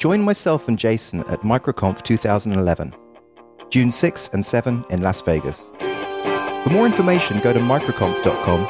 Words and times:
Join 0.00 0.22
myself 0.22 0.66
and 0.66 0.78
Jason 0.78 1.20
at 1.24 1.42
MicroConf 1.42 2.02
2011, 2.02 2.94
June 3.68 3.90
6 3.90 4.30
and 4.32 4.42
7 4.42 4.82
in 4.88 5.02
Las 5.02 5.20
Vegas. 5.20 5.70
For 5.78 6.70
more 6.70 6.86
information, 6.86 7.38
go 7.40 7.52
to 7.52 7.60
microconf.com 7.60 8.60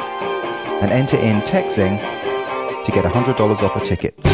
and 0.82 0.90
enter 0.90 1.16
in 1.18 1.40
TechZing 1.42 2.82
to 2.82 2.90
get 2.90 3.04
$100 3.04 3.62
off 3.62 3.76
a 3.76 3.80
ticket. 3.84 4.29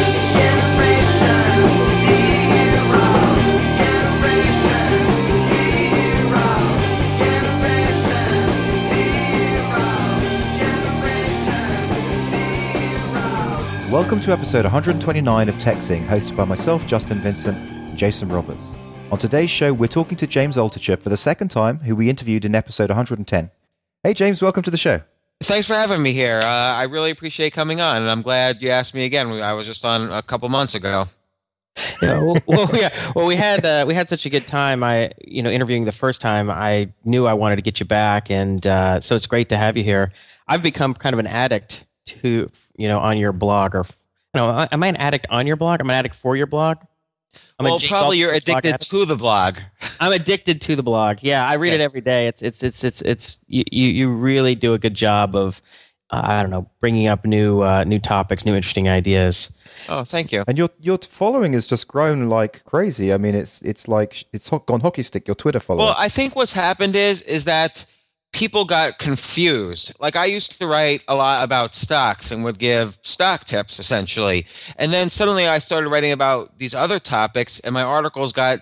Welcome 13.97 14.19
to 14.19 14.31
episode 14.31 14.63
129 14.63 15.49
of 15.49 15.55
TechZing, 15.55 16.05
hosted 16.05 16.37
by 16.37 16.45
myself, 16.45 16.85
Justin 16.85 17.17
Vincent, 17.17 17.57
and 17.57 17.97
Jason 17.97 18.29
Roberts. 18.29 18.75
On 19.11 19.17
today's 19.17 19.49
show, 19.49 19.73
we're 19.73 19.87
talking 19.87 20.15
to 20.17 20.27
James 20.27 20.55
Altucher 20.55 20.99
for 20.99 21.09
the 21.09 21.17
second 21.17 21.47
time, 21.47 21.79
who 21.79 21.95
we 21.95 22.07
interviewed 22.07 22.45
in 22.45 22.53
episode 22.53 22.91
110. 22.91 23.49
Hey, 24.03 24.13
James, 24.13 24.39
welcome 24.39 24.61
to 24.61 24.69
the 24.69 24.77
show. 24.77 25.01
Thanks 25.41 25.65
for 25.65 25.73
having 25.73 26.03
me 26.03 26.13
here. 26.13 26.37
Uh, 26.43 26.45
I 26.45 26.83
really 26.83 27.09
appreciate 27.09 27.53
coming 27.53 27.81
on, 27.81 28.03
and 28.03 28.11
I'm 28.11 28.21
glad 28.21 28.61
you 28.61 28.69
asked 28.69 28.93
me 28.93 29.03
again. 29.03 29.31
I 29.41 29.53
was 29.53 29.65
just 29.65 29.83
on 29.83 30.13
a 30.13 30.21
couple 30.21 30.47
months 30.47 30.75
ago. 30.75 31.05
Yeah, 31.99 32.21
well, 32.21 32.37
well, 32.45 32.69
yeah, 32.75 33.11
well, 33.15 33.25
we 33.25 33.35
had 33.35 33.65
uh, 33.65 33.85
we 33.87 33.95
had 33.95 34.07
such 34.07 34.27
a 34.27 34.29
good 34.29 34.45
time. 34.45 34.83
I, 34.83 35.09
you 35.25 35.41
know, 35.41 35.49
interviewing 35.49 35.85
the 35.85 35.91
first 35.91 36.21
time, 36.21 36.51
I 36.51 36.93
knew 37.03 37.25
I 37.25 37.33
wanted 37.33 37.55
to 37.55 37.63
get 37.63 37.79
you 37.79 37.87
back, 37.87 38.29
and 38.29 38.67
uh, 38.67 39.01
so 39.01 39.15
it's 39.15 39.25
great 39.25 39.49
to 39.49 39.57
have 39.57 39.75
you 39.75 39.83
here. 39.83 40.13
I've 40.47 40.61
become 40.61 40.93
kind 40.93 41.15
of 41.15 41.19
an 41.19 41.25
addict 41.25 41.83
to, 42.07 42.49
you 42.75 42.87
know, 42.87 42.99
on 42.99 43.17
your 43.17 43.31
blog, 43.31 43.75
or, 43.75 43.85
you 44.33 44.41
know, 44.41 44.67
am 44.71 44.83
I 44.83 44.87
an 44.87 44.95
addict 44.97 45.27
on 45.29 45.47
your 45.47 45.55
blog? 45.55 45.81
I'm 45.81 45.89
an 45.89 45.95
addict 45.95 46.15
for 46.15 46.35
your 46.35 46.47
blog. 46.47 46.77
I'm 47.59 47.65
well, 47.65 47.79
probably 47.79 48.19
you're 48.19 48.33
addicted 48.33 48.79
to 48.79 49.05
the 49.05 49.15
blog. 49.15 49.57
I'm 49.99 50.11
addicted 50.11 50.61
to 50.61 50.75
the 50.75 50.83
blog. 50.83 51.19
Yeah, 51.21 51.45
I 51.45 51.55
read 51.55 51.73
yes. 51.73 51.81
it 51.81 51.83
every 51.83 52.01
day. 52.01 52.27
It's 52.27 52.41
it's 52.41 52.63
it's 52.63 52.83
it's 52.83 53.01
it's 53.01 53.39
you 53.47 53.63
you 53.69 54.09
really 54.11 54.55
do 54.55 54.73
a 54.73 54.79
good 54.79 54.93
job 54.93 55.35
of 55.35 55.61
uh, 56.11 56.21
I 56.23 56.41
don't 56.41 56.51
know 56.51 56.69
bringing 56.79 57.07
up 57.07 57.25
new 57.25 57.61
uh, 57.61 57.83
new 57.83 57.99
topics, 57.99 58.45
new 58.45 58.55
interesting 58.55 58.87
ideas. 58.87 59.51
Oh, 59.89 60.03
thank 60.03 60.31
you. 60.31 60.43
And 60.47 60.57
your 60.57 60.69
your 60.79 60.97
following 60.99 61.53
has 61.53 61.67
just 61.67 61.87
grown 61.87 62.29
like 62.29 62.63
crazy. 62.63 63.11
I 63.11 63.17
mean, 63.17 63.35
it's 63.35 63.61
it's 63.63 63.87
like 63.87 64.23
it's 64.33 64.49
gone 64.49 64.81
hockey 64.81 65.03
stick. 65.03 65.27
Your 65.27 65.35
Twitter 65.35 65.59
following. 65.59 65.87
Well, 65.87 65.95
I 65.97 66.09
think 66.09 66.35
what's 66.35 66.53
happened 66.53 66.95
is 66.95 67.21
is 67.23 67.45
that 67.45 67.85
people 68.37 68.65
got 68.65 68.99
confused. 68.99 69.93
Like 69.99 70.15
I 70.15 70.25
used 70.25 70.59
to 70.59 70.67
write 70.67 71.03
a 71.07 71.15
lot 71.15 71.43
about 71.43 71.73
stocks 71.73 72.29
and 72.29 72.43
would 72.43 72.59
give 72.59 72.95
stock 73.01 73.45
tips 73.45 73.79
essentially. 73.79 74.45
And 74.75 74.93
then 74.93 75.09
suddenly 75.09 75.47
I 75.47 75.57
started 75.57 75.89
writing 75.89 76.11
about 76.11 76.59
these 76.59 76.75
other 76.75 76.99
topics 76.99 77.59
and 77.59 77.73
my 77.73 77.81
articles 77.81 78.33
got 78.33 78.59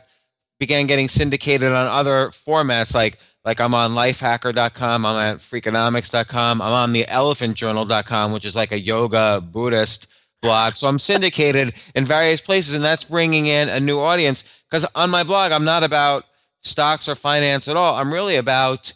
began 0.61 0.87
getting 0.87 1.09
syndicated 1.09 1.73
on 1.73 1.87
other 1.87 2.29
formats 2.29 2.95
like 2.95 3.19
like 3.43 3.59
I'm 3.59 3.75
on 3.75 3.91
lifehacker.com, 3.91 5.05
I'm 5.05 5.33
at 5.33 5.39
freakonomics.com, 5.39 6.61
I'm 6.61 6.71
on 6.73 6.93
the 6.93 7.03
elephantjournal.com, 7.03 8.31
which 8.31 8.45
is 8.45 8.55
like 8.55 8.71
a 8.71 8.79
yoga 8.79 9.41
Buddhist 9.41 10.07
blog. 10.41 10.77
So 10.77 10.87
I'm 10.87 10.99
syndicated 10.99 11.73
in 11.93 12.05
various 12.05 12.39
places 12.39 12.75
and 12.75 12.83
that's 12.83 13.03
bringing 13.03 13.47
in 13.47 13.67
a 13.67 13.81
new 13.81 13.99
audience 13.99 14.49
because 14.69 14.85
on 14.95 15.09
my 15.09 15.23
blog 15.23 15.51
I'm 15.51 15.65
not 15.65 15.83
about 15.83 16.23
stocks 16.61 17.09
or 17.09 17.15
finance 17.15 17.67
at 17.67 17.75
all. 17.75 17.95
I'm 17.95 18.13
really 18.13 18.37
about 18.37 18.93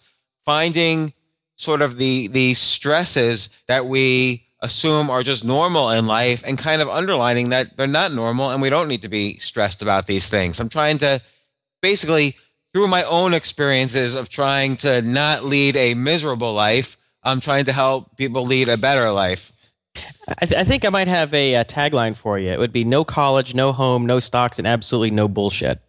finding 0.50 1.14
sort 1.58 1.80
of 1.84 2.00
the 2.00 2.28
the 2.30 2.56
stresses 2.56 3.50
that 3.68 3.86
we 3.86 4.44
assume 4.64 5.08
are 5.12 5.22
just 5.22 5.46
normal 5.46 5.92
in 5.92 6.08
life 6.08 6.42
and 6.44 6.58
kind 6.58 6.82
of 6.82 6.90
underlining 6.90 7.50
that 7.50 7.78
they're 7.78 7.86
not 8.02 8.12
normal 8.12 8.50
and 8.50 8.60
we 8.60 8.68
don't 8.68 8.88
need 8.88 9.04
to 9.04 9.10
be 9.10 9.38
stressed 9.38 9.84
about 9.84 10.08
these 10.08 10.28
things. 10.28 10.60
I'm 10.60 10.68
trying 10.68 10.98
to 10.98 11.22
basically 11.84 12.36
through 12.74 12.88
my 12.88 13.04
own 13.04 13.36
experiences 13.36 14.16
of 14.16 14.28
trying 14.28 14.76
to 14.78 15.04
not 15.04 15.44
lead 15.44 15.76
a 15.76 15.94
miserable 15.94 16.54
life, 16.54 16.98
I'm 17.22 17.42
trying 17.42 17.66
to 17.66 17.74
help 17.74 18.18
people 18.18 18.44
lead 18.44 18.70
a 18.70 18.78
better 18.78 19.12
life. 19.12 19.52
I, 20.42 20.46
th- 20.48 20.60
I 20.60 20.64
think 20.64 20.84
I 20.84 20.90
might 20.90 21.08
have 21.08 21.32
a, 21.34 21.54
a 21.56 21.66
tagline 21.66 22.16
for 22.16 22.40
you. 22.40 22.50
It 22.50 22.58
would 22.58 22.74
be 22.74 22.84
no 22.84 23.04
college, 23.04 23.54
no 23.54 23.72
home, 23.72 24.08
no 24.08 24.20
stocks, 24.20 24.58
and 24.58 24.68
absolutely 24.68 25.12
no 25.12 25.28
bullshit. 25.28 25.80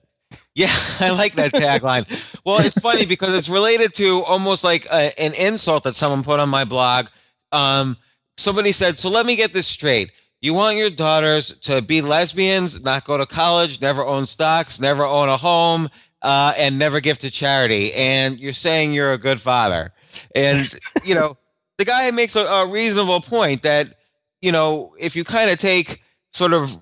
Yeah, 0.61 0.77
I 1.01 1.11
like 1.13 1.37
that 1.37 1.55
tagline. 1.55 2.05
well, 2.45 2.61
it's 2.61 2.79
funny 2.79 3.07
because 3.07 3.33
it's 3.33 3.49
related 3.49 3.95
to 3.95 4.23
almost 4.25 4.63
like 4.63 4.85
a, 4.93 5.19
an 5.19 5.33
insult 5.33 5.85
that 5.85 5.97
someone 5.97 6.23
put 6.23 6.39
on 6.39 6.51
my 6.51 6.65
blog. 6.67 7.07
Um, 7.51 7.97
somebody 8.37 8.71
said, 8.71 8.99
"So 8.99 9.09
let 9.09 9.25
me 9.25 9.37
get 9.37 9.55
this 9.55 9.67
straight. 9.67 10.13
You 10.43 10.53
want 10.53 10.77
your 10.77 10.91
daughters 10.91 11.59
to 11.61 11.81
be 11.81 12.03
lesbians, 12.03 12.85
not 12.85 13.05
go 13.05 13.17
to 13.17 13.25
college, 13.25 13.81
never 13.81 14.05
own 14.05 14.27
stocks, 14.27 14.79
never 14.79 15.03
own 15.03 15.31
a 15.31 15.39
home, 15.39 15.89
uh, 16.21 16.53
and 16.59 16.79
never 16.79 17.01
give 17.01 17.17
to 17.19 17.31
charity, 17.31 17.95
and 17.95 18.39
you're 18.39 18.53
saying 18.53 18.93
you're 18.93 19.15
a 19.15 19.19
good 19.19 19.41
father." 19.41 19.95
And 20.35 20.61
you 21.05 21.15
know, 21.15 21.39
the 21.79 21.87
guy 21.87 22.11
makes 22.11 22.37
a, 22.37 22.45
a 22.45 22.67
reasonable 22.67 23.23
point 23.23 23.63
that 23.63 23.95
you 24.43 24.53
know 24.53 24.95
if 24.99 25.17
you 25.17 25.25
kind 25.25 25.51
of 25.51 25.57
take 25.57 26.03
sort 26.35 26.53
of 26.53 26.79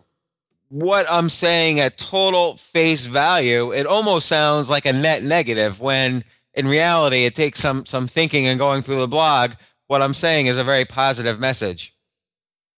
what 0.68 1.06
I'm 1.10 1.28
saying 1.28 1.80
at 1.80 1.98
total 1.98 2.56
face 2.56 3.06
value, 3.06 3.72
it 3.72 3.86
almost 3.86 4.26
sounds 4.28 4.68
like 4.68 4.86
a 4.86 4.92
net 4.92 5.22
negative 5.22 5.80
when 5.80 6.24
in 6.54 6.68
reality 6.68 7.24
it 7.24 7.34
takes 7.34 7.60
some 7.60 7.86
some 7.86 8.06
thinking 8.06 8.46
and 8.46 8.58
going 8.58 8.82
through 8.82 8.98
the 8.98 9.08
blog. 9.08 9.52
What 9.86 10.02
I'm 10.02 10.14
saying 10.14 10.46
is 10.46 10.58
a 10.58 10.64
very 10.64 10.84
positive 10.84 11.40
message. 11.40 11.94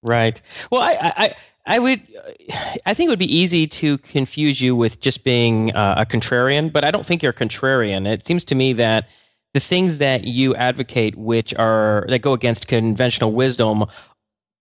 Right. 0.02 0.40
Well, 0.70 0.82
I 0.82 1.12
I, 1.16 1.34
I 1.66 1.78
would 1.78 2.00
I 2.86 2.94
think 2.94 3.08
it 3.08 3.10
would 3.10 3.18
be 3.18 3.36
easy 3.36 3.66
to 3.66 3.98
confuse 3.98 4.60
you 4.60 4.76
with 4.76 5.00
just 5.00 5.24
being 5.24 5.74
uh, 5.74 5.94
a 5.98 6.06
contrarian, 6.06 6.72
but 6.72 6.84
I 6.84 6.90
don't 6.90 7.06
think 7.06 7.22
you're 7.22 7.32
a 7.32 7.34
contrarian. 7.34 8.06
It 8.06 8.24
seems 8.24 8.44
to 8.46 8.54
me 8.54 8.72
that 8.74 9.08
the 9.52 9.60
things 9.60 9.98
that 9.98 10.24
you 10.24 10.54
advocate, 10.54 11.16
which 11.16 11.52
are 11.54 12.06
that 12.08 12.20
go 12.20 12.32
against 12.32 12.68
conventional 12.68 13.32
wisdom, 13.32 13.84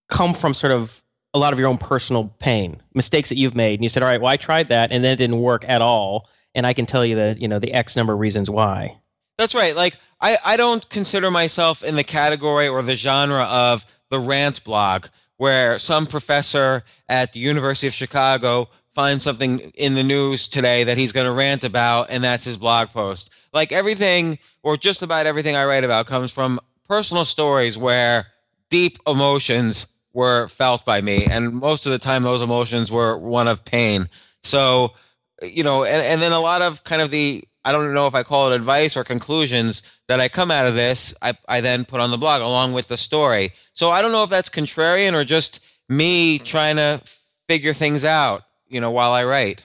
come 0.10 0.34
from 0.34 0.54
sort 0.54 0.72
of 0.72 1.04
a 1.34 1.40
lot 1.40 1.54
of 1.54 1.60
your 1.60 1.68
own 1.68 1.78
personal 1.78 2.34
pain, 2.40 2.82
mistakes 2.94 3.30
that 3.30 3.38
you've 3.38 3.56
made, 3.56 3.76
and 3.76 3.84
you 3.84 3.90
said, 3.90 4.04
"All 4.04 4.10
right, 4.10 4.22
well, 4.22 4.32
I 4.32 4.38
tried 4.38 4.70
that, 4.70 4.92
and 4.92 5.04
then 5.04 5.14
it 5.14 5.18
didn't 5.18 5.40
work 5.40 5.64
at 5.68 5.82
all, 5.82 6.28
and 6.56 6.66
I 6.66 6.74
can 6.74 6.86
tell 6.86 7.06
you 7.06 7.16
that 7.16 7.40
you 7.42 7.48
know 7.48 7.60
the 7.60 7.74
X 7.74 7.96
number 7.96 8.14
of 8.14 8.20
reasons 8.20 8.50
why." 8.50 8.98
That's 9.38 9.56
right. 9.56 9.76
Like 9.76 9.98
I, 10.20 10.38
I 10.44 10.58
don't 10.58 10.88
consider 10.90 11.32
myself 11.32 11.84
in 11.84 11.96
the 11.96 12.04
category 12.04 12.68
or 12.68 12.82
the 12.82 12.96
genre 12.96 13.44
of 13.44 13.86
the 14.10 14.20
rant 14.20 14.64
blog, 14.64 15.06
where 15.38 15.80
some 15.80 16.06
professor 16.06 16.84
at 17.08 17.34
the 17.34 17.40
University 17.40 17.88
of 17.88 17.94
Chicago 17.94 18.70
finds 18.94 19.24
something 19.24 19.60
in 19.76 19.94
the 19.94 20.04
news 20.04 20.48
today 20.48 20.84
that 20.84 20.98
he's 20.98 21.12
going 21.12 21.28
to 21.28 21.32
rant 21.32 21.64
about, 21.64 22.10
and 22.10 22.24
that's 22.24 22.44
his 22.44 22.58
blog 22.58 22.90
post. 22.90 23.30
Like 23.54 23.72
everything, 23.72 24.40
or 24.64 24.78
just 24.78 25.02
about 25.02 25.26
everything 25.26 25.56
I 25.56 25.66
write 25.66 25.84
about, 25.84 26.08
comes 26.08 26.32
from 26.32 26.60
personal 26.88 27.24
stories 27.24 27.78
where 27.78 28.26
deep 28.70 28.98
emotions 29.08 29.88
were 30.20 30.50
felt 30.50 30.84
by 30.84 31.00
me. 31.00 31.26
And 31.26 31.54
most 31.54 31.86
of 31.86 31.94
the 31.94 31.98
time, 31.98 32.24
those 32.24 32.42
emotions 32.42 32.92
were 32.92 33.18
one 33.18 33.48
of 33.48 33.64
pain. 33.64 34.10
So, 34.44 34.94
you 35.42 35.64
know, 35.64 35.86
and, 35.86 36.06
and 36.06 36.22
then 36.22 36.34
a 36.34 36.42
lot 36.42 36.62
of 36.62 36.84
kind 36.84 37.02
of 37.02 37.10
the, 37.10 37.46
I 37.64 37.72
don't 37.72 37.94
know 37.94 38.06
if 38.06 38.16
I 38.16 38.24
call 38.24 38.52
it 38.52 38.56
advice 38.56 38.98
or 38.98 39.06
conclusions 39.06 39.82
that 40.10 40.20
I 40.20 40.28
come 40.28 40.52
out 40.52 40.68
of 40.68 40.76
this, 40.76 41.16
I, 41.22 41.36
I 41.48 41.62
then 41.62 41.86
put 41.86 42.02
on 42.02 42.12
the 42.12 42.18
blog 42.18 42.42
along 42.42 42.74
with 42.74 42.90
the 42.90 42.98
story. 42.98 43.52
So 43.74 43.92
I 43.92 44.02
don't 44.02 44.12
know 44.12 44.24
if 44.24 44.30
that's 44.30 44.50
contrarian 44.50 45.14
or 45.14 45.24
just 45.24 45.64
me 45.88 46.38
trying 46.38 46.76
to 46.76 47.02
figure 47.48 47.74
things 47.74 48.04
out, 48.04 48.44
you 48.68 48.82
know, 48.82 48.92
while 48.92 49.14
I 49.14 49.24
write. 49.24 49.64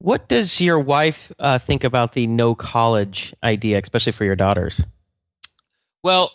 What 0.00 0.28
does 0.28 0.60
your 0.60 0.80
wife 0.80 1.30
uh, 1.38 1.58
think 1.58 1.84
about 1.84 2.12
the 2.14 2.26
no 2.26 2.56
college 2.56 3.32
idea, 3.44 3.78
especially 3.78 4.12
for 4.12 4.24
your 4.24 4.36
daughters? 4.36 4.80
Well, 6.02 6.32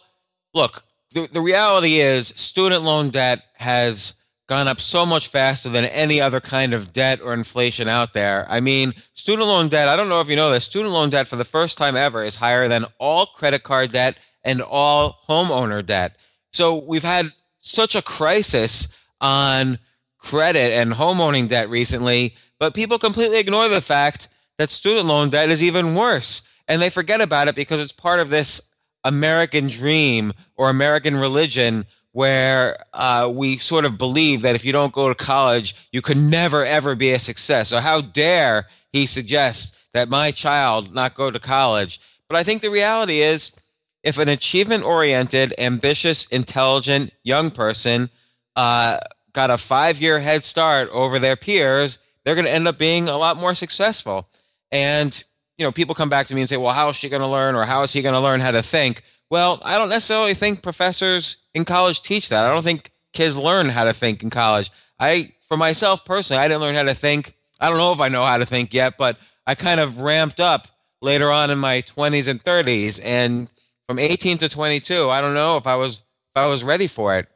look, 0.53 0.83
the, 1.13 1.27
the 1.31 1.41
reality 1.41 1.99
is 1.99 2.27
student 2.27 2.83
loan 2.83 3.09
debt 3.09 3.43
has 3.55 4.21
gone 4.47 4.67
up 4.67 4.79
so 4.79 5.05
much 5.05 5.29
faster 5.29 5.69
than 5.69 5.85
any 5.85 6.19
other 6.19 6.41
kind 6.41 6.73
of 6.73 6.91
debt 6.91 7.21
or 7.21 7.33
inflation 7.33 7.87
out 7.87 8.13
there. 8.13 8.45
I 8.49 8.59
mean, 8.59 8.93
student 9.13 9.47
loan 9.47 9.69
debt, 9.69 9.87
I 9.87 9.95
don't 9.95 10.09
know 10.09 10.19
if 10.19 10.29
you 10.29 10.35
know 10.35 10.51
this, 10.51 10.65
student 10.65 10.93
loan 10.93 11.09
debt 11.09 11.27
for 11.27 11.37
the 11.37 11.45
first 11.45 11.77
time 11.77 11.95
ever 11.95 12.23
is 12.23 12.35
higher 12.35 12.67
than 12.67 12.85
all 12.99 13.27
credit 13.27 13.63
card 13.63 13.91
debt 13.91 14.17
and 14.43 14.61
all 14.61 15.21
homeowner 15.29 15.85
debt. 15.85 16.17
So 16.51 16.75
we've 16.75 17.03
had 17.03 17.31
such 17.61 17.95
a 17.95 18.01
crisis 18.01 18.93
on 19.21 19.79
credit 20.17 20.73
and 20.73 20.91
homeowning 20.91 21.47
debt 21.47 21.69
recently, 21.69 22.33
but 22.59 22.73
people 22.73 22.99
completely 22.99 23.39
ignore 23.39 23.69
the 23.69 23.81
fact 23.81 24.27
that 24.57 24.69
student 24.69 25.07
loan 25.07 25.29
debt 25.29 25.49
is 25.49 25.63
even 25.63 25.95
worse. 25.95 26.47
And 26.67 26.81
they 26.81 26.89
forget 26.89 27.21
about 27.21 27.47
it 27.47 27.55
because 27.55 27.81
it's 27.81 27.91
part 27.91 28.19
of 28.19 28.29
this 28.29 28.72
American 29.03 29.67
dream 29.67 30.33
or 30.55 30.69
American 30.69 31.15
religion 31.15 31.85
where 32.13 32.77
uh, 32.93 33.29
we 33.31 33.57
sort 33.57 33.85
of 33.85 33.97
believe 33.97 34.43
that 34.43 34.55
if 34.55 34.63
you 34.63 34.71
don't 34.71 34.93
go 34.93 35.09
to 35.09 35.15
college, 35.15 35.75
you 35.91 36.01
can 36.01 36.29
never, 36.29 36.63
ever 36.63 36.95
be 36.95 37.11
a 37.11 37.19
success. 37.19 37.69
So, 37.69 37.79
how 37.79 38.01
dare 38.01 38.67
he 38.91 39.07
suggest 39.07 39.77
that 39.93 40.09
my 40.09 40.31
child 40.31 40.93
not 40.93 41.15
go 41.15 41.31
to 41.31 41.39
college? 41.39 41.99
But 42.29 42.37
I 42.37 42.43
think 42.43 42.61
the 42.61 42.69
reality 42.69 43.19
is 43.19 43.55
if 44.03 44.17
an 44.17 44.29
achievement 44.29 44.83
oriented, 44.83 45.53
ambitious, 45.57 46.27
intelligent 46.27 47.11
young 47.23 47.49
person 47.49 48.09
uh, 48.55 48.99
got 49.33 49.49
a 49.49 49.57
five 49.57 49.99
year 49.99 50.19
head 50.19 50.43
start 50.43 50.89
over 50.91 51.17
their 51.17 51.35
peers, 51.35 51.97
they're 52.23 52.35
going 52.35 52.45
to 52.45 52.51
end 52.51 52.67
up 52.67 52.77
being 52.77 53.09
a 53.09 53.17
lot 53.17 53.37
more 53.37 53.55
successful. 53.55 54.27
And, 54.71 55.23
you 55.57 55.65
know, 55.65 55.71
people 55.71 55.95
come 55.95 56.09
back 56.09 56.27
to 56.27 56.35
me 56.35 56.41
and 56.41 56.49
say, 56.49 56.57
well, 56.57 56.73
how 56.73 56.89
is 56.89 56.95
she 56.95 57.09
going 57.09 57.21
to 57.21 57.27
learn 57.27 57.55
or 57.55 57.63
how 57.63 57.83
is 57.83 57.93
he 57.93 58.01
going 58.01 58.13
to 58.13 58.19
learn 58.19 58.39
how 58.39 58.51
to 58.51 58.63
think? 58.63 59.03
Well, 59.29 59.59
I 59.63 59.77
don't 59.77 59.89
necessarily 59.89 60.33
think 60.33 60.61
professors 60.61 61.43
in 61.53 61.65
college 61.65 62.01
teach 62.01 62.29
that. 62.29 62.45
I 62.45 62.53
don't 62.53 62.63
think 62.63 62.91
kids 63.13 63.37
learn 63.37 63.69
how 63.69 63.83
to 63.83 63.93
think 63.93 64.23
in 64.23 64.29
college. 64.29 64.71
I, 64.99 65.31
for 65.47 65.57
myself 65.57 66.05
personally, 66.05 66.41
I 66.41 66.47
didn't 66.47 66.61
learn 66.61 66.75
how 66.75 66.83
to 66.83 66.93
think. 66.93 67.33
I 67.59 67.69
don't 67.69 67.77
know 67.77 67.93
if 67.93 67.99
I 67.99 68.09
know 68.09 68.25
how 68.25 68.37
to 68.37 68.45
think 68.45 68.73
yet, 68.73 68.97
but 68.97 69.17
I 69.45 69.55
kind 69.55 69.79
of 69.79 70.01
ramped 70.01 70.39
up 70.39 70.67
later 71.01 71.31
on 71.31 71.49
in 71.49 71.59
my 71.59 71.81
20s 71.83 72.27
and 72.27 72.43
30s. 72.43 72.99
And 73.03 73.49
from 73.87 73.99
18 73.99 74.39
to 74.39 74.49
22, 74.49 75.09
I 75.09 75.21
don't 75.21 75.33
know 75.33 75.57
if 75.57 75.67
I 75.67 75.75
was 75.75 76.03
if 76.35 76.41
I 76.41 76.47
was 76.47 76.63
ready 76.63 76.87
for 76.87 77.15
it, 77.17 77.27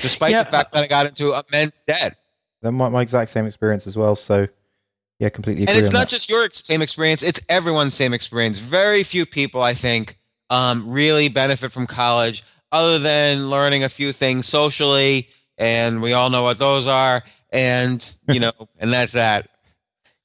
despite 0.00 0.32
yeah, 0.32 0.42
the 0.42 0.50
fact 0.50 0.72
that 0.72 0.82
I 0.82 0.86
got 0.88 1.06
into 1.06 1.34
immense 1.38 1.82
debt. 1.86 2.16
That 2.62 2.72
my, 2.72 2.88
my 2.88 3.02
exact 3.02 3.30
same 3.30 3.46
experience 3.46 3.86
as 3.86 3.96
well. 3.96 4.16
So 4.16 4.48
yeah, 5.20 5.28
completely. 5.28 5.68
and 5.68 5.76
it's 5.76 5.92
not 5.92 6.00
that. 6.00 6.08
just 6.08 6.30
your 6.30 6.48
same 6.50 6.80
experience; 6.80 7.22
it's 7.22 7.40
everyone's 7.50 7.92
same 7.92 8.14
experience. 8.14 8.58
Very 8.58 9.02
few 9.02 9.26
people, 9.26 9.60
I 9.60 9.74
think, 9.74 10.18
um, 10.48 10.90
really 10.90 11.28
benefit 11.28 11.72
from 11.72 11.86
college, 11.86 12.42
other 12.72 12.98
than 12.98 13.50
learning 13.50 13.84
a 13.84 13.90
few 13.90 14.12
things 14.12 14.46
socially, 14.46 15.28
and 15.58 16.00
we 16.00 16.14
all 16.14 16.30
know 16.30 16.42
what 16.42 16.58
those 16.58 16.86
are. 16.86 17.22
And 17.50 18.02
you 18.28 18.40
know, 18.40 18.52
and 18.78 18.90
that's 18.90 19.12
that. 19.12 19.49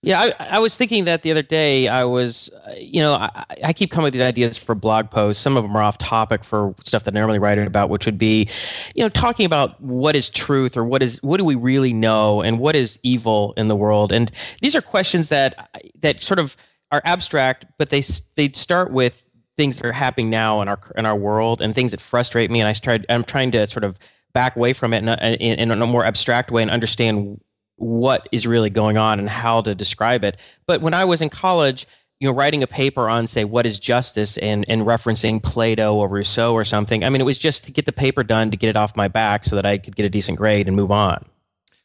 Yeah, 0.06 0.22
I, 0.22 0.58
I, 0.58 0.60
was 0.60 0.78
thinking 0.78 1.06
that 1.06 1.24
the 1.24 1.32
other 1.32 1.42
day. 1.42 1.88
I 1.88 2.04
was, 2.04 2.52
uh, 2.68 2.74
you 2.78 3.02
know, 3.02 3.16
I, 3.16 3.44
I, 3.64 3.74
keep 3.74 3.90
coming 3.90 4.04
with 4.04 4.14
these 4.14 4.22
ideas 4.22 4.56
for 4.56 4.76
blog 4.76 5.10
posts. 5.10 5.42
Some 5.42 5.58
of 5.58 5.64
them 5.64 5.76
are 5.76 5.82
off 5.82 5.98
topic 5.98 6.44
for 6.44 6.76
stuff 6.84 7.06
that 7.06 7.16
I 7.16 7.20
normally 7.20 7.40
write 7.40 7.58
about, 7.58 7.90
which 7.90 8.06
would 8.06 8.20
be, 8.20 8.48
you 8.94 9.02
know, 9.02 9.10
talking 9.10 9.48
about 9.48 9.82
what 9.82 10.16
is 10.16 10.30
truth 10.30 10.78
or 10.78 10.86
what 10.86 11.02
is 11.02 11.18
what 11.24 11.38
do 11.38 11.44
we 11.44 11.56
really 11.56 11.92
know 11.92 12.44
and 12.44 12.60
what 12.60 12.76
is 12.76 13.00
evil 13.02 13.56
in 13.58 13.68
the 13.68 13.76
world. 13.76 14.12
And 14.12 14.32
these 14.62 14.76
are 14.76 14.82
questions 14.82 15.30
that 15.30 15.72
that 16.02 16.22
sort 16.22 16.38
of 16.38 16.56
are 16.92 17.02
abstract, 17.04 17.66
but 17.80 17.90
they 17.90 18.04
they 18.36 18.52
start 18.52 18.92
with 18.92 19.24
things 19.58 19.78
that 19.78 19.88
are 19.88 19.92
happening 19.92 20.30
now 20.30 20.62
in 20.62 20.68
our 20.68 20.80
in 20.96 21.08
our 21.08 21.16
world 21.16 21.62
and 21.62 21.74
things 21.74 21.90
that 21.90 22.00
frustrate 22.00 22.52
me. 22.52 22.62
And 22.62 22.68
I 22.68 22.74
tried, 22.74 23.08
I'm 23.10 23.24
trying 23.24 23.52
to 23.54 23.66
sort 23.66 23.84
of 23.84 23.98
back 24.34 24.56
away 24.56 24.74
from 24.74 24.94
it 24.94 25.00
in 25.00 25.10
a, 25.10 25.34
in 25.40 25.72
a 25.72 25.88
more 25.88 26.06
abstract 26.06 26.52
way 26.52 26.62
and 26.62 26.70
understand 26.70 27.42
what 27.78 28.28
is 28.32 28.48
really 28.48 28.70
going 28.70 28.98
on 28.98 29.20
and 29.20 29.30
how 29.30 29.62
to 29.62 29.76
describe 29.76 30.24
it. 30.24 30.38
But 30.66 30.82
when 30.82 30.94
I 30.94 31.06
was 31.06 31.22
in 31.22 31.30
college, 31.30 31.88
you 32.20 32.28
know, 32.28 32.34
writing 32.34 32.64
a 32.64 32.68
paper 32.68 33.10
on, 33.10 33.28
say, 33.28 33.44
what 33.44 33.66
is 33.66 33.78
justice 33.78 34.38
and, 34.38 34.66
and 34.68 34.84
referencing 34.84 35.44
Plato 35.44 35.94
or 35.96 36.08
Rousseau 36.08 36.54
or 36.54 36.64
something, 36.64 37.04
I 37.04 37.10
mean, 37.10 37.22
it 37.22 37.26
was 37.26 37.38
just 37.38 37.66
to 37.66 37.72
get 37.72 37.86
the 37.86 37.92
paper 37.92 38.24
done 38.24 38.52
to 38.52 38.58
get 38.58 38.70
it 38.70 38.78
off 38.78 38.96
my 38.96 39.08
back 39.08 39.44
so 39.44 39.56
that 39.56 39.66
I 39.66 39.78
could 39.78 39.96
get 39.96 40.06
a 40.06 40.10
decent 40.10 40.38
grade 40.38 40.68
and 40.68 40.76
move 40.76 40.92
on. 40.92 41.26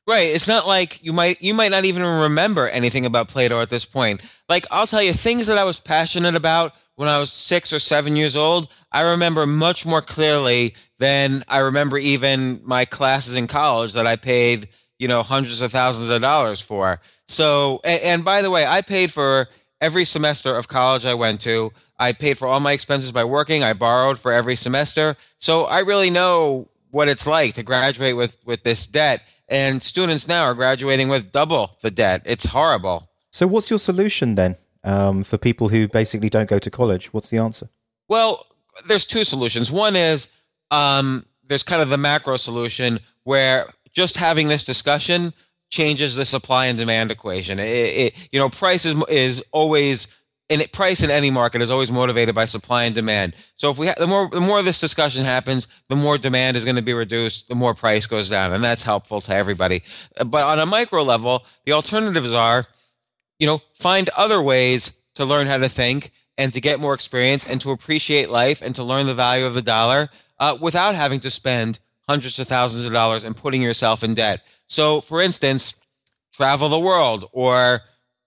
Right. 0.07 0.29
It's 0.29 0.49
not 0.49 0.67
like 0.67 1.05
you 1.05 1.13
might 1.13 1.41
you 1.41 1.55
might 1.55 1.71
not 1.71 1.85
even 1.85 2.03
remember 2.03 2.69
anything 2.69 3.07
about 3.07 3.29
Plato 3.29 3.61
at 3.61 3.71
this 3.71 3.85
point. 3.85 4.23
Like 4.49 4.67
I'll 4.71 4.87
tell 4.87 5.03
you 5.03 5.13
things 5.13 5.47
that 5.47 5.59
I 5.59 5.65
was 5.65 5.79
passionate 5.79 6.35
about 6.35 6.73
when 6.97 7.09
I 7.09 7.19
was 7.19 7.33
6 7.33 7.73
or 7.73 7.79
7 7.79 8.17
years 8.17 8.35
old, 8.35 8.69
I 8.91 9.03
remember 9.03 9.47
much 9.47 9.87
more 9.87 10.03
clearly 10.03 10.75
than 10.99 11.45
I 11.49 11.59
remember 11.59 11.97
even 11.97 12.61
my 12.65 12.85
classes 12.85 13.37
in 13.37 13.47
college 13.47 13.93
that 13.93 14.07
I 14.07 14.17
paid 14.17 14.69
you 15.01 15.09
know 15.09 15.25
hundreds 15.25 15.63
of 15.63 15.73
thousands 15.73 16.11
of 16.11 16.21
dollars 16.21 16.61
for. 16.61 17.01
So, 17.27 17.81
and, 17.83 18.03
and 18.03 18.25
by 18.25 18.43
the 18.43 18.51
way, 18.51 18.67
I 18.67 18.83
paid 18.83 19.11
for 19.11 19.49
every 19.81 20.05
semester 20.05 20.55
of 20.57 20.69
college 20.69 21.07
I 21.07 21.15
went 21.15 21.41
to. 21.41 21.73
I 21.99 22.13
paid 22.13 22.39
for 22.39 22.47
all 22.47 22.61
my 22.61 22.73
expenses 22.73 23.11
by 23.11 23.25
working. 23.25 23.65
I 23.65 23.73
borrowed 23.73 24.21
for 24.21 24.33
every 24.33 24.57
semester. 24.57 25.17
So 25.39 25.65
I 25.65 25.81
really 25.81 26.11
know 26.11 26.69
what 26.91 27.09
it's 27.09 27.27
like 27.27 27.55
to 27.55 27.63
graduate 27.63 28.17
with 28.17 28.37
with 28.45 28.63
this 28.63 28.87
debt. 28.87 29.23
And 29.49 29.83
students 29.83 30.29
now 30.29 30.45
are 30.45 30.55
graduating 30.55 31.09
with 31.09 31.33
double 31.33 31.73
the 31.83 31.91
debt. 31.91 32.23
It's 32.25 32.47
horrible. 32.47 33.09
So 33.33 33.47
what's 33.47 33.71
your 33.71 33.79
solution 33.79 34.35
then 34.35 34.57
um, 34.85 35.25
for 35.25 35.39
people 35.39 35.69
who 35.69 35.89
basically 35.89 36.29
don't 36.29 36.49
go 36.49 36.59
to 36.59 36.71
college? 36.71 37.13
What's 37.13 37.31
the 37.31 37.39
answer? 37.39 37.69
Well, 38.09 38.47
there's 38.87 39.07
two 39.07 39.25
solutions. 39.25 39.73
One 39.73 39.97
is 39.97 40.33
um, 40.71 41.25
there's 41.47 41.63
kind 41.63 41.83
of 41.83 41.89
the 41.89 41.97
macro 41.97 42.37
solution 42.37 42.99
where 43.25 43.73
just 43.93 44.17
having 44.17 44.49
this 44.49 44.65
discussion 44.65 45.33
changes 45.71 46.17
the 46.17 46.25
supply 46.25 46.67
and 46.67 46.79
demand 46.79 47.11
equation. 47.11 47.59
It, 47.59 47.65
it, 47.65 48.29
you 48.33 48.39
know, 48.39 48.49
price 48.49 48.85
is, 48.85 49.03
is 49.09 49.45
always 49.53 50.15
and 50.51 50.73
price 50.73 51.03
in 51.05 51.11
any 51.11 51.31
market 51.31 51.63
is 51.63 51.71
always 51.71 51.93
motivated 51.93 52.35
by 52.35 52.45
supply 52.45 52.83
and 52.83 52.95
demand. 52.95 53.35
So 53.55 53.71
if 53.71 53.79
we 53.79 53.87
ha- 53.87 53.95
the 53.97 54.09
more 54.09 54.29
the 54.29 54.41
more 54.41 54.63
this 54.63 54.81
discussion 54.81 55.25
happens, 55.25 55.69
the 55.89 55.97
more 55.97 56.19
demand 56.19 56.57
is 56.57 56.65
going 56.65 56.77
to 56.77 56.83
be 56.83 56.93
reduced, 56.93 57.49
the 57.49 57.55
more 57.55 57.73
price 57.73 58.07
goes 58.07 58.29
down, 58.29 58.53
and 58.53 58.63
that's 58.63 58.83
helpful 58.83 59.21
to 59.23 59.35
everybody. 59.35 59.83
But 60.17 60.45
on 60.45 60.59
a 60.59 60.67
micro 60.67 61.05
level, 61.05 61.47
the 61.65 61.73
alternatives 61.73 62.33
are, 62.33 62.65
you 63.39 63.47
know, 63.47 63.63
find 63.75 64.09
other 64.11 64.43
ways 64.43 65.01
to 65.15 65.25
learn 65.25 65.47
how 65.47 65.59
to 65.59 65.69
think 65.69 66.11
and 66.37 66.53
to 66.53 66.61
get 66.61 66.81
more 66.81 66.95
experience 66.95 67.49
and 67.49 67.61
to 67.61 67.71
appreciate 67.71 68.29
life 68.29 68.61
and 68.61 68.75
to 68.75 68.83
learn 68.83 69.07
the 69.07 69.15
value 69.15 69.47
of 69.47 69.55
the 69.55 69.63
dollar 69.63 70.09
uh, 70.41 70.57
without 70.61 70.95
having 70.95 71.21
to 71.21 71.31
spend 71.31 71.79
hundreds 72.11 72.41
of 72.41 72.49
thousands 72.49 72.85
of 72.85 72.93
dollars 72.93 73.23
and 73.23 73.37
putting 73.37 73.63
yourself 73.63 74.03
in 74.03 74.15
debt. 74.15 74.43
So, 74.67 75.01
for 75.01 75.23
instance, 75.23 75.81
travel 76.33 76.69
the 76.69 76.81
world 76.81 77.29
or, 77.33 77.83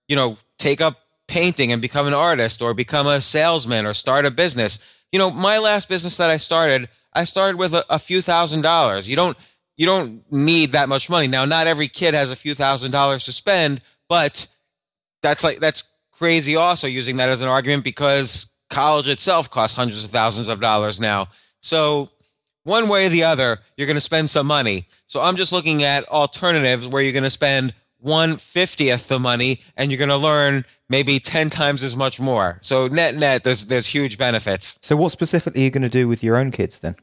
you 0.08 0.16
know, 0.16 0.38
take 0.58 0.80
up 0.80 1.00
painting 1.28 1.70
and 1.70 1.82
become 1.82 2.06
an 2.06 2.14
artist 2.14 2.62
or 2.62 2.72
become 2.72 3.06
a 3.06 3.20
salesman 3.20 3.84
or 3.84 3.92
start 3.92 4.24
a 4.24 4.30
business. 4.30 4.82
You 5.12 5.18
know, 5.18 5.30
my 5.30 5.58
last 5.58 5.90
business 5.90 6.16
that 6.16 6.30
I 6.30 6.38
started, 6.38 6.88
I 7.12 7.24
started 7.24 7.58
with 7.58 7.74
a, 7.74 7.84
a 7.90 7.98
few 7.98 8.22
thousand 8.22 8.62
dollars. 8.62 9.06
You 9.06 9.16
don't 9.16 9.36
you 9.76 9.84
don't 9.84 10.24
need 10.32 10.72
that 10.72 10.88
much 10.88 11.10
money. 11.10 11.26
Now, 11.26 11.44
not 11.44 11.66
every 11.66 11.88
kid 11.88 12.14
has 12.14 12.30
a 12.30 12.36
few 12.36 12.54
thousand 12.54 12.90
dollars 12.90 13.24
to 13.24 13.32
spend, 13.32 13.82
but 14.08 14.46
that's 15.20 15.44
like 15.44 15.58
that's 15.58 15.90
crazy 16.10 16.56
also 16.56 16.86
using 16.86 17.16
that 17.18 17.28
as 17.28 17.42
an 17.42 17.48
argument 17.48 17.84
because 17.84 18.50
college 18.70 19.08
itself 19.08 19.50
costs 19.50 19.76
hundreds 19.76 20.04
of 20.04 20.10
thousands 20.10 20.48
of 20.48 20.60
dollars 20.60 20.98
now. 20.98 21.28
So 21.60 22.08
one 22.64 22.88
way 22.88 23.06
or 23.06 23.08
the 23.08 23.24
other, 23.24 23.60
you're 23.76 23.86
going 23.86 23.96
to 23.96 24.00
spend 24.00 24.30
some 24.30 24.46
money. 24.46 24.88
So 25.06 25.20
I'm 25.20 25.36
just 25.36 25.52
looking 25.52 25.82
at 25.84 26.08
alternatives 26.08 26.88
where 26.88 27.02
you're 27.02 27.12
going 27.12 27.24
to 27.24 27.30
spend 27.30 27.74
one 27.98 28.36
fiftieth 28.36 29.08
the 29.08 29.18
money 29.18 29.62
and 29.76 29.90
you're 29.90 29.98
going 29.98 30.08
to 30.08 30.16
learn 30.16 30.64
maybe 30.90 31.18
10 31.18 31.48
times 31.50 31.82
as 31.82 31.96
much 31.96 32.20
more. 32.20 32.58
So 32.60 32.88
net 32.88 33.16
net, 33.16 33.44
there's, 33.44 33.66
there's 33.66 33.86
huge 33.86 34.18
benefits. 34.18 34.78
So 34.82 34.96
what 34.96 35.12
specifically 35.12 35.62
are 35.62 35.64
you 35.64 35.70
going 35.70 35.82
to 35.82 35.88
do 35.88 36.08
with 36.08 36.22
your 36.22 36.36
own 36.36 36.50
kids 36.50 36.80
then? 36.80 36.96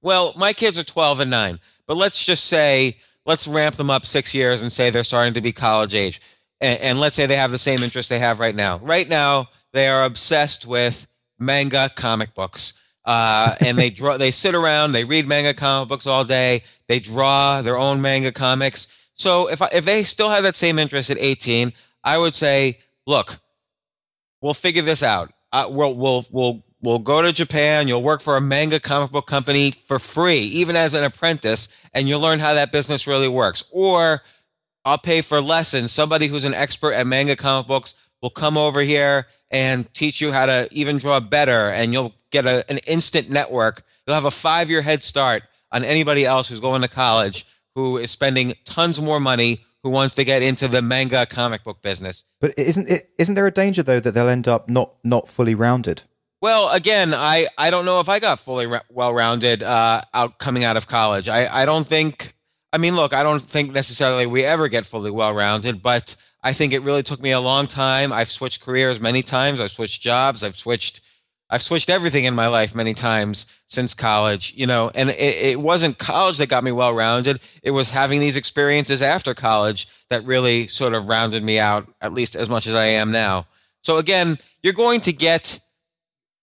Well, 0.00 0.32
my 0.36 0.52
kids 0.52 0.78
are 0.78 0.84
12 0.84 1.20
and 1.20 1.30
9, 1.30 1.58
but 1.86 1.96
let's 1.96 2.24
just 2.24 2.44
say, 2.44 2.96
let's 3.26 3.46
ramp 3.46 3.76
them 3.76 3.90
up 3.90 4.06
six 4.06 4.34
years 4.34 4.62
and 4.62 4.72
say 4.72 4.90
they're 4.90 5.04
starting 5.04 5.34
to 5.34 5.40
be 5.40 5.52
college 5.52 5.94
age. 5.94 6.20
And, 6.60 6.80
and 6.80 7.00
let's 7.00 7.16
say 7.16 7.26
they 7.26 7.36
have 7.36 7.50
the 7.50 7.58
same 7.58 7.82
interest 7.82 8.08
they 8.08 8.18
have 8.18 8.40
right 8.40 8.54
now. 8.54 8.78
Right 8.78 9.08
now, 9.08 9.48
they 9.72 9.88
are 9.88 10.04
obsessed 10.04 10.66
with 10.66 11.06
manga 11.38 11.90
comic 11.94 12.34
books. 12.34 12.78
Uh, 13.08 13.54
and 13.60 13.78
they 13.78 13.88
draw. 13.88 14.18
They 14.18 14.30
sit 14.30 14.54
around. 14.54 14.92
They 14.92 15.04
read 15.04 15.26
manga 15.26 15.54
comic 15.54 15.88
books 15.88 16.06
all 16.06 16.26
day. 16.26 16.62
They 16.88 17.00
draw 17.00 17.62
their 17.62 17.78
own 17.78 18.02
manga 18.02 18.32
comics. 18.32 18.92
So 19.14 19.48
if 19.48 19.62
I, 19.62 19.70
if 19.72 19.86
they 19.86 20.04
still 20.04 20.28
have 20.28 20.42
that 20.42 20.56
same 20.56 20.78
interest 20.78 21.08
at 21.08 21.16
18, 21.18 21.72
I 22.04 22.18
would 22.18 22.34
say, 22.34 22.80
look, 23.06 23.38
we'll 24.42 24.52
figure 24.52 24.82
this 24.82 25.02
out. 25.02 25.32
Uh, 25.50 25.68
we'll 25.70 25.94
we'll 25.94 26.26
we'll 26.30 26.62
we'll 26.82 26.98
go 26.98 27.22
to 27.22 27.32
Japan. 27.32 27.88
You'll 27.88 28.02
work 28.02 28.20
for 28.20 28.36
a 28.36 28.42
manga 28.42 28.78
comic 28.78 29.10
book 29.10 29.26
company 29.26 29.70
for 29.70 29.98
free, 29.98 30.40
even 30.40 30.76
as 30.76 30.92
an 30.92 31.02
apprentice, 31.02 31.68
and 31.94 32.06
you'll 32.06 32.20
learn 32.20 32.40
how 32.40 32.52
that 32.52 32.72
business 32.72 33.06
really 33.06 33.28
works. 33.28 33.64
Or 33.70 34.22
I'll 34.84 34.98
pay 34.98 35.22
for 35.22 35.40
lessons. 35.40 35.92
Somebody 35.92 36.26
who's 36.26 36.44
an 36.44 36.52
expert 36.52 36.92
at 36.92 37.06
manga 37.06 37.36
comic 37.36 37.68
books 37.68 37.94
will 38.22 38.30
come 38.30 38.56
over 38.56 38.80
here 38.80 39.26
and 39.50 39.92
teach 39.94 40.20
you 40.20 40.32
how 40.32 40.46
to 40.46 40.68
even 40.72 40.98
draw 40.98 41.20
better, 41.20 41.70
and 41.70 41.92
you'll 41.92 42.14
get 42.30 42.46
a, 42.46 42.64
an 42.70 42.78
instant 42.86 43.30
network. 43.30 43.82
You'll 44.06 44.14
have 44.14 44.24
a 44.24 44.30
five 44.30 44.70
year 44.70 44.82
head 44.82 45.02
start 45.02 45.44
on 45.72 45.84
anybody 45.84 46.24
else 46.24 46.48
who's 46.48 46.60
going 46.60 46.82
to 46.82 46.88
college 46.88 47.46
who 47.74 47.96
is 47.96 48.10
spending 48.10 48.54
tons 48.64 49.00
more 49.00 49.20
money 49.20 49.58
who 49.84 49.90
wants 49.90 50.14
to 50.16 50.24
get 50.24 50.42
into 50.42 50.66
the 50.66 50.82
manga 50.82 51.24
comic 51.26 51.62
book 51.62 51.80
business. 51.80 52.24
But 52.40 52.58
isn't 52.58 52.88
it 52.88 53.10
isn't 53.18 53.36
there 53.36 53.46
a 53.46 53.52
danger 53.52 53.84
though 53.84 54.00
that 54.00 54.12
they'll 54.12 54.28
end 54.28 54.48
up 54.48 54.68
not 54.68 54.96
not 55.04 55.28
fully 55.28 55.54
rounded? 55.54 56.02
Well, 56.40 56.70
again, 56.70 57.14
I, 57.14 57.46
I 57.56 57.70
don't 57.70 57.84
know 57.84 57.98
if 57.98 58.08
I 58.08 58.20
got 58.20 58.38
fully 58.38 58.66
re- 58.66 58.80
well 58.90 59.12
rounded 59.12 59.62
uh, 59.62 60.02
out 60.14 60.38
coming 60.38 60.64
out 60.64 60.76
of 60.76 60.86
college. 60.86 61.28
I, 61.28 61.62
I 61.62 61.66
don't 61.66 61.86
think. 61.86 62.34
I 62.72 62.78
mean, 62.78 62.96
look, 62.96 63.12
I 63.12 63.22
don't 63.22 63.42
think 63.42 63.72
necessarily 63.72 64.26
we 64.26 64.44
ever 64.44 64.68
get 64.68 64.84
fully 64.84 65.10
well 65.10 65.32
rounded, 65.32 65.80
but 65.80 66.16
I 66.42 66.52
think 66.52 66.72
it 66.72 66.82
really 66.82 67.02
took 67.02 67.20
me 67.20 67.32
a 67.32 67.40
long 67.40 67.66
time. 67.66 68.12
I've 68.12 68.30
switched 68.30 68.64
careers 68.64 69.00
many 69.00 69.22
times. 69.22 69.60
I've 69.60 69.70
switched 69.70 70.02
jobs. 70.02 70.42
I've 70.42 70.56
switched 70.56 71.00
I've 71.50 71.62
switched 71.62 71.88
everything 71.88 72.24
in 72.24 72.34
my 72.34 72.46
life 72.48 72.74
many 72.74 72.92
times 72.92 73.46
since 73.68 73.94
college, 73.94 74.52
you 74.54 74.66
know, 74.66 74.90
and 74.94 75.08
it, 75.08 75.18
it 75.18 75.60
wasn't 75.60 75.96
college 75.96 76.36
that 76.38 76.50
got 76.50 76.62
me 76.62 76.72
well 76.72 76.92
rounded. 76.92 77.40
It 77.62 77.70
was 77.70 77.90
having 77.90 78.20
these 78.20 78.36
experiences 78.36 79.00
after 79.00 79.32
college 79.32 79.88
that 80.10 80.26
really 80.26 80.66
sort 80.66 80.92
of 80.92 81.06
rounded 81.06 81.42
me 81.42 81.58
out, 81.58 81.88
at 82.02 82.12
least 82.12 82.36
as 82.36 82.50
much 82.50 82.66
as 82.66 82.74
I 82.74 82.84
am 82.84 83.10
now. 83.10 83.46
So 83.80 83.96
again, 83.96 84.36
you're 84.62 84.74
going 84.74 85.00
to 85.02 85.12
get 85.12 85.58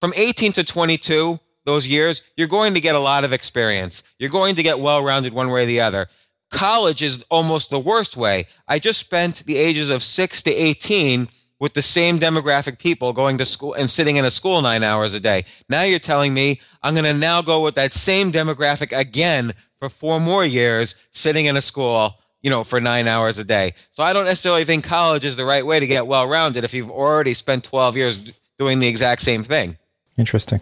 from 0.02 0.12
18 0.16 0.54
to 0.54 0.64
22, 0.64 1.38
those 1.66 1.88
years, 1.88 2.22
you're 2.38 2.48
going 2.48 2.74
to 2.74 2.80
get 2.80 2.96
a 2.96 3.00
lot 3.00 3.24
of 3.24 3.34
experience. 3.34 4.04
You're 4.20 4.30
going 4.30 4.56
to 4.56 4.64
get 4.64 4.80
well 4.80 5.04
rounded 5.04 5.34
one 5.34 5.50
way 5.50 5.64
or 5.64 5.66
the 5.66 5.82
other. 5.82 6.06
College 6.52 7.04
is 7.04 7.24
almost 7.30 7.70
the 7.70 7.80
worst 7.80 8.18
way. 8.18 8.46
I 8.68 8.80
just 8.80 9.00
spent 9.00 9.46
the 9.46 9.58
ages 9.58 9.90
of 9.90 10.04
six 10.04 10.42
to 10.44 10.52
18 10.52 11.28
with 11.60 11.74
the 11.74 11.82
same 11.82 12.20
demographic 12.20 12.80
people 12.80 13.14
going 13.14 13.38
to 13.38 13.46
school 13.46 13.74
and 13.74 13.90
sitting 13.90 14.18
in 14.18 14.26
a 14.26 14.32
school 14.32 14.62
nine 14.62 14.84
hours 14.84 15.14
a 15.14 15.20
day. 15.20 15.44
Now 15.70 15.84
you're 15.84 16.00
telling 16.00 16.34
me 16.34 16.60
I'm 16.84 16.94
going 16.94 17.06
to 17.06 17.14
now 17.14 17.42
go 17.42 17.64
with 17.64 17.76
that 17.76 17.94
same 17.94 18.32
demographic 18.32 18.98
again 18.98 19.54
for 19.80 19.90
four 19.90 20.20
more 20.20 20.46
years, 20.46 20.96
sitting 21.12 21.46
in 21.46 21.56
a 21.58 21.62
school, 21.62 22.14
you 22.42 22.50
know, 22.50 22.64
for 22.64 22.80
nine 22.80 23.08
hours 23.08 23.38
a 23.38 23.44
day. 23.44 23.74
So 23.92 24.04
I 24.04 24.14
don't 24.14 24.26
necessarily 24.26 24.66
think 24.66 24.84
college 24.84 25.26
is 25.26 25.36
the 25.36 25.46
right 25.46 25.66
way 25.66 25.80
to 25.80 25.88
get 25.88 26.08
well 26.08 26.28
rounded 26.28 26.64
if 26.64 26.74
you've 26.74 26.92
already 26.92 27.34
spent 27.34 27.64
12 27.64 27.98
years 27.98 28.32
doing 28.60 28.80
the 28.80 28.88
exact 28.88 29.22
same 29.22 29.44
thing. 29.44 29.78
Interesting. 30.18 30.62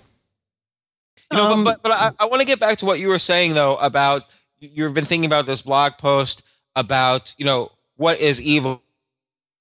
You 1.32 1.38
know, 1.38 1.46
um, 1.48 1.64
but, 1.64 1.82
but, 1.82 1.90
but 1.90 1.92
I, 2.20 2.24
I 2.24 2.26
want 2.28 2.42
to 2.42 2.46
get 2.46 2.60
back 2.60 2.78
to 2.80 2.86
what 2.86 3.00
you 3.00 3.08
were 3.08 3.20
saying 3.20 3.54
though 3.54 3.78
about 3.78 4.24
you've 4.72 4.94
been 4.94 5.06
thinking 5.06 5.26
about 5.26 5.46
this 5.46 5.62
blog 5.62 5.94
post 5.98 6.44
about 6.76 7.34
you 7.38 7.46
know 7.46 7.72
what 7.96 8.20
is 8.20 8.42
evil. 8.42 8.82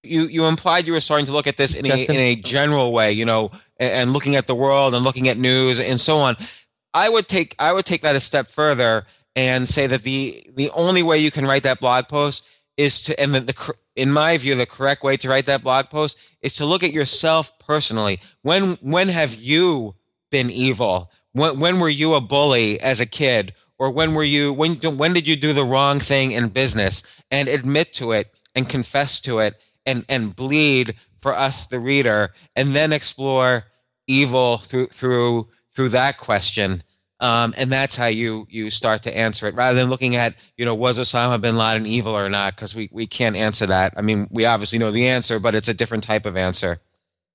You 0.02 0.22
you 0.24 0.44
implied 0.46 0.86
you 0.86 0.92
were 0.92 1.00
starting 1.00 1.26
to 1.26 1.32
look 1.32 1.46
at 1.46 1.56
this 1.56 1.74
in 1.74 1.86
a 1.86 2.04
in 2.04 2.16
a 2.16 2.36
general 2.36 2.92
way, 2.92 3.12
you 3.12 3.24
know, 3.24 3.50
and, 3.78 3.92
and 3.92 4.12
looking 4.12 4.36
at 4.36 4.46
the 4.46 4.54
world 4.54 4.94
and 4.94 5.04
looking 5.04 5.28
at 5.28 5.36
news 5.36 5.80
and 5.80 6.00
so 6.00 6.16
on. 6.16 6.36
I 6.94 7.08
would 7.08 7.28
take 7.28 7.54
I 7.58 7.72
would 7.72 7.86
take 7.86 8.02
that 8.02 8.16
a 8.16 8.20
step 8.20 8.48
further 8.48 9.06
and 9.36 9.68
say 9.68 9.86
that 9.86 10.02
the 10.02 10.44
the 10.54 10.70
only 10.70 11.02
way 11.02 11.18
you 11.18 11.30
can 11.30 11.46
write 11.46 11.62
that 11.62 11.80
blog 11.80 12.08
post 12.08 12.48
is 12.76 13.02
to 13.02 13.20
and 13.20 13.34
the, 13.34 13.40
the 13.40 13.74
in 13.94 14.10
my 14.10 14.36
view 14.38 14.54
the 14.54 14.66
correct 14.66 15.02
way 15.02 15.16
to 15.16 15.28
write 15.28 15.46
that 15.46 15.62
blog 15.62 15.90
post 15.90 16.18
is 16.40 16.54
to 16.54 16.66
look 16.66 16.82
at 16.82 16.92
yourself 16.92 17.56
personally. 17.58 18.20
When 18.42 18.76
when 18.80 19.08
have 19.08 19.34
you 19.34 19.94
been 20.30 20.50
evil? 20.50 21.10
When 21.32 21.60
when 21.60 21.78
were 21.80 21.88
you 21.88 22.14
a 22.14 22.20
bully 22.20 22.80
as 22.80 23.00
a 23.00 23.06
kid? 23.06 23.54
Or 23.82 23.90
when 23.90 24.14
were 24.14 24.22
you 24.22 24.52
when 24.52 24.76
when 24.76 25.12
did 25.12 25.26
you 25.26 25.34
do 25.34 25.52
the 25.52 25.64
wrong 25.64 25.98
thing 25.98 26.30
in 26.30 26.50
business 26.50 27.02
and 27.32 27.48
admit 27.48 27.92
to 27.94 28.12
it 28.12 28.30
and 28.54 28.68
confess 28.68 29.20
to 29.22 29.40
it 29.40 29.60
and 29.84 30.04
and 30.08 30.36
bleed 30.36 30.94
for 31.20 31.36
us 31.36 31.66
the 31.66 31.80
reader 31.80 32.32
and 32.54 32.76
then 32.76 32.92
explore 32.92 33.64
evil 34.06 34.58
through 34.58 34.86
through 34.86 35.48
through 35.74 35.88
that 35.88 36.16
question 36.16 36.84
um, 37.18 37.54
and 37.56 37.72
that's 37.72 37.96
how 37.96 38.06
you 38.06 38.46
you 38.48 38.70
start 38.70 39.02
to 39.02 39.16
answer 39.16 39.48
it 39.48 39.56
rather 39.56 39.76
than 39.76 39.90
looking 39.90 40.14
at 40.14 40.36
you 40.56 40.64
know 40.64 40.76
was 40.76 41.00
Osama 41.00 41.40
bin 41.40 41.56
Laden 41.56 41.84
evil 41.84 42.16
or 42.16 42.28
not 42.28 42.54
because 42.54 42.76
we 42.76 42.88
we 42.92 43.08
can't 43.08 43.34
answer 43.34 43.66
that. 43.66 43.94
I 43.96 44.02
mean 44.02 44.28
we 44.30 44.44
obviously 44.44 44.78
know 44.78 44.92
the 44.92 45.08
answer, 45.08 45.40
but 45.40 45.56
it's 45.56 45.68
a 45.68 45.74
different 45.74 46.04
type 46.04 46.24
of 46.24 46.36
answer. 46.36 46.78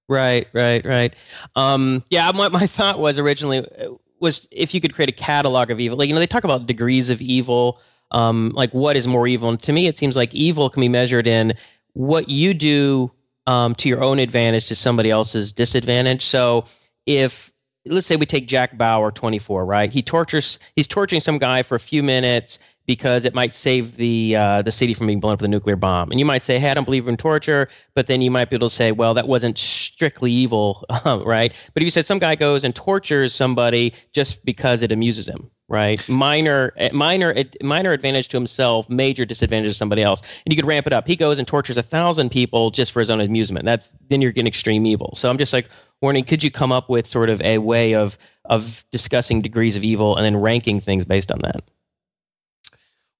Right, 0.08 0.48
right, 0.54 0.86
right. 0.86 1.14
Um, 1.58 2.06
yeah, 2.10 2.32
my 2.34 2.48
my 2.48 2.68
thought 2.68 3.00
was 3.00 3.20
originally 3.20 3.60
uh, 3.60 3.96
was 4.20 4.48
if 4.52 4.74
you 4.74 4.82
could 4.82 4.94
create 4.94 5.10
a 5.10 5.14
catalog 5.14 5.70
of 5.72 5.80
evil. 5.80 5.98
Like 5.98 6.08
you 6.08 6.14
know 6.14 6.20
they 6.20 6.28
talk 6.28 6.44
about 6.44 6.68
degrees 6.68 7.10
of 7.10 7.22
evil. 7.22 7.80
Um, 8.12 8.52
like 8.56 8.74
what 8.74 8.96
is 8.96 9.06
more 9.06 9.28
evil? 9.28 9.50
And 9.50 9.62
to 9.64 9.74
me, 9.74 9.88
it 9.88 9.98
seems 9.98 10.16
like 10.16 10.34
evil 10.34 10.70
can 10.70 10.82
be 10.82 10.90
measured 10.90 11.28
in 11.28 11.54
what 11.94 12.30
you 12.30 12.54
do 12.54 13.12
um, 13.48 13.76
to 13.76 13.90
your 13.90 14.04
own 14.04 14.20
advantage 14.20 14.68
to 14.68 14.76
somebody 14.76 15.10
else's 15.10 15.52
disadvantage. 15.52 16.24
So 16.26 16.66
if 17.06 17.52
let's 17.86 18.08
say 18.08 18.16
we 18.16 18.26
take 18.26 18.48
Jack 18.48 18.78
Bauer, 18.78 19.12
24, 19.12 19.66
right? 19.66 19.90
He 19.90 20.02
tortures, 20.02 20.60
he's 20.76 20.88
torturing 20.88 21.22
some 21.22 21.38
guy 21.38 21.64
for 21.64 21.76
a 21.76 21.80
few 21.80 22.04
minutes 22.04 22.60
because 22.88 23.26
it 23.26 23.36
might 23.36 23.54
save 23.54 23.98
the 23.98 24.36
uh, 24.36 24.62
the 24.64 24.72
city 24.72 24.94
from 24.94 25.08
being 25.08 25.20
blown 25.20 25.34
up 25.34 25.42
with 25.42 25.46
a 25.46 25.52
nuclear 25.52 25.76
bomb. 25.76 26.10
And 26.10 26.20
you 26.20 26.26
might 26.26 26.44
say, 26.44 26.58
"Hey, 26.58 26.72
I 26.72 26.74
don't 26.74 26.86
believe 26.86 27.08
in 27.08 27.18
torture," 27.18 27.70
but 27.94 28.08
then 28.08 28.22
you 28.22 28.32
might 28.32 28.50
be 28.50 28.56
able 28.56 28.70
to 28.70 28.76
say, 28.76 28.92
"Well, 28.92 29.14
that 29.14 29.28
wasn't 29.28 29.58
strictly 29.58 30.32
evil, 30.32 30.86
right?" 31.06 31.54
But 31.74 31.84
if 31.84 31.86
you 31.86 31.92
said 31.92 32.06
some 32.06 32.18
guy 32.18 32.36
goes 32.36 32.64
and 32.64 32.74
tortures 32.74 33.36
somebody 33.36 33.94
just 34.14 34.44
because 34.46 34.82
it 34.82 34.92
amuses 34.92 35.28
him, 35.28 35.52
right? 35.68 36.08
Minor, 36.10 36.74
eh, 36.78 36.90
minor, 36.94 37.36
minor 37.62 37.92
advantage 37.92 38.30
to 38.30 38.38
himself, 38.38 38.90
major 38.90 39.26
disadvantage 39.26 39.72
to 39.72 39.76
somebody 39.76 40.02
else, 40.02 40.22
and 40.46 40.54
you 40.54 40.56
could 40.56 40.68
ramp 40.68 40.88
it 40.88 40.94
up. 40.94 41.06
He 41.06 41.18
goes 41.18 41.38
and 41.38 41.48
tortures 41.48 41.78
a 41.78 41.84
thousand 41.84 42.30
people 42.32 42.72
just 42.72 42.94
for 42.94 43.02
his 43.02 43.10
own 43.10 43.20
amusement. 43.20 43.66
That's 43.66 43.90
then 44.10 44.22
you're 44.22 44.32
getting 44.32 44.48
extreme 44.48 44.86
evil. 44.86 45.12
So 45.14 45.30
I'm 45.30 45.38
just 45.38 45.54
like, 45.54 45.68
warning. 46.02 46.24
Could 46.24 46.44
you 46.44 46.52
come 46.52 46.72
up 46.72 46.90
with 46.90 47.06
sort 47.06 47.30
of 47.30 47.42
a 47.42 47.58
way 47.58 47.96
of 47.96 48.18
of 48.46 48.86
discussing 48.94 49.42
degrees 49.42 49.76
of 49.76 49.84
evil 49.84 50.16
and 50.16 50.26
then 50.26 50.38
ranking 50.38 50.80
things 50.80 51.04
based 51.04 51.34
on 51.34 51.40
that? 51.44 51.64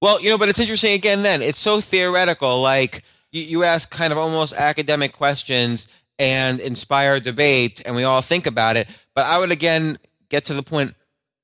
Well, 0.00 0.20
you 0.20 0.30
know, 0.30 0.38
but 0.38 0.48
it's 0.48 0.60
interesting 0.60 0.92
again. 0.92 1.22
Then 1.22 1.42
it's 1.42 1.58
so 1.58 1.80
theoretical. 1.80 2.60
Like 2.60 3.04
you, 3.32 3.42
you 3.42 3.64
ask 3.64 3.90
kind 3.90 4.12
of 4.12 4.18
almost 4.18 4.54
academic 4.54 5.12
questions 5.12 5.92
and 6.18 6.60
inspire 6.60 7.20
debate, 7.20 7.82
and 7.84 7.94
we 7.94 8.04
all 8.04 8.22
think 8.22 8.46
about 8.46 8.76
it. 8.76 8.88
But 9.14 9.26
I 9.26 9.38
would 9.38 9.52
again 9.52 9.98
get 10.28 10.44
to 10.46 10.54
the 10.54 10.62
point, 10.62 10.94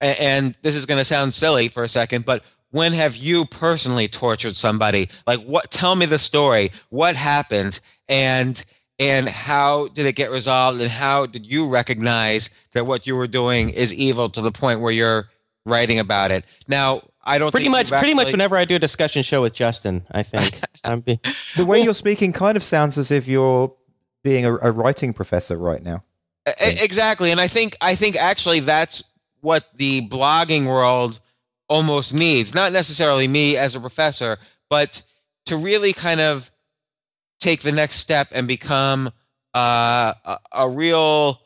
and, 0.01 0.19
and 0.19 0.55
this 0.63 0.77
is 0.77 0.87
going 0.87 0.99
to 0.99 1.05
sound 1.05 1.35
silly 1.35 1.69
for 1.69 1.83
a 1.83 1.89
second, 1.89 2.25
but 2.25 2.45
when 2.71 2.93
have 2.93 3.17
you 3.17 3.45
personally 3.45 4.09
tortured 4.09 4.57
somebody? 4.57 5.09
Like, 5.29 5.41
what? 5.45 5.71
Tell 5.71 5.95
me 5.95 6.07
the 6.07 6.19
story. 6.19 6.73
What 6.91 7.15
happened? 7.15 7.79
And 8.09 8.63
and 8.99 9.29
how 9.29 9.89
did 9.89 10.07
it 10.07 10.17
get 10.17 10.31
resolved? 10.31 10.81
And 10.81 10.91
how 10.91 11.27
did 11.27 11.47
you 11.47 11.69
recognize 11.69 12.51
that 12.73 12.87
what 12.87 13.07
you 13.07 13.17
were 13.17 13.27
doing 13.27 13.71
is 13.71 13.95
evil 13.95 14.29
to 14.31 14.41
the 14.41 14.53
point 14.53 14.81
where 14.81 14.93
you're 14.93 15.29
writing 15.65 16.01
about 16.01 16.33
it? 16.33 16.45
Now, 16.67 17.03
I 17.25 17.39
don't 17.39 17.51
pretty 17.51 17.69
much. 17.69 17.89
Pretty 17.89 18.15
much, 18.15 18.31
whenever 18.31 18.57
I 18.57 18.65
do 18.65 18.77
a 18.77 18.79
discussion 18.79 19.23
show 19.23 19.43
with 19.43 19.55
Justin, 19.55 20.07
I 20.11 20.23
think 20.23 20.61
be- 21.05 21.21
the 21.57 21.65
way 21.65 21.81
you're 21.81 21.95
speaking 21.95 22.33
kind 22.33 22.57
of 22.57 22.63
sounds 22.63 22.99
as 22.99 23.11
if 23.11 23.27
you're 23.27 23.75
being 24.23 24.45
a, 24.45 24.55
a 24.57 24.71
writing 24.71 25.13
professor 25.13 25.57
right 25.57 25.83
now. 25.83 26.05
Exactly, 26.47 27.31
and 27.31 27.41
I 27.41 27.49
think 27.49 27.77
I 27.81 27.95
think 27.95 28.17
actually 28.17 28.61
that's 28.61 29.05
what 29.41 29.65
the 29.77 30.07
blogging 30.09 30.67
world 30.67 31.21
almost 31.69 32.13
needs. 32.13 32.55
Not 32.55 32.73
necessarily 32.73 33.27
me 33.27 33.57
as 33.57 33.75
a 33.75 33.81
professor, 33.81 34.39
but 34.69 35.03
to 35.47 35.57
really 35.57 35.93
kind 35.93 36.21
of 36.21 36.51
take 37.41 37.63
the 37.63 37.73
next 37.73 37.97
step 37.97 38.29
and 38.33 38.49
become 38.49 39.09
uh, 39.55 40.15
a, 40.25 40.39
a, 40.53 40.69
real, 40.69 41.41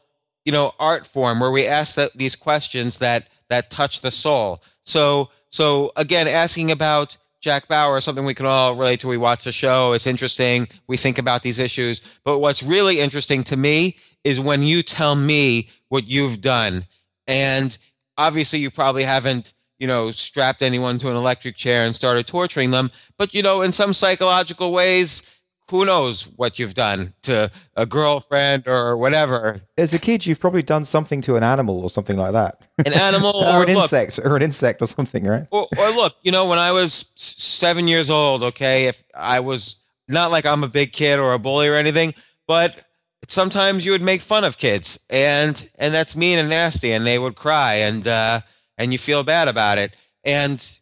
you 0.44 0.52
know, 0.52 0.72
art 0.78 1.06
form 1.06 1.40
where 1.40 1.50
we 1.50 1.66
ask 1.66 1.96
that, 1.96 2.16
these 2.16 2.36
questions 2.36 2.98
that 2.98 3.28
that 3.48 3.70
touch 3.70 4.00
the 4.00 4.10
soul. 4.10 4.58
So 4.82 5.30
so 5.50 5.92
again, 5.96 6.28
asking 6.28 6.70
about 6.70 7.16
Jack 7.40 7.68
Bauer 7.68 7.96
is 7.96 8.04
something 8.04 8.24
we 8.24 8.34
can 8.34 8.46
all 8.46 8.74
relate 8.74 9.00
to. 9.00 9.08
We 9.08 9.16
watch 9.16 9.44
the 9.44 9.52
show. 9.52 9.92
It's 9.92 10.06
interesting. 10.06 10.68
We 10.88 10.96
think 10.96 11.18
about 11.18 11.42
these 11.42 11.58
issues. 11.58 12.00
But 12.24 12.40
what's 12.40 12.62
really 12.62 13.00
interesting 13.00 13.44
to 13.44 13.56
me 13.56 13.96
is 14.24 14.40
when 14.40 14.62
you 14.62 14.82
tell 14.82 15.14
me 15.14 15.70
what 15.88 16.08
you've 16.08 16.40
done. 16.40 16.86
And 17.26 17.76
obviously, 18.16 18.58
you 18.58 18.70
probably 18.70 19.04
haven't, 19.04 19.52
you 19.78 19.86
know, 19.86 20.10
strapped 20.10 20.62
anyone 20.62 20.98
to 20.98 21.10
an 21.10 21.16
electric 21.16 21.56
chair 21.56 21.84
and 21.84 21.94
started 21.94 22.26
torturing 22.26 22.72
them. 22.72 22.90
But, 23.16 23.34
you 23.34 23.42
know, 23.42 23.62
in 23.62 23.72
some 23.72 23.94
psychological 23.94 24.72
ways, 24.72 25.37
who 25.70 25.84
knows 25.84 26.24
what 26.36 26.58
you've 26.58 26.74
done 26.74 27.14
to 27.22 27.50
a 27.76 27.86
girlfriend 27.86 28.66
or 28.66 28.96
whatever. 28.96 29.60
As 29.76 29.92
a 29.92 29.98
kid, 29.98 30.26
you've 30.26 30.40
probably 30.40 30.62
done 30.62 30.84
something 30.84 31.20
to 31.22 31.36
an 31.36 31.42
animal 31.42 31.82
or 31.82 31.90
something 31.90 32.16
like 32.16 32.32
that. 32.32 32.62
An 32.86 32.94
animal 32.94 33.30
or, 33.36 33.46
or, 33.46 33.62
an 33.64 33.74
look, 33.74 33.82
insect 33.82 34.18
or 34.22 34.36
an 34.36 34.42
insect 34.42 34.80
or 34.82 34.86
something, 34.86 35.24
right? 35.24 35.46
Or, 35.50 35.68
or, 35.78 35.90
look, 35.90 36.16
you 36.22 36.32
know, 36.32 36.48
when 36.48 36.58
I 36.58 36.72
was 36.72 37.12
seven 37.16 37.86
years 37.86 38.10
old, 38.10 38.42
okay, 38.42 38.86
if 38.86 39.02
I 39.14 39.40
was 39.40 39.82
not 40.08 40.30
like 40.30 40.46
I'm 40.46 40.64
a 40.64 40.68
big 40.68 40.92
kid 40.92 41.18
or 41.18 41.34
a 41.34 41.38
bully 41.38 41.68
or 41.68 41.74
anything, 41.74 42.14
but 42.46 42.84
sometimes 43.28 43.84
you 43.84 43.92
would 43.92 44.02
make 44.02 44.22
fun 44.22 44.44
of 44.44 44.56
kids 44.56 45.04
and 45.10 45.68
and 45.78 45.92
that's 45.92 46.16
mean 46.16 46.38
and 46.38 46.48
nasty 46.48 46.92
and 46.92 47.06
they 47.06 47.18
would 47.18 47.34
cry 47.34 47.74
and 47.74 48.08
uh 48.08 48.40
and 48.78 48.90
you 48.90 48.98
feel 48.98 49.22
bad 49.22 49.48
about 49.48 49.76
it 49.76 49.94
and 50.24 50.77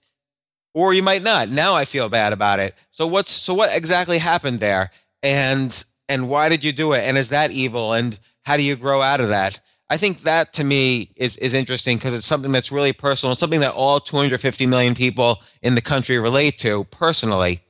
or 0.77 0.93
you 0.93 1.03
might 1.03 1.23
not. 1.23 1.49
Now 1.49 1.75
I 1.75 1.87
feel 1.87 2.11
bad 2.11 2.35
about 2.35 2.61
it. 2.61 2.75
So 2.91 3.07
what's 3.07 3.33
so 3.33 3.55
what 3.55 3.75
exactly 3.75 4.19
happened 4.19 4.61
there? 4.61 4.91
And 5.23 5.85
and 6.07 6.29
why 6.29 6.51
did 6.51 6.65
you 6.65 6.73
do 6.73 6.93
it? 6.93 7.01
And 7.01 7.17
is 7.17 7.31
that 7.31 7.51
evil? 7.51 7.95
And 7.95 8.19
how 8.43 8.59
do 8.59 8.63
you 8.63 8.77
grow 8.77 9.01
out 9.01 9.21
of 9.21 9.31
that? 9.31 9.59
I 9.89 9.97
think 9.97 10.23
that 10.23 10.53
to 10.55 10.65
me 10.65 11.13
is 11.17 11.39
is 11.39 11.55
interesting 11.55 11.97
because 11.97 12.15
it's 12.15 12.27
something 12.27 12.53
that's 12.53 12.71
really 12.71 12.93
personal. 12.93 13.33
It's 13.33 13.41
something 13.41 13.61
that 13.61 13.73
all 13.73 14.01
250 14.01 14.67
million 14.67 14.95
people 14.95 15.39
in 15.63 15.75
the 15.77 15.81
country 15.81 16.19
relate 16.19 16.59
to 16.59 16.85
personally, 16.85 17.61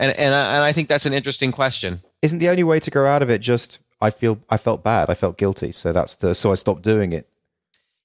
and 0.00 0.18
and 0.18 0.34
I, 0.34 0.54
and 0.56 0.64
I 0.64 0.72
think 0.72 0.88
that's 0.88 1.06
an 1.06 1.12
interesting 1.12 1.52
question. 1.52 2.02
Isn't 2.22 2.40
the 2.40 2.48
only 2.48 2.64
way 2.64 2.80
to 2.80 2.90
grow 2.90 3.06
out 3.06 3.22
of 3.22 3.30
it 3.30 3.40
just 3.40 3.78
I 4.00 4.10
feel 4.10 4.40
I 4.50 4.56
felt 4.56 4.82
bad, 4.82 5.08
I 5.08 5.14
felt 5.14 5.38
guilty, 5.38 5.70
so 5.70 5.92
that's 5.92 6.16
the 6.16 6.34
so 6.34 6.50
I 6.50 6.56
stopped 6.56 6.82
doing 6.82 7.12
it. 7.12 7.28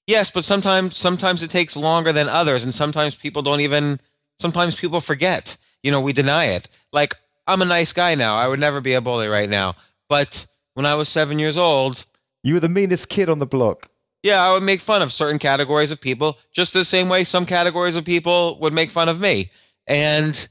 Yes, 0.06 0.30
but 0.30 0.44
sometimes 0.44 0.96
sometimes 0.96 1.42
it 1.42 1.50
takes 1.50 1.76
longer 1.76 2.12
than 2.12 2.28
others, 2.28 2.62
and 2.62 2.72
sometimes 2.72 3.16
people 3.16 3.42
don't 3.42 3.60
even 3.60 3.98
sometimes 4.38 4.74
people 4.74 5.00
forget. 5.00 5.56
You 5.82 5.90
know, 5.90 6.00
we 6.00 6.12
deny 6.12 6.46
it. 6.46 6.68
Like, 6.92 7.14
I'm 7.46 7.62
a 7.62 7.66
nice 7.66 7.92
guy 7.92 8.14
now. 8.14 8.36
I 8.38 8.48
would 8.48 8.60
never 8.60 8.80
be 8.80 8.94
a 8.94 9.00
bully 9.00 9.28
right 9.28 9.48
now. 9.48 9.74
But 10.08 10.46
when 10.74 10.86
I 10.86 10.94
was 10.94 11.08
seven 11.08 11.38
years 11.38 11.56
old, 11.56 12.04
you 12.42 12.54
were 12.54 12.60
the 12.60 12.68
meanest 12.68 13.08
kid 13.08 13.28
on 13.28 13.38
the 13.38 13.46
block. 13.46 13.88
Yeah, 14.22 14.42
I 14.42 14.52
would 14.52 14.62
make 14.62 14.80
fun 14.80 15.02
of 15.02 15.12
certain 15.12 15.38
categories 15.38 15.90
of 15.90 16.00
people 16.00 16.38
just 16.52 16.72
the 16.72 16.84
same 16.84 17.10
way 17.10 17.24
some 17.24 17.44
categories 17.44 17.96
of 17.96 18.04
people 18.06 18.58
would 18.60 18.72
make 18.72 18.88
fun 18.88 19.08
of 19.10 19.20
me. 19.20 19.50
And, 19.86 20.48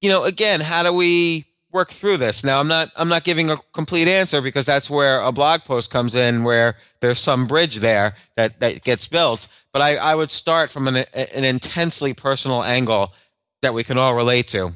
you 0.00 0.10
know, 0.10 0.24
again, 0.24 0.60
how 0.60 0.82
do 0.82 0.92
we 0.92 1.44
work 1.70 1.90
through 1.90 2.16
this? 2.16 2.42
Now, 2.42 2.58
I'm 2.58 2.68
not 2.68 2.90
I'm 2.96 3.08
not 3.08 3.22
giving 3.22 3.50
a 3.50 3.58
complete 3.72 4.08
answer 4.08 4.40
because 4.40 4.64
that's 4.64 4.90
where 4.90 5.20
a 5.20 5.30
blog 5.30 5.62
post 5.62 5.90
comes 5.90 6.14
in 6.16 6.42
where 6.42 6.76
there's 7.00 7.20
some 7.20 7.46
bridge 7.46 7.76
there 7.76 8.16
that 8.36 8.58
that 8.60 8.82
gets 8.82 9.06
built. 9.06 9.46
But 9.74 9.82
I, 9.82 9.96
I 9.96 10.14
would 10.14 10.30
start 10.30 10.70
from 10.70 10.88
an, 10.88 10.96
an 11.14 11.44
intensely 11.44 12.14
personal 12.14 12.62
angle 12.62 13.12
that 13.60 13.74
we 13.74 13.84
can 13.84 13.98
all 13.98 14.14
relate 14.14 14.46
to. 14.48 14.72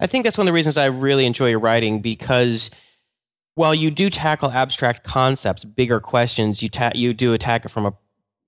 I 0.00 0.06
think 0.08 0.24
that's 0.24 0.36
one 0.38 0.46
of 0.46 0.52
the 0.52 0.54
reasons 0.54 0.76
I 0.76 0.86
really 0.86 1.26
enjoy 1.26 1.50
your 1.50 1.58
writing 1.60 2.00
because 2.00 2.70
while 3.54 3.74
you 3.74 3.90
do 3.90 4.10
tackle 4.10 4.50
abstract 4.50 5.04
concepts, 5.04 5.64
bigger 5.64 6.00
questions, 6.00 6.62
you 6.62 6.68
ta- 6.68 6.92
you 6.94 7.12
do 7.14 7.34
attack 7.34 7.64
it 7.64 7.68
from 7.68 7.86
a 7.86 7.92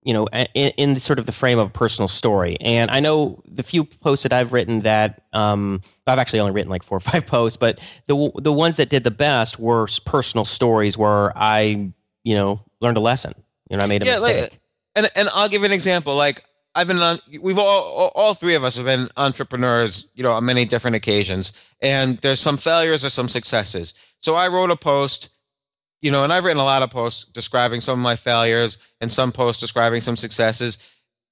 you 0.03 0.13
know 0.15 0.27
in, 0.55 0.71
in 0.79 0.99
sort 1.01 1.19
of 1.19 1.27
the 1.27 1.33
frame 1.33 1.59
of 1.59 1.67
a 1.69 1.71
personal 1.71 2.09
story. 2.09 2.57
And 2.61 2.91
I 2.91 3.01
know 3.01 3.43
the 3.47 3.63
few 3.63 3.85
posts 3.85 4.23
that 4.23 4.33
I've 4.33 4.53
written 4.55 4.79
that 4.81 5.25
um, 5.35 5.83
I've 6.07 6.19
actually 6.19 6.41
only 6.41 6.53
written 6.53 6.71
like 6.71 6.83
four 6.85 6.97
or 6.97 7.01
five 7.01 7.27
posts, 7.37 7.57
but 7.59 7.79
the 8.07 8.31
the 8.37 8.53
ones 8.53 8.79
that 8.79 8.89
did 8.89 9.05
the 9.05 9.11
best 9.11 9.59
were 9.59 9.87
personal 10.07 10.47
stories 10.47 10.97
where 10.97 11.37
I 11.37 11.93
you 12.25 12.35
know 12.35 12.61
learned 12.81 12.97
a 12.97 13.01
lesson. 13.01 13.35
You 13.69 13.77
know, 13.77 13.85
I 13.85 13.87
made 13.89 14.03
a 14.03 14.07
Yeah, 14.07 14.15
mistake. 14.15 14.43
like- 14.53 14.61
And 14.97 15.09
and 15.15 15.29
I'll 15.35 15.49
give 15.49 15.63
you 15.63 15.67
an 15.67 15.73
example. 15.73 16.17
Like 16.17 16.43
I've 16.75 16.89
been 16.89 16.99
on. 16.99 17.19
We've 17.41 17.59
all 17.59 18.11
all- 18.15 18.35
three 18.35 18.57
of 18.57 18.65
us 18.65 18.77
have 18.77 18.87
been 18.87 19.09
entrepreneurs. 19.17 20.11
You 20.15 20.25
know, 20.25 20.33
on 20.33 20.45
many 20.45 20.65
different 20.65 20.97
occasions. 20.97 21.61
And 21.81 22.19
there's 22.19 22.41
some 22.41 22.57
failures 22.57 23.05
or 23.05 23.11
some 23.11 23.29
successes. 23.29 23.95
So 24.19 24.35
I 24.35 24.49
wrote 24.49 24.71
a 24.71 24.77
post. 24.77 25.29
You 26.03 26.11
know, 26.11 26.25
and 26.25 26.33
I've 26.33 26.45
written 26.45 26.61
a 26.61 26.65
lot 26.65 26.83
of 26.83 26.91
posts 26.91 27.25
describing 27.25 27.81
some 27.81 27.99
of 27.99 28.03
my 28.03 28.17
failures 28.17 28.79
and 29.01 29.11
some 29.11 29.33
posts 29.33 29.61
describing 29.61 30.01
some 30.01 30.17
successes. 30.17 30.79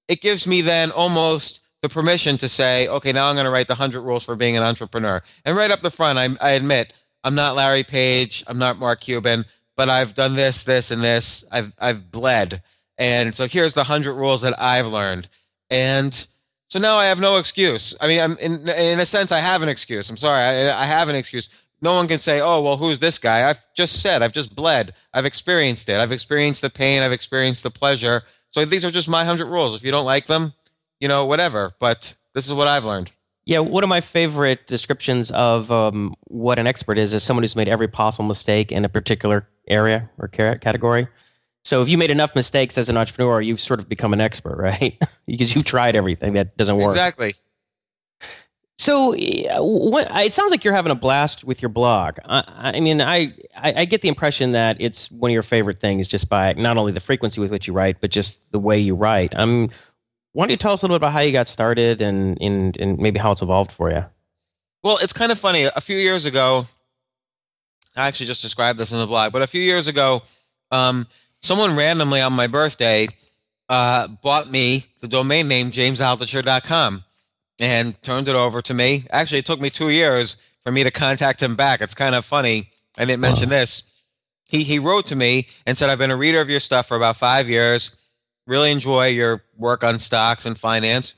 It 0.08 0.20
gives 0.20 0.46
me 0.46 0.62
then 0.62 0.90
almost 0.90 1.60
the 1.82 1.88
permission 1.90 2.38
to 2.38 2.48
say, 2.48 2.88
okay, 2.88 3.12
now 3.12 3.28
I'm 3.28 3.34
going 3.34 3.44
to 3.44 3.50
write 3.50 3.66
the 3.66 3.74
100 3.74 4.00
rules 4.00 4.24
for 4.24 4.36
being 4.36 4.56
an 4.56 4.62
entrepreneur. 4.62 5.22
And 5.44 5.54
right 5.54 5.70
up 5.70 5.82
the 5.82 5.90
front, 5.90 6.18
I, 6.18 6.34
I 6.40 6.52
admit 6.52 6.94
I'm 7.22 7.34
not 7.34 7.56
Larry 7.56 7.84
Page, 7.84 8.42
I'm 8.46 8.56
not 8.56 8.78
Mark 8.78 9.02
Cuban, 9.02 9.44
but 9.76 9.90
I've 9.90 10.14
done 10.14 10.34
this, 10.34 10.64
this, 10.64 10.90
and 10.90 11.02
this. 11.02 11.44
I've 11.52 11.72
I've 11.78 12.10
bled, 12.10 12.62
and 12.98 13.34
so 13.34 13.46
here's 13.46 13.74
the 13.74 13.80
100 13.80 14.14
rules 14.14 14.42
that 14.42 14.60
I've 14.60 14.86
learned. 14.86 15.28
And 15.70 16.26
so 16.68 16.78
now 16.78 16.96
I 16.96 17.06
have 17.06 17.20
no 17.20 17.36
excuse. 17.36 17.96
I 18.00 18.06
mean, 18.06 18.20
I'm 18.20 18.36
in 18.38 18.68
in 18.68 19.00
a 19.00 19.06
sense, 19.06 19.32
I 19.32 19.38
have 19.38 19.62
an 19.62 19.68
excuse. 19.68 20.08
I'm 20.10 20.16
sorry, 20.16 20.42
I, 20.42 20.82
I 20.82 20.84
have 20.84 21.08
an 21.08 21.14
excuse. 21.14 21.48
No 21.82 21.94
one 21.94 22.08
can 22.08 22.18
say, 22.18 22.40
"Oh, 22.40 22.62
well, 22.62 22.76
who's 22.76 22.98
this 22.98 23.18
guy?" 23.18 23.48
I've 23.48 23.60
just 23.74 24.00
said, 24.00 24.22
I've 24.22 24.32
just 24.32 24.54
bled. 24.54 24.94
I've 25.12 25.26
experienced 25.26 25.88
it. 25.88 25.96
I've 25.96 26.12
experienced 26.12 26.62
the 26.62 26.70
pain. 26.70 27.02
I've 27.02 27.12
experienced 27.12 27.62
the 27.62 27.70
pleasure. 27.70 28.22
So 28.50 28.64
these 28.64 28.84
are 28.84 28.90
just 28.90 29.08
my 29.08 29.24
hundred 29.24 29.46
rules. 29.46 29.74
If 29.74 29.84
you 29.84 29.90
don't 29.90 30.06
like 30.06 30.26
them, 30.26 30.54
you 31.00 31.08
know, 31.08 31.26
whatever. 31.26 31.72
But 31.78 32.14
this 32.34 32.46
is 32.46 32.54
what 32.54 32.68
I've 32.68 32.84
learned. 32.84 33.10
Yeah, 33.46 33.58
one 33.58 33.82
of 33.84 33.90
my 33.90 34.00
favorite 34.00 34.66
descriptions 34.66 35.30
of 35.32 35.70
um, 35.70 36.14
what 36.28 36.58
an 36.58 36.66
expert 36.66 36.96
is 36.96 37.12
is 37.12 37.22
someone 37.22 37.42
who's 37.42 37.56
made 37.56 37.68
every 37.68 37.88
possible 37.88 38.24
mistake 38.24 38.72
in 38.72 38.84
a 38.84 38.88
particular 38.88 39.46
area 39.68 40.08
or 40.18 40.28
category. 40.28 41.06
So 41.64 41.80
if 41.80 41.88
you 41.88 41.96
made 41.96 42.10
enough 42.10 42.34
mistakes 42.34 42.76
as 42.76 42.88
an 42.88 42.96
entrepreneur, 42.96 43.40
you've 43.40 43.60
sort 43.60 43.80
of 43.80 43.88
become 43.88 44.12
an 44.12 44.20
expert, 44.20 44.56
right? 44.58 44.98
because 45.26 45.54
you've 45.54 45.64
tried 45.64 45.96
everything 45.96 46.34
that 46.34 46.56
doesn't 46.56 46.76
work. 46.76 46.92
Exactly. 46.92 47.34
So 48.76 49.14
what, 49.62 50.08
it 50.24 50.34
sounds 50.34 50.50
like 50.50 50.64
you're 50.64 50.74
having 50.74 50.90
a 50.90 50.96
blast 50.96 51.44
with 51.44 51.62
your 51.62 51.68
blog. 51.68 52.16
I, 52.24 52.72
I 52.76 52.80
mean, 52.80 53.00
I, 53.00 53.32
I, 53.56 53.72
I 53.76 53.84
get 53.84 54.02
the 54.02 54.08
impression 54.08 54.52
that 54.52 54.76
it's 54.80 55.10
one 55.12 55.30
of 55.30 55.32
your 55.32 55.44
favorite 55.44 55.80
things 55.80 56.08
just 56.08 56.28
by 56.28 56.52
not 56.54 56.76
only 56.76 56.92
the 56.92 57.00
frequency 57.00 57.40
with 57.40 57.50
which 57.50 57.68
you 57.68 57.72
write, 57.72 58.00
but 58.00 58.10
just 58.10 58.50
the 58.50 58.58
way 58.58 58.76
you 58.76 58.94
write. 58.94 59.32
Um, 59.36 59.70
why 60.32 60.44
don't 60.44 60.50
you 60.50 60.56
tell 60.56 60.72
us 60.72 60.82
a 60.82 60.86
little 60.86 60.96
bit 60.96 61.06
about 61.06 61.12
how 61.12 61.20
you 61.20 61.30
got 61.30 61.46
started 61.46 62.02
and, 62.02 62.36
and, 62.40 62.76
and 62.78 62.98
maybe 62.98 63.20
how 63.20 63.30
it's 63.30 63.42
evolved 63.42 63.70
for 63.70 63.90
you? 63.90 64.04
Well, 64.82 64.98
it's 65.00 65.12
kind 65.12 65.30
of 65.30 65.38
funny. 65.38 65.64
A 65.64 65.80
few 65.80 65.96
years 65.96 66.26
ago, 66.26 66.66
I 67.96 68.08
actually 68.08 68.26
just 68.26 68.42
described 68.42 68.78
this 68.78 68.90
in 68.90 68.98
the 68.98 69.06
blog, 69.06 69.32
but 69.32 69.40
a 69.40 69.46
few 69.46 69.62
years 69.62 69.86
ago, 69.86 70.22
um, 70.72 71.06
someone 71.44 71.76
randomly 71.76 72.22
on 72.22 72.32
my 72.32 72.46
birthday 72.46 73.06
uh, 73.68 74.08
bought 74.08 74.50
me 74.50 74.86
the 75.00 75.08
domain 75.08 75.46
name 75.46 75.70
jamesaltucher.com 75.70 77.04
and 77.60 78.02
turned 78.02 78.28
it 78.28 78.34
over 78.34 78.62
to 78.62 78.72
me. 78.72 79.04
Actually, 79.10 79.40
it 79.40 79.46
took 79.46 79.60
me 79.60 79.68
two 79.68 79.90
years 79.90 80.42
for 80.64 80.72
me 80.72 80.82
to 80.82 80.90
contact 80.90 81.42
him 81.42 81.54
back. 81.54 81.82
It's 81.82 81.94
kind 81.94 82.14
of 82.14 82.24
funny. 82.24 82.70
I 82.96 83.04
didn't 83.04 83.20
mention 83.20 83.50
this. 83.50 83.82
He, 84.48 84.62
he 84.62 84.78
wrote 84.78 85.06
to 85.08 85.16
me 85.16 85.46
and 85.66 85.76
said, 85.76 85.90
I've 85.90 85.98
been 85.98 86.10
a 86.10 86.16
reader 86.16 86.40
of 86.40 86.48
your 86.48 86.60
stuff 86.60 86.88
for 86.88 86.96
about 86.96 87.18
five 87.18 87.48
years. 87.48 87.94
Really 88.46 88.70
enjoy 88.70 89.08
your 89.08 89.44
work 89.58 89.84
on 89.84 89.98
stocks 89.98 90.46
and 90.46 90.58
finance. 90.58 91.14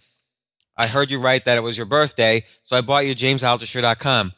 I 0.76 0.88
heard 0.88 1.10
you 1.10 1.20
write 1.20 1.44
that 1.44 1.56
it 1.56 1.62
was 1.62 1.76
your 1.76 1.86
birthday, 1.86 2.44
so 2.64 2.76
I 2.76 2.80
bought 2.80 3.06
you 3.06 3.14
jamesaltucher.com. 3.14 4.32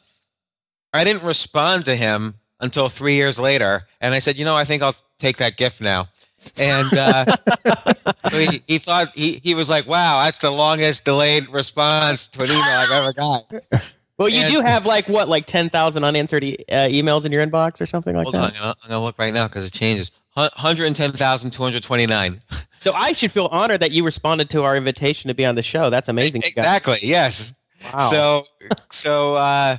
I 0.93 1.03
didn't 1.03 1.23
respond 1.23 1.85
to 1.85 1.95
him 1.95 2.35
until 2.59 2.89
three 2.89 3.15
years 3.15 3.39
later, 3.39 3.87
and 3.99 4.13
I 4.13 4.19
said, 4.19 4.37
you 4.37 4.45
know, 4.45 4.55
I 4.55 4.65
think 4.65 4.83
I'll 4.83 4.95
take 5.19 5.37
that 5.37 5.57
gift 5.57 5.81
now. 5.81 6.07
And 6.57 6.97
uh, 6.97 7.25
he, 8.31 8.63
he 8.65 8.77
thought 8.77 9.09
he, 9.13 9.41
he 9.43 9.53
was 9.55 9.69
like, 9.69 9.85
wow, 9.87 10.23
that's 10.23 10.39
the 10.39 10.49
longest 10.49 11.03
delayed 11.05 11.49
response 11.49 12.27
to 12.29 12.43
an 12.43 12.49
email 12.49 12.61
I've 12.63 12.91
ever 12.91 13.13
got. 13.13 13.51
Well, 14.17 14.29
you 14.29 14.41
And- 14.43 14.53
do 14.53 14.61
have 14.61 14.85
like 14.85 15.07
what, 15.07 15.27
like 15.29 15.45
ten 15.45 15.69
thousand 15.69 16.03
unanswered 16.03 16.43
e- 16.43 16.57
uh, 16.69 16.87
emails 16.87 17.25
in 17.25 17.31
your 17.31 17.45
inbox 17.45 17.79
or 17.81 17.85
something 17.85 18.15
like 18.15 18.23
Hold 18.23 18.35
that. 18.35 18.53
I'm 18.53 18.59
gonna, 18.59 18.75
I'm 18.83 18.89
gonna 18.89 19.03
look 19.03 19.17
right 19.19 19.33
now 19.33 19.47
because 19.47 19.65
it 19.65 19.73
changes. 19.73 20.11
110,229. 20.35 22.39
So 22.79 22.93
I 22.93 23.13
should 23.13 23.31
feel 23.31 23.47
honored 23.51 23.81
that 23.81 23.91
you 23.91 24.05
responded 24.05 24.49
to 24.51 24.63
our 24.63 24.77
invitation 24.77 25.27
to 25.27 25.33
be 25.33 25.45
on 25.45 25.55
the 25.55 25.63
show. 25.63 25.89
That's 25.89 26.07
amazing. 26.07 26.43
Exactly. 26.45 26.99
Yes. 27.01 27.53
Wow. 27.93 28.09
So, 28.09 28.45
so, 28.89 29.35
uh, 29.35 29.77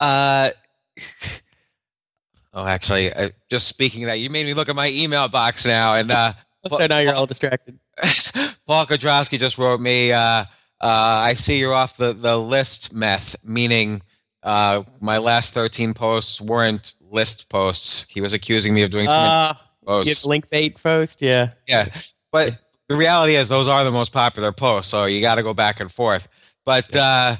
uh, 0.00 0.50
oh, 2.52 2.66
actually, 2.66 3.12
uh, 3.12 3.30
just 3.50 3.66
speaking 3.68 4.04
of 4.04 4.08
that, 4.08 4.18
you 4.18 4.30
made 4.30 4.46
me 4.46 4.54
look 4.54 4.68
at 4.68 4.76
my 4.76 4.90
email 4.90 5.28
box 5.28 5.66
now, 5.66 5.94
and 5.94 6.10
uh, 6.10 6.32
so 6.70 6.86
now 6.86 6.98
you're 6.98 7.14
all 7.14 7.26
distracted. 7.26 7.78
Paul 8.66 8.86
Kedrosky 8.86 9.38
just 9.38 9.58
wrote 9.58 9.80
me. 9.80 10.12
Uh, 10.12 10.20
uh, 10.20 10.44
I 10.80 11.34
see 11.34 11.58
you're 11.58 11.74
off 11.74 11.96
the 11.96 12.12
the 12.12 12.38
list 12.38 12.94
meth, 12.94 13.36
meaning 13.44 14.02
uh, 14.42 14.82
my 15.02 15.18
last 15.18 15.52
13 15.54 15.92
posts 15.94 16.40
weren't 16.40 16.94
list 17.10 17.48
posts. 17.48 18.08
He 18.08 18.20
was 18.20 18.32
accusing 18.32 18.72
me 18.72 18.82
of 18.82 18.90
doing 18.90 19.04
too 19.06 19.10
many 19.10 19.28
Uh, 19.28 19.54
posts. 19.84 20.24
link 20.24 20.48
bait 20.48 20.80
post, 20.82 21.20
yeah. 21.20 21.52
Yeah, 21.68 21.88
but 22.32 22.58
the 22.88 22.96
reality 22.96 23.34
is 23.36 23.48
those 23.48 23.68
are 23.68 23.84
the 23.84 23.90
most 23.90 24.12
popular 24.12 24.52
posts, 24.52 24.90
so 24.90 25.04
you 25.04 25.20
got 25.20 25.34
to 25.34 25.42
go 25.42 25.52
back 25.52 25.80
and 25.80 25.92
forth. 25.92 26.28
But 26.64 26.94
uh, 26.96 27.36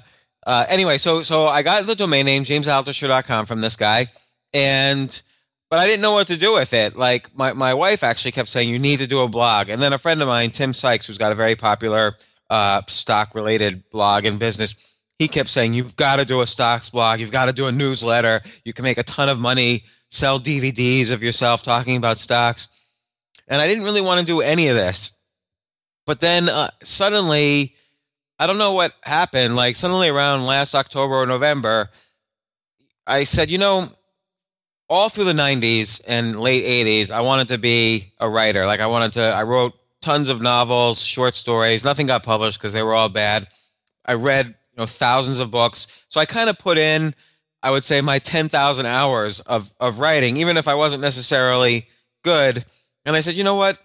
uh, 0.46 0.66
anyway, 0.68 0.98
so 0.98 1.22
so 1.22 1.46
I 1.46 1.62
got 1.62 1.86
the 1.86 1.94
domain 1.94 2.26
name 2.26 2.44
jamesaltucher.com 2.44 3.46
from 3.46 3.60
this 3.62 3.76
guy, 3.76 4.08
and 4.52 5.22
but 5.68 5.78
I 5.78 5.86
didn't 5.86 6.02
know 6.02 6.14
what 6.14 6.26
to 6.26 6.36
do 6.36 6.54
with 6.54 6.72
it. 6.72 6.96
Like 6.96 7.34
my 7.36 7.52
my 7.52 7.74
wife 7.74 8.02
actually 8.02 8.32
kept 8.32 8.48
saying 8.48 8.68
you 8.68 8.78
need 8.78 8.98
to 8.98 9.06
do 9.06 9.20
a 9.20 9.28
blog, 9.28 9.68
and 9.68 9.80
then 9.80 9.92
a 9.92 9.98
friend 9.98 10.20
of 10.22 10.28
mine, 10.28 10.50
Tim 10.50 10.74
Sykes, 10.74 11.06
who's 11.06 11.18
got 11.18 11.32
a 11.32 11.36
very 11.36 11.56
popular 11.56 12.12
uh, 12.48 12.82
stock 12.88 13.34
related 13.34 13.88
blog 13.90 14.24
and 14.24 14.38
business. 14.38 14.74
He 15.18 15.28
kept 15.28 15.50
saying, 15.50 15.74
You've 15.74 15.96
got 15.96 16.16
to 16.16 16.24
do 16.24 16.40
a 16.40 16.46
stocks 16.46 16.90
blog. 16.90 17.20
You've 17.20 17.30
got 17.30 17.46
to 17.46 17.52
do 17.52 17.66
a 17.66 17.72
newsletter. 17.72 18.40
You 18.64 18.72
can 18.72 18.84
make 18.84 18.98
a 18.98 19.02
ton 19.02 19.28
of 19.28 19.38
money, 19.38 19.84
sell 20.10 20.40
DVDs 20.40 21.10
of 21.10 21.22
yourself 21.22 21.62
talking 21.62 21.96
about 21.96 22.18
stocks 22.18 22.68
and 23.50 23.60
I 23.60 23.66
didn't 23.66 23.84
really 23.84 24.00
want 24.00 24.20
to 24.20 24.26
do 24.26 24.40
any 24.40 24.68
of 24.68 24.76
this. 24.76 25.10
But 26.06 26.20
then 26.20 26.48
uh, 26.48 26.70
suddenly, 26.84 27.74
I 28.38 28.46
don't 28.46 28.58
know 28.58 28.72
what 28.72 28.94
happened. 29.02 29.56
Like 29.56 29.76
suddenly 29.76 30.08
around 30.08 30.46
last 30.46 30.74
October 30.74 31.16
or 31.16 31.26
November, 31.26 31.90
I 33.06 33.24
said, 33.24 33.50
you 33.50 33.58
know, 33.58 33.84
all 34.90 35.08
through 35.08 35.24
the 35.24 35.32
90s 35.32 36.02
and 36.06 36.38
late 36.40 36.64
80s, 36.64 37.10
I 37.12 37.20
wanted 37.20 37.48
to 37.48 37.58
be 37.58 38.12
a 38.18 38.28
writer. 38.28 38.66
Like 38.66 38.80
I 38.80 38.86
wanted 38.86 39.12
to, 39.14 39.22
I 39.22 39.44
wrote 39.44 39.72
tons 40.02 40.28
of 40.28 40.42
novels, 40.42 41.00
short 41.00 41.36
stories. 41.36 41.84
Nothing 41.84 42.06
got 42.08 42.24
published 42.24 42.58
because 42.58 42.72
they 42.72 42.82
were 42.82 42.94
all 42.94 43.08
bad. 43.08 43.46
I 44.04 44.14
read, 44.14 44.46
you 44.46 44.76
know, 44.76 44.86
thousands 44.86 45.38
of 45.38 45.50
books. 45.50 46.04
So 46.08 46.20
I 46.20 46.26
kind 46.26 46.50
of 46.50 46.58
put 46.58 46.76
in, 46.76 47.14
I 47.62 47.70
would 47.70 47.84
say, 47.84 48.00
my 48.00 48.18
10,000 48.18 48.84
hours 48.84 49.38
of, 49.40 49.72
of 49.78 50.00
writing, 50.00 50.36
even 50.38 50.56
if 50.56 50.66
I 50.66 50.74
wasn't 50.74 51.02
necessarily 51.02 51.86
good. 52.24 52.64
And 53.06 53.14
I 53.14 53.20
said, 53.20 53.36
you 53.36 53.44
know 53.44 53.56
what? 53.56 53.78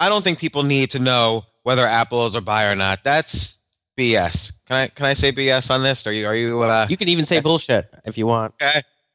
I 0.00 0.08
don't 0.08 0.24
think 0.24 0.38
people 0.38 0.62
need 0.62 0.92
to 0.92 0.98
know 0.98 1.44
whether 1.64 1.86
Apple 1.86 2.24
is 2.24 2.34
a 2.34 2.40
buy 2.40 2.66
or 2.66 2.74
not. 2.74 3.04
That's 3.04 3.58
BS. 3.98 4.52
Can 4.68 4.76
I 4.76 4.86
can 4.86 5.06
I 5.06 5.12
say 5.12 5.32
BS 5.32 5.70
on 5.70 5.82
this? 5.82 6.06
Are 6.06 6.12
you 6.12 6.26
are 6.26 6.36
you? 6.36 6.62
Uh, 6.62 6.86
You 6.88 6.96
can 6.96 7.08
even 7.08 7.24
say 7.24 7.40
bullshit 7.40 7.92
if 8.04 8.16
you 8.16 8.26
want. 8.26 8.54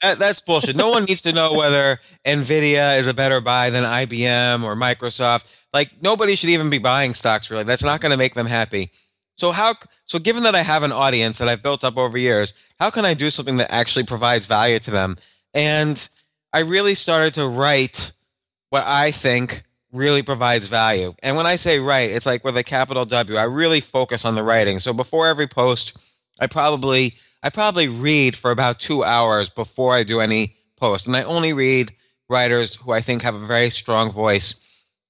That, 0.04 0.20
that's 0.20 0.42
bullshit. 0.42 0.76
No 0.76 0.90
one 0.90 1.06
needs 1.06 1.24
to 1.24 1.32
know 1.32 1.54
whether 1.54 2.00
Nvidia 2.26 2.98
is 2.98 3.08
a 3.08 3.14
better 3.14 3.42
buy 3.42 3.70
than 3.70 3.84
IBM 3.84 4.64
or 4.64 4.76
Microsoft. 4.76 5.52
Like 5.74 6.02
nobody 6.02 6.36
should 6.36 6.50
even 6.50 6.70
be 6.70 6.78
buying 6.78 7.14
stocks 7.14 7.50
really. 7.50 7.64
That's 7.64 7.84
not 7.84 8.02
going 8.02 8.12
to 8.12 8.18
make 8.18 8.36
them 8.36 8.46
happy. 8.46 8.90
So 9.38 9.52
how? 9.52 9.74
So 10.06 10.20
given 10.20 10.44
that 10.44 10.56
I 10.56 10.62
have 10.62 10.84
an 10.84 10.92
audience 10.92 11.38
that 11.40 11.48
I've 11.48 11.64
built 11.64 11.84
up 11.84 11.98
over 11.98 12.18
years, 12.18 12.54
how 12.80 12.90
can 12.90 13.06
I 13.06 13.14
do 13.14 13.30
something 13.30 13.58
that 13.58 13.72
actually 13.72 14.06
provides 14.06 14.46
value 14.46 14.80
to 14.80 14.92
them? 14.92 15.18
And 15.54 16.08
I 16.52 16.60
really 16.60 16.96
started 16.96 17.34
to 17.36 17.48
write 17.48 18.12
what 18.70 18.84
I 18.86 19.12
think 19.12 19.64
really 19.92 20.22
provides 20.22 20.68
value. 20.68 21.16
And 21.24 21.38
when 21.38 21.46
I 21.46 21.56
say 21.56 21.80
write, 21.80 22.12
it's 22.12 22.26
like 22.26 22.44
with 22.44 22.58
a 22.58 22.64
capital 22.64 23.06
W. 23.06 23.38
I 23.38 23.44
really 23.44 23.80
focus 23.80 24.26
on 24.26 24.36
the 24.36 24.44
writing. 24.44 24.80
So 24.80 24.94
before 24.94 25.28
every 25.28 25.48
post, 25.48 25.98
I 26.40 26.48
probably 26.48 27.14
I 27.44 27.50
probably 27.50 27.90
read 27.90 28.38
for 28.38 28.52
about 28.52 28.80
two 28.80 29.04
hours 29.04 29.50
before 29.50 29.94
I 29.94 30.04
do 30.04 30.22
any 30.22 30.56
post, 30.78 31.06
and 31.06 31.16
I 31.16 31.24
only 31.24 31.54
read 31.54 31.94
writers 32.30 32.76
who 32.76 32.92
I 32.94 33.02
think 33.02 33.22
have 33.22 33.36
a 33.36 33.46
very 33.46 33.70
strong 33.70 34.12
voice. 34.12 34.56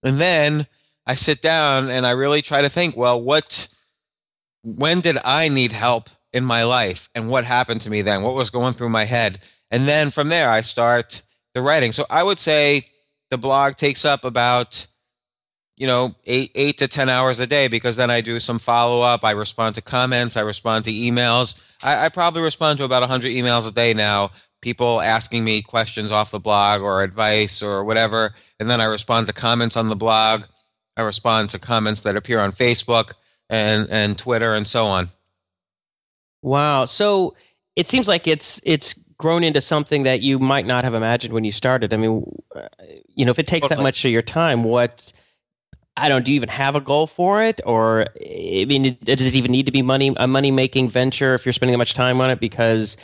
And 0.03 0.19
then 0.19 0.67
I 1.05 1.15
sit 1.15 1.41
down 1.41 1.89
and 1.89 2.05
I 2.05 2.11
really 2.11 2.41
try 2.41 2.61
to 2.61 2.69
think, 2.69 2.97
well, 2.97 3.21
what 3.21 3.67
when 4.63 5.01
did 5.01 5.17
I 5.23 5.49
need 5.49 5.73
help 5.73 6.09
in 6.31 6.45
my 6.45 6.63
life 6.63 7.09
and 7.13 7.29
what 7.29 7.43
happened 7.43 7.81
to 7.81 7.89
me 7.89 8.01
then? 8.01 8.23
What 8.23 8.33
was 8.33 8.49
going 8.49 8.73
through 8.73 8.89
my 8.89 9.03
head? 9.05 9.43
And 9.69 9.87
then 9.87 10.09
from 10.09 10.29
there, 10.29 10.49
I 10.49 10.61
start 10.61 11.21
the 11.53 11.61
writing. 11.61 11.91
So 11.91 12.05
I 12.09 12.23
would 12.23 12.39
say 12.39 12.83
the 13.29 13.37
blog 13.37 13.75
takes 13.75 14.05
up 14.05 14.23
about 14.23 14.87
you 15.75 15.87
know 15.87 16.15
eight 16.25 16.51
eight 16.55 16.77
to 16.79 16.87
ten 16.87 17.09
hours 17.09 17.39
a 17.39 17.47
day 17.47 17.67
because 17.67 17.95
then 17.95 18.09
I 18.09 18.21
do 18.21 18.39
some 18.39 18.59
follow 18.59 19.01
up. 19.01 19.23
I 19.23 19.31
respond 19.31 19.75
to 19.75 19.81
comments. 19.81 20.37
I 20.37 20.41
respond 20.41 20.85
to 20.85 20.91
emails. 20.91 21.55
I, 21.83 22.05
I 22.05 22.09
probably 22.09 22.41
respond 22.41 22.77
to 22.79 22.85
about 22.85 23.01
100 23.01 23.29
emails 23.29 23.67
a 23.67 23.71
day 23.71 23.93
now. 23.93 24.31
People 24.61 25.01
asking 25.01 25.43
me 25.43 25.61
questions 25.61 26.11
off 26.11 26.31
the 26.31 26.39
blog 26.39 26.81
or 26.81 27.03
advice 27.03 27.61
or 27.61 27.83
whatever, 27.83 28.33
and 28.59 28.69
then 28.69 28.79
I 28.79 28.85
respond 28.85 29.27
to 29.27 29.33
comments 29.33 29.75
on 29.75 29.89
the 29.89 29.95
blog. 29.95 30.43
I 30.95 31.01
respond 31.01 31.49
to 31.49 31.59
comments 31.59 32.01
that 32.01 32.15
appear 32.15 32.39
on 32.39 32.51
Facebook 32.51 33.13
and 33.49 33.87
and 33.89 34.17
Twitter 34.17 34.53
and 34.53 34.65
so 34.65 34.85
on. 34.85 35.09
Wow. 36.41 36.85
So 36.85 37.35
it 37.75 37.87
seems 37.87 38.07
like 38.07 38.27
it's 38.27 38.61
it's 38.63 38.95
grown 39.17 39.43
into 39.43 39.61
something 39.61 40.03
that 40.03 40.21
you 40.21 40.39
might 40.39 40.65
not 40.65 40.83
have 40.83 40.93
imagined 40.93 41.33
when 41.33 41.43
you 41.43 41.51
started. 41.51 41.93
I 41.93 41.97
mean, 41.97 42.23
uh, 42.55 42.67
you 43.15 43.25
know, 43.25 43.31
if 43.31 43.39
it 43.39 43.47
takes 43.47 43.67
that 43.69 43.79
much 43.79 44.03
of 44.05 44.11
your 44.11 44.21
time, 44.21 44.63
what 44.63 45.11
I 45.95 46.09
don't. 46.09 46.25
Do 46.25 46.31
you 46.31 46.37
even 46.37 46.49
have 46.49 46.75
a 46.75 46.81
goal 46.81 47.05
for 47.07 47.43
it, 47.43 47.61
or 47.65 48.05
I 48.19 48.65
mean, 48.67 48.97
does 49.03 49.21
it 49.21 49.35
even 49.35 49.51
need 49.51 49.67
to 49.67 49.71
be 49.71 49.81
money 49.81 50.13
a 50.17 50.27
money 50.27 50.49
making 50.49 50.89
venture 50.89 51.35
if 51.35 51.45
you're 51.45 51.53
spending 51.53 51.73
that 51.73 51.77
much 51.77 51.93
time 51.93 52.19
on 52.19 52.31
it 52.31 52.39
because 52.39 52.97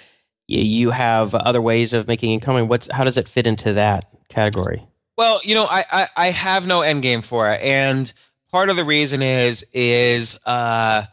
you 0.47 0.89
have 0.89 1.36
other 1.36 1.62
ways 1.62 1.93
of 1.93 2.08
making 2.08 2.32
income? 2.32 2.56
And 2.56 2.67
what's 2.67 2.91
how 2.91 3.04
does 3.04 3.17
it 3.17 3.30
fit 3.30 3.45
into 3.45 3.73
that 3.73 4.10
category? 4.30 4.88
Well, 5.17 5.39
you 5.43 5.54
know, 5.54 5.67
I 5.69 5.84
I, 5.91 6.08
I 6.17 6.28
have 6.32 6.67
no 6.67 6.82
end 6.82 7.04
game 7.04 7.21
for 7.21 7.49
it, 7.52 7.62
and 7.62 8.12
part 8.52 8.69
of 8.69 8.75
the 8.75 8.84
reason 8.84 9.21
is 9.21 9.63
is 9.71 10.39
uh, 10.47 11.04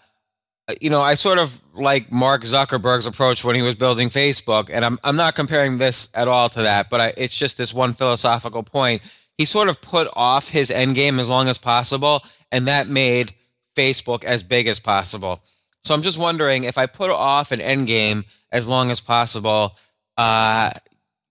you 0.80 0.90
know, 0.90 1.00
I 1.00 1.14
sort 1.14 1.38
of 1.38 1.60
like 1.74 2.10
Mark 2.10 2.42
Zuckerberg's 2.42 3.06
approach 3.06 3.44
when 3.44 3.54
he 3.54 3.62
was 3.62 3.74
building 3.74 4.08
Facebook, 4.08 4.70
and 4.72 4.84
I'm 4.84 4.98
I'm 5.04 5.16
not 5.16 5.34
comparing 5.34 5.78
this 5.78 6.08
at 6.14 6.26
all 6.26 6.48
to 6.50 6.62
that, 6.62 6.88
but 6.88 7.00
I, 7.00 7.12
it's 7.16 7.36
just 7.36 7.58
this 7.58 7.74
one 7.74 7.92
philosophical 7.92 8.62
point 8.62 9.02
he 9.38 9.44
sort 9.44 9.68
of 9.68 9.80
put 9.80 10.08
off 10.14 10.48
his 10.48 10.70
end 10.70 10.94
game 10.94 11.20
as 11.20 11.28
long 11.28 11.48
as 11.48 11.58
possible, 11.58 12.22
and 12.50 12.66
that 12.66 12.88
made 12.88 13.34
Facebook 13.76 14.24
as 14.24 14.42
big 14.42 14.66
as 14.66 14.80
possible. 14.80 15.42
So 15.84 15.94
I'm 15.94 16.02
just 16.02 16.18
wondering 16.18 16.64
if 16.64 16.78
I 16.78 16.86
put 16.86 17.10
off 17.10 17.52
an 17.52 17.60
end 17.60 17.86
game 17.86 18.24
as 18.50 18.66
long 18.66 18.90
as 18.90 19.00
possible, 19.00 19.76
uh, 20.16 20.70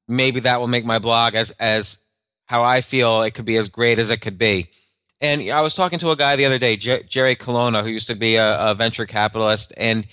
maybe 0.07 0.39
that 0.41 0.59
will 0.59 0.67
make 0.67 0.85
my 0.85 0.99
blog 0.99 1.35
as 1.35 1.51
as 1.51 1.97
how 2.45 2.63
I 2.63 2.81
feel 2.81 3.23
it 3.23 3.31
could 3.31 3.45
be 3.45 3.57
as 3.57 3.69
great 3.69 3.97
as 3.97 4.11
it 4.11 4.21
could 4.21 4.37
be. 4.37 4.67
And 5.19 5.49
I 5.49 5.61
was 5.61 5.73
talking 5.73 5.97
to 5.99 6.11
a 6.11 6.15
guy 6.15 6.35
the 6.35 6.45
other 6.45 6.59
day, 6.59 6.75
J- 6.75 7.03
Jerry 7.03 7.35
Colonna, 7.35 7.81
who 7.81 7.89
used 7.89 8.07
to 8.07 8.15
be 8.15 8.35
a, 8.35 8.71
a 8.71 8.75
venture 8.75 9.05
capitalist, 9.05 9.73
and 9.77 10.05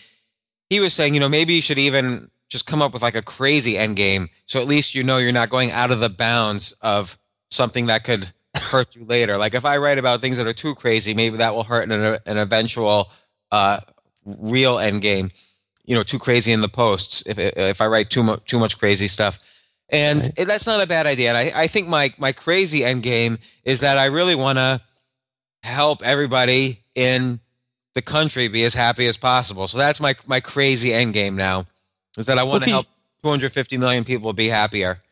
he 0.70 0.80
was 0.80 0.94
saying, 0.94 1.12
you 1.12 1.20
know, 1.20 1.28
maybe 1.28 1.54
you 1.54 1.60
should 1.60 1.78
even 1.78 2.30
just 2.48 2.66
come 2.66 2.80
up 2.80 2.94
with 2.94 3.02
like 3.02 3.16
a 3.16 3.22
crazy 3.22 3.76
end 3.76 3.96
game, 3.96 4.28
so 4.46 4.60
at 4.60 4.66
least 4.66 4.94
you 4.94 5.04
know 5.04 5.18
you're 5.18 5.32
not 5.32 5.50
going 5.50 5.70
out 5.70 5.90
of 5.90 6.00
the 6.00 6.08
bounds 6.08 6.72
of 6.80 7.18
something 7.52 7.86
that 7.86 8.04
could 8.04 8.32
hurt 8.54 8.94
you 8.96 9.04
later. 9.04 9.36
Like 9.36 9.54
if 9.54 9.64
I 9.64 9.78
write 9.78 9.98
about 9.98 10.20
things 10.20 10.36
that 10.38 10.46
are 10.46 10.52
too 10.52 10.74
crazy, 10.74 11.14
maybe 11.14 11.38
that 11.38 11.54
will 11.54 11.64
hurt 11.64 11.84
in 11.84 11.92
an, 11.92 12.18
an 12.26 12.38
eventual 12.38 13.10
uh, 13.50 13.80
real 14.24 14.78
end 14.78 15.02
game. 15.02 15.30
You 15.84 15.96
know, 15.96 16.04
too 16.04 16.18
crazy 16.18 16.52
in 16.52 16.60
the 16.60 16.68
posts. 16.68 17.24
If 17.26 17.38
if 17.38 17.80
I 17.80 17.86
write 17.86 18.08
too 18.08 18.22
much 18.22 18.44
too 18.44 18.58
much 18.58 18.78
crazy 18.78 19.08
stuff, 19.08 19.40
and 19.88 20.20
right. 20.38 20.46
that's 20.46 20.66
not 20.66 20.82
a 20.82 20.86
bad 20.86 21.06
idea. 21.06 21.28
And 21.28 21.36
I, 21.36 21.62
I 21.62 21.66
think 21.66 21.88
my 21.88 22.14
my 22.18 22.30
crazy 22.32 22.84
end 22.84 23.02
game 23.02 23.38
is 23.64 23.80
that 23.80 23.98
I 23.98 24.06
really 24.06 24.36
want 24.36 24.58
to 24.58 24.80
help 25.64 26.04
everybody 26.04 26.84
in 26.94 27.40
the 27.94 28.02
country 28.02 28.48
be 28.48 28.64
as 28.64 28.74
happy 28.74 29.06
as 29.06 29.16
possible. 29.16 29.66
So 29.66 29.76
that's 29.76 30.00
my 30.00 30.14
my 30.26 30.38
crazy 30.38 30.94
end 30.94 31.14
game 31.14 31.34
now, 31.34 31.66
is 32.16 32.26
that 32.26 32.38
I 32.38 32.44
want 32.44 32.62
to 32.62 32.70
help 32.70 32.86
250 33.24 33.76
million 33.76 34.04
people 34.04 34.32
be 34.32 34.48
happier. 34.48 35.02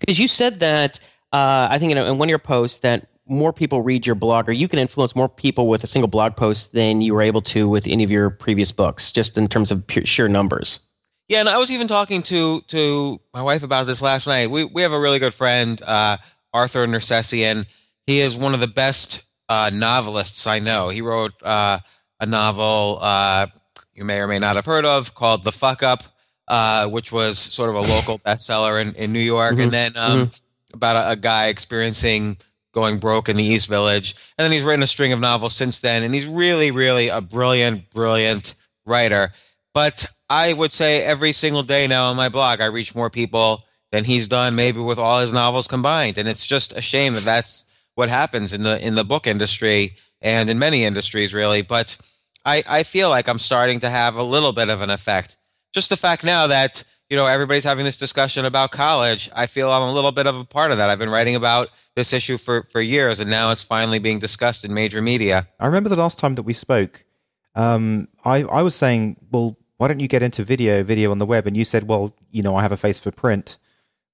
Because 0.00 0.18
you 0.18 0.26
said 0.26 0.60
that 0.60 0.98
uh, 1.32 1.68
I 1.70 1.78
think 1.78 1.92
in, 1.92 1.98
in 1.98 2.18
one 2.18 2.28
of 2.28 2.30
your 2.30 2.38
posts 2.38 2.80
that 2.80 3.06
more 3.28 3.52
people 3.52 3.82
read 3.82 4.06
your 4.06 4.14
blog, 4.14 4.48
or 4.48 4.52
you 4.52 4.68
can 4.68 4.78
influence 4.78 5.14
more 5.14 5.28
people 5.28 5.68
with 5.68 5.84
a 5.84 5.86
single 5.86 6.08
blog 6.08 6.36
post 6.36 6.72
than 6.72 7.00
you 7.00 7.14
were 7.14 7.22
able 7.22 7.42
to 7.42 7.68
with 7.68 7.86
any 7.86 8.02
of 8.02 8.10
your 8.10 8.30
previous 8.30 8.72
books, 8.72 9.12
just 9.12 9.36
in 9.36 9.46
terms 9.48 9.70
of 9.70 9.86
pure, 9.86 10.06
sheer 10.06 10.28
numbers. 10.28 10.80
Yeah, 11.28 11.40
and 11.40 11.48
I 11.48 11.58
was 11.58 11.70
even 11.70 11.88
talking 11.88 12.22
to 12.22 12.62
to 12.68 13.20
my 13.34 13.42
wife 13.42 13.62
about 13.62 13.86
this 13.86 14.00
last 14.00 14.26
night. 14.26 14.50
We 14.50 14.64
we 14.64 14.82
have 14.82 14.92
a 14.92 15.00
really 15.00 15.18
good 15.18 15.34
friend, 15.34 15.80
uh, 15.82 16.16
Arthur 16.54 16.86
Nersesian. 16.86 17.66
He 18.06 18.20
is 18.20 18.36
one 18.36 18.54
of 18.54 18.60
the 18.60 18.66
best 18.66 19.22
uh, 19.48 19.70
novelists 19.72 20.46
I 20.46 20.58
know. 20.58 20.88
He 20.88 21.02
wrote 21.02 21.32
uh, 21.42 21.80
a 22.18 22.26
novel 22.26 22.98
uh, 23.02 23.48
you 23.92 24.04
may 24.04 24.20
or 24.20 24.26
may 24.26 24.38
not 24.38 24.56
have 24.56 24.64
heard 24.64 24.86
of 24.86 25.14
called 25.14 25.44
"The 25.44 25.52
Fuck 25.52 25.82
Up," 25.82 26.02
uh, 26.48 26.88
which 26.88 27.12
was 27.12 27.38
sort 27.38 27.68
of 27.68 27.76
a 27.76 27.80
local 27.82 28.18
bestseller 28.26 28.80
in, 28.80 28.94
in 28.94 29.12
New 29.12 29.20
York, 29.20 29.52
mm-hmm. 29.52 29.60
and 29.62 29.72
then. 29.72 29.96
Um, 29.96 30.18
mm-hmm 30.18 30.44
about 30.74 30.96
a, 30.96 31.10
a, 31.12 31.16
guy 31.16 31.48
experiencing 31.48 32.36
going 32.72 32.98
broke 32.98 33.28
in 33.28 33.36
the 33.36 33.44
East 33.44 33.68
Village. 33.68 34.14
And 34.36 34.44
then 34.44 34.52
he's 34.52 34.62
written 34.62 34.82
a 34.82 34.86
string 34.86 35.12
of 35.12 35.20
novels 35.20 35.54
since 35.54 35.80
then. 35.80 36.02
And 36.02 36.14
he's 36.14 36.26
really, 36.26 36.70
really 36.70 37.08
a 37.08 37.20
brilliant, 37.20 37.90
brilliant 37.90 38.54
writer. 38.84 39.32
But 39.74 40.06
I 40.28 40.52
would 40.52 40.72
say 40.72 41.02
every 41.02 41.32
single 41.32 41.62
day 41.62 41.86
now 41.86 42.10
on 42.10 42.16
my 42.16 42.28
blog, 42.28 42.60
I 42.60 42.66
reach 42.66 42.94
more 42.94 43.10
people 43.10 43.60
than 43.90 44.04
he's 44.04 44.28
done, 44.28 44.54
maybe 44.54 44.80
with 44.80 44.98
all 44.98 45.20
his 45.20 45.32
novels 45.32 45.66
combined. 45.66 46.18
And 46.18 46.28
it's 46.28 46.46
just 46.46 46.76
a 46.76 46.82
shame 46.82 47.14
that 47.14 47.24
that's 47.24 47.64
what 47.94 48.08
happens 48.08 48.52
in 48.52 48.62
the 48.62 48.78
in 48.84 48.94
the 48.94 49.04
book 49.04 49.26
industry 49.26 49.90
and 50.20 50.50
in 50.50 50.58
many 50.58 50.84
industries, 50.84 51.32
really. 51.32 51.62
But 51.62 51.98
I, 52.44 52.62
I 52.66 52.82
feel 52.82 53.10
like 53.10 53.28
I'm 53.28 53.38
starting 53.38 53.80
to 53.80 53.90
have 53.90 54.16
a 54.16 54.22
little 54.22 54.52
bit 54.52 54.68
of 54.68 54.82
an 54.82 54.90
effect. 54.90 55.36
Just 55.72 55.88
the 55.88 55.96
fact 55.96 56.24
now 56.24 56.46
that 56.46 56.84
you 57.10 57.16
know, 57.16 57.26
everybody's 57.26 57.64
having 57.64 57.84
this 57.84 57.96
discussion 57.96 58.44
about 58.44 58.70
college. 58.70 59.30
I 59.34 59.46
feel 59.46 59.70
I'm 59.70 59.88
a 59.88 59.92
little 59.92 60.12
bit 60.12 60.26
of 60.26 60.36
a 60.36 60.44
part 60.44 60.72
of 60.72 60.78
that. 60.78 60.90
I've 60.90 60.98
been 60.98 61.10
writing 61.10 61.36
about 61.36 61.68
this 61.94 62.12
issue 62.12 62.36
for, 62.36 62.64
for 62.64 62.80
years, 62.80 63.18
and 63.20 63.30
now 63.30 63.50
it's 63.50 63.62
finally 63.62 63.98
being 63.98 64.18
discussed 64.18 64.64
in 64.64 64.74
major 64.74 65.00
media. 65.00 65.48
I 65.58 65.66
remember 65.66 65.88
the 65.88 65.96
last 65.96 66.18
time 66.18 66.34
that 66.34 66.42
we 66.42 66.52
spoke, 66.52 67.04
um, 67.54 68.08
I, 68.24 68.42
I 68.44 68.62
was 68.62 68.74
saying, 68.74 69.16
well, 69.30 69.56
why 69.78 69.88
don't 69.88 70.00
you 70.00 70.08
get 70.08 70.22
into 70.22 70.44
video, 70.44 70.82
video 70.82 71.10
on 71.10 71.18
the 71.18 71.26
web? 71.26 71.46
And 71.46 71.56
you 71.56 71.64
said, 71.64 71.88
well, 71.88 72.14
you 72.30 72.42
know, 72.42 72.56
I 72.56 72.62
have 72.62 72.72
a 72.72 72.76
face 72.76 72.98
for 72.98 73.10
print. 73.10 73.56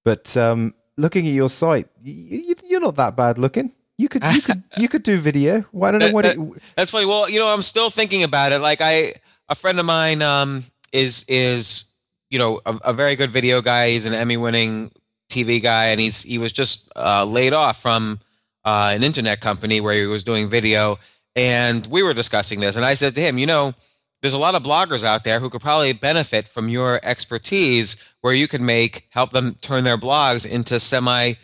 But 0.05 0.37
um, 0.37 0.75
looking 0.97 1.27
at 1.27 1.33
your 1.33 1.49
site, 1.49 1.89
you, 2.03 2.55
you're 2.65 2.81
not 2.81 2.97
that 2.97 3.17
bad 3.17 3.39
looking. 3.39 3.73
You 3.97 4.09
could 4.09 4.25
you 4.25 4.43
could 4.43 4.63
you 4.77 4.89
could 4.89 5.05
do 5.05 5.19
video. 5.19 5.65
Why 5.71 5.93
don't 5.93 6.01
know 6.01 6.11
what 6.11 6.27
it, 6.27 6.37
That's 6.75 6.91
funny. 6.91 7.07
Well, 7.07 7.31
you 7.31 7.39
know, 7.39 7.47
I'm 7.47 7.63
still 7.63 7.91
thinking 7.91 8.25
about 8.25 8.51
it. 8.51 8.59
Like 8.59 8.81
I 8.81 9.15
a 9.49 9.55
friend 9.55 9.79
of 9.79 9.87
mine 9.87 10.21
um 10.21 10.65
is 10.93 11.25
is 11.29 11.85
you 12.35 12.41
know, 12.41 12.61
a, 12.67 12.75
a 12.87 12.93
very 12.93 13.15
good 13.15 13.31
video 13.31 13.63
guy. 13.63 13.91
He's 13.91 14.07
an 14.07 14.13
Emmy-winning 14.13 14.91
TV 15.31 15.63
guy, 15.63 15.87
and 15.87 16.01
he's 16.01 16.21
he 16.21 16.37
was 16.37 16.51
just 16.51 16.91
uh, 16.97 17.25
laid 17.25 17.53
off 17.53 17.81
from 17.81 18.19
uh, 18.65 18.91
an 18.93 19.05
internet 19.05 19.41
company 19.41 19.81
where 19.81 19.95
he 19.95 20.07
was 20.07 20.25
doing 20.25 20.49
video. 20.49 20.99
And 21.37 21.87
we 21.87 22.03
were 22.03 22.13
discussing 22.13 22.59
this, 22.59 22.75
and 22.75 22.85
I 22.85 22.95
said 22.95 23.15
to 23.15 23.21
him, 23.21 23.39
you 23.39 23.47
know, 23.47 23.73
there's 24.21 24.35
a 24.35 24.39
lot 24.39 24.57
of 24.57 24.65
bloggers 24.65 25.05
out 25.05 25.23
there 25.23 25.39
who 25.39 25.49
could 25.49 25.61
probably 25.61 25.93
benefit 25.93 26.49
from 26.49 26.69
your 26.69 26.99
expertise, 27.05 28.03
where 28.21 28.35
you 28.35 28.49
could 28.49 28.63
make 28.63 29.07
help 29.11 29.31
them 29.31 29.55
turn 29.61 29.85
their 29.85 29.97
blogs 29.97 30.45
into 30.45 30.81
semi 30.81 31.35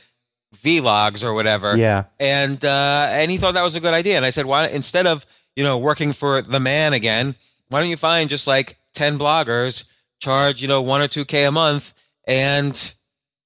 vlogs 0.57 1.23
or 1.23 1.35
whatever. 1.35 1.77
Yeah. 1.77 2.07
And 2.19 2.65
uh, 2.65 3.07
and 3.11 3.31
he 3.31 3.37
thought 3.37 3.55
that 3.55 3.63
was 3.63 3.77
a 3.77 3.81
good 3.81 3.95
idea. 3.95 4.17
And 4.17 4.27
I 4.27 4.31
said, 4.31 4.47
why 4.47 4.67
instead 4.67 5.07
of 5.07 5.25
you 5.55 5.63
know 5.63 5.79
working 5.79 6.13
for 6.13 6.43
the 6.43 6.59
man 6.59 6.95
again, 6.95 7.37
why 7.69 7.79
don't 7.79 7.91
you 7.91 7.97
find 7.97 8.29
just 8.29 8.49
like 8.49 8.77
ten 8.93 9.21
bloggers 9.21 9.85
charge, 10.21 10.63
you 10.63 10.69
know, 10.69 10.83
one 10.83 11.01
or 11.01 11.09
two 11.09 11.25
K 11.25 11.45
a 11.45 11.51
month 11.51 11.93
and, 12.27 12.95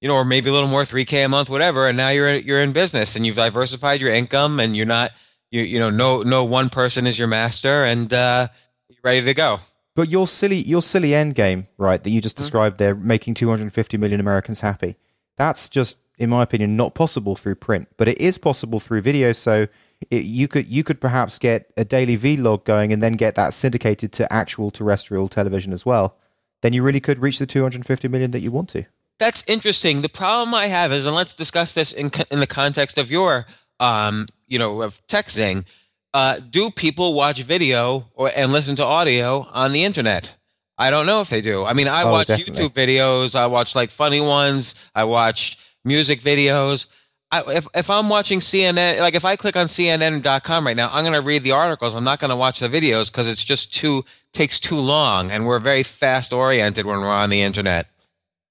you 0.01 0.07
know, 0.07 0.15
or 0.15 0.25
maybe 0.25 0.49
a 0.49 0.53
little 0.53 0.69
more, 0.69 0.85
three 0.85 1.05
K 1.05 1.23
a 1.23 1.29
month, 1.29 1.49
whatever. 1.49 1.87
And 1.87 1.97
now 1.97 2.09
you're, 2.09 2.35
you're 2.35 2.61
in 2.61 2.73
business 2.73 3.15
and 3.15 3.25
you've 3.25 3.37
diversified 3.37 4.01
your 4.01 4.13
income 4.13 4.59
and 4.59 4.75
you're 4.75 4.85
not, 4.85 5.11
you, 5.49 5.61
you 5.63 5.79
know, 5.79 5.89
no, 5.89 6.21
no 6.21 6.43
one 6.43 6.69
person 6.69 7.07
is 7.07 7.17
your 7.17 7.27
master 7.27 7.85
and, 7.85 8.11
uh, 8.13 8.47
you're 8.89 8.99
ready 9.03 9.21
to 9.23 9.33
go. 9.33 9.57
But 9.95 10.09
your 10.09 10.27
silly, 10.27 10.57
your 10.57 10.81
silly 10.81 11.15
end 11.15 11.35
game, 11.35 11.67
right, 11.77 12.03
that 12.03 12.09
you 12.09 12.21
just 12.21 12.35
mm-hmm. 12.35 12.43
described 12.43 12.77
there, 12.77 12.93
making 12.93 13.35
250 13.35 13.97
million 13.97 14.19
Americans 14.19 14.59
happy. 14.59 14.97
That's 15.37 15.69
just, 15.69 15.97
in 16.19 16.29
my 16.29 16.43
opinion, 16.43 16.75
not 16.75 16.95
possible 16.95 17.35
through 17.35 17.55
print, 17.55 17.87
but 17.97 18.07
it 18.07 18.19
is 18.19 18.37
possible 18.37 18.79
through 18.79 19.01
video. 19.01 19.31
So 19.31 19.67
it, 20.11 20.23
you 20.23 20.47
could 20.47 20.67
you 20.67 20.83
could 20.83 20.99
perhaps 20.99 21.39
get 21.39 21.71
a 21.77 21.85
daily 21.85 22.17
vlog 22.17 22.65
going 22.65 22.91
and 22.91 23.01
then 23.01 23.13
get 23.13 23.35
that 23.35 23.53
syndicated 23.53 24.11
to 24.13 24.31
actual 24.31 24.71
terrestrial 24.71 25.27
television 25.27 25.71
as 25.71 25.85
well 25.85 26.17
then 26.65 26.73
you 26.73 26.81
really 26.81 26.99
could 26.99 27.19
reach 27.19 27.37
the 27.37 27.45
250 27.45 28.07
million 28.07 28.31
that 28.31 28.39
you 28.39 28.49
want 28.49 28.69
to. 28.69 28.83
That's 29.19 29.43
interesting. 29.47 30.01
The 30.01 30.09
problem 30.09 30.55
I 30.55 30.65
have 30.65 30.91
is, 30.91 31.05
and 31.05 31.15
let's 31.15 31.33
discuss 31.33 31.73
this 31.73 31.93
in 31.93 32.09
in 32.31 32.39
the 32.39 32.47
context 32.47 32.97
of 32.97 33.11
your, 33.11 33.45
um, 33.79 34.25
you 34.47 34.57
know, 34.57 34.81
of 34.81 34.99
TechZing. 35.07 35.63
Uh, 36.11 36.39
do 36.39 36.71
people 36.71 37.13
watch 37.13 37.43
video 37.43 38.09
or 38.15 38.31
and 38.35 38.51
listen 38.51 38.75
to 38.77 38.83
audio 38.83 39.45
on 39.53 39.73
the 39.73 39.83
internet? 39.83 40.33
I 40.75 40.89
don't 40.89 41.05
know 41.05 41.21
if 41.21 41.29
they 41.29 41.41
do. 41.41 41.63
I 41.63 41.73
mean, 41.73 41.87
I 41.87 42.01
oh, 42.01 42.11
watch 42.11 42.27
definitely. 42.27 42.67
YouTube 42.67 42.73
videos. 42.73 43.35
I 43.35 43.45
watch 43.45 43.75
like 43.75 43.91
funny 43.91 44.19
ones. 44.19 44.73
I 44.95 45.03
watch 45.03 45.59
music 45.85 46.19
videos. 46.19 46.87
I, 47.31 47.43
if 47.47 47.67
if 47.75 47.89
I'm 47.91 48.09
watching 48.09 48.39
CNN, 48.39 48.99
like 48.99 49.13
if 49.13 49.23
I 49.23 49.35
click 49.35 49.55
on 49.55 49.67
CNN.com 49.67 50.65
right 50.65 50.75
now, 50.75 50.89
I'm 50.91 51.03
going 51.03 51.13
to 51.13 51.21
read 51.21 51.43
the 51.43 51.51
articles. 51.51 51.95
I'm 51.95 52.03
not 52.03 52.19
going 52.19 52.31
to 52.31 52.35
watch 52.35 52.59
the 52.59 52.69
videos 52.69 53.11
because 53.11 53.27
it's 53.27 53.43
just 53.43 53.73
too 53.73 54.03
takes 54.35 54.59
too 54.59 54.79
long, 54.79 55.31
and 55.31 55.47
we're 55.47 55.59
very 55.59 55.83
fast 55.83 56.33
oriented 56.33 56.85
when 56.85 56.99
we're 56.99 57.07
on 57.07 57.29
the 57.29 57.41
internet. 57.41 57.87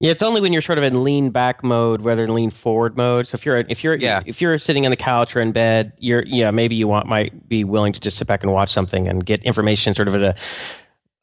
Yeah, 0.00 0.10
it's 0.10 0.22
only 0.22 0.40
when 0.40 0.52
you're 0.52 0.62
sort 0.62 0.78
of 0.78 0.84
in 0.84 1.04
lean 1.04 1.30
back 1.30 1.62
mode 1.62 2.02
rather 2.02 2.26
than 2.26 2.34
lean 2.34 2.50
forward 2.50 2.96
mode. 2.96 3.28
So 3.28 3.36
if 3.36 3.46
you're 3.46 3.58
if 3.68 3.84
you're 3.84 3.94
yeah. 3.94 4.22
if 4.26 4.40
you're 4.40 4.58
sitting 4.58 4.84
on 4.84 4.90
the 4.90 4.96
couch 4.96 5.36
or 5.36 5.40
in 5.40 5.52
bed, 5.52 5.92
you're 5.98 6.24
yeah 6.26 6.50
maybe 6.50 6.74
you 6.74 6.88
want 6.88 7.06
might 7.06 7.48
be 7.48 7.64
willing 7.64 7.92
to 7.92 8.00
just 8.00 8.18
sit 8.18 8.26
back 8.26 8.42
and 8.42 8.52
watch 8.52 8.70
something 8.70 9.08
and 9.08 9.24
get 9.24 9.42
information 9.44 9.94
sort 9.94 10.08
of 10.08 10.16
at 10.16 10.22
a 10.22 10.36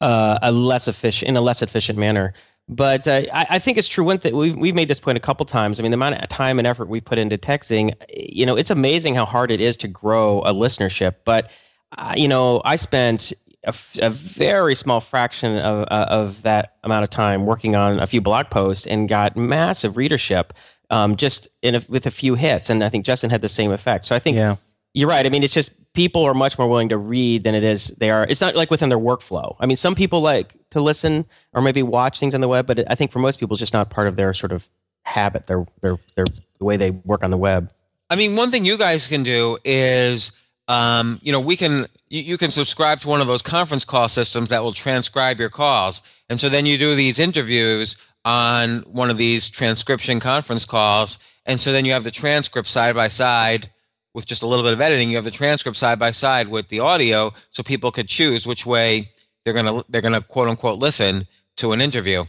uh, 0.00 0.38
a 0.42 0.50
less 0.50 0.88
efficient 0.88 1.28
in 1.28 1.36
a 1.36 1.40
less 1.40 1.62
efficient 1.62 1.98
manner. 1.98 2.32
But 2.68 3.06
uh, 3.06 3.22
I, 3.32 3.46
I, 3.50 3.58
think 3.58 3.76
it's 3.76 3.88
true. 3.88 4.04
One 4.04 4.18
thing 4.18 4.36
we've 4.36 4.56
we've 4.56 4.74
made 4.74 4.88
this 4.88 5.00
point 5.00 5.16
a 5.16 5.20
couple 5.20 5.44
times. 5.46 5.78
I 5.78 5.82
mean, 5.82 5.90
the 5.90 5.96
amount 5.96 6.16
of 6.16 6.28
time 6.28 6.58
and 6.58 6.66
effort 6.66 6.88
we 6.88 7.00
put 7.00 7.18
into 7.18 7.36
TechZing, 7.36 7.94
you 8.08 8.46
know, 8.46 8.56
it's 8.56 8.70
amazing 8.70 9.14
how 9.14 9.26
hard 9.26 9.50
it 9.50 9.60
is 9.60 9.76
to 9.78 9.88
grow 9.88 10.40
a 10.40 10.52
listenership. 10.54 11.16
But 11.24 11.50
uh, 11.98 12.14
you 12.16 12.28
know, 12.28 12.62
I 12.64 12.76
spent 12.76 13.32
a, 13.64 13.74
a 14.00 14.10
very 14.10 14.74
small 14.74 15.00
fraction 15.00 15.58
of 15.58 15.86
uh, 15.90 16.06
of 16.08 16.42
that 16.42 16.76
amount 16.82 17.04
of 17.04 17.10
time 17.10 17.46
working 17.46 17.76
on 17.76 18.00
a 18.00 18.06
few 18.06 18.20
blog 18.20 18.50
posts 18.50 18.86
and 18.86 19.08
got 19.08 19.36
massive 19.36 19.96
readership 19.96 20.52
um, 20.90 21.16
just 21.16 21.48
in 21.62 21.76
a, 21.76 21.82
with 21.88 22.06
a 22.06 22.10
few 22.10 22.34
hits. 22.34 22.70
And 22.70 22.82
I 22.82 22.88
think 22.88 23.04
Justin 23.04 23.30
had 23.30 23.42
the 23.42 23.48
same 23.48 23.72
effect. 23.72 24.06
So 24.06 24.14
I 24.14 24.18
think 24.18 24.36
yeah. 24.36 24.56
you're 24.94 25.08
right. 25.08 25.24
I 25.24 25.28
mean, 25.28 25.42
it's 25.42 25.54
just 25.54 25.70
people 25.94 26.22
are 26.24 26.34
much 26.34 26.58
more 26.58 26.68
willing 26.68 26.88
to 26.88 26.98
read 26.98 27.44
than 27.44 27.54
it 27.54 27.62
is 27.62 27.88
they 27.98 28.10
are. 28.10 28.26
It's 28.28 28.40
not 28.40 28.56
like 28.56 28.70
within 28.70 28.88
their 28.88 28.98
workflow. 28.98 29.56
I 29.60 29.66
mean, 29.66 29.76
some 29.76 29.94
people 29.94 30.20
like 30.20 30.54
to 30.70 30.80
listen 30.80 31.24
or 31.52 31.62
maybe 31.62 31.82
watch 31.82 32.18
things 32.18 32.34
on 32.34 32.40
the 32.40 32.48
web, 32.48 32.66
but 32.66 32.90
I 32.90 32.94
think 32.94 33.10
for 33.10 33.18
most 33.18 33.38
people, 33.38 33.54
it's 33.54 33.60
just 33.60 33.72
not 33.72 33.90
part 33.90 34.08
of 34.08 34.16
their 34.16 34.34
sort 34.34 34.52
of 34.52 34.68
habit, 35.04 35.46
their 35.46 35.66
their 35.80 35.98
their 36.14 36.26
the 36.58 36.64
way 36.64 36.76
they 36.76 36.90
work 36.90 37.24
on 37.24 37.30
the 37.30 37.36
web. 37.36 37.70
I 38.10 38.16
mean, 38.16 38.36
one 38.36 38.50
thing 38.50 38.64
you 38.64 38.76
guys 38.76 39.08
can 39.08 39.22
do 39.22 39.58
is, 39.64 40.32
um, 40.68 41.18
you 41.22 41.32
know, 41.32 41.40
we 41.40 41.56
can 41.56 41.86
you, 42.08 42.22
you 42.22 42.38
can 42.38 42.50
subscribe 42.50 43.00
to 43.00 43.08
one 43.08 43.20
of 43.20 43.26
those 43.26 43.42
conference 43.42 43.84
call 43.84 44.08
systems 44.08 44.48
that 44.50 44.62
will 44.62 44.72
transcribe 44.72 45.40
your 45.40 45.50
calls, 45.50 46.02
and 46.28 46.38
so 46.38 46.48
then 46.48 46.66
you 46.66 46.78
do 46.78 46.94
these 46.94 47.18
interviews 47.18 47.96
on 48.24 48.80
one 48.80 49.10
of 49.10 49.18
these 49.18 49.48
transcription 49.48 50.20
conference 50.20 50.64
calls, 50.64 51.18
and 51.46 51.58
so 51.58 51.72
then 51.72 51.84
you 51.84 51.92
have 51.92 52.04
the 52.04 52.10
transcript 52.10 52.68
side 52.68 52.94
by 52.94 53.08
side 53.08 53.70
with 54.14 54.26
just 54.26 54.42
a 54.42 54.46
little 54.46 54.64
bit 54.64 54.74
of 54.74 54.80
editing, 54.80 55.10
you 55.10 55.16
have 55.16 55.24
the 55.24 55.30
transcript 55.30 55.76
side 55.76 55.98
by 55.98 56.10
side 56.10 56.48
with 56.48 56.68
the 56.68 56.80
audio, 56.80 57.32
so 57.50 57.62
people 57.62 57.90
could 57.90 58.08
choose 58.08 58.46
which 58.46 58.66
way 58.66 59.10
they're 59.44 59.54
gonna 59.54 59.82
they're 59.88 60.02
gonna 60.02 60.22
quote 60.22 60.48
unquote 60.48 60.78
listen 60.78 61.24
to 61.56 61.72
an 61.72 61.80
interview. 61.80 62.22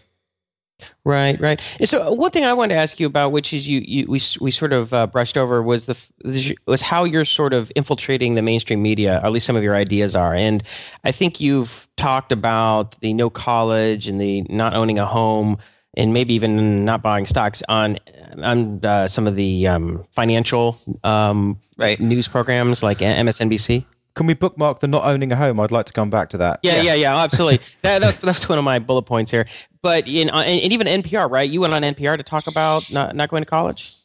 Right, 1.04 1.40
right. 1.40 1.62
And 1.80 1.90
so 1.90 2.14
one 2.14 2.32
thing 2.32 2.46
I 2.46 2.54
wanted 2.54 2.76
to 2.76 2.80
ask 2.80 3.00
you 3.00 3.08
about, 3.08 3.32
which 3.32 3.54
is 3.54 3.68
you, 3.68 3.84
you 3.86 4.06
we 4.08 4.22
we 4.40 4.52
sort 4.52 4.74
of 4.74 4.94
uh, 4.94 5.08
brushed 5.08 5.38
over, 5.38 5.62
was 5.62 5.86
the 5.86 6.56
was 6.66 6.82
how 6.82 7.04
you're 7.04 7.26
sort 7.26 7.54
of 7.54 7.72
infiltrating 7.76 8.36
the 8.36 8.42
mainstream 8.42 8.82
media, 8.82 9.20
or 9.20 9.26
at 9.26 9.32
least 9.32 9.46
some 9.46 9.56
of 9.56 9.64
your 9.64 9.76
ideas 9.76 10.16
are. 10.16 10.34
And 10.34 10.64
I 11.04 11.12
think 11.12 11.40
you've 11.40 11.88
talked 11.98 12.32
about 12.32 13.00
the 13.02 13.14
no 13.14 13.30
college 13.30 14.08
and 14.08 14.20
the 14.20 14.42
not 14.44 14.74
owning 14.74 15.00
a 15.00 15.06
home 15.06 15.58
and 15.96 16.14
maybe 16.14 16.34
even 16.34 16.86
not 16.86 17.02
buying 17.02 17.26
stocks 17.26 17.62
on 17.70 18.00
on 18.42 18.84
uh, 18.84 19.08
some 19.08 19.28
of 19.28 19.36
the 19.36 19.68
um, 19.68 20.06
financial 20.12 20.80
um, 21.04 21.58
right. 21.78 22.00
news 22.00 22.28
programs 22.28 22.82
like 22.82 23.00
MSNBC. 23.00 23.86
Can 24.16 24.28
we 24.28 24.36
bookmark 24.36 24.80
the 24.80 24.88
not 24.88 25.06
owning 25.06 25.32
a 25.32 25.36
home? 25.36 25.60
I'd 25.60 25.72
like 25.72 25.88
to 25.88 25.94
come 25.94 26.10
back 26.10 26.30
to 26.30 26.38
that. 26.38 26.60
Yeah, 26.62 26.74
yes. 26.74 26.86
yeah, 26.86 26.94
yeah, 26.94 27.18
absolutely. 27.18 27.66
that, 27.82 28.00
that's, 28.00 28.20
that's 28.20 28.48
one 28.48 28.60
of 28.60 28.64
my 28.64 28.80
bullet 28.80 29.04
points 29.04 29.32
here. 29.32 29.48
But 29.84 30.08
in 30.08 30.30
uh, 30.32 30.40
and, 30.40 30.74
even 30.74 30.88
NPR, 30.88 31.30
right? 31.30 31.48
You 31.48 31.62
went 31.62 31.74
on 31.74 31.84
NPR 31.84 32.18
to 32.18 32.24
talk 32.24 32.48
about 32.48 32.92
not, 32.92 33.16
not 33.16 33.30
going 33.30 33.44
to 33.44 33.50
college. 33.50 33.96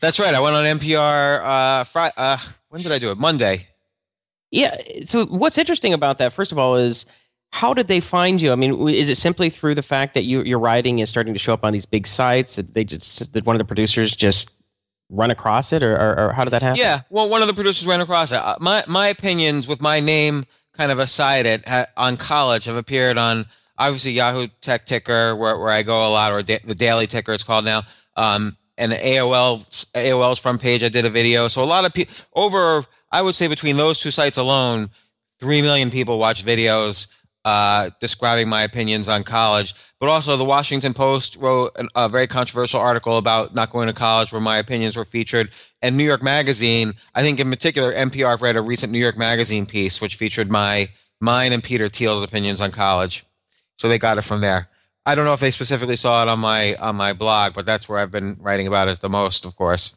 That's 0.00 0.18
right. 0.18 0.34
I 0.34 0.40
went 0.40 0.56
on 0.56 0.64
NPR. 0.64 1.42
Uh, 1.42 1.84
Friday, 1.84 2.12
uh, 2.18 2.36
when 2.68 2.82
did 2.82 2.92
I 2.92 2.98
do 2.98 3.10
it? 3.10 3.18
Monday. 3.18 3.68
Yeah. 4.50 4.76
So 5.04 5.24
what's 5.26 5.56
interesting 5.56 5.94
about 5.94 6.18
that, 6.18 6.32
first 6.32 6.52
of 6.52 6.58
all, 6.58 6.76
is 6.76 7.06
how 7.52 7.72
did 7.72 7.88
they 7.88 8.00
find 8.00 8.42
you? 8.42 8.52
I 8.52 8.56
mean, 8.56 8.88
is 8.88 9.08
it 9.08 9.16
simply 9.16 9.48
through 9.48 9.76
the 9.76 9.82
fact 9.82 10.14
that 10.14 10.24
you, 10.24 10.42
your 10.42 10.58
writing 10.58 10.98
is 10.98 11.08
starting 11.08 11.32
to 11.32 11.38
show 11.38 11.54
up 11.54 11.64
on 11.64 11.72
these 11.72 11.86
big 11.86 12.06
sites? 12.06 12.56
Did 12.56 12.74
they 12.74 12.84
just 12.84 13.32
did 13.32 13.46
one 13.46 13.56
of 13.56 13.58
the 13.58 13.64
producers 13.64 14.14
just 14.14 14.52
run 15.08 15.30
across 15.30 15.72
it, 15.72 15.84
or, 15.84 15.94
or, 15.94 16.18
or 16.18 16.32
how 16.32 16.42
did 16.42 16.50
that 16.50 16.62
happen? 16.62 16.80
Yeah, 16.80 17.00
well, 17.10 17.28
one 17.28 17.40
of 17.42 17.48
the 17.48 17.54
producers 17.54 17.86
ran 17.86 18.00
across 18.00 18.32
it. 18.32 18.38
Uh, 18.38 18.56
my 18.60 18.82
my 18.88 19.06
opinions 19.06 19.68
with 19.68 19.80
my 19.80 20.00
name 20.00 20.44
kind 20.72 20.92
of 20.92 20.98
aside 20.98 21.46
it 21.46 21.64
on 21.96 22.16
college 22.16 22.66
have 22.66 22.76
appeared 22.76 23.16
on 23.16 23.46
obviously 23.78 24.12
Yahoo 24.12 24.48
Tech 24.60 24.86
Ticker, 24.86 25.34
where, 25.36 25.58
where 25.58 25.70
I 25.70 25.82
go 25.82 26.06
a 26.06 26.10
lot, 26.10 26.32
or 26.32 26.42
da- 26.42 26.60
the 26.64 26.74
Daily 26.74 27.06
Ticker 27.06 27.32
it's 27.32 27.44
called 27.44 27.64
now. 27.64 27.82
Um, 28.16 28.56
and 28.78 28.92
AOL 28.92 29.86
AOL's 29.94 30.38
front 30.38 30.60
page, 30.60 30.84
I 30.84 30.88
did 30.88 31.04
a 31.04 31.10
video. 31.10 31.48
So 31.48 31.62
a 31.62 31.64
lot 31.64 31.84
of 31.84 31.92
people 31.94 32.14
over, 32.34 32.84
I 33.10 33.22
would 33.22 33.34
say 33.34 33.48
between 33.48 33.76
those 33.76 33.98
two 33.98 34.10
sites 34.10 34.36
alone, 34.36 34.90
three 35.40 35.62
million 35.62 35.90
people 35.90 36.18
watch 36.18 36.44
videos 36.44 37.08
uh, 37.46 37.90
describing 38.00 38.48
my 38.48 38.62
opinions 38.62 39.08
on 39.08 39.22
college. 39.22 39.74
But 40.00 40.08
also, 40.08 40.36
the 40.36 40.44
Washington 40.44 40.92
Post 40.92 41.36
wrote 41.36 41.70
an, 41.76 41.88
a 41.94 42.08
very 42.08 42.26
controversial 42.26 42.80
article 42.80 43.16
about 43.16 43.54
not 43.54 43.70
going 43.70 43.86
to 43.86 43.94
college, 43.94 44.32
where 44.32 44.42
my 44.42 44.58
opinions 44.58 44.96
were 44.96 45.04
featured. 45.04 45.50
And 45.80 45.96
New 45.96 46.04
York 46.04 46.22
Magazine, 46.22 46.94
I 47.14 47.22
think 47.22 47.38
in 47.40 47.48
particular, 47.48 47.94
NPR 47.94 48.40
read 48.40 48.56
a 48.56 48.62
recent 48.62 48.92
New 48.92 48.98
York 48.98 49.16
Magazine 49.16 49.64
piece 49.64 50.00
which 50.00 50.16
featured 50.16 50.50
my 50.50 50.88
mine 51.20 51.52
and 51.52 51.62
Peter 51.62 51.88
Thiel's 51.88 52.24
opinions 52.24 52.60
on 52.60 52.72
college. 52.72 53.24
So 53.78 53.88
they 53.88 53.98
got 53.98 54.18
it 54.18 54.22
from 54.22 54.40
there. 54.40 54.68
I 55.04 55.14
don't 55.14 55.24
know 55.24 55.34
if 55.34 55.40
they 55.40 55.52
specifically 55.52 55.96
saw 55.96 56.22
it 56.22 56.28
on 56.28 56.40
my 56.40 56.74
on 56.76 56.96
my 56.96 57.12
blog, 57.12 57.54
but 57.54 57.64
that's 57.64 57.88
where 57.88 57.98
I've 57.98 58.10
been 58.10 58.36
writing 58.40 58.66
about 58.66 58.88
it 58.88 59.00
the 59.00 59.08
most, 59.08 59.44
of 59.44 59.54
course. 59.54 59.96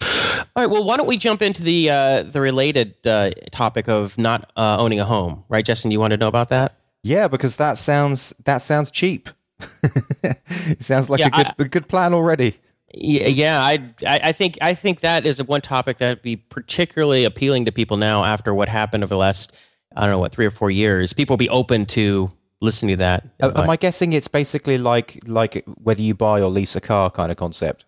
All 0.00 0.46
right. 0.56 0.70
Well, 0.70 0.84
why 0.84 0.96
don't 0.96 1.08
we 1.08 1.16
jump 1.16 1.42
into 1.42 1.62
the 1.62 1.90
uh, 1.90 2.22
the 2.22 2.40
related 2.40 2.94
uh, 3.04 3.30
topic 3.50 3.88
of 3.88 4.16
not 4.16 4.50
uh, 4.56 4.76
owning 4.78 5.00
a 5.00 5.04
home, 5.04 5.44
right, 5.48 5.64
Justin? 5.64 5.90
You 5.90 5.98
want 5.98 6.12
to 6.12 6.16
know 6.16 6.28
about 6.28 6.50
that? 6.50 6.76
Yeah, 7.02 7.26
because 7.26 7.56
that 7.56 7.78
sounds 7.78 8.32
that 8.44 8.58
sounds 8.58 8.90
cheap. 8.90 9.28
it 10.22 10.76
sounds 10.82 11.10
like 11.10 11.20
yeah, 11.20 11.26
a 11.26 11.30
good 11.30 11.46
I, 11.46 11.54
a 11.58 11.64
good 11.64 11.88
plan 11.88 12.14
already. 12.14 12.58
Yeah, 12.94 13.26
yeah. 13.26 13.60
I, 13.62 13.92
I 14.06 14.32
think 14.32 14.56
I 14.62 14.74
think 14.74 15.00
that 15.00 15.26
is 15.26 15.42
one 15.42 15.60
topic 15.60 15.98
that 15.98 16.08
would 16.10 16.22
be 16.22 16.36
particularly 16.36 17.24
appealing 17.24 17.64
to 17.64 17.72
people 17.72 17.96
now 17.96 18.24
after 18.24 18.54
what 18.54 18.68
happened 18.68 19.04
over 19.04 19.10
the 19.10 19.18
last 19.18 19.52
I 19.96 20.02
don't 20.02 20.10
know 20.10 20.18
what 20.18 20.32
three 20.32 20.46
or 20.46 20.50
four 20.50 20.70
years. 20.70 21.12
People 21.12 21.34
will 21.34 21.38
be 21.38 21.48
open 21.48 21.86
to 21.86 22.30
listening 22.60 22.90
to 22.90 22.96
that. 22.98 23.28
am 23.40 23.70
I 23.70 23.76
guessing 23.76 24.12
it's 24.12 24.28
basically 24.28 24.78
like 24.78 25.18
like 25.26 25.64
whether 25.82 26.02
you 26.02 26.14
buy 26.14 26.40
or 26.40 26.50
lease 26.50 26.76
a 26.76 26.80
car 26.80 27.10
kind 27.10 27.30
of 27.30 27.36
concept? 27.36 27.84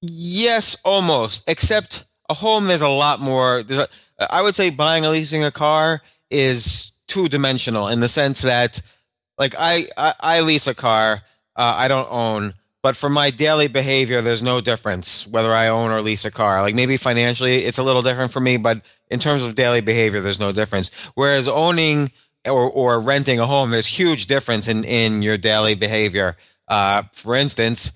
Yes, 0.00 0.76
almost. 0.84 1.48
Except 1.48 2.04
a 2.28 2.34
home, 2.34 2.66
there's 2.66 2.82
a 2.82 2.88
lot 2.88 3.20
more. 3.20 3.62
There's 3.62 3.80
a, 3.80 3.88
I 4.32 4.42
would 4.42 4.54
say 4.54 4.70
buying 4.70 5.04
or 5.04 5.10
leasing 5.10 5.44
a 5.44 5.50
car 5.50 6.02
is 6.30 6.92
two 7.08 7.28
dimensional 7.28 7.88
in 7.88 8.00
the 8.00 8.08
sense 8.08 8.42
that, 8.42 8.82
like, 9.38 9.54
I 9.58 9.86
I, 9.96 10.14
I 10.20 10.40
lease 10.40 10.66
a 10.66 10.74
car, 10.74 11.22
uh, 11.56 11.74
I 11.76 11.88
don't 11.88 12.08
own, 12.10 12.54
but 12.82 12.96
for 12.96 13.08
my 13.08 13.30
daily 13.30 13.68
behavior, 13.68 14.22
there's 14.22 14.42
no 14.42 14.60
difference 14.60 15.26
whether 15.26 15.52
I 15.52 15.68
own 15.68 15.90
or 15.90 16.02
lease 16.02 16.24
a 16.24 16.30
car. 16.30 16.62
Like 16.62 16.74
maybe 16.74 16.96
financially, 16.96 17.64
it's 17.64 17.78
a 17.78 17.82
little 17.82 18.02
different 18.02 18.32
for 18.32 18.40
me, 18.40 18.58
but 18.58 18.80
in 19.10 19.18
terms 19.18 19.42
of 19.42 19.54
daily 19.54 19.80
behavior, 19.80 20.20
there's 20.20 20.38
no 20.38 20.52
difference. 20.52 20.92
Whereas 21.14 21.48
owning 21.48 22.12
or, 22.46 22.70
or 22.70 23.00
renting 23.00 23.40
a 23.40 23.46
home, 23.46 23.70
there's 23.70 23.86
huge 23.86 24.26
difference 24.26 24.68
in 24.68 24.84
in 24.84 25.22
your 25.22 25.36
daily 25.36 25.74
behavior. 25.74 26.36
Uh, 26.68 27.02
for 27.12 27.36
instance 27.36 27.92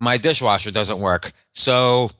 my 0.00 0.16
dishwasher 0.16 0.70
doesn't 0.70 0.98
work. 0.98 1.32
So 1.52 2.10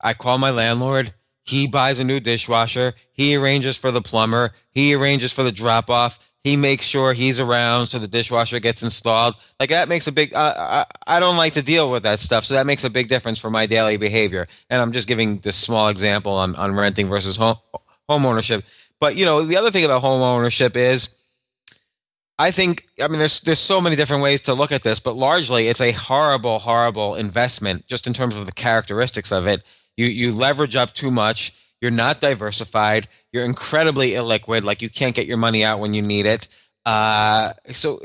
I 0.00 0.14
call 0.14 0.38
my 0.38 0.50
landlord. 0.50 1.14
He 1.44 1.66
buys 1.66 1.98
a 1.98 2.04
new 2.04 2.20
dishwasher. 2.20 2.94
He 3.12 3.36
arranges 3.36 3.76
for 3.76 3.90
the 3.90 4.00
plumber. 4.00 4.52
He 4.70 4.94
arranges 4.94 5.32
for 5.32 5.42
the 5.42 5.52
drop 5.52 5.90
off. 5.90 6.18
He 6.42 6.56
makes 6.56 6.84
sure 6.84 7.14
he's 7.14 7.40
around 7.40 7.86
so 7.86 7.98
the 7.98 8.08
dishwasher 8.08 8.60
gets 8.60 8.82
installed. 8.82 9.34
Like 9.58 9.70
that 9.70 9.88
makes 9.88 10.06
a 10.06 10.12
big. 10.12 10.34
Uh, 10.34 10.84
I 11.06 11.16
I 11.16 11.20
don't 11.20 11.38
like 11.38 11.54
to 11.54 11.62
deal 11.62 11.90
with 11.90 12.02
that 12.02 12.20
stuff, 12.20 12.44
so 12.44 12.54
that 12.54 12.66
makes 12.66 12.84
a 12.84 12.90
big 12.90 13.08
difference 13.08 13.38
for 13.38 13.48
my 13.48 13.64
daily 13.64 13.96
behavior. 13.96 14.44
And 14.68 14.82
I'm 14.82 14.92
just 14.92 15.08
giving 15.08 15.38
this 15.38 15.56
small 15.56 15.88
example 15.88 16.32
on 16.32 16.54
on 16.56 16.74
renting 16.74 17.08
versus 17.08 17.36
home 17.36 17.56
home 18.10 18.26
ownership. 18.26 18.62
But 19.00 19.16
you 19.16 19.24
know, 19.24 19.40
the 19.40 19.56
other 19.56 19.70
thing 19.70 19.86
about 19.86 20.02
home 20.02 20.20
ownership 20.20 20.76
is 20.76 21.14
I 22.38 22.50
think 22.50 22.88
I 23.00 23.08
mean 23.08 23.18
there's 23.18 23.40
there's 23.42 23.60
so 23.60 23.80
many 23.80 23.96
different 23.96 24.22
ways 24.22 24.40
to 24.42 24.54
look 24.54 24.72
at 24.72 24.82
this, 24.82 24.98
but 24.98 25.16
largely 25.16 25.68
it's 25.68 25.80
a 25.80 25.92
horrible, 25.92 26.58
horrible 26.58 27.14
investment 27.14 27.86
just 27.86 28.06
in 28.06 28.12
terms 28.12 28.34
of 28.34 28.46
the 28.46 28.52
characteristics 28.52 29.30
of 29.30 29.46
it. 29.46 29.62
You 29.96 30.06
you 30.06 30.32
leverage 30.32 30.74
up 30.74 30.94
too 30.94 31.10
much, 31.10 31.52
you're 31.80 31.90
not 31.90 32.20
diversified, 32.20 33.08
you're 33.32 33.44
incredibly 33.44 34.12
illiquid, 34.12 34.64
like 34.64 34.82
you 34.82 34.90
can't 34.90 35.14
get 35.14 35.26
your 35.26 35.36
money 35.36 35.64
out 35.64 35.78
when 35.78 35.94
you 35.94 36.02
need 36.02 36.26
it. 36.26 36.48
Uh, 36.84 37.52
so 37.72 38.00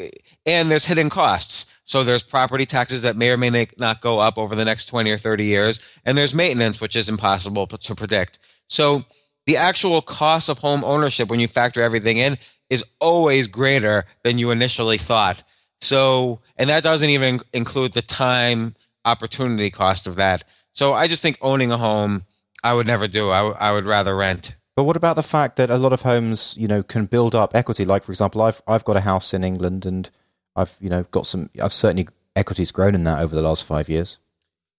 and 0.45 0.69
there's 0.69 0.85
hidden 0.85 1.09
costs. 1.09 1.75
So 1.85 2.03
there's 2.03 2.21
property 2.21 2.67
taxes 2.67 3.01
that 3.01 3.15
may 3.15 3.31
or 3.31 3.37
may 3.37 3.67
not 3.79 3.99
go 3.99 4.19
up 4.19 4.37
over 4.37 4.55
the 4.55 4.63
next 4.63 4.85
20 4.85 5.09
or 5.09 5.17
30 5.17 5.43
years, 5.43 5.79
and 6.05 6.15
there's 6.15 6.35
maintenance 6.35 6.79
which 6.79 6.95
is 6.95 7.09
impossible 7.09 7.65
to 7.65 7.95
predict. 7.95 8.37
So 8.67 9.01
the 9.47 9.57
actual 9.57 10.03
cost 10.03 10.49
of 10.49 10.59
home 10.59 10.83
ownership 10.83 11.29
when 11.29 11.39
you 11.39 11.47
factor 11.47 11.81
everything 11.81 12.17
in 12.17 12.37
is 12.69 12.83
always 12.99 13.47
greater 13.47 14.05
than 14.23 14.37
you 14.37 14.51
initially 14.51 14.97
thought. 14.97 15.43
So, 15.81 16.41
and 16.57 16.69
that 16.69 16.83
doesn't 16.83 17.09
even 17.09 17.39
include 17.53 17.93
the 17.93 18.01
time 18.01 18.75
opportunity 19.05 19.69
cost 19.69 20.07
of 20.07 20.15
that. 20.17 20.43
So 20.73 20.93
I 20.93 21.07
just 21.07 21.21
think 21.21 21.37
owning 21.41 21.71
a 21.71 21.77
home, 21.77 22.23
I 22.63 22.73
would 22.73 22.87
never 22.87 23.07
do. 23.07 23.31
I, 23.31 23.39
w- 23.39 23.55
I 23.59 23.71
would 23.71 23.85
rather 23.85 24.15
rent. 24.15 24.55
But 24.75 24.83
what 24.83 24.97
about 24.97 25.15
the 25.15 25.23
fact 25.23 25.55
that 25.57 25.69
a 25.69 25.77
lot 25.77 25.93
of 25.93 26.03
homes, 26.03 26.55
you 26.57 26.67
know, 26.67 26.83
can 26.83 27.05
build 27.05 27.35
up 27.35 27.55
equity? 27.55 27.85
Like, 27.85 28.03
for 28.03 28.11
example, 28.11 28.41
I've 28.41 28.61
I've 28.67 28.85
got 28.85 28.95
a 28.95 29.01
house 29.01 29.33
in 29.33 29.43
England, 29.43 29.85
and 29.85 30.09
I've 30.55 30.77
you 30.79 30.89
know 30.89 31.03
got 31.11 31.25
some. 31.25 31.49
I've 31.61 31.73
certainly 31.73 32.07
equity's 32.35 32.71
grown 32.71 32.95
in 32.95 33.03
that 33.03 33.19
over 33.19 33.35
the 33.35 33.41
last 33.41 33.65
five 33.65 33.89
years. 33.89 34.19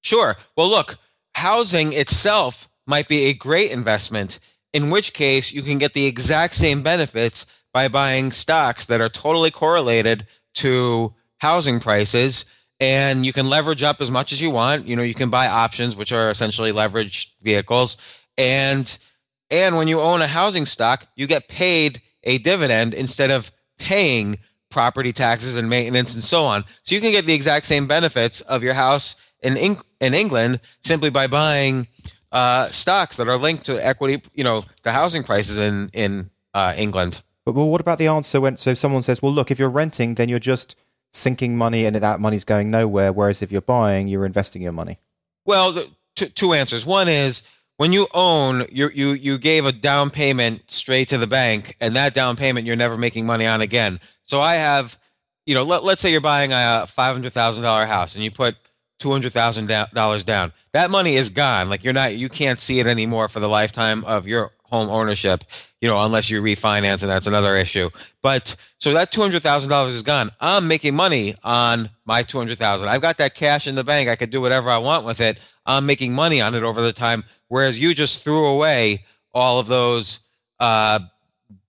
Sure. 0.03 0.37
Well, 0.57 0.71
look, 0.71 0.97
housing 1.35 1.93
itself 1.93 2.69
might 2.87 3.09
be 3.09 3.25
a 3.25 3.35
great 3.35 3.71
investment. 3.71 4.41
In 4.73 4.89
which 4.89 5.13
case, 5.13 5.53
you 5.53 5.63
can 5.63 5.79
get 5.79 5.93
the 5.93 6.07
exact 6.07 6.55
same 6.55 6.83
benefits 6.83 7.45
by 7.73 7.89
buying 7.89 8.33
stocks 8.33 8.87
that 8.87 9.01
are 9.01 9.09
totally 9.09 9.51
correlated 9.51 10.27
to 10.55 11.15
housing 11.39 11.81
prices. 11.81 12.45
And 12.79 13.27
you 13.27 13.33
can 13.33 13.49
leverage 13.49 13.83
up 13.83 14.01
as 14.01 14.11
much 14.11 14.33
as 14.33 14.41
you 14.41 14.51
want. 14.51 14.87
You 14.87 14.97
know 14.97 15.03
you 15.03 15.15
can 15.15 15.31
buy 15.31 15.47
options 15.49 15.97
which 15.97 16.13
are 16.13 16.31
essentially 16.31 16.73
leveraged 16.73 17.33
vehicles. 17.43 17.97
And 18.39 18.99
and 19.51 19.77
when 19.77 19.89
you 19.89 20.01
own 20.01 20.23
a 20.23 20.27
housing 20.27 20.67
stock 20.67 21.07
you 21.17 21.27
get 21.27 21.49
paid 21.49 22.01
a 22.25 22.39
dividend 22.39 22.95
instead 22.95 23.31
of 23.31 23.53
paying 23.79 24.37
property 24.71 25.13
taxes 25.13 25.57
and 25.57 25.69
maintenance 25.69 26.15
and 26.15 26.23
so 26.23 26.45
on. 26.45 26.63
So 26.85 26.95
you 26.95 27.01
can 27.01 27.11
get 27.11 27.27
the 27.27 27.35
exact 27.35 27.67
same 27.67 27.87
benefits 27.87 28.41
of 28.43 28.63
your 28.63 28.75
house 28.75 29.17
in 29.43 29.57
in 29.57 30.15
England 30.15 30.61
simply 30.83 31.11
by 31.11 31.27
buying 31.27 31.89
uh, 32.33 32.69
stocks 32.69 33.17
that 33.17 33.29
are 33.29 33.37
linked 33.37 33.67
to 33.67 33.85
equity 33.85 34.23
you 34.35 34.45
know 34.45 34.65
the 34.83 34.93
housing 34.93 35.23
prices 35.23 35.59
in 35.59 35.91
in 35.93 36.31
uh, 36.55 36.75
England 36.77 37.23
but 37.45 37.55
well, 37.55 37.69
what 37.69 37.81
about 37.81 37.99
the 37.99 38.07
answer 38.07 38.41
when 38.41 38.57
so 38.57 38.75
someone 38.75 39.03
says, 39.03 39.23
"Well, 39.23 39.33
look, 39.33 39.51
if 39.51 39.59
you're 39.59 39.71
renting, 39.71 40.15
then 40.15 40.29
you're 40.29 40.39
just 40.39 40.77
sinking 41.13 41.57
money 41.57 41.87
and 41.87 41.97
that 41.97 42.21
money's 42.21 42.45
going 42.45 42.71
nowhere, 42.71 43.13
whereas 43.13 43.43
if 43.43 43.51
you're 43.51 43.61
buying, 43.61 44.09
you're 44.09 44.27
investing 44.27 44.63
your 44.63 44.73
money." 44.73 44.99
Well, 45.45 45.73
the, 45.73 45.91
two, 46.17 46.27
two 46.27 46.53
answers. 46.53 46.85
One 46.85 47.09
is 47.09 47.49
when 47.77 47.93
you 47.93 48.07
own, 48.13 48.67
you 48.71 48.91
you 48.95 49.13
you 49.13 49.39
gave 49.39 49.65
a 49.65 49.73
down 49.73 50.11
payment 50.11 50.71
straight 50.71 51.09
to 51.09 51.19
the 51.19 51.27
bank, 51.27 51.77
and 51.81 51.97
that 51.97 52.15
down 52.15 52.37
payment 52.37 52.67
you're 52.67 52.77
never 52.77 52.97
making 52.97 53.27
money 53.27 53.47
on 53.47 53.61
again. 53.61 54.01
So 54.25 54.41
I 54.41 54.57
have, 54.57 54.99
you 55.47 55.55
know, 55.55 55.63
let, 55.63 55.83
let's 55.83 56.03
say 56.03 56.13
you're 56.13 56.21
buying 56.21 56.53
a 56.53 56.85
five 56.87 57.15
hundred 57.15 57.33
thousand 57.33 57.63
dollar 57.63 57.87
house, 57.87 58.15
and 58.15 58.23
you 58.23 58.31
put 58.31 58.57
two 58.99 59.11
hundred 59.11 59.33
thousand 59.33 59.67
dollars 59.95 60.25
down. 60.25 60.53
That 60.73 60.91
money 60.91 61.17
is 61.17 61.31
gone. 61.31 61.69
Like 61.69 61.83
you're 61.83 61.93
not, 61.93 62.15
you 62.15 62.29
can't 62.29 62.59
see 62.59 62.79
it 62.79 62.87
anymore 62.87 63.29
for 63.29 63.41
the 63.41 63.49
lifetime 63.49 64.05
of 64.05 64.29
your 64.29 64.53
home 64.71 64.89
ownership, 64.89 65.45
you 65.81 65.89
know, 65.89 66.03
unless 66.03 66.31
you 66.31 66.41
refinance, 66.41 67.03
and 67.03 67.11
that's 67.11 67.27
another 67.27 67.57
issue. 67.57 67.91
But 68.23 68.57
so 68.79 68.93
that 68.95 69.13
two 69.13 69.21
hundred 69.21 69.43
thousand 69.43 69.71
dollars 69.71 69.95
is 69.95 70.03
gone. 70.03 70.31
I'm 70.41 70.69
making 70.69 70.95
money 70.95 71.35
on 71.43 71.91
my 72.05 72.23
two 72.23 72.39
hundred 72.39 72.59
thousand. 72.59 72.89
I've 72.89 73.03
got 73.03 73.19
that 73.19 73.35
cash 73.35 73.67
in 73.67 73.75
the 73.75 73.85
bank. 73.85 74.09
I 74.09 74.17
could 74.17 74.31
do 74.31 74.41
whatever 74.41 74.71
I 74.71 74.79
want 74.79 75.05
with 75.05 75.21
it. 75.21 75.41
I'm 75.67 75.87
making 75.87 76.15
money 76.15 76.41
on 76.41 76.55
it 76.55 76.63
over 76.63 76.81
the 76.81 76.93
time. 76.93 77.25
Whereas 77.49 77.79
you 77.79 77.95
just 77.95 78.23
threw 78.23 78.47
away 78.47 79.05
all 79.35 79.59
of 79.59 79.67
those 79.67 80.21
uh, 80.59 81.01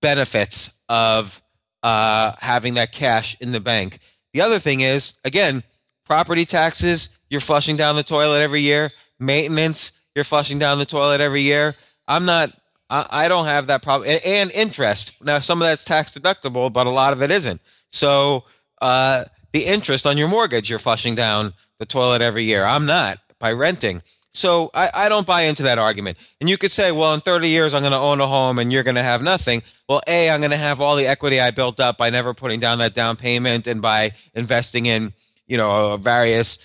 benefits 0.01 0.73
of 0.89 1.41
uh, 1.83 2.33
having 2.39 2.75
that 2.75 2.91
cash 2.91 3.39
in 3.41 3.51
the 3.51 3.59
bank. 3.59 3.99
The 4.33 4.41
other 4.41 4.59
thing 4.59 4.81
is, 4.81 5.13
again, 5.25 5.63
property 6.05 6.45
taxes. 6.45 7.17
You're 7.29 7.41
flushing 7.41 7.75
down 7.75 7.95
the 7.95 8.03
toilet 8.03 8.41
every 8.41 8.61
year. 8.61 8.91
Maintenance. 9.19 9.93
You're 10.15 10.25
flushing 10.25 10.59
down 10.59 10.77
the 10.77 10.85
toilet 10.85 11.21
every 11.21 11.41
year. 11.41 11.75
I'm 12.07 12.25
not 12.25 12.51
I, 12.91 13.07
I 13.09 13.27
don't 13.29 13.45
have 13.45 13.67
that 13.67 13.81
problem. 13.81 14.09
And, 14.09 14.21
and, 14.23 14.51
interest. 14.51 15.23
Now, 15.23 15.39
some 15.39 15.61
of 15.61 15.67
that's 15.67 15.85
tax 15.85 16.11
deductible, 16.11 16.71
but 16.71 16.85
a 16.85 16.91
lot 16.91 17.13
of 17.13 17.21
it 17.21 17.31
isn't. 17.31 17.61
So 17.89 18.43
uh, 18.81 19.23
the 19.53 19.65
interest 19.65 20.05
on 20.05 20.17
your 20.17 20.27
mortgage, 20.27 20.69
you're 20.69 20.79
flushing 20.79 21.15
down 21.15 21.53
the 21.79 21.85
toilet 21.85 22.21
every 22.21 22.43
year. 22.43 22.65
I'm 22.65 22.85
not 22.85 23.19
by 23.39 23.53
renting. 23.53 24.01
So 24.33 24.71
I, 24.73 24.89
I 24.93 25.09
don't 25.09 25.25
buy 25.25 25.43
into 25.43 25.63
that 25.63 25.77
argument. 25.77 26.17
And 26.39 26.49
you 26.49 26.57
could 26.57 26.71
say, 26.71 26.91
well, 26.91 27.13
in 27.13 27.21
30 27.21 27.49
years, 27.49 27.73
I'm 27.73 27.81
going 27.81 27.91
to 27.91 27.97
own 27.97 28.21
a 28.21 28.27
home 28.27 28.59
and 28.59 28.71
you're 28.71 28.83
going 28.83 28.95
to 28.95 29.03
have 29.03 29.21
nothing. 29.21 29.63
Well, 29.89 30.01
A, 30.07 30.29
I'm 30.29 30.39
going 30.39 30.51
to 30.51 30.57
have 30.57 30.79
all 30.79 30.95
the 30.95 31.07
equity 31.07 31.39
I 31.39 31.51
built 31.51 31.79
up 31.79 31.97
by 31.97 32.09
never 32.09 32.33
putting 32.33 32.59
down 32.59 32.77
that 32.79 32.93
down 32.93 33.17
payment 33.17 33.67
and 33.67 33.81
by 33.81 34.11
investing 34.33 34.85
in, 34.85 35.13
you 35.47 35.57
know, 35.57 35.97
various 35.97 36.59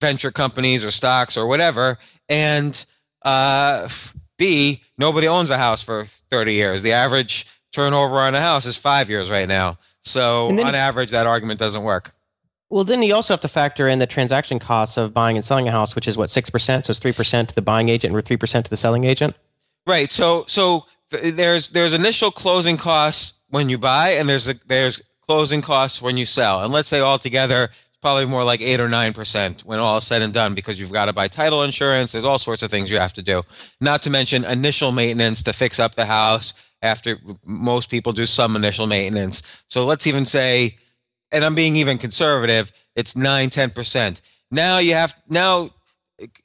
venture 0.00 0.30
companies 0.30 0.84
or 0.84 0.90
stocks 0.90 1.36
or 1.36 1.46
whatever. 1.46 1.98
And 2.28 2.84
uh, 3.22 3.88
B, 4.40 4.82
nobody 4.96 5.28
owns 5.28 5.50
a 5.50 5.58
house 5.58 5.82
for 5.82 6.06
30 6.30 6.54
years. 6.54 6.80
The 6.80 6.92
average 6.92 7.46
turnover 7.72 8.16
on 8.16 8.34
a 8.34 8.40
house 8.40 8.64
is 8.64 8.74
five 8.74 9.10
years 9.10 9.28
right 9.28 9.46
now. 9.46 9.78
So 10.00 10.48
then, 10.48 10.66
on 10.66 10.74
average, 10.74 11.10
that 11.10 11.26
argument 11.26 11.60
doesn't 11.60 11.82
work. 11.82 12.10
Well, 12.70 12.84
then 12.84 13.02
you 13.02 13.14
also 13.14 13.34
have 13.34 13.40
to 13.40 13.48
factor 13.48 13.86
in 13.86 13.98
the 13.98 14.06
transaction 14.06 14.58
costs 14.58 14.96
of 14.96 15.12
buying 15.12 15.36
and 15.36 15.44
selling 15.44 15.68
a 15.68 15.70
house, 15.70 15.94
which 15.94 16.08
is 16.08 16.16
what 16.16 16.30
six 16.30 16.48
percent. 16.48 16.86
So 16.86 16.92
it's 16.92 17.00
three 17.00 17.12
percent 17.12 17.50
to 17.50 17.54
the 17.54 17.60
buying 17.60 17.90
agent 17.90 18.14
and 18.14 18.24
three 18.24 18.38
percent 18.38 18.64
to 18.64 18.70
the 18.70 18.78
selling 18.78 19.04
agent. 19.04 19.36
Right. 19.86 20.10
So 20.10 20.46
so 20.48 20.86
there's 21.10 21.68
there's 21.68 21.92
initial 21.92 22.30
closing 22.30 22.78
costs 22.78 23.40
when 23.50 23.68
you 23.68 23.76
buy, 23.76 24.12
and 24.12 24.26
there's 24.26 24.48
a, 24.48 24.54
there's 24.66 25.02
closing 25.26 25.60
costs 25.60 26.00
when 26.00 26.16
you 26.16 26.24
sell. 26.24 26.64
And 26.64 26.72
let's 26.72 26.88
say 26.88 27.02
altogether 27.02 27.68
probably 28.00 28.26
more 28.26 28.44
like 28.44 28.60
eight 28.60 28.80
or 28.80 28.88
nine 28.88 29.12
percent 29.12 29.60
when 29.60 29.78
all 29.78 29.98
is 29.98 30.04
said 30.04 30.22
and 30.22 30.32
done 30.32 30.54
because 30.54 30.80
you've 30.80 30.92
got 30.92 31.06
to 31.06 31.12
buy 31.12 31.28
title 31.28 31.62
insurance. 31.62 32.12
There's 32.12 32.24
all 32.24 32.38
sorts 32.38 32.62
of 32.62 32.70
things 32.70 32.90
you 32.90 32.98
have 32.98 33.12
to 33.14 33.22
do. 33.22 33.40
Not 33.80 34.02
to 34.02 34.10
mention 34.10 34.44
initial 34.44 34.92
maintenance 34.92 35.42
to 35.44 35.52
fix 35.52 35.78
up 35.78 35.94
the 35.94 36.06
house. 36.06 36.54
After 36.82 37.18
most 37.46 37.90
people 37.90 38.14
do 38.14 38.24
some 38.24 38.56
initial 38.56 38.86
maintenance, 38.86 39.42
so 39.68 39.84
let's 39.84 40.06
even 40.06 40.24
say, 40.24 40.78
and 41.30 41.44
I'm 41.44 41.54
being 41.54 41.76
even 41.76 41.98
conservative, 41.98 42.72
it's 42.96 43.14
nine 43.14 43.50
ten 43.50 43.68
percent. 43.68 44.22
Now 44.50 44.78
you 44.78 44.94
have 44.94 45.14
now 45.28 45.70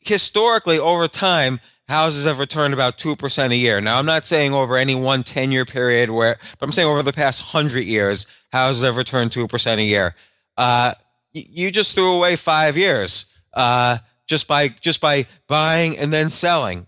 historically 0.01 0.77
over 0.77 1.07
time 1.07 1.61
houses 1.87 2.25
have 2.25 2.39
returned 2.39 2.73
about 2.73 2.97
2% 2.97 3.51
a 3.51 3.55
year. 3.55 3.79
Now, 3.79 3.99
I'm 3.99 4.05
not 4.05 4.25
saying 4.25 4.53
over 4.53 4.75
any 4.75 4.95
one 4.95 5.23
10 5.23 5.51
year 5.51 5.65
period 5.65 6.09
where, 6.09 6.37
but 6.59 6.65
I'm 6.67 6.71
saying 6.71 6.87
over 6.87 7.03
the 7.03 7.13
past 7.13 7.41
100 7.53 7.81
years, 7.81 8.27
houses 8.51 8.83
have 8.83 8.97
returned 8.97 9.31
2% 9.31 9.77
a 9.77 9.83
year. 9.83 10.11
Uh, 10.57 10.93
you 11.35 11.71
just 11.71 11.95
threw 11.95 12.15
away 12.15 12.35
five 12.35 12.77
years 12.77 13.25
uh, 13.53 13.97
just 14.27 14.47
by 14.47 14.69
just 14.69 15.01
by 15.01 15.25
buying 15.47 15.97
and 15.97 16.11
then 16.11 16.29
selling. 16.29 16.87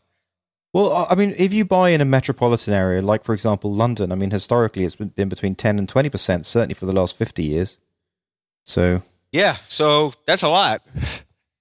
Well, 0.73 1.07
I 1.09 1.15
mean, 1.15 1.33
if 1.37 1.53
you 1.53 1.65
buy 1.65 1.89
in 1.89 2.01
a 2.01 2.05
metropolitan 2.05 2.73
area, 2.73 3.01
like 3.01 3.23
for 3.23 3.33
example 3.33 3.73
London, 3.73 4.11
I 4.11 4.15
mean, 4.15 4.31
historically 4.31 4.85
it's 4.85 4.95
been 4.95 5.29
between 5.29 5.55
ten 5.55 5.77
and 5.77 5.87
twenty 5.87 6.09
percent, 6.09 6.45
certainly 6.45 6.75
for 6.75 6.85
the 6.85 6.93
last 6.93 7.17
fifty 7.17 7.43
years. 7.43 7.77
So 8.63 9.01
yeah, 9.31 9.55
so 9.67 10.13
that's 10.25 10.43
a 10.43 10.49
lot. 10.49 10.81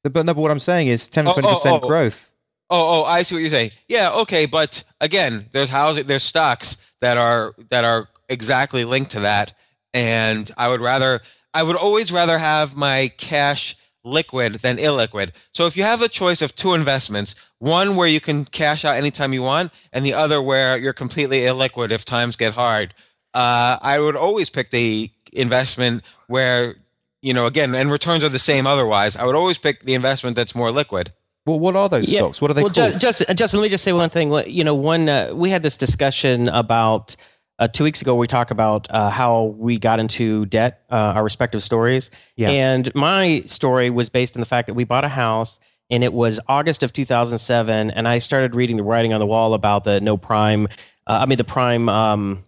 But 0.03 0.25
no, 0.25 0.35
but 0.35 0.41
what 0.41 0.51
I'm 0.51 0.61
saying 0.61 0.89
is 0.89 1.09
ten 1.09 1.27
or 1.27 1.33
twenty 1.33 1.49
percent 1.49 1.75
oh, 1.77 1.81
oh, 1.83 1.89
growth. 1.89 2.33
Oh, 2.69 3.01
oh, 3.01 3.05
I 3.05 3.23
see 3.23 3.35
what 3.35 3.41
you're 3.41 3.51
saying. 3.51 3.71
Yeah, 3.89 4.13
okay, 4.13 4.47
but 4.47 4.85
again, 5.01 5.47
there's 5.53 5.69
housing, 5.69 6.07
there's 6.07 6.23
stocks 6.23 6.77
that 7.01 7.17
are 7.17 7.55
that 7.71 7.85
are 7.85 8.09
exactly 8.29 8.85
linked 8.85 9.13
to 9.13 9.21
that, 9.21 9.55
and 9.95 10.51
I 10.57 10.69
would 10.69 10.81
rather 10.81 11.23
I 11.57 11.63
would 11.63 11.77
always 11.77 12.13
rather 12.13 12.39
have 12.39 12.77
my 12.77 13.11
cash 13.17 13.77
liquid 14.05 14.57
than 14.57 14.77
illiquid. 14.77 15.33
So 15.55 15.67
if 15.67 15.75
you 15.75 15.85
have 15.85 16.03
a 16.03 16.09
choice 16.09 16.43
of 16.43 16.55
two 16.55 16.75
investments, 16.75 17.35
one 17.61 17.97
where 17.97 18.07
you 18.07 18.21
can 18.21 18.45
cash 18.45 18.85
out 18.85 18.97
anytime 18.97 19.33
you 19.33 19.41
want, 19.41 19.73
and 19.91 20.05
the 20.05 20.13
other 20.13 20.43
where 20.43 20.77
you're 20.77 20.93
completely 20.93 21.41
illiquid 21.41 21.93
if 21.93 22.05
times 22.05 22.37
get 22.37 22.53
hard, 22.53 22.93
uh, 23.33 23.79
I 23.81 23.99
would 23.99 24.17
always 24.17 24.51
pick 24.51 24.71
the 24.71 25.11
investment 25.33 26.07
where 26.27 26.77
you 27.23 27.33
know 27.33 27.47
again, 27.47 27.75
and 27.75 27.91
returns 27.91 28.23
are 28.23 28.29
the 28.29 28.39
same 28.39 28.67
otherwise. 28.67 29.17
I 29.17 29.25
would 29.25 29.35
always 29.35 29.57
pick 29.57 29.81
the 29.81 29.95
investment 29.95 30.37
that's 30.37 30.55
more 30.55 30.71
liquid. 30.71 31.09
Well, 31.47 31.59
what 31.59 31.75
are 31.75 31.89
those 31.89 32.13
yeah. 32.13 32.21
stocks? 32.21 32.43
What 32.43 32.51
are 32.51 32.55
they 32.55 32.65
well, 32.65 32.75
called? 32.75 33.01
Just, 33.01 33.23
Justin, 33.35 33.61
let 33.61 33.67
me 33.67 33.71
just 33.71 33.85
say 33.85 33.95
one 33.95 34.11
thing. 34.11 34.31
You 34.47 34.63
know, 34.63 34.75
one 34.75 35.09
uh, 35.09 35.31
we 35.33 35.49
had 35.49 35.63
this 35.63 35.79
discussion 35.79 36.51
about 36.51 37.17
uh, 37.59 37.69
two 37.69 37.85
weeks 37.85 38.03
ago 38.03 38.15
we 38.15 38.27
talked 38.27 38.51
about 38.51 38.87
uh, 38.91 39.11
how 39.11 39.55
we 39.57 39.79
got 39.79 39.99
into 39.99 40.47
debt, 40.47 40.83
uh, 40.91 41.15
our 41.15 41.25
respective 41.25 41.63
stories. 41.63 42.11
Yeah. 42.37 42.51
And 42.51 42.95
my 42.95 43.43
story 43.47 43.91
was 43.91 44.09
based 44.09 44.37
on 44.37 44.41
the 44.41 44.47
fact 44.47 44.67
that 44.67 44.75
we 44.75 44.85
bought 44.85 45.05
a 45.05 45.09
house 45.09 45.59
and 45.91 46.03
it 46.03 46.13
was 46.13 46.41
August 46.49 46.83
of 46.83 46.93
2007. 46.93 47.91
And 47.91 48.09
I 48.09 48.19
started 48.19 48.55
reading 48.55 48.77
the 48.77 48.83
writing 48.83 49.13
on 49.13 49.21
the 49.21 49.27
wall 49.27 49.55
about 49.55 49.85
the 49.85 50.01
no 50.01 50.17
prime, 50.17 50.67
uh, 51.07 51.21
I 51.23 51.27
mean, 51.27 51.39
the 51.39 51.45
prime, 51.45 51.89
um, 51.89 52.45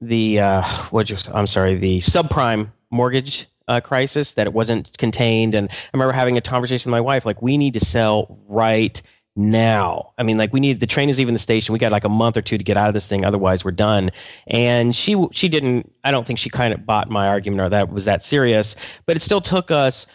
the, 0.00 0.40
uh, 0.40 0.62
what 0.90 1.06
just, 1.06 1.28
I'm 1.32 1.46
sorry, 1.46 1.76
the 1.76 1.98
subprime 1.98 2.72
mortgage 2.90 3.46
uh, 3.68 3.80
crisis, 3.80 4.34
that 4.34 4.46
it 4.46 4.52
wasn't 4.52 4.96
contained. 4.98 5.54
And 5.54 5.70
I 5.70 5.74
remember 5.92 6.12
having 6.12 6.36
a 6.36 6.40
conversation 6.40 6.90
with 6.90 6.96
my 6.96 7.00
wife, 7.00 7.24
like, 7.24 7.40
we 7.42 7.56
need 7.56 7.74
to 7.74 7.80
sell 7.80 8.38
right 8.48 9.00
now. 9.34 10.12
I 10.18 10.22
mean, 10.22 10.36
like 10.36 10.52
we 10.52 10.60
need 10.60 10.80
the 10.80 10.86
train 10.86 11.08
is 11.08 11.18
even 11.18 11.34
the 11.34 11.38
station. 11.38 11.72
We 11.72 11.78
got 11.78 11.92
like 11.92 12.04
a 12.04 12.08
month 12.08 12.36
or 12.36 12.42
two 12.42 12.58
to 12.58 12.64
get 12.64 12.76
out 12.76 12.88
of 12.88 12.94
this 12.94 13.08
thing, 13.08 13.24
otherwise 13.24 13.64
we're 13.64 13.70
done. 13.70 14.10
And 14.46 14.94
she 14.94 15.26
she 15.32 15.48
didn't. 15.48 15.92
I 16.04 16.10
don't 16.10 16.26
think 16.26 16.38
she 16.38 16.50
kind 16.50 16.74
of 16.74 16.84
bought 16.84 17.10
my 17.10 17.28
argument 17.28 17.62
or 17.62 17.68
that 17.70 17.90
was 17.90 18.04
that 18.04 18.22
serious. 18.22 18.76
But 19.06 19.16
it 19.16 19.20
still 19.20 19.40
took 19.40 19.70
us 19.70 20.06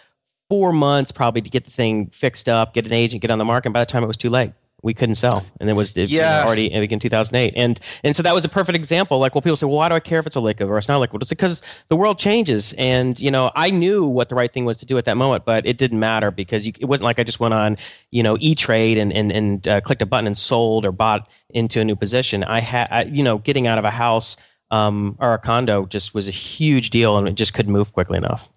four 0.48 0.72
months 0.72 1.12
probably 1.12 1.42
to 1.42 1.50
get 1.50 1.64
the 1.64 1.70
thing 1.70 2.10
fixed 2.10 2.48
up, 2.48 2.74
get 2.74 2.86
an 2.86 2.92
agent, 2.92 3.22
get 3.22 3.30
on 3.30 3.38
the 3.38 3.44
market. 3.44 3.68
And 3.68 3.74
by 3.74 3.80
the 3.80 3.86
time 3.86 4.02
it 4.02 4.06
was 4.06 4.16
too 4.16 4.30
late. 4.30 4.52
We 4.82 4.94
couldn't 4.94 5.16
sell, 5.16 5.44
and 5.60 5.68
it 5.68 5.72
was 5.72 5.90
it, 5.96 6.08
Yeah. 6.08 6.44
already 6.44 6.66
in 6.72 7.00
2008. 7.00 7.52
And 7.56 7.80
and 8.04 8.14
so 8.14 8.22
that 8.22 8.34
was 8.34 8.44
a 8.44 8.48
perfect 8.48 8.76
example. 8.76 9.18
Like, 9.18 9.34
well, 9.34 9.42
people 9.42 9.56
say, 9.56 9.66
well, 9.66 9.76
why 9.76 9.88
do 9.88 9.94
I 9.96 10.00
care 10.00 10.20
if 10.20 10.26
it's 10.26 10.36
a 10.36 10.40
liquid 10.40 10.68
or 10.68 10.78
it's 10.78 10.86
not 10.88 10.98
liquid? 10.98 11.20
It's 11.22 11.30
because 11.30 11.62
the 11.88 11.96
world 11.96 12.18
changes, 12.18 12.74
and 12.78 13.18
you 13.20 13.30
know, 13.30 13.50
I 13.56 13.70
knew 13.70 14.06
what 14.06 14.28
the 14.28 14.34
right 14.36 14.52
thing 14.52 14.64
was 14.64 14.76
to 14.78 14.86
do 14.86 14.96
at 14.96 15.04
that 15.06 15.16
moment, 15.16 15.44
but 15.44 15.66
it 15.66 15.78
didn't 15.78 15.98
matter 15.98 16.30
because 16.30 16.66
you, 16.66 16.72
it 16.78 16.84
wasn't 16.84 17.04
like 17.06 17.18
I 17.18 17.24
just 17.24 17.40
went 17.40 17.54
on, 17.54 17.76
you 18.12 18.22
know, 18.22 18.36
E 18.40 18.54
Trade 18.54 18.98
and 18.98 19.12
and 19.12 19.32
and 19.32 19.66
uh, 19.66 19.80
clicked 19.80 20.02
a 20.02 20.06
button 20.06 20.26
and 20.28 20.38
sold 20.38 20.84
or 20.84 20.92
bought 20.92 21.28
into 21.50 21.80
a 21.80 21.84
new 21.84 21.96
position. 21.96 22.44
I 22.44 22.60
had, 22.60 23.16
you 23.16 23.24
know, 23.24 23.38
getting 23.38 23.66
out 23.66 23.78
of 23.78 23.84
a 23.84 23.90
house 23.90 24.36
um, 24.70 25.16
or 25.18 25.32
a 25.34 25.38
condo 25.38 25.86
just 25.86 26.14
was 26.14 26.28
a 26.28 26.30
huge 26.32 26.90
deal, 26.90 27.16
and 27.18 27.26
it 27.26 27.34
just 27.34 27.54
couldn't 27.54 27.72
move 27.72 27.92
quickly 27.94 28.18
enough. 28.18 28.48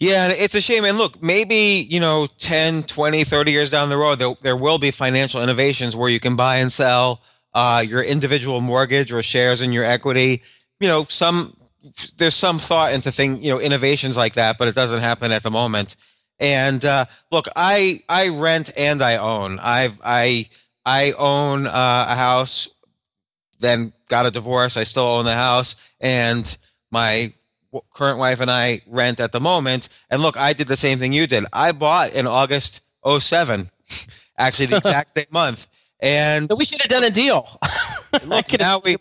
Yeah, 0.00 0.28
it's 0.28 0.54
a 0.54 0.60
shame. 0.60 0.84
And 0.84 0.98
look, 0.98 1.22
maybe, 1.22 1.86
you 1.88 2.00
know, 2.00 2.26
10, 2.38 2.84
20, 2.84 3.24
30 3.24 3.52
years 3.52 3.70
down 3.70 3.88
the 3.88 3.96
road, 3.96 4.18
there, 4.18 4.34
there 4.42 4.56
will 4.56 4.78
be 4.78 4.90
financial 4.90 5.42
innovations 5.42 5.94
where 5.94 6.10
you 6.10 6.20
can 6.20 6.36
buy 6.36 6.56
and 6.56 6.72
sell 6.72 7.22
uh, 7.54 7.84
your 7.86 8.02
individual 8.02 8.60
mortgage 8.60 9.12
or 9.12 9.22
shares 9.22 9.62
in 9.62 9.72
your 9.72 9.84
equity. 9.84 10.42
You 10.80 10.88
know, 10.88 11.06
some 11.08 11.56
there's 12.16 12.34
some 12.34 12.58
thought 12.58 12.92
into 12.92 13.12
thing, 13.12 13.42
you 13.42 13.50
know, 13.50 13.60
innovations 13.60 14.16
like 14.16 14.34
that, 14.34 14.58
but 14.58 14.68
it 14.68 14.74
doesn't 14.74 15.00
happen 15.00 15.32
at 15.32 15.42
the 15.42 15.50
moment. 15.50 15.96
And 16.40 16.84
uh, 16.84 17.04
look, 17.30 17.46
I 17.54 18.02
I 18.08 18.28
rent 18.28 18.72
and 18.76 19.02
I 19.02 19.16
own. 19.18 19.58
I've 19.60 20.00
I 20.04 20.48
I 20.84 21.12
own 21.12 21.66
uh, 21.66 22.06
a 22.08 22.14
house, 22.16 22.68
then 23.60 23.92
got 24.08 24.26
a 24.26 24.30
divorce. 24.30 24.76
I 24.76 24.82
still 24.82 25.04
own 25.04 25.24
the 25.24 25.34
house, 25.34 25.76
and 26.00 26.56
my 26.90 27.32
current 27.92 28.18
wife 28.18 28.40
and 28.40 28.50
I 28.50 28.82
rent 28.86 29.20
at 29.20 29.32
the 29.32 29.40
moment. 29.40 29.88
And 30.10 30.22
look, 30.22 30.36
I 30.36 30.52
did 30.52 30.68
the 30.68 30.76
same 30.76 30.98
thing 30.98 31.12
you 31.12 31.26
did. 31.26 31.44
I 31.52 31.72
bought 31.72 32.12
in 32.12 32.26
August 32.26 32.80
07, 33.06 33.70
actually 34.38 34.66
the 34.66 34.76
exact 34.76 35.16
same 35.16 35.26
month. 35.30 35.66
And 36.00 36.48
So 36.50 36.56
we 36.56 36.64
should 36.64 36.82
have 36.82 36.90
done 36.90 37.04
a 37.04 37.10
deal. 37.10 37.48
look, 38.26 38.58
now 38.58 38.80
we 38.84 38.96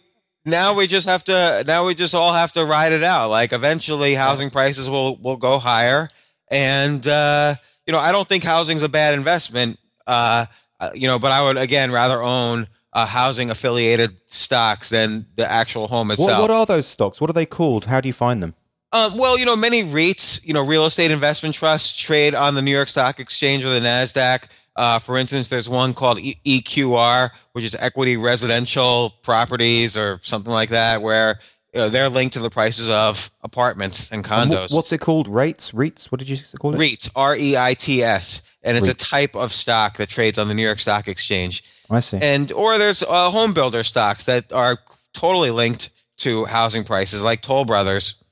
now 0.46 0.74
we 0.74 0.88
just 0.88 1.08
have 1.08 1.24
to 1.26 1.64
now 1.68 1.86
we 1.86 1.96
just 1.96 2.14
all 2.16 2.34
have 2.34 2.54
to 2.54 2.66
ride 2.66 2.92
it 2.94 3.04
out. 3.04 3.30
Like 3.30 3.54
eventually 3.54 4.14
housing 4.14 4.50
prices 4.50 4.90
will 4.90 5.18
will 5.18 5.38
go 5.38 5.60
higher. 5.60 6.10
And 6.50 7.06
uh, 7.08 7.56
you 7.86 7.92
know, 7.92 8.00
I 8.00 8.12
don't 8.12 8.28
think 8.28 8.44
housing's 8.44 8.84
a 8.84 8.90
bad 8.90 9.14
investment. 9.16 9.80
Uh, 10.06 10.46
uh, 10.80 10.92
you 10.94 11.08
know, 11.08 11.20
but 11.20 11.32
I 11.32 11.44
would 11.44 11.58
again 11.58 11.92
rather 11.92 12.22
own 12.22 12.68
uh, 12.94 13.06
housing 13.06 13.50
affiliated 13.50 14.16
stocks 14.28 14.90
than 14.90 15.26
the 15.36 15.50
actual 15.50 15.88
home 15.88 16.10
What, 16.10 16.20
itself. 16.20 16.42
what 16.42 16.52
are 16.52 16.66
those 16.66 16.86
stocks? 16.86 17.20
What 17.20 17.30
are 17.30 17.34
they 17.34 17.46
called? 17.46 17.86
How 17.86 18.00
do 18.02 18.08
you 18.08 18.14
find 18.14 18.42
them? 18.44 18.54
Um, 18.94 19.18
well, 19.18 19.38
you 19.38 19.46
know, 19.46 19.56
many 19.56 19.84
REITs, 19.84 20.46
you 20.46 20.54
know, 20.54 20.64
real 20.66 20.86
estate 20.86 21.10
investment 21.12 21.56
trusts 21.56 21.98
trade 21.98 22.36
on 22.36 22.54
the 22.56 22.62
New 22.62 22.72
York 22.72 22.88
Stock 22.88 23.20
Exchange 23.20 23.66
or 23.66 23.70
the 23.70 23.80
NASDAQ. 23.80 24.48
Uh, 24.76 25.00
for 25.00 25.18
instance, 25.18 25.50
there's 25.50 25.68
one 25.68 25.94
called 25.94 26.20
e- 26.20 26.40
EQR, 26.46 27.30
which 27.54 27.66
is 27.66 27.76
Equity 27.76 28.18
Residential 28.18 29.14
Properties 29.24 29.98
or 29.98 30.20
something 30.24 30.52
like 30.52 30.70
that, 30.70 31.02
where 31.02 31.40
you 31.74 31.80
know, 31.82 31.90
they're 31.90 32.10
linked 32.10 32.34
to 32.36 32.40
the 32.40 32.50
prices 32.52 32.88
of 32.90 33.32
apartments 33.44 34.12
and 34.12 34.26
And 34.30 34.52
wh- 34.52 34.56
condos. 34.56 34.74
what's 34.74 34.92
it 34.92 35.00
called? 35.00 35.28
Rates? 35.28 35.72
REITs? 35.72 36.12
What 36.12 36.20
did 36.20 36.30
you 36.30 36.38
call 36.60 36.74
it? 36.76 36.80
REITs, 36.80 37.10
R 37.16 37.36
E 37.36 37.58
I 37.58 37.74
T 37.74 38.04
S. 38.04 38.44
And 38.66 38.78
it's 38.78 38.88
a 38.88 38.94
type 38.94 39.36
of 39.36 39.52
stock 39.52 39.98
that 39.98 40.08
trades 40.08 40.40
on 40.40 40.48
the 40.48 40.54
New 40.54 40.64
York 40.64 40.80
Stock 40.80 41.08
Exchange. 41.10 41.64
I 41.90 42.00
see. 42.00 42.18
And 42.22 42.50
or 42.54 42.78
there's 42.78 43.04
uh, 43.04 43.30
home 43.30 43.54
builder 43.54 43.84
stocks 43.84 44.24
that 44.26 44.54
are 44.54 44.78
totally 45.14 45.52
linked 45.52 45.90
to 46.20 46.46
housing 46.46 46.84
prices, 46.86 47.22
like 47.22 47.42
Toll 47.42 47.66
Brothers. 47.66 48.23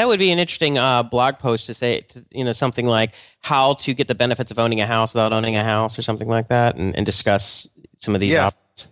That 0.00 0.08
would 0.08 0.18
be 0.18 0.30
an 0.30 0.38
interesting 0.38 0.78
uh, 0.78 1.02
blog 1.02 1.38
post 1.38 1.66
to 1.66 1.74
say, 1.74 2.00
to, 2.00 2.24
you 2.30 2.42
know, 2.42 2.52
something 2.52 2.86
like 2.86 3.12
how 3.40 3.74
to 3.74 3.92
get 3.92 4.08
the 4.08 4.14
benefits 4.14 4.50
of 4.50 4.58
owning 4.58 4.80
a 4.80 4.86
house 4.86 5.12
without 5.12 5.30
owning 5.30 5.56
a 5.58 5.62
house, 5.62 5.98
or 5.98 6.00
something 6.00 6.26
like 6.26 6.46
that, 6.48 6.74
and, 6.76 6.96
and 6.96 7.04
discuss 7.04 7.68
some 7.98 8.14
of 8.14 8.20
these 8.22 8.30
Yeah. 8.30 8.46
options. 8.46 8.86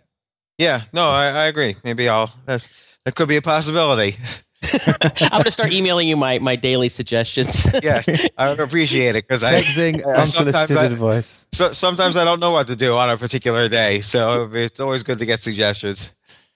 Yeah, 0.58 0.82
no, 0.92 1.08
I, 1.08 1.28
I 1.28 1.44
agree. 1.46 1.76
Maybe 1.82 2.10
I'll 2.10 2.30
that, 2.44 2.68
that 3.06 3.14
could 3.14 3.26
be 3.26 3.36
a 3.36 3.40
possibility. 3.40 4.16
I'm 4.92 5.30
going 5.30 5.44
to 5.44 5.50
start 5.50 5.72
emailing 5.72 6.08
you 6.08 6.16
my, 6.18 6.40
my 6.40 6.56
daily 6.56 6.90
suggestions. 6.90 7.66
Yes, 7.82 8.06
I 8.36 8.50
would 8.50 8.60
appreciate 8.60 9.16
it 9.16 9.26
because 9.26 9.42
I 9.42 9.62
TechZing 9.62 10.04
uh, 10.06 10.10
unsolicited 10.10 10.76
I- 10.76 10.84
advice. 10.84 11.46
so, 11.54 11.72
sometimes 11.72 12.18
I 12.18 12.26
don't 12.26 12.38
know 12.38 12.50
what 12.50 12.66
to 12.66 12.76
do 12.76 12.98
on 12.98 13.08
a 13.08 13.16
particular 13.16 13.66
day, 13.70 14.02
so 14.02 14.50
it's 14.52 14.78
always 14.78 15.04
good 15.04 15.20
to 15.20 15.24
get 15.24 15.40
suggestions. 15.40 16.10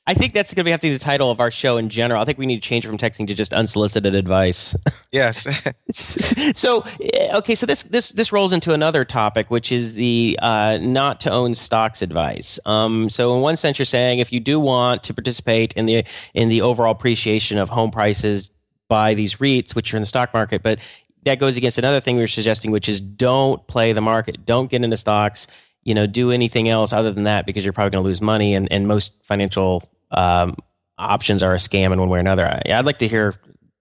I 0.07 0.15
think 0.15 0.33
that's 0.33 0.53
going 0.53 0.65
to 0.65 0.71
have 0.73 0.81
to 0.81 0.89
be 0.89 0.93
the 0.93 0.99
title 0.99 1.31
of 1.31 1.39
our 1.39 1.51
show 1.51 1.77
in 1.77 1.89
general. 1.89 2.21
I 2.21 2.25
think 2.25 2.37
we 2.37 2.47
need 2.47 2.61
to 2.61 2.69
change 2.69 2.85
it 2.85 2.89
from 2.89 2.99
TechZing 2.99 3.29
to 3.29 3.35
just 3.35 3.53
unsolicited 3.53 4.15
advice. 4.15 4.75
Yes, 5.13 5.47
so 6.55 6.85
eh, 7.03 7.37
okay 7.37 7.55
so 7.55 7.67
this 7.67 7.83
this 7.83 8.09
this 8.13 8.33
rolls 8.33 8.51
into 8.51 8.73
another 8.73 9.05
topic 9.05 9.51
which 9.51 9.71
is 9.71 9.93
the 9.93 10.39
uh, 10.41 10.79
not 10.81 11.21
to 11.21 11.31
own 11.31 11.55
stocks 11.55 12.01
advice 12.01 12.59
um, 12.65 13.11
so 13.11 13.35
in 13.35 13.43
one 13.43 13.57
sense 13.57 13.79
you're 13.79 13.85
saying 13.85 14.21
if 14.21 14.33
you 14.33 14.41
do 14.41 14.59
want 14.59 15.05
to 15.05 15.13
participate 15.13 15.75
in 15.75 15.85
the 15.85 16.03
in 16.33 16.49
the 16.49 16.63
overall 16.63 16.93
appreciation 16.93 17.59
of 17.59 17.69
home 17.69 17.91
prices 17.91 18.51
by 18.89 19.13
these 19.13 19.35
REITs 19.35 19.75
which 19.75 19.93
are 19.93 19.99
in 19.99 20.03
the 20.03 20.07
stock 20.07 20.33
market 20.33 20.63
but 20.63 20.79
that 21.25 21.39
goes 21.39 21.59
against 21.59 21.77
another 21.77 22.01
thing 22.01 22.17
we 22.17 22.23
were 22.23 22.27
suggesting 22.27 22.71
which 22.71 22.89
is 22.89 23.03
don't 23.03 23.67
play 23.67 23.93
the 23.93 24.01
market 24.01 24.47
don't 24.47 24.71
get 24.71 24.83
into 24.83 24.97
stocks 24.97 25.47
you 25.85 25.95
know 25.95 26.07
do 26.07 26.31
anything 26.31 26.71
else 26.71 26.95
other 26.95 27.13
than 27.13 27.25
that 27.25 27.45
because 27.45 27.65
you're 27.65 27.75
probably 27.75 27.91
going 27.91 28.03
to 28.03 28.09
lose 28.09 28.23
money 28.23 28.55
and, 28.55 28.67
and 28.73 28.89
most 28.89 29.13
financial 29.25 29.92
um, 30.13 30.57
options 30.99 31.43
are 31.43 31.55
a 31.55 31.59
scam 31.59 31.93
in 31.93 31.99
one 31.99 32.09
way 32.09 32.19
or 32.19 32.21
another 32.21 32.47
I, 32.47 32.73
i'd 32.79 32.87
like 32.87 32.99
to 33.01 33.09
hear 33.09 33.35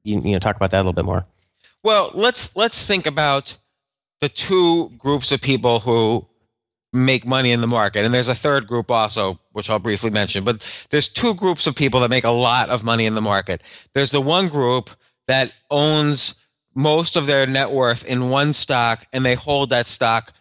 you, 0.03 0.19
you 0.19 0.31
know 0.31 0.39
talk 0.39 0.55
about 0.55 0.71
that 0.71 0.77
a 0.77 0.83
little 0.83 0.93
bit 0.93 1.05
more 1.05 1.25
Well, 1.83 2.11
let's 2.13 2.55
let's 2.55 2.85
think 2.85 3.07
about 3.07 3.57
the 4.19 4.29
two 4.29 4.89
groups 4.97 5.31
of 5.31 5.41
people 5.41 5.79
who 5.79 6.27
make 6.93 7.25
money 7.25 7.51
in 7.51 7.61
the 7.61 7.67
market, 7.67 8.05
and 8.05 8.13
there's 8.13 8.27
a 8.27 8.35
third 8.35 8.67
group 8.67 8.91
also, 8.91 9.39
which 9.53 9.69
I'll 9.69 9.79
briefly 9.79 10.09
mention. 10.09 10.43
But 10.43 10.61
there's 10.89 11.09
two 11.09 11.33
groups 11.33 11.65
of 11.67 11.75
people 11.75 11.99
that 12.01 12.09
make 12.09 12.23
a 12.23 12.31
lot 12.31 12.69
of 12.69 12.83
money 12.83 13.05
in 13.05 13.15
the 13.15 13.21
market. 13.21 13.61
There's 13.93 14.11
the 14.11 14.21
one 14.21 14.47
group 14.47 14.89
that 15.27 15.57
owns 15.69 16.35
most 16.75 17.15
of 17.15 17.25
their 17.25 17.47
net 17.47 17.71
worth 17.71 18.03
in 18.05 18.29
one 18.29 18.53
stock, 18.53 19.07
and 19.11 19.25
they 19.25 19.35
hold 19.35 19.69
that 19.69 19.87
stock 19.87 20.33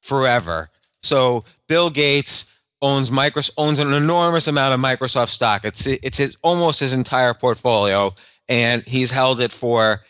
forever. 0.00 0.70
So 1.02 1.44
Bill 1.68 1.90
Gates 1.90 2.47
owns 2.80 3.10
Microsoft 3.10 3.52
owns 3.58 3.78
an 3.78 3.92
enormous 3.92 4.46
amount 4.46 4.74
of 4.74 4.80
Microsoft 4.80 5.28
stock. 5.28 5.64
It's 5.64 5.86
it's 5.86 6.18
his, 6.18 6.36
almost 6.42 6.80
his 6.80 6.92
entire 6.92 7.34
portfolio, 7.34 8.14
and 8.48 8.82
he's 8.86 9.10
held 9.10 9.40
it 9.40 9.52
for 9.52 10.02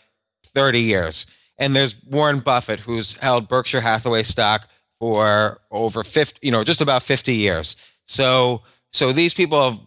30 0.54 0.80
years. 0.80 1.26
And 1.58 1.74
there's 1.74 1.96
Warren 2.04 2.40
Buffett, 2.40 2.80
who's 2.80 3.14
held 3.16 3.48
Berkshire 3.48 3.80
Hathaway 3.80 4.22
stock 4.22 4.68
for 5.00 5.60
over 5.70 6.02
50, 6.04 6.38
you 6.42 6.52
know, 6.52 6.64
just 6.64 6.80
about 6.80 7.02
50 7.02 7.34
years. 7.34 7.76
So, 8.06 8.62
so 8.92 9.12
these 9.12 9.34
people 9.34 9.70
have 9.70 9.80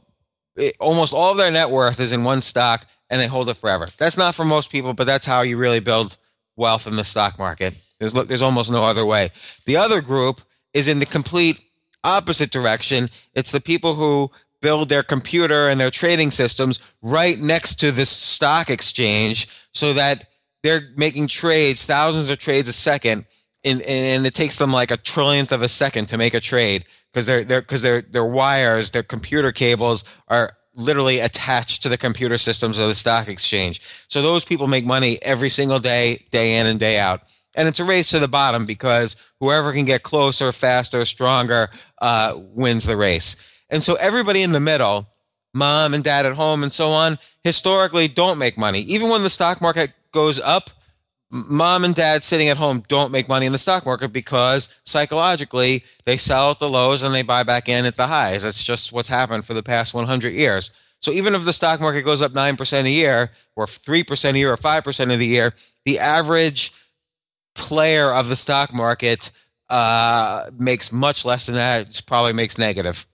it- 0.57 0.75
almost 0.79 1.13
all 1.13 1.31
of 1.31 1.37
their 1.37 1.51
net 1.51 1.69
worth 1.69 1.99
is 1.99 2.11
in 2.11 2.23
one 2.23 2.41
stock 2.41 2.85
and 3.09 3.19
they 3.19 3.27
hold 3.27 3.49
it 3.49 3.55
forever. 3.55 3.89
That's 3.97 4.17
not 4.17 4.35
for 4.35 4.45
most 4.45 4.69
people, 4.69 4.93
but 4.93 5.05
that's 5.05 5.25
how 5.25 5.41
you 5.41 5.57
really 5.57 5.79
build 5.79 6.17
wealth 6.55 6.87
in 6.87 6.95
the 6.95 7.03
stock 7.03 7.39
market. 7.39 7.73
There's, 7.99 8.13
there's 8.13 8.41
almost 8.41 8.71
no 8.71 8.83
other 8.83 9.05
way. 9.05 9.31
The 9.65 9.77
other 9.77 10.01
group 10.01 10.41
is 10.73 10.87
in 10.87 10.99
the 10.99 11.05
complete 11.05 11.59
opposite 12.03 12.51
direction. 12.51 13.09
It's 13.33 13.51
the 13.51 13.61
people 13.61 13.95
who 13.95 14.31
build 14.61 14.89
their 14.89 15.03
computer 15.03 15.67
and 15.67 15.79
their 15.79 15.91
trading 15.91 16.31
systems 16.31 16.79
right 17.01 17.39
next 17.39 17.75
to 17.79 17.91
the 17.91 18.05
stock 18.05 18.69
exchange 18.69 19.47
so 19.73 19.93
that 19.93 20.27
they're 20.63 20.89
making 20.95 21.27
trades, 21.27 21.85
thousands 21.85 22.29
of 22.29 22.37
trades 22.37 22.69
a 22.69 22.73
second, 22.73 23.25
and, 23.63 23.81
and 23.81 24.25
it 24.25 24.35
takes 24.35 24.57
them 24.57 24.71
like 24.71 24.91
a 24.91 24.97
trillionth 24.97 25.51
of 25.51 25.61
a 25.61 25.67
second 25.67 26.07
to 26.09 26.17
make 26.17 26.33
a 26.33 26.39
trade 26.39 26.85
because 27.11 27.25
they're 27.25 27.43
because 27.43 27.81
their 27.81 28.01
their 28.01 28.25
wires, 28.25 28.91
their 28.91 29.03
computer 29.03 29.51
cables 29.51 30.03
are 30.27 30.55
literally 30.75 31.19
attached 31.19 31.83
to 31.83 31.89
the 31.89 31.97
computer 31.97 32.37
systems 32.37 32.79
of 32.79 32.87
the 32.87 32.95
stock 32.95 33.27
exchange. 33.27 33.81
So 34.07 34.21
those 34.21 34.45
people 34.45 34.67
make 34.67 34.85
money 34.85 35.21
every 35.21 35.49
single 35.49 35.79
day, 35.79 36.25
day 36.31 36.57
in 36.57 36.67
and 36.67 36.79
day 36.79 36.97
out. 36.97 37.23
And 37.55 37.67
it's 37.67 37.79
a 37.79 37.85
race 37.85 38.09
to 38.09 38.19
the 38.19 38.27
bottom 38.27 38.65
because 38.65 39.15
whoever 39.39 39.73
can 39.73 39.85
get 39.85 40.03
closer, 40.03 40.51
faster, 40.51 41.03
stronger, 41.05 41.67
uh, 41.99 42.33
wins 42.37 42.85
the 42.85 42.95
race. 42.95 43.35
And 43.69 43.83
so 43.83 43.95
everybody 43.95 44.43
in 44.43 44.51
the 44.51 44.59
middle, 44.59 45.07
mom 45.53 45.93
and 45.93 46.03
dad 46.03 46.25
at 46.25 46.33
home 46.33 46.63
and 46.63 46.71
so 46.71 46.89
on, 46.89 47.19
historically 47.43 48.07
don't 48.07 48.37
make 48.37 48.57
money. 48.57 48.81
Even 48.81 49.09
when 49.09 49.23
the 49.23 49.29
stock 49.29 49.61
market 49.61 49.91
goes 50.11 50.39
up, 50.39 50.69
mom 51.31 51.85
and 51.85 51.95
dad 51.95 52.23
sitting 52.23 52.49
at 52.49 52.57
home 52.57 52.83
don't 52.87 53.11
make 53.11 53.29
money 53.29 53.45
in 53.45 53.51
the 53.51 53.57
stock 53.57 53.85
market 53.85 54.09
because 54.09 54.69
psychologically 54.85 55.83
they 56.05 56.17
sell 56.17 56.51
at 56.51 56.59
the 56.59 56.69
lows 56.69 57.03
and 57.03 57.13
they 57.13 57.21
buy 57.21 57.43
back 57.43 57.69
in 57.69 57.85
at 57.85 57.95
the 57.95 58.07
highs. 58.07 58.43
That's 58.43 58.63
just 58.63 58.91
what's 58.91 59.07
happened 59.07 59.45
for 59.45 59.53
the 59.53 59.63
past 59.63 59.93
100 59.93 60.33
years. 60.33 60.71
So 61.01 61.11
even 61.11 61.33
if 61.33 61.45
the 61.45 61.53
stock 61.53 61.79
market 61.79 62.03
goes 62.03 62.21
up 62.21 62.33
9% 62.33 62.83
a 62.83 62.89
year 62.89 63.29
or 63.55 63.65
3% 63.65 64.33
a 64.33 64.37
year 64.37 64.51
or 64.51 64.57
5% 64.57 65.13
of 65.13 65.19
the 65.19 65.25
year, 65.25 65.51
the 65.85 65.99
average 65.99 66.73
player 67.55 68.11
of 68.11 68.29
the 68.29 68.35
stock 68.35 68.73
market 68.73 69.31
uh, 69.69 70.49
makes 70.59 70.91
much 70.91 71.23
less 71.25 71.45
than 71.45 71.55
that. 71.55 71.89
It 71.89 72.01
probably 72.05 72.33
makes 72.33 72.57
negative. 72.57 73.07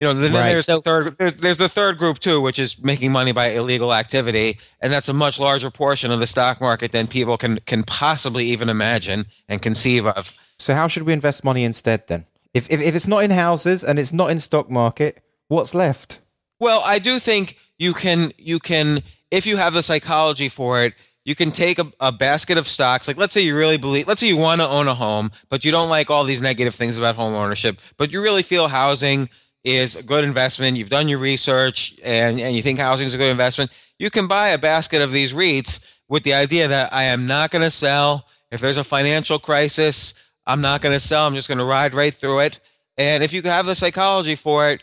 You 0.00 0.06
know, 0.08 0.14
then 0.14 0.32
Right. 0.32 0.50
there's 0.50 0.66
So- 0.66 0.76
the 0.76 0.82
third. 0.82 1.18
There's, 1.18 1.32
there's 1.34 1.56
the 1.56 1.68
third 1.68 1.98
group 1.98 2.20
too, 2.20 2.40
which 2.40 2.58
is 2.58 2.80
making 2.82 3.10
money 3.10 3.32
by 3.32 3.48
illegal 3.48 3.92
activity, 3.92 4.58
and 4.80 4.92
that's 4.92 5.08
a 5.08 5.12
much 5.12 5.40
larger 5.40 5.70
portion 5.72 6.12
of 6.12 6.20
the 6.20 6.26
stock 6.26 6.60
market 6.60 6.92
than 6.92 7.08
people 7.08 7.36
can 7.36 7.58
can 7.66 7.82
possibly 7.82 8.44
even 8.46 8.68
imagine 8.68 9.24
and 9.48 9.60
conceive 9.60 10.06
of. 10.06 10.32
So 10.58 10.74
how 10.74 10.86
should 10.88 11.02
we 11.02 11.12
invest 11.12 11.42
money 11.44 11.64
instead 11.64 12.06
then? 12.06 12.26
If, 12.54 12.70
if, 12.70 12.80
if 12.80 12.94
it's 12.94 13.06
not 13.08 13.24
in 13.24 13.30
houses 13.30 13.84
and 13.84 13.98
it's 13.98 14.12
not 14.12 14.30
in 14.30 14.40
stock 14.40 14.70
market, 14.70 15.20
what's 15.48 15.74
left? 15.74 16.20
Well, 16.60 16.80
I 16.84 16.98
do 17.00 17.18
think 17.18 17.56
you 17.78 17.92
can 17.92 18.30
you 18.38 18.60
can 18.60 19.00
if 19.32 19.46
you 19.46 19.56
have 19.56 19.74
the 19.74 19.82
psychology 19.82 20.48
for 20.48 20.84
it, 20.84 20.94
you 21.28 21.34
can 21.34 21.50
take 21.50 21.78
a, 21.78 21.86
a 22.00 22.10
basket 22.10 22.56
of 22.56 22.66
stocks. 22.66 23.06
Like 23.06 23.18
let's 23.18 23.34
say 23.34 23.42
you 23.42 23.54
really 23.54 23.76
believe 23.76 24.08
let's 24.08 24.18
say 24.18 24.28
you 24.28 24.38
want 24.38 24.62
to 24.62 24.66
own 24.66 24.88
a 24.88 24.94
home, 24.94 25.30
but 25.50 25.62
you 25.62 25.70
don't 25.70 25.90
like 25.90 26.08
all 26.08 26.24
these 26.24 26.40
negative 26.40 26.74
things 26.74 26.96
about 26.96 27.16
home 27.16 27.34
ownership, 27.34 27.82
but 27.98 28.14
you 28.14 28.22
really 28.22 28.42
feel 28.42 28.66
housing 28.66 29.28
is 29.62 29.94
a 29.94 30.02
good 30.02 30.24
investment. 30.24 30.78
You've 30.78 30.88
done 30.88 31.06
your 31.06 31.18
research 31.18 32.00
and, 32.02 32.40
and 32.40 32.56
you 32.56 32.62
think 32.62 32.78
housing 32.78 33.06
is 33.06 33.12
a 33.12 33.18
good 33.18 33.30
investment. 33.30 33.70
You 33.98 34.08
can 34.08 34.26
buy 34.26 34.48
a 34.48 34.58
basket 34.58 35.02
of 35.02 35.12
these 35.12 35.34
REITs 35.34 35.84
with 36.08 36.22
the 36.22 36.32
idea 36.32 36.66
that 36.66 36.94
I 36.94 37.02
am 37.02 37.26
not 37.26 37.50
going 37.50 37.60
to 37.60 37.70
sell. 37.70 38.24
If 38.50 38.62
there's 38.62 38.78
a 38.78 38.84
financial 38.84 39.38
crisis, 39.38 40.14
I'm 40.46 40.62
not 40.62 40.80
going 40.80 40.94
to 40.94 41.00
sell. 41.00 41.26
I'm 41.26 41.34
just 41.34 41.48
going 41.48 41.58
to 41.58 41.64
ride 41.64 41.94
right 41.94 42.14
through 42.14 42.38
it. 42.38 42.58
And 42.96 43.22
if 43.22 43.34
you 43.34 43.42
have 43.42 43.66
the 43.66 43.74
psychology 43.74 44.34
for 44.34 44.70
it, 44.70 44.82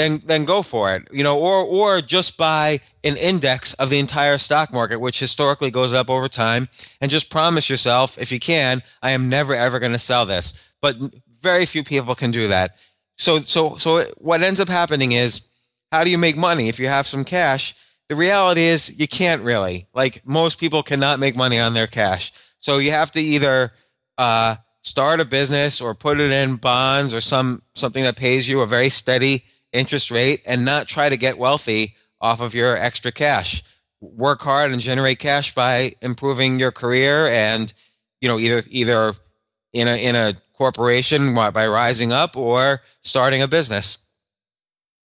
then 0.00 0.20
then 0.24 0.44
go 0.44 0.62
for 0.62 0.94
it. 0.94 1.06
You 1.12 1.22
know, 1.22 1.38
or 1.38 1.62
or 1.64 2.00
just 2.00 2.36
buy 2.36 2.80
an 3.04 3.16
index 3.16 3.74
of 3.74 3.90
the 3.90 3.98
entire 3.98 4.38
stock 4.38 4.72
market, 4.72 4.98
which 5.00 5.20
historically 5.20 5.70
goes 5.70 5.92
up 5.92 6.10
over 6.10 6.28
time, 6.28 6.68
and 7.00 7.10
just 7.10 7.30
promise 7.30 7.68
yourself, 7.68 8.18
if 8.18 8.32
you 8.32 8.40
can, 8.40 8.82
I 9.02 9.10
am 9.10 9.28
never 9.28 9.54
ever 9.54 9.78
going 9.78 9.92
to 9.92 9.98
sell 9.98 10.26
this. 10.26 10.60
But 10.80 10.96
very 11.40 11.66
few 11.66 11.84
people 11.84 12.14
can 12.14 12.30
do 12.30 12.48
that. 12.48 12.76
So 13.18 13.40
so 13.40 13.76
so 13.76 14.06
what 14.16 14.42
ends 14.42 14.60
up 14.60 14.68
happening 14.68 15.12
is, 15.12 15.46
how 15.92 16.04
do 16.04 16.10
you 16.10 16.18
make 16.18 16.36
money 16.36 16.68
if 16.68 16.78
you 16.80 16.88
have 16.88 17.06
some 17.06 17.24
cash? 17.24 17.74
The 18.08 18.16
reality 18.16 18.62
is 18.62 18.98
you 18.98 19.06
can't 19.06 19.42
really. 19.42 19.86
Like 19.94 20.26
most 20.26 20.58
people 20.58 20.82
cannot 20.82 21.20
make 21.20 21.36
money 21.36 21.60
on 21.60 21.74
their 21.74 21.86
cash. 21.86 22.32
So 22.58 22.78
you 22.78 22.90
have 22.90 23.12
to 23.12 23.20
either 23.20 23.72
uh, 24.18 24.56
start 24.82 25.20
a 25.20 25.24
business 25.24 25.80
or 25.80 25.94
put 25.94 26.20
it 26.20 26.32
in 26.32 26.56
bonds 26.56 27.14
or 27.14 27.20
some 27.20 27.62
something 27.74 28.02
that 28.04 28.16
pays 28.16 28.48
you 28.48 28.60
a 28.62 28.66
very 28.66 28.88
steady 28.88 29.44
interest 29.72 30.10
rate 30.10 30.42
and 30.46 30.64
not 30.64 30.88
try 30.88 31.08
to 31.08 31.16
get 31.16 31.38
wealthy 31.38 31.96
off 32.20 32.40
of 32.40 32.54
your 32.54 32.76
extra 32.76 33.12
cash. 33.12 33.62
Work 34.00 34.42
hard 34.42 34.72
and 34.72 34.80
generate 34.80 35.18
cash 35.18 35.54
by 35.54 35.94
improving 36.00 36.58
your 36.58 36.72
career 36.72 37.28
and 37.28 37.72
you 38.20 38.28
know 38.28 38.38
either 38.38 38.62
either 38.68 39.14
in 39.72 39.88
a 39.88 39.96
in 39.96 40.16
a 40.16 40.34
corporation 40.52 41.34
by 41.34 41.66
rising 41.66 42.12
up 42.12 42.36
or 42.36 42.80
starting 43.02 43.42
a 43.42 43.48
business. 43.48 43.98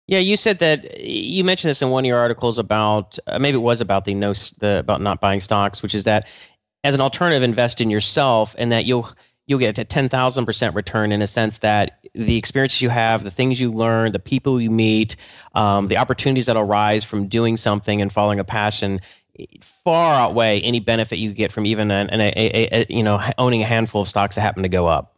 Yeah, 0.08 0.20
you 0.20 0.38
said 0.38 0.58
that 0.60 1.00
you 1.00 1.44
mentioned 1.44 1.70
this 1.70 1.84
in 1.84 1.92
one 1.92 2.04
of 2.04 2.08
your 2.08 2.18
articles 2.18 2.58
about 2.58 3.20
uh, 3.28 3.38
maybe 3.38 3.58
it 3.58 3.62
was 3.62 3.80
about 3.80 4.06
the 4.06 4.16
no 4.16 4.34
the 4.34 4.80
about 4.80 5.02
not 5.02 5.22
buying 5.22 5.40
stocks, 5.40 5.84
which 5.84 5.94
is 5.94 6.04
that 6.06 6.28
as 6.84 6.96
an 6.96 7.02
alternative, 7.02 7.44
invest 7.44 7.82
in 7.82 7.90
yourself, 7.90 8.56
and 8.58 8.72
that 8.72 8.86
you'll 8.86 9.10
you'll 9.50 9.60
get 9.60 9.78
a 9.80 9.84
10,000% 9.84 10.76
return 10.76 11.12
in 11.12 11.24
a 11.24 11.28
sense 11.28 11.58
that 11.58 12.00
the 12.14 12.38
experiences 12.38 12.82
you 12.82 12.90
have, 12.90 13.24
the 13.24 13.32
things 13.32 13.60
you 13.60 13.72
learn, 13.72 14.12
the 14.12 14.20
people 14.20 14.62
you 14.62 14.70
meet, 14.70 15.16
um, 15.56 15.88
the 15.88 15.98
opportunities 15.98 16.46
that 16.46 16.56
arise 16.56 17.04
from 17.04 17.28
doing 17.28 17.58
something 17.58 18.00
and 18.00 18.14
following 18.14 18.40
a 18.40 18.44
passion 18.44 19.00
far 19.62 20.16
outweigh 20.16 20.60
any 20.62 20.80
benefit 20.80 21.18
you 21.18 21.34
get 21.34 21.52
from 21.52 21.66
even 21.66 21.90
an, 21.90 22.10
an, 22.10 22.22
a, 22.22 22.34
a, 22.36 22.82
a, 22.82 22.86
you 22.90 23.04
know 23.04 23.22
owning 23.38 23.62
a 23.62 23.66
handful 23.66 24.02
of 24.02 24.08
stocks 24.08 24.36
that 24.36 24.42
happen 24.42 24.64
to 24.64 24.70
go 24.70 24.88
up. 24.88 25.16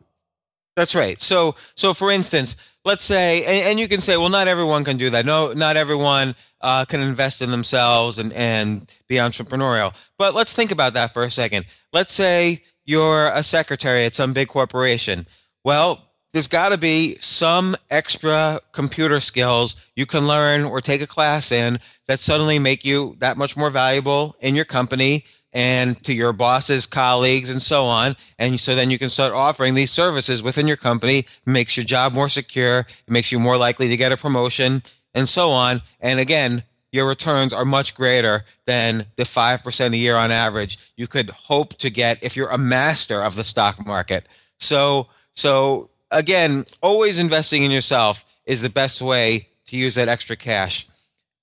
That's 0.75 0.95
right. 0.95 1.19
So 1.19 1.55
so 1.75 1.93
for 1.93 2.11
instance, 2.11 2.55
let's 2.85 3.03
say 3.03 3.43
and, 3.43 3.69
and 3.69 3.79
you 3.79 3.87
can 3.87 3.99
say 3.99 4.17
well 4.17 4.29
not 4.29 4.47
everyone 4.47 4.83
can 4.83 4.97
do 4.97 5.09
that. 5.09 5.25
No, 5.25 5.53
not 5.53 5.75
everyone 5.75 6.35
uh, 6.61 6.85
can 6.85 7.01
invest 7.01 7.41
in 7.41 7.51
themselves 7.51 8.19
and 8.19 8.31
and 8.33 8.93
be 9.07 9.15
entrepreneurial. 9.15 9.95
But 10.17 10.35
let's 10.35 10.53
think 10.53 10.71
about 10.71 10.93
that 10.93 11.13
for 11.13 11.23
a 11.23 11.31
second. 11.31 11.65
Let's 11.91 12.13
say 12.13 12.63
you're 12.91 13.29
a 13.29 13.41
secretary 13.41 14.05
at 14.05 14.13
some 14.13 14.33
big 14.33 14.49
corporation. 14.49 15.25
Well, 15.63 16.11
there's 16.33 16.47
got 16.47 16.69
to 16.69 16.77
be 16.77 17.17
some 17.19 17.75
extra 17.89 18.59
computer 18.71 19.19
skills 19.19 19.75
you 19.95 20.05
can 20.05 20.27
learn 20.27 20.63
or 20.63 20.79
take 20.79 21.01
a 21.01 21.07
class 21.07 21.51
in 21.51 21.79
that 22.07 22.19
suddenly 22.19 22.59
make 22.59 22.85
you 22.85 23.15
that 23.19 23.37
much 23.37 23.57
more 23.57 23.69
valuable 23.69 24.35
in 24.39 24.55
your 24.55 24.65
company 24.65 25.25
and 25.53 26.01
to 26.03 26.13
your 26.13 26.31
bosses, 26.31 26.85
colleagues, 26.85 27.49
and 27.49 27.61
so 27.61 27.83
on. 27.85 28.15
And 28.39 28.59
so 28.59 28.75
then 28.75 28.89
you 28.89 28.99
can 28.99 29.09
start 29.09 29.33
offering 29.33 29.73
these 29.73 29.91
services 29.91 30.41
within 30.41 30.67
your 30.67 30.77
company. 30.77 31.25
Makes 31.45 31.75
your 31.75 31.85
job 31.85 32.13
more 32.13 32.29
secure. 32.29 32.85
Makes 33.09 33.31
you 33.31 33.39
more 33.39 33.57
likely 33.57 33.89
to 33.89 33.97
get 33.97 34.11
a 34.11 34.17
promotion 34.17 34.81
and 35.13 35.27
so 35.27 35.49
on. 35.49 35.81
And 35.99 36.19
again, 36.19 36.63
your 36.91 37.07
returns 37.07 37.53
are 37.53 37.65
much 37.65 37.95
greater 37.95 38.41
than 38.65 39.05
the 39.15 39.23
5% 39.23 39.93
a 39.93 39.97
year 39.97 40.15
on 40.15 40.31
average 40.31 40.91
you 40.97 41.07
could 41.07 41.29
hope 41.29 41.75
to 41.75 41.89
get 41.89 42.21
if 42.23 42.35
you're 42.35 42.49
a 42.49 42.57
master 42.57 43.21
of 43.21 43.35
the 43.35 43.43
stock 43.43 43.85
market. 43.85 44.27
So, 44.59 45.07
so 45.35 45.89
again, 46.11 46.65
always 46.81 47.17
investing 47.17 47.63
in 47.63 47.71
yourself 47.71 48.25
is 48.45 48.61
the 48.61 48.69
best 48.69 49.01
way 49.01 49.47
to 49.67 49.77
use 49.77 49.95
that 49.95 50.09
extra 50.09 50.35
cash. 50.35 50.87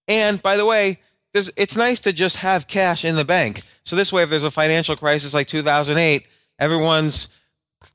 And 0.06 0.42
by 0.42 0.56
the 0.56 0.66
way, 0.66 1.00
it's 1.34 1.76
nice 1.76 2.00
to 2.00 2.12
just 2.12 2.36
have 2.36 2.66
cash 2.66 3.04
in 3.04 3.16
the 3.16 3.24
bank. 3.24 3.62
So 3.84 3.96
this 3.96 4.12
way, 4.12 4.22
if 4.22 4.30
there's 4.30 4.44
a 4.44 4.50
financial 4.50 4.96
crisis 4.96 5.32
like 5.32 5.48
2008, 5.48 6.26
everyone's 6.58 7.28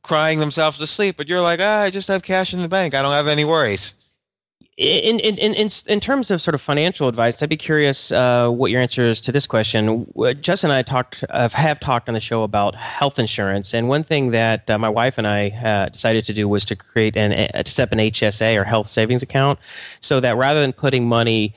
crying 0.01 0.39
themselves 0.39 0.77
to 0.77 0.87
sleep, 0.87 1.17
but 1.17 1.27
you're 1.27 1.41
like, 1.41 1.59
ah, 1.61 1.81
I 1.81 1.89
just 1.89 2.07
have 2.07 2.23
cash 2.23 2.53
in 2.53 2.61
the 2.61 2.69
bank. 2.69 2.95
I 2.95 3.01
don't 3.01 3.11
have 3.11 3.27
any 3.27 3.45
worries 3.45 4.02
in, 4.77 5.19
in, 5.19 5.37
in, 5.37 5.69
in, 5.87 5.99
terms 5.99 6.31
of 6.31 6.41
sort 6.41 6.55
of 6.55 6.61
financial 6.61 7.07
advice, 7.07 7.43
I'd 7.43 7.49
be 7.49 7.57
curious 7.57 8.11
uh, 8.11 8.49
what 8.49 8.71
your 8.71 8.81
answer 8.81 9.03
is 9.03 9.21
to 9.21 9.31
this 9.31 9.45
question. 9.45 10.11
Jess 10.41 10.63
and 10.63 10.73
I 10.73 10.81
talked 10.81 11.23
uh, 11.29 11.47
have 11.49 11.79
talked 11.79 12.07
on 12.07 12.13
the 12.13 12.19
show 12.19 12.41
about 12.41 12.73
health 12.73 13.19
insurance, 13.19 13.75
and 13.75 13.87
one 13.87 14.03
thing 14.03 14.31
that 14.31 14.67
uh, 14.67 14.79
my 14.79 14.89
wife 14.89 15.19
and 15.19 15.27
I 15.27 15.49
uh, 15.49 15.89
decided 15.89 16.25
to 16.25 16.33
do 16.33 16.49
was 16.49 16.65
to 16.65 16.75
create 16.75 17.15
an 17.15 17.31
to 17.63 17.71
set 17.71 17.89
up 17.89 17.91
an 17.91 17.99
HSA 17.99 18.59
or 18.59 18.63
health 18.63 18.89
savings 18.89 19.21
account, 19.21 19.59
so 19.99 20.19
that 20.19 20.37
rather 20.37 20.61
than 20.61 20.73
putting 20.73 21.07
money, 21.07 21.53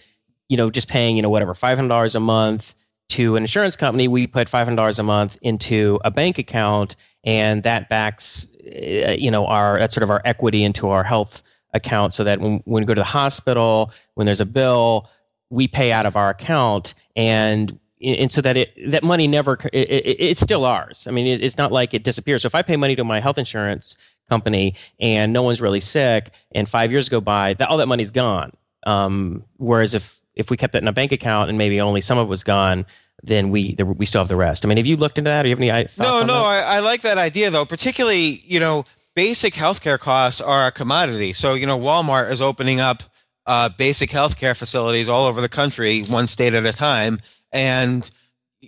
you 0.50 0.58
know, 0.58 0.68
just 0.68 0.88
paying 0.88 1.16
you 1.16 1.22
know 1.22 1.30
whatever 1.30 1.54
five 1.54 1.78
hundred 1.78 1.88
dollars 1.88 2.14
a 2.14 2.20
month 2.20 2.74
to 3.08 3.36
an 3.36 3.42
insurance 3.42 3.76
company, 3.76 4.08
we 4.08 4.26
put 4.26 4.46
five 4.46 4.66
hundred 4.66 4.76
dollars 4.76 4.98
a 4.98 5.02
month 5.02 5.38
into 5.40 5.98
a 6.04 6.10
bank 6.10 6.36
account, 6.36 6.96
and 7.24 7.62
that 7.62 7.88
backs 7.88 8.46
uh, 8.66 9.12
you 9.12 9.30
know 9.30 9.46
our 9.46 9.78
that's 9.78 9.94
sort 9.94 10.02
of 10.02 10.10
our 10.10 10.20
equity 10.26 10.64
into 10.64 10.90
our 10.90 11.02
health 11.02 11.42
account 11.76 12.14
so 12.14 12.24
that 12.24 12.40
when, 12.40 12.60
when 12.64 12.82
we 12.82 12.86
go 12.86 12.94
to 12.94 13.00
the 13.00 13.04
hospital, 13.04 13.92
when 14.14 14.24
there's 14.24 14.40
a 14.40 14.46
bill, 14.46 15.08
we 15.50 15.68
pay 15.68 15.92
out 15.92 16.06
of 16.06 16.16
our 16.16 16.30
account 16.30 16.94
and 17.14 17.78
and 18.02 18.30
so 18.30 18.42
that 18.42 18.56
it 18.56 18.90
that 18.90 19.02
money 19.02 19.26
never 19.26 19.58
it, 19.72 19.90
it, 19.90 20.16
it's 20.20 20.40
still 20.40 20.64
ours. 20.64 21.06
I 21.06 21.10
mean, 21.12 21.26
it, 21.26 21.42
it's 21.42 21.56
not 21.56 21.72
like 21.72 21.94
it 21.94 22.02
disappears. 22.02 22.42
So 22.42 22.46
if 22.46 22.54
I 22.54 22.62
pay 22.62 22.76
money 22.76 22.94
to 22.96 23.04
my 23.04 23.20
health 23.20 23.38
insurance 23.38 23.96
company 24.28 24.74
and 25.00 25.32
no 25.32 25.42
one's 25.42 25.60
really 25.60 25.80
sick, 25.80 26.30
and 26.52 26.68
five 26.68 26.90
years 26.90 27.08
go 27.08 27.20
by, 27.20 27.54
that 27.54 27.68
all 27.68 27.78
that 27.78 27.86
money's 27.86 28.10
gone. 28.10 28.52
Um, 28.86 29.44
whereas 29.56 29.94
if 29.94 30.20
if 30.34 30.50
we 30.50 30.56
kept 30.56 30.74
it 30.74 30.82
in 30.82 30.88
a 30.88 30.92
bank 30.92 31.12
account 31.12 31.48
and 31.48 31.56
maybe 31.56 31.80
only 31.80 32.00
some 32.00 32.18
of 32.18 32.26
it 32.26 32.30
was 32.30 32.44
gone, 32.44 32.84
then 33.22 33.50
we 33.50 33.74
the, 33.74 33.86
we 33.86 34.04
still 34.04 34.20
have 34.20 34.28
the 34.28 34.36
rest. 34.36 34.64
I 34.64 34.68
mean, 34.68 34.76
have 34.76 34.86
you 34.86 34.96
looked 34.96 35.18
into 35.18 35.30
that? 35.30 35.44
Or 35.44 35.48
you 35.48 35.56
have 35.56 35.60
any? 35.60 35.88
No, 35.98 36.24
no. 36.24 36.44
I, 36.44 36.76
I, 36.76 36.80
like 36.80 37.00
that 37.02 37.18
idea 37.18 37.50
though, 37.50 37.64
particularly 37.64 38.42
you 38.44 38.60
know 38.60 38.84
basic 39.16 39.54
healthcare 39.54 39.98
costs 39.98 40.40
are 40.40 40.68
a 40.68 40.70
commodity. 40.70 41.32
So, 41.32 41.54
you 41.54 41.66
know, 41.66 41.78
Walmart 41.78 42.30
is 42.30 42.40
opening 42.40 42.78
up 42.78 43.02
uh, 43.46 43.70
basic 43.70 44.10
healthcare 44.10 44.56
facilities 44.56 45.08
all 45.08 45.26
over 45.26 45.40
the 45.40 45.48
country, 45.48 46.02
one 46.02 46.28
state 46.28 46.54
at 46.54 46.66
a 46.66 46.72
time. 46.72 47.18
And, 47.50 48.08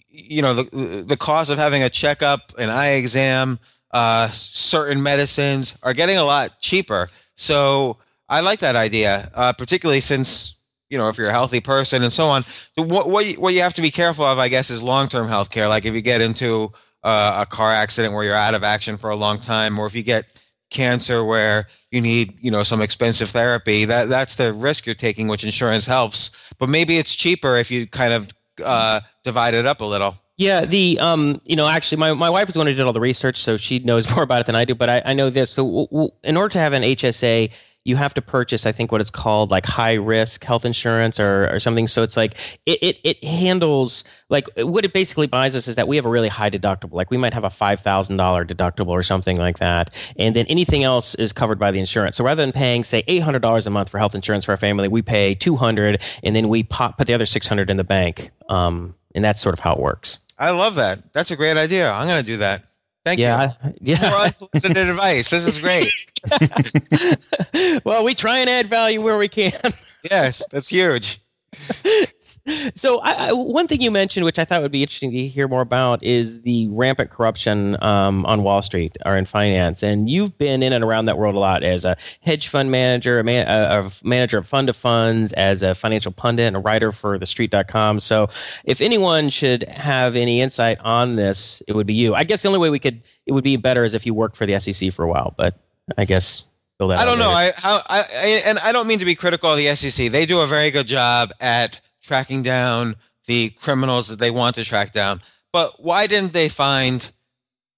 you 0.09 0.42
know, 0.42 0.55
the, 0.55 1.05
the 1.07 1.16
cost 1.16 1.51
of 1.51 1.59
having 1.59 1.82
a 1.82 1.90
checkup, 1.90 2.55
an 2.59 2.70
eye 2.70 2.94
exam, 2.94 3.59
uh, 3.92 4.30
certain 4.30 5.03
medicines 5.03 5.76
are 5.82 5.92
getting 5.92 6.16
a 6.16 6.24
lot 6.24 6.61
cheaper. 6.61 7.09
So 7.36 7.99
I 8.28 8.40
like 8.40 8.61
that 8.61 8.74
idea, 8.74 9.30
uh, 9.34 9.53
particularly 9.53 10.01
since, 10.01 10.55
you 10.88 10.96
know, 10.96 11.09
if 11.09 11.18
you're 11.18 11.28
a 11.28 11.32
healthy 11.32 11.61
person 11.61 12.03
and 12.03 12.12
so 12.12 12.26
on. 12.26 12.44
What, 12.76 13.11
what, 13.11 13.26
you, 13.26 13.34
what 13.34 13.53
you 13.53 13.61
have 13.61 13.74
to 13.74 13.82
be 13.82 13.90
careful 13.90 14.24
of, 14.24 14.38
I 14.38 14.49
guess, 14.49 14.70
is 14.70 14.82
long 14.82 15.09
term 15.09 15.28
healthcare. 15.28 15.68
Like 15.68 15.84
if 15.84 15.94
you 15.94 16.01
get 16.01 16.22
into 16.22 16.72
uh, 17.05 17.44
a 17.44 17.46
car 17.46 17.72
accident 17.72 18.14
where 18.14 18.24
you're 18.24 18.34
out 18.34 18.55
of 18.55 18.62
action 18.64 18.96
for 18.96 19.11
a 19.11 19.16
long 19.16 19.38
time, 19.38 19.78
or 19.78 19.86
if 19.86 19.94
you 19.94 20.03
get 20.03 20.28
cancer 20.70 21.24
where 21.24 21.66
you 21.90 22.01
need 22.01 22.36
you 22.40 22.51
know 22.51 22.62
some 22.62 22.82
expensive 22.82 23.30
therapy 23.30 23.86
that 23.86 24.11
that's 24.11 24.36
the 24.36 24.53
risk 24.53 24.84
you're 24.84 24.94
taking 24.94 25.28
which 25.28 25.44
insurance 25.44 25.86
helps. 25.86 26.30
But 26.59 26.68
maybe 26.68 26.99
it's 26.99 27.14
cheaper 27.14 27.57
if 27.57 27.70
you 27.70 27.86
kind 27.86 28.12
of 28.12 28.28
uh, 28.62 29.01
divide 29.24 29.55
it 29.55 29.66
up 29.66 29.80
a 29.80 29.84
little. 29.84 30.16
Yeah 30.36 30.64
the 30.64 30.99
um 31.01 31.40
you 31.44 31.57
know 31.57 31.66
actually 31.66 31.99
my, 31.99 32.12
my 32.12 32.30
wife 32.30 32.49
is 32.49 32.55
the 32.55 32.61
one 32.61 32.68
who 32.68 32.74
did 32.74 32.86
all 32.86 32.92
the 32.92 33.01
research 33.01 33.38
so 33.38 33.57
she 33.57 33.80
knows 33.80 34.09
more 34.14 34.22
about 34.22 34.40
it 34.40 34.46
than 34.46 34.55
i 34.55 34.64
do 34.64 34.72
but 34.74 34.88
i, 34.88 35.03
I 35.05 35.12
know 35.12 35.30
this. 35.30 35.51
So 35.51 35.64
w- 35.64 35.88
w- 35.88 36.11
in 36.22 36.36
order 36.36 36.53
to 36.53 36.59
have 36.61 36.72
an 36.72 36.82
hsa 36.82 37.51
you 37.84 37.96
have 37.96 38.12
to 38.14 38.22
purchase, 38.22 38.66
I 38.66 38.72
think, 38.72 38.92
what 38.92 39.00
it's 39.00 39.10
called 39.10 39.50
like 39.50 39.64
high 39.64 39.94
risk 39.94 40.44
health 40.44 40.64
insurance 40.64 41.18
or, 41.18 41.48
or 41.50 41.58
something. 41.58 41.88
So 41.88 42.02
it's 42.02 42.16
like 42.16 42.36
it, 42.66 42.78
it, 42.82 42.98
it 43.02 43.24
handles 43.24 44.04
like 44.28 44.46
what 44.56 44.84
it 44.84 44.92
basically 44.92 45.26
buys 45.26 45.56
us 45.56 45.68
is 45.68 45.76
that 45.76 45.88
we 45.88 45.96
have 45.96 46.04
a 46.04 46.10
really 46.10 46.28
high 46.28 46.50
deductible. 46.50 46.92
Like 46.92 47.10
we 47.10 47.16
might 47.16 47.32
have 47.32 47.44
a 47.44 47.50
five 47.50 47.80
thousand 47.80 48.18
dollar 48.18 48.44
deductible 48.44 48.88
or 48.88 49.02
something 49.02 49.38
like 49.38 49.58
that, 49.58 49.94
and 50.18 50.36
then 50.36 50.44
anything 50.46 50.84
else 50.84 51.14
is 51.14 51.32
covered 51.32 51.58
by 51.58 51.70
the 51.70 51.78
insurance. 51.78 52.16
So 52.16 52.24
rather 52.24 52.42
than 52.42 52.52
paying 52.52 52.84
say 52.84 53.04
eight 53.08 53.20
hundred 53.20 53.40
dollars 53.40 53.66
a 53.66 53.70
month 53.70 53.88
for 53.88 53.98
health 53.98 54.14
insurance 54.14 54.44
for 54.44 54.50
our 54.50 54.58
family, 54.58 54.88
we 54.88 55.00
pay 55.00 55.34
two 55.34 55.56
hundred, 55.56 56.02
and 56.22 56.36
then 56.36 56.48
we 56.48 56.64
pop, 56.64 56.98
put 56.98 57.06
the 57.06 57.14
other 57.14 57.26
six 57.26 57.48
hundred 57.48 57.70
in 57.70 57.78
the 57.78 57.84
bank. 57.84 58.30
Um, 58.48 58.94
and 59.14 59.24
that's 59.24 59.40
sort 59.40 59.54
of 59.54 59.60
how 59.60 59.72
it 59.72 59.80
works. 59.80 60.18
I 60.38 60.50
love 60.50 60.76
that. 60.76 61.12
That's 61.12 61.30
a 61.30 61.36
great 61.36 61.56
idea. 61.56 61.90
I'm 61.90 62.06
going 62.06 62.20
to 62.20 62.26
do 62.26 62.36
that. 62.36 62.64
Thank 63.09 63.20
yeah, 63.20 63.54
you. 63.64 63.74
Yeah, 63.80 64.11
More 64.11 64.20
unsolicited 64.20 64.76
advice. 64.76 65.30
This 65.30 65.46
is 65.46 65.61
great. 65.61 65.88
well, 67.84 68.04
we 68.04 68.14
try 68.14 68.40
and 68.40 68.50
add 68.50 68.66
value 68.66 69.00
where 69.00 69.16
we 69.16 69.28
can. 69.28 69.52
yes, 70.11 70.46
that's 70.50 70.68
huge. 70.68 71.18
so 72.74 72.99
I, 73.01 73.28
I, 73.28 73.32
one 73.32 73.66
thing 73.66 73.80
you 73.80 73.90
mentioned, 73.90 74.24
which 74.24 74.38
I 74.38 74.44
thought 74.44 74.62
would 74.62 74.72
be 74.72 74.82
interesting 74.82 75.11
to 75.12 75.28
hear 75.28 75.49
more 75.49 75.61
about, 75.61 76.03
is 76.03 76.42
the 76.42 76.68
rampant 76.68 77.11
corruption 77.11 77.76
um, 77.82 78.24
on 78.26 78.42
Wall 78.42 78.62
Street 78.62 78.96
or 79.05 79.16
in 79.16 79.24
finance. 79.24 79.82
And 79.82 80.09
you've 80.09 80.36
been 80.38 80.62
in 80.62 80.72
and 80.72 80.84
around 80.84 81.07
that 81.07 81.18
world 81.18 81.34
a 81.34 81.38
lot 81.38 81.62
as 81.62 81.84
a 81.84 81.96
hedge 82.20 82.49
fund 82.49 82.70
manager, 82.70 83.18
a, 83.18 83.24
man, 83.24 83.46
a, 83.49 83.86
a 83.86 84.07
manager 84.07 84.38
of 84.38 84.46
fund 84.46 84.68
of 84.68 84.76
funds, 84.76 85.32
as 85.34 85.62
a 85.62 85.74
financial 85.74 86.12
pundit, 86.12 86.46
and 86.46 86.57
a 86.57 86.61
writer 86.61 86.92
for 86.92 87.18
TheStreet.com. 87.18 88.01
So 88.01 88.28
if 88.64 88.80
anyone 88.80 89.30
should 89.30 89.64
have 89.64 90.16
any 90.16 90.40
insight 90.40 90.78
on 90.80 91.16
this, 91.16 91.62
it 91.68 91.74
would 91.74 91.86
be 91.86 91.94
you. 91.94 92.14
I 92.14 92.24
guess 92.24 92.42
the 92.42 92.49
only 92.49 92.61
way 92.61 92.70
we 92.70 92.78
could 92.78 93.03
it 93.26 93.32
would 93.32 93.44
be 93.44 93.57
better 93.57 93.84
is 93.84 93.94
if 93.94 94.07
you 94.07 94.14
worked 94.14 94.36
for 94.36 94.46
the 94.46 94.59
SEC 94.59 94.92
for 94.92 95.05
a 95.05 95.09
while, 95.09 95.34
but 95.36 95.55
I 95.96 96.05
guess. 96.05 96.51
I 96.80 97.05
don't 97.05 97.18
know. 97.18 97.30
I, 97.30 97.51
how, 97.57 97.80
I, 97.88 98.01
I 98.01 98.42
and 98.46 98.59
I 98.61 98.70
don't 98.70 98.86
mean 98.86 99.01
to 99.01 99.05
be 99.05 99.16
critical 99.16 99.51
of 99.51 99.57
the 99.57 99.74
SEC. 99.74 100.12
They 100.12 100.26
do 100.26 100.40
a 100.40 100.46
very 100.46 100.70
good 100.70 100.86
job 100.86 101.32
at 101.40 101.80
tracking 102.09 102.42
down 102.42 102.96
the 103.26 103.50
criminals 103.50 104.09
that 104.09 104.18
they 104.18 104.30
want 104.30 104.56
to 104.56 104.64
track 104.64 104.90
down. 104.92 105.20
But 105.52 105.82
why 105.82 106.06
didn't 106.06 106.32
they 106.32 106.48
find 106.48 107.09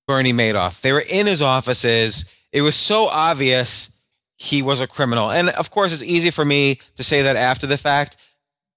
Bernie 0.06 0.32
Madoff? 0.32 0.80
They 0.80 0.92
were 0.92 1.04
in 1.10 1.26
his 1.26 1.42
offices. 1.42 2.32
It 2.52 2.62
was 2.62 2.76
so 2.76 3.08
obvious 3.08 3.90
he 4.36 4.62
was 4.62 4.80
a 4.80 4.86
criminal. 4.86 5.30
And 5.30 5.50
of 5.50 5.70
course, 5.70 5.92
it's 5.92 6.02
easy 6.02 6.30
for 6.30 6.44
me 6.44 6.80
to 6.96 7.02
say 7.02 7.22
that 7.22 7.36
after 7.36 7.66
the 7.66 7.76
fact. 7.76 8.16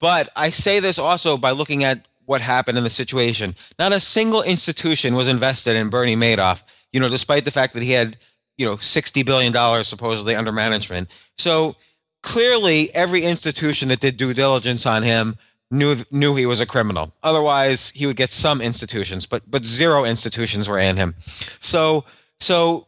But 0.01 0.29
I 0.35 0.49
say 0.49 0.79
this 0.79 0.99
also 0.99 1.37
by 1.37 1.51
looking 1.51 1.83
at 1.83 2.05
what 2.25 2.41
happened 2.41 2.77
in 2.77 2.83
the 2.83 2.89
situation. 2.89 3.55
Not 3.77 3.93
a 3.93 3.99
single 3.99 4.41
institution 4.41 5.15
was 5.15 5.27
invested 5.27 5.75
in 5.75 5.89
Bernie 5.89 6.15
Madoff, 6.15 6.63
you 6.91 6.99
know, 6.99 7.09
despite 7.09 7.45
the 7.45 7.51
fact 7.51 7.73
that 7.73 7.83
he 7.83 7.91
had, 7.91 8.17
you 8.57 8.65
know, 8.65 8.77
$60 8.77 9.25
billion 9.25 9.83
supposedly 9.83 10.35
under 10.35 10.51
management. 10.51 11.09
So 11.37 11.75
clearly 12.23 12.89
every 12.95 13.23
institution 13.23 13.89
that 13.89 13.99
did 13.99 14.17
due 14.17 14.33
diligence 14.33 14.87
on 14.87 15.03
him 15.03 15.35
knew 15.69 15.97
knew 16.09 16.35
he 16.35 16.47
was 16.47 16.59
a 16.59 16.65
criminal. 16.65 17.13
Otherwise, 17.21 17.89
he 17.91 18.07
would 18.07 18.15
get 18.15 18.31
some 18.31 18.61
institutions, 18.61 19.27
but 19.27 19.43
but 19.49 19.63
zero 19.63 20.05
institutions 20.05 20.67
were 20.67 20.79
in 20.79 20.97
him. 20.97 21.13
So 21.59 22.05
so 22.39 22.87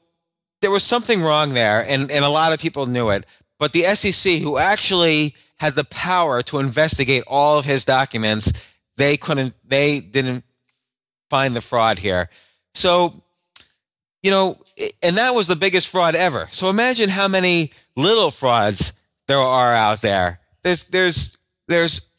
there 0.62 0.72
was 0.72 0.84
something 0.84 1.22
wrong 1.22 1.54
there, 1.54 1.88
and 1.88 2.10
and 2.10 2.26
a 2.26 2.30
lot 2.30 2.54
of 2.54 2.60
people 2.60 2.88
knew 2.88 3.10
it. 3.10 3.26
But 3.60 3.74
the 3.74 3.84
SEC, 3.96 4.42
who 4.42 4.58
actually 4.58 5.36
had 5.58 5.76
the 5.76 5.86
power 5.86 6.42
to 6.44 6.60
investigate 6.60 7.24
all 7.28 7.58
of 7.58 7.66
his 7.66 7.86
documents, 7.86 8.52
they 8.98 9.18
couldn't. 9.18 9.54
They 9.64 10.00
didn't 10.00 10.44
find 11.30 11.56
the 11.56 11.62
fraud 11.62 12.00
here. 12.00 12.30
So 12.74 13.14
you 14.24 14.32
know, 14.32 14.58
and 15.04 15.18
that 15.18 15.36
was 15.36 15.48
the 15.48 15.56
biggest 15.56 15.88
fraud 15.88 16.16
ever. 16.16 16.48
So 16.52 16.70
imagine 16.70 17.10
how 17.10 17.28
many 17.28 17.72
little 17.96 18.32
frauds 18.32 18.94
there 19.28 19.40
are 19.40 19.74
out 19.74 20.02
there. 20.02 20.40
There's 20.64 20.86
there's 20.86 21.38
there's 21.68 22.10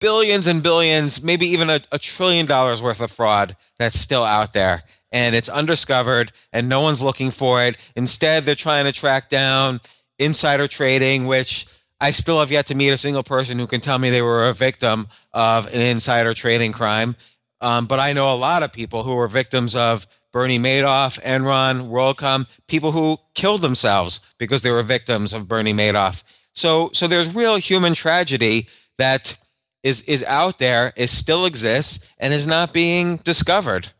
billions 0.00 0.46
and 0.46 0.62
billions, 0.62 1.22
maybe 1.22 1.46
even 1.46 1.70
a, 1.70 1.80
a 1.90 1.98
trillion 1.98 2.46
dollars 2.46 2.82
worth 2.82 3.00
of 3.00 3.10
fraud 3.10 3.56
that's 3.78 3.98
still 3.98 4.24
out 4.24 4.52
there. 4.52 4.82
And 5.10 5.34
it's 5.34 5.48
undiscovered 5.48 6.32
and 6.52 6.68
no 6.68 6.80
one's 6.80 7.00
looking 7.00 7.30
for 7.30 7.62
it. 7.64 7.76
Instead, 7.96 8.44
they're 8.44 8.54
trying 8.54 8.84
to 8.84 8.92
track 8.92 9.28
down 9.28 9.80
insider 10.18 10.68
trading, 10.68 11.26
which 11.26 11.66
I 12.00 12.10
still 12.10 12.40
have 12.40 12.52
yet 12.52 12.66
to 12.66 12.74
meet 12.74 12.90
a 12.90 12.96
single 12.96 13.22
person 13.22 13.58
who 13.58 13.66
can 13.66 13.80
tell 13.80 13.98
me 13.98 14.10
they 14.10 14.22
were 14.22 14.48
a 14.48 14.52
victim 14.52 15.06
of 15.32 15.66
an 15.66 15.80
insider 15.80 16.34
trading 16.34 16.72
crime. 16.72 17.16
Um, 17.60 17.86
but 17.86 17.98
I 17.98 18.12
know 18.12 18.32
a 18.32 18.36
lot 18.36 18.62
of 18.62 18.72
people 18.72 19.02
who 19.02 19.14
were 19.16 19.26
victims 19.26 19.74
of 19.74 20.06
Bernie 20.32 20.58
Madoff, 20.58 21.20
Enron, 21.22 21.88
WorldCom, 21.88 22.46
people 22.66 22.92
who 22.92 23.18
killed 23.34 23.62
themselves 23.62 24.20
because 24.38 24.62
they 24.62 24.70
were 24.70 24.82
victims 24.82 25.32
of 25.32 25.48
Bernie 25.48 25.72
Madoff. 25.72 26.22
So, 26.54 26.90
so 26.92 27.06
there's 27.06 27.34
real 27.34 27.56
human 27.56 27.94
tragedy 27.94 28.68
that 28.98 29.36
is 29.82 30.02
is 30.02 30.24
out 30.24 30.58
there, 30.58 30.92
is 30.96 31.10
still 31.10 31.46
exists, 31.46 32.06
and 32.18 32.34
is 32.34 32.46
not 32.46 32.72
being 32.72 33.16
discovered. 33.18 33.90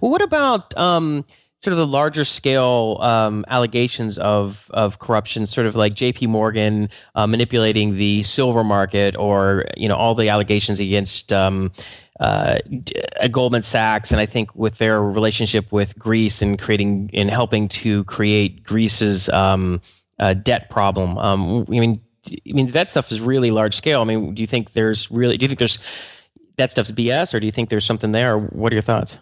Well, 0.00 0.10
what 0.10 0.22
about 0.22 0.76
um, 0.76 1.24
sort 1.62 1.72
of 1.72 1.78
the 1.78 1.86
larger 1.86 2.24
scale 2.24 2.98
um, 3.00 3.44
allegations 3.48 4.18
of 4.18 4.70
of 4.70 4.98
corruption, 4.98 5.46
sort 5.46 5.66
of 5.66 5.76
like 5.76 5.94
J.P. 5.94 6.26
Morgan 6.26 6.88
uh, 7.14 7.26
manipulating 7.26 7.96
the 7.96 8.22
silver 8.22 8.64
market, 8.64 9.16
or 9.16 9.66
you 9.76 9.88
know 9.88 9.96
all 9.96 10.14
the 10.14 10.28
allegations 10.28 10.80
against 10.80 11.32
um, 11.32 11.70
uh, 12.22 12.58
Goldman 13.32 13.62
Sachs, 13.62 14.12
and 14.12 14.20
I 14.20 14.26
think 14.26 14.54
with 14.54 14.78
their 14.78 15.02
relationship 15.02 15.72
with 15.72 15.98
Greece 15.98 16.40
and 16.40 16.58
creating 16.58 17.10
and 17.12 17.28
helping 17.28 17.68
to 17.68 18.04
create 18.04 18.62
Greece's 18.62 19.28
um, 19.30 19.80
uh, 20.20 20.34
debt 20.34 20.70
problem. 20.70 21.18
Um, 21.18 21.66
I 21.68 21.80
mean, 21.80 22.00
I 22.28 22.52
mean 22.52 22.68
that 22.68 22.90
stuff 22.90 23.10
is 23.10 23.20
really 23.20 23.50
large 23.50 23.74
scale. 23.74 24.00
I 24.00 24.04
mean, 24.04 24.34
do 24.34 24.40
you 24.40 24.46
think 24.46 24.72
there's 24.72 25.10
really? 25.10 25.36
Do 25.36 25.42
you 25.42 25.48
think 25.48 25.58
there's 25.58 25.78
that 26.58 26.70
stuff's 26.70 26.92
BS, 26.92 27.34
or 27.34 27.40
do 27.40 27.46
you 27.46 27.52
think 27.52 27.70
there's 27.70 27.84
something 27.84 28.12
there? 28.12 28.38
What 28.38 28.72
are 28.72 28.76
your 28.76 28.82
thoughts? 28.82 29.18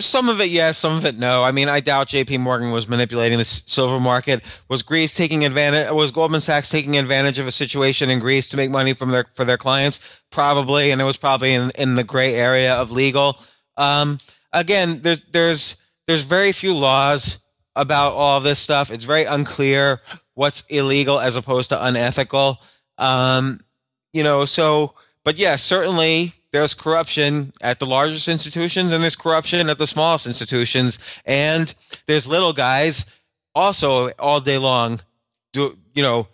Some 0.00 0.28
of 0.28 0.40
it, 0.40 0.48
yes. 0.48 0.78
Some 0.78 0.96
of 0.96 1.04
it, 1.04 1.18
no. 1.18 1.42
I 1.42 1.50
mean, 1.50 1.68
I 1.68 1.80
doubt 1.80 2.08
J.P. 2.08 2.38
Morgan 2.38 2.70
was 2.70 2.88
manipulating 2.88 3.38
the 3.38 3.44
silver 3.44 4.00
market. 4.00 4.42
Was 4.68 4.82
Greece 4.82 5.14
taking 5.14 5.44
advantage? 5.44 5.92
Was 5.92 6.10
Goldman 6.10 6.40
Sachs 6.40 6.70
taking 6.70 6.96
advantage 6.96 7.38
of 7.38 7.46
a 7.46 7.50
situation 7.50 8.08
in 8.08 8.18
Greece 8.18 8.48
to 8.48 8.56
make 8.56 8.70
money 8.70 8.94
from 8.94 9.10
their 9.10 9.26
for 9.34 9.44
their 9.44 9.58
clients? 9.58 10.22
Probably, 10.30 10.90
and 10.90 11.00
it 11.00 11.04
was 11.04 11.16
probably 11.16 11.52
in, 11.52 11.70
in 11.76 11.94
the 11.94 12.04
gray 12.04 12.34
area 12.34 12.74
of 12.74 12.90
legal. 12.90 13.38
Um, 13.76 14.18
again, 14.52 15.00
there's 15.02 15.22
there's 15.32 15.76
there's 16.06 16.22
very 16.22 16.52
few 16.52 16.74
laws 16.74 17.44
about 17.76 18.14
all 18.14 18.40
this 18.40 18.58
stuff. 18.58 18.90
It's 18.90 19.04
very 19.04 19.24
unclear 19.24 20.00
what's 20.34 20.62
illegal 20.68 21.20
as 21.20 21.36
opposed 21.36 21.70
to 21.70 21.84
unethical. 21.84 22.58
Um, 22.98 23.60
you 24.12 24.22
know, 24.22 24.44
so 24.44 24.94
but 25.24 25.36
yeah, 25.38 25.56
certainly 25.56 26.32
there's 26.54 26.72
corruption 26.72 27.52
at 27.62 27.80
the 27.80 27.86
largest 27.86 28.28
institutions 28.28 28.92
and 28.92 29.02
there's 29.02 29.16
corruption 29.16 29.68
at 29.68 29.76
the 29.76 29.88
smallest 29.88 30.26
institutions. 30.26 31.00
And 31.26 31.74
there's 32.06 32.28
little 32.28 32.52
guys 32.52 33.06
also 33.56 34.10
all 34.20 34.40
day 34.40 34.58
long 34.58 35.00
do 35.52 35.76
you 35.94 36.02
know 36.02 36.28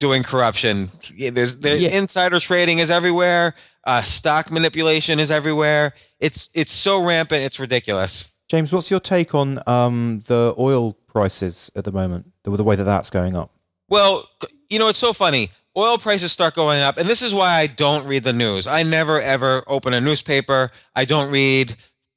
doing 0.00 0.22
corruption. 0.22 0.88
There's 1.18 1.56
the 1.58 1.76
yeah. 1.76 1.90
insider 1.90 2.40
trading 2.40 2.78
is 2.78 2.90
everywhere. 2.90 3.54
Uh, 3.84 4.00
stock 4.02 4.50
manipulation 4.50 5.20
is 5.20 5.30
everywhere. 5.30 5.92
It's 6.18 6.48
it's 6.54 6.72
so 6.72 7.04
rampant 7.04 7.44
it's 7.44 7.60
ridiculous. 7.60 8.32
James 8.48 8.72
what's 8.72 8.90
your 8.90 9.00
take 9.00 9.34
on 9.34 9.60
um, 9.66 10.22
the 10.28 10.54
oil 10.58 10.94
prices 11.08 11.70
at 11.76 11.84
the 11.84 11.92
moment 11.92 12.32
the, 12.44 12.56
the 12.56 12.64
way 12.64 12.74
that 12.74 12.84
that's 12.84 13.10
going 13.10 13.36
up? 13.36 13.50
Well 13.90 14.26
you 14.70 14.78
know 14.78 14.88
it's 14.88 14.98
so 14.98 15.12
funny 15.12 15.50
oil 15.78 15.96
prices 15.96 16.32
start 16.32 16.54
going 16.54 16.80
up, 16.80 16.98
and 16.98 17.08
this 17.08 17.22
is 17.22 17.32
why 17.32 17.54
I 17.54 17.68
don't 17.68 18.06
read 18.06 18.24
the 18.24 18.32
news. 18.32 18.66
I 18.66 18.82
never 18.82 19.20
ever 19.20 19.62
open 19.66 19.94
a 19.94 20.00
newspaper. 20.00 20.72
I 20.94 21.04
don't 21.04 21.30
read 21.30 21.76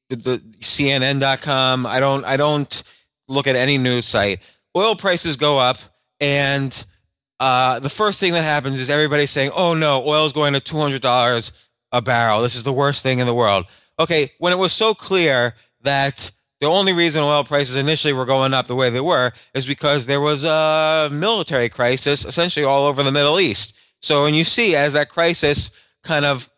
the, 0.09 0.15
the 0.15 0.37
CNN.com. 0.59 1.85
I 1.85 1.99
don't. 1.99 2.25
I 2.25 2.35
don't 2.35 2.83
look 3.27 3.47
at 3.47 3.55
any 3.55 3.77
news 3.77 4.05
site. 4.05 4.39
Oil 4.75 4.95
prices 4.95 5.35
go 5.35 5.59
up, 5.59 5.77
and 6.19 6.83
uh, 7.39 7.79
the 7.79 7.89
first 7.89 8.19
thing 8.19 8.33
that 8.33 8.41
happens 8.43 8.79
is 8.79 8.89
everybody 8.89 9.27
saying, 9.27 9.51
"Oh 9.55 9.75
no, 9.75 10.03
oil 10.05 10.25
is 10.25 10.33
going 10.33 10.53
to 10.53 10.59
two 10.59 10.77
hundred 10.77 11.01
dollars 11.01 11.69
a 11.91 12.01
barrel. 12.01 12.41
This 12.41 12.55
is 12.55 12.63
the 12.63 12.73
worst 12.73 13.03
thing 13.03 13.19
in 13.19 13.27
the 13.27 13.35
world." 13.35 13.65
Okay, 13.99 14.31
when 14.39 14.51
it 14.51 14.57
was 14.57 14.73
so 14.73 14.95
clear 14.95 15.53
that 15.83 16.31
the 16.61 16.67
only 16.67 16.93
reason 16.93 17.23
oil 17.23 17.43
prices 17.43 17.75
initially 17.75 18.13
were 18.13 18.25
going 18.25 18.53
up 18.53 18.67
the 18.67 18.75
way 18.75 18.91
they 18.91 19.01
were 19.01 19.33
is 19.55 19.65
because 19.65 20.05
there 20.05 20.21
was 20.21 20.43
a 20.45 21.09
military 21.11 21.67
crisis 21.67 22.23
essentially 22.23 22.63
all 22.63 22.85
over 22.85 23.01
the 23.01 23.11
Middle 23.11 23.39
East. 23.39 23.77
So 23.99 24.23
when 24.23 24.35
you 24.35 24.43
see 24.43 24.75
as 24.75 24.93
that 24.93 25.09
crisis 25.09 25.71
kind 26.03 26.23
of 26.23 26.49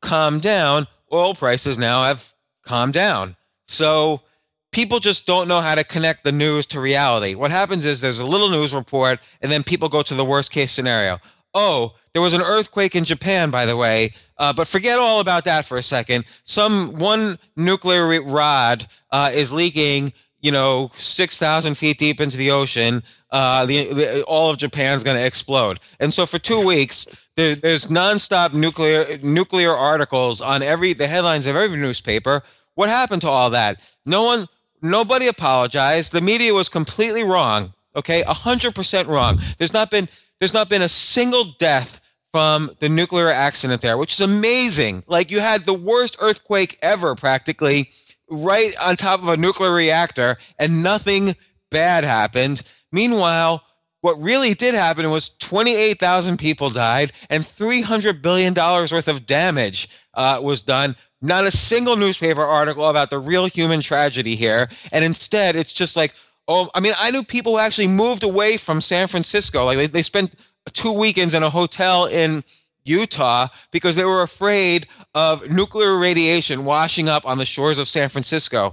calmed 0.00 0.42
down, 0.42 0.86
oil 1.12 1.34
prices 1.34 1.76
now 1.76 2.04
have 2.04 2.32
calmed 2.64 2.94
down. 2.94 3.34
So 3.66 4.22
people 4.70 5.00
just 5.00 5.26
don't 5.26 5.48
know 5.48 5.60
how 5.60 5.74
to 5.74 5.82
connect 5.82 6.22
the 6.22 6.32
news 6.32 6.64
to 6.66 6.80
reality. 6.80 7.34
What 7.34 7.50
happens 7.50 7.84
is 7.84 8.00
there's 8.00 8.20
a 8.20 8.26
little 8.26 8.48
news 8.48 8.72
report 8.72 9.18
and 9.40 9.50
then 9.50 9.64
people 9.64 9.88
go 9.88 10.02
to 10.02 10.14
the 10.14 10.24
worst 10.24 10.52
case 10.52 10.70
scenario. 10.70 11.18
Oh, 11.54 11.90
there 12.12 12.22
was 12.22 12.34
an 12.34 12.42
earthquake 12.42 12.94
in 12.94 13.04
Japan, 13.04 13.50
by 13.50 13.66
the 13.66 13.76
way. 13.76 14.14
Uh, 14.38 14.52
but 14.52 14.68
forget 14.68 14.98
all 14.98 15.20
about 15.20 15.44
that 15.44 15.64
for 15.64 15.76
a 15.76 15.82
second. 15.82 16.24
Some 16.44 16.94
one 16.98 17.38
nuclear 17.56 18.22
rod 18.22 18.86
uh, 19.10 19.30
is 19.32 19.52
leaking, 19.52 20.12
you 20.40 20.50
know, 20.50 20.90
six 20.94 21.38
thousand 21.38 21.76
feet 21.76 21.98
deep 21.98 22.20
into 22.20 22.36
the 22.36 22.50
ocean. 22.50 23.02
Uh, 23.30 23.64
the, 23.64 23.92
the, 23.94 24.22
all 24.24 24.50
of 24.50 24.58
Japan's 24.58 25.02
going 25.02 25.16
to 25.16 25.24
explode. 25.24 25.80
And 26.00 26.12
so 26.12 26.26
for 26.26 26.38
two 26.38 26.60
weeks, 26.60 27.06
there, 27.36 27.54
there's 27.54 27.86
nonstop 27.86 28.52
nuclear 28.52 29.18
nuclear 29.22 29.74
articles 29.74 30.40
on 30.42 30.62
every 30.62 30.92
the 30.92 31.06
headlines 31.06 31.46
of 31.46 31.56
every 31.56 31.78
newspaper. 31.78 32.42
What 32.74 32.88
happened 32.88 33.22
to 33.22 33.30
all 33.30 33.50
that? 33.50 33.80
No 34.04 34.22
one, 34.24 34.46
nobody 34.82 35.28
apologized. 35.28 36.12
The 36.12 36.20
media 36.20 36.52
was 36.52 36.68
completely 36.68 37.24
wrong. 37.24 37.72
Okay, 37.94 38.22
hundred 38.22 38.74
percent 38.74 39.08
wrong. 39.08 39.38
There's 39.58 39.72
not 39.74 39.90
been 39.90 40.08
there's 40.42 40.52
not 40.52 40.68
been 40.68 40.82
a 40.82 40.88
single 40.88 41.44
death 41.60 42.00
from 42.32 42.68
the 42.80 42.88
nuclear 42.88 43.28
accident 43.28 43.80
there, 43.80 43.96
which 43.96 44.14
is 44.14 44.20
amazing. 44.20 45.04
Like 45.06 45.30
you 45.30 45.38
had 45.38 45.66
the 45.66 45.72
worst 45.72 46.16
earthquake 46.18 46.76
ever, 46.82 47.14
practically, 47.14 47.90
right 48.28 48.74
on 48.80 48.96
top 48.96 49.22
of 49.22 49.28
a 49.28 49.36
nuclear 49.36 49.72
reactor 49.72 50.38
and 50.58 50.82
nothing 50.82 51.36
bad 51.70 52.02
happened. 52.02 52.62
Meanwhile, 52.90 53.62
what 54.00 54.18
really 54.18 54.54
did 54.54 54.74
happen 54.74 55.08
was 55.12 55.28
28,000 55.36 56.40
people 56.40 56.70
died 56.70 57.12
and 57.30 57.44
$300 57.44 58.20
billion 58.20 58.52
worth 58.52 59.06
of 59.06 59.26
damage 59.26 59.90
uh, 60.14 60.40
was 60.42 60.60
done. 60.60 60.96
Not 61.20 61.46
a 61.46 61.52
single 61.52 61.96
newspaper 61.96 62.42
article 62.42 62.88
about 62.88 63.10
the 63.10 63.20
real 63.20 63.46
human 63.46 63.80
tragedy 63.80 64.34
here. 64.34 64.66
And 64.90 65.04
instead, 65.04 65.54
it's 65.54 65.72
just 65.72 65.94
like, 65.94 66.14
oh, 66.48 66.70
I 66.74 66.80
mean, 66.80 66.92
I 66.98 67.10
knew 67.10 67.22
people 67.22 67.52
who 67.52 67.58
actually 67.58 67.88
moved 67.88 68.22
away 68.22 68.56
from 68.56 68.80
San 68.80 69.08
Francisco. 69.08 69.64
Like 69.64 69.78
they, 69.78 69.86
they 69.86 70.02
spent 70.02 70.34
two 70.72 70.92
weekends 70.92 71.34
in 71.34 71.42
a 71.42 71.50
hotel 71.50 72.06
in 72.06 72.44
Utah 72.84 73.48
because 73.70 73.96
they 73.96 74.04
were 74.04 74.22
afraid 74.22 74.86
of 75.14 75.50
nuclear 75.50 75.96
radiation 75.96 76.64
washing 76.64 77.08
up 77.08 77.26
on 77.26 77.38
the 77.38 77.44
shores 77.44 77.78
of 77.78 77.88
San 77.88 78.08
Francisco, 78.08 78.70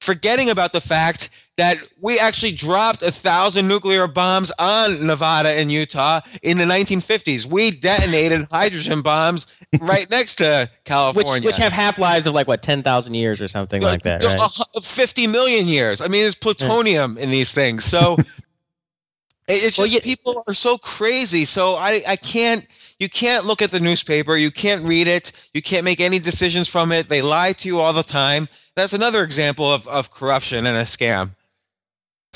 forgetting 0.00 0.50
about 0.50 0.72
the 0.72 0.80
fact 0.80 1.30
that 1.58 1.78
we 2.00 2.20
actually 2.20 2.52
dropped 2.52 3.02
a 3.02 3.10
thousand 3.10 3.66
nuclear 3.66 4.06
bombs 4.06 4.52
on 4.60 5.04
Nevada 5.04 5.50
and 5.50 5.72
Utah 5.72 6.20
in 6.40 6.56
the 6.56 6.64
1950s. 6.64 7.46
We 7.46 7.72
detonated 7.72 8.46
hydrogen 8.50 9.02
bombs 9.02 9.56
right 9.80 10.08
next 10.10 10.36
to 10.36 10.70
California, 10.84 11.32
which, 11.32 11.44
which 11.44 11.56
have 11.56 11.72
half 11.72 11.98
lives 11.98 12.26
of 12.26 12.34
like 12.34 12.46
what 12.46 12.62
10,000 12.62 13.12
years 13.12 13.40
or 13.40 13.48
something 13.48 13.82
like, 13.82 14.04
like 14.04 14.20
that. 14.20 14.22
Right? 14.22 14.40
Uh, 14.76 14.80
50 14.80 15.26
million 15.26 15.66
years. 15.66 16.00
I 16.00 16.06
mean, 16.06 16.22
there's 16.22 16.36
plutonium 16.36 17.18
in 17.18 17.30
these 17.30 17.52
things. 17.52 17.84
So 17.84 18.16
it's 19.48 19.62
just 19.62 19.78
well, 19.78 19.88
you, 19.88 20.00
people 20.00 20.44
are 20.46 20.54
so 20.54 20.78
crazy. 20.78 21.44
So 21.44 21.74
I, 21.74 22.02
I 22.06 22.14
can't 22.14 22.64
you 23.00 23.08
can't 23.08 23.46
look 23.46 23.62
at 23.62 23.70
the 23.70 23.80
newspaper, 23.80 24.36
you 24.36 24.50
can't 24.50 24.84
read 24.84 25.06
it, 25.06 25.32
you 25.54 25.62
can't 25.62 25.84
make 25.84 26.00
any 26.00 26.18
decisions 26.18 26.68
from 26.68 26.90
it. 26.90 27.08
They 27.08 27.22
lie 27.22 27.52
to 27.52 27.68
you 27.68 27.80
all 27.80 27.92
the 27.92 28.02
time. 28.02 28.48
That's 28.78 28.92
another 28.92 29.24
example 29.24 29.72
of, 29.72 29.88
of 29.88 30.12
corruption 30.12 30.64
and 30.64 30.76
a 30.76 30.82
scam. 30.82 31.34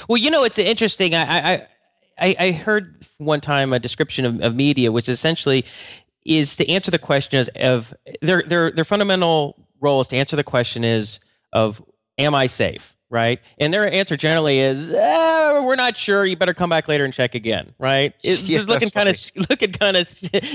Well, 0.08 0.16
you 0.16 0.28
know, 0.28 0.42
it's 0.42 0.58
interesting. 0.58 1.14
I 1.14 1.68
I, 2.18 2.36
I 2.38 2.50
heard 2.50 3.06
one 3.18 3.40
time 3.40 3.72
a 3.72 3.78
description 3.78 4.24
of, 4.24 4.40
of 4.40 4.56
media, 4.56 4.90
which 4.90 5.08
essentially 5.08 5.64
is 6.26 6.56
to 6.56 6.68
answer 6.68 6.90
the 6.90 6.98
question 6.98 7.38
is 7.38 7.48
of 7.60 7.94
their 8.22 8.42
their 8.42 8.72
their 8.72 8.84
fundamental 8.84 9.68
role 9.80 10.00
is 10.00 10.08
to 10.08 10.16
answer 10.16 10.34
the 10.34 10.42
question 10.42 10.82
is 10.82 11.20
of 11.52 11.80
am 12.18 12.34
I 12.34 12.48
safe? 12.48 12.92
right? 13.12 13.40
And 13.58 13.74
their 13.74 13.92
answer 13.92 14.16
generally 14.16 14.58
is, 14.58 14.90
eh, 14.90 15.60
"We're 15.60 15.76
not 15.76 15.98
sure. 15.98 16.24
You 16.24 16.34
better 16.34 16.54
come 16.54 16.70
back 16.70 16.88
later 16.88 17.04
and 17.04 17.12
check 17.12 17.34
again." 17.34 17.74
Right? 17.78 18.14
It's 18.24 18.42
yeah, 18.42 18.56
just 18.56 18.68
looking 18.70 18.88
kind 18.88 19.08
of 19.08 19.20
looking 19.50 19.70
kind 19.70 19.96
of 19.96 20.08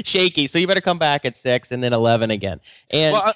shaky. 0.03 0.47
So 0.47 0.57
you 0.57 0.67
better 0.67 0.81
come 0.81 0.97
back 0.97 1.23
at 1.23 1.35
six 1.35 1.71
and 1.71 1.83
then 1.83 1.93
eleven 1.93 2.31
again. 2.31 2.59
And 2.89 3.13
well, 3.13 3.21
I, 3.27 3.33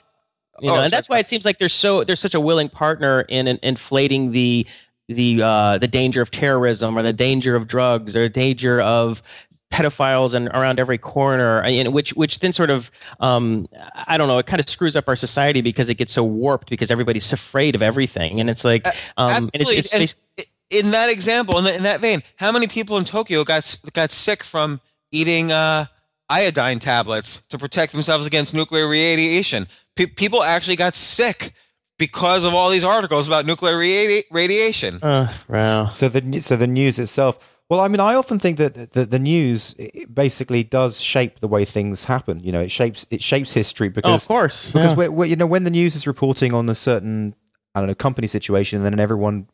you 0.61 0.67
know, 0.67 0.75
oh, 0.75 0.81
and 0.81 0.93
that's 0.93 1.09
why 1.09 1.17
it 1.17 1.27
seems 1.27 1.43
like 1.43 1.57
there's 1.57 1.73
so 1.73 2.03
there's 2.03 2.19
such 2.19 2.35
a 2.35 2.39
willing 2.39 2.69
partner 2.69 3.21
in, 3.21 3.47
in 3.47 3.59
inflating 3.63 4.31
the 4.31 4.65
the 5.07 5.41
uh, 5.41 5.77
the 5.79 5.87
danger 5.87 6.21
of 6.21 6.29
terrorism 6.29 6.97
or 6.97 7.01
the 7.01 7.13
danger 7.13 7.55
of 7.55 7.67
drugs 7.67 8.15
or 8.15 8.21
the 8.21 8.29
danger 8.29 8.79
of 8.81 9.23
pedophiles 9.71 10.33
and 10.33 10.49
around 10.49 10.79
every 10.79 10.97
corner, 10.97 11.61
and 11.61 11.93
which 11.93 12.13
which 12.13 12.39
then 12.39 12.53
sort 12.53 12.69
of 12.69 12.91
um, 13.21 13.67
I 14.07 14.17
don't 14.17 14.27
know, 14.27 14.37
it 14.37 14.45
kind 14.45 14.59
of 14.59 14.69
screws 14.69 14.95
up 14.95 15.07
our 15.07 15.15
society 15.15 15.61
because 15.61 15.89
it 15.89 15.95
gets 15.95 16.11
so 16.11 16.23
warped 16.23 16.69
because 16.69 16.91
everybody's 16.91 17.33
afraid 17.33 17.73
of 17.73 17.81
everything, 17.81 18.39
and 18.39 18.49
it's 18.49 18.63
like 18.63 18.85
um, 19.17 19.31
absolutely. 19.31 19.77
It's, 19.77 19.93
it's, 19.93 20.15
and 20.37 20.85
in 20.85 20.91
that 20.91 21.09
example, 21.09 21.57
in, 21.57 21.63
the, 21.65 21.75
in, 21.75 21.83
that 21.83 21.99
vein, 21.99 22.21
how 22.35 22.51
many 22.51 22.67
people 22.67 22.97
in 22.97 23.05
Tokyo 23.05 23.43
got 23.43 23.77
got 23.93 24.11
sick 24.11 24.43
from 24.43 24.79
eating 25.11 25.51
uh, 25.51 25.85
iodine 26.29 26.79
tablets 26.79 27.41
to 27.47 27.57
protect 27.57 27.93
themselves 27.93 28.27
against 28.27 28.53
nuclear 28.53 28.87
radiation? 28.87 29.67
P- 29.95 30.07
people 30.07 30.43
actually 30.43 30.75
got 30.75 30.95
sick 30.95 31.53
because 31.97 32.43
of 32.43 32.53
all 32.53 32.69
these 32.69 32.83
articles 32.83 33.27
about 33.27 33.45
nuclear 33.45 33.75
radi- 33.75 34.23
radiation. 34.31 34.99
Uh, 35.01 35.31
wow. 35.47 35.89
So 35.89 36.09
the 36.09 36.39
so 36.39 36.55
the 36.55 36.67
news 36.67 36.99
itself 36.99 37.51
well, 37.71 37.79
I 37.79 37.87
mean, 37.87 38.01
I 38.01 38.15
often 38.15 38.37
think 38.37 38.57
that 38.57 38.91
the, 38.91 39.05
the 39.05 39.17
news 39.17 39.75
basically 40.13 40.61
does 40.61 40.99
shape 40.99 41.39
the 41.39 41.47
way 41.47 41.63
things 41.63 42.03
happen. 42.03 42.43
You 42.43 42.51
know, 42.51 42.59
it 42.59 42.69
shapes 42.69 43.07
it 43.09 43.23
shapes 43.23 43.53
history 43.53 43.87
because, 43.87 44.11
oh, 44.11 44.15
of 44.15 44.27
course, 44.27 44.73
because 44.73 44.91
yeah. 44.91 44.97
we're, 44.97 45.11
we're, 45.11 45.25
you 45.27 45.37
know 45.37 45.47
when 45.47 45.63
the 45.63 45.69
news 45.69 45.95
is 45.95 46.05
reporting 46.05 46.53
on 46.53 46.67
a 46.67 46.75
certain 46.75 47.33
I 47.73 47.79
don't 47.79 47.87
know 47.87 47.95
company 47.95 48.27
situation, 48.27 48.83
and 48.83 48.85
then 48.85 48.99
everyone 48.99 49.47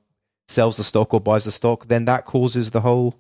sells 0.47 0.77
the 0.77 0.83
stock 0.83 1.13
or 1.13 1.21
buys 1.21 1.45
the 1.45 1.51
stock, 1.51 1.89
then 1.89 2.05
that 2.05 2.25
causes 2.25 2.71
the 2.71 2.81
whole. 2.81 3.13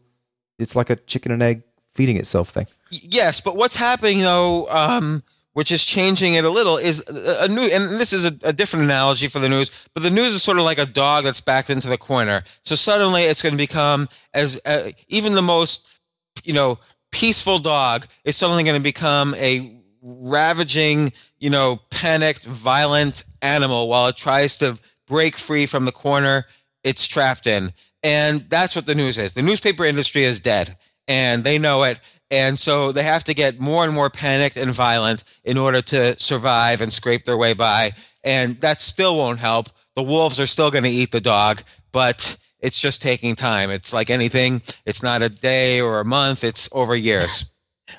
It's 0.57 0.75
like 0.75 0.89
a 0.89 0.95
chicken 0.95 1.31
and 1.31 1.43
egg 1.43 1.61
feeding 1.93 2.17
itself 2.17 2.49
thing. 2.49 2.65
Yes, 2.89 3.39
but 3.39 3.55
what's 3.55 3.75
happening 3.75 4.21
though? 4.21 4.67
Um, 4.67 5.21
which 5.57 5.71
is 5.71 5.83
changing 5.83 6.35
it 6.35 6.45
a 6.45 6.51
little, 6.51 6.77
is 6.77 7.03
a 7.07 7.47
new, 7.47 7.63
and 7.63 7.99
this 7.99 8.13
is 8.13 8.25
a, 8.25 8.37
a, 8.43 8.53
different 8.53 8.85
analogy 8.85 9.27
for 9.27 9.39
the 9.39 9.49
news, 9.49 9.71
but 9.95 10.03
the 10.03 10.09
news 10.11 10.35
is 10.35 10.43
sort 10.43 10.59
of 10.59 10.63
like 10.63 10.77
a 10.77 10.85
dog 10.85 11.23
that's 11.23 11.41
backed 11.41 11.71
into 11.71 11.89
the 11.89 11.97
corner. 11.97 12.43
So 12.61 12.75
suddenly 12.75 13.23
it's 13.23 13.41
going 13.41 13.53
to 13.53 13.57
become 13.57 14.07
as 14.35 14.61
uh, 14.67 14.91
even 15.07 15.33
the 15.33 15.41
most, 15.41 15.97
you 16.43 16.53
know, 16.53 16.77
peaceful 17.11 17.57
dog 17.57 18.05
is 18.23 18.35
suddenly 18.35 18.63
going 18.65 18.79
to 18.79 18.83
become 18.83 19.33
a 19.33 19.81
ravaging, 20.03 21.11
you 21.39 21.49
know, 21.49 21.79
panicked, 21.89 22.45
violent 22.45 23.23
animal 23.41 23.87
while 23.87 24.05
it 24.09 24.15
tries 24.15 24.57
to 24.57 24.77
break 25.07 25.37
free 25.37 25.65
from 25.65 25.85
the 25.85 25.91
corner 25.91 26.45
it's 26.83 27.07
trapped 27.07 27.47
in. 27.47 27.71
And 28.03 28.47
that's 28.47 28.75
what 28.75 28.85
the 28.85 28.93
news 28.93 29.17
is. 29.17 29.33
The 29.33 29.41
newspaper 29.41 29.85
industry 29.85 30.23
is 30.23 30.39
dead, 30.39 30.77
and 31.07 31.43
they 31.43 31.57
know 31.57 31.81
it 31.81 31.99
and 32.29 32.59
so 32.59 32.91
they 32.91 33.03
have 33.03 33.23
to 33.25 33.33
get 33.33 33.59
more 33.59 33.83
and 33.85 33.93
more 33.93 34.09
panicked 34.09 34.57
and 34.57 34.73
violent 34.73 35.23
in 35.43 35.57
order 35.57 35.81
to 35.81 36.19
survive 36.19 36.81
and 36.81 36.91
scrape 36.91 37.25
their 37.25 37.37
way 37.37 37.53
by. 37.53 37.91
And 38.23 38.59
that 38.61 38.81
still 38.81 39.17
won't 39.17 39.39
help. 39.39 39.69
The 39.95 40.03
wolves 40.03 40.39
are 40.39 40.47
still 40.47 40.69
going 40.69 40.83
to 40.83 40.89
eat 40.89 41.11
the 41.11 41.21
dog, 41.21 41.63
but 41.91 42.37
it's 42.59 42.79
just 42.79 43.01
taking 43.01 43.35
time. 43.35 43.69
It's 43.69 43.93
like 43.93 44.09
anything, 44.09 44.61
it's 44.85 45.01
not 45.01 45.21
a 45.21 45.29
day 45.29 45.79
or 45.79 45.99
a 45.99 46.05
month, 46.05 46.43
it's 46.43 46.69
over 46.71 46.95
years. 46.95 47.51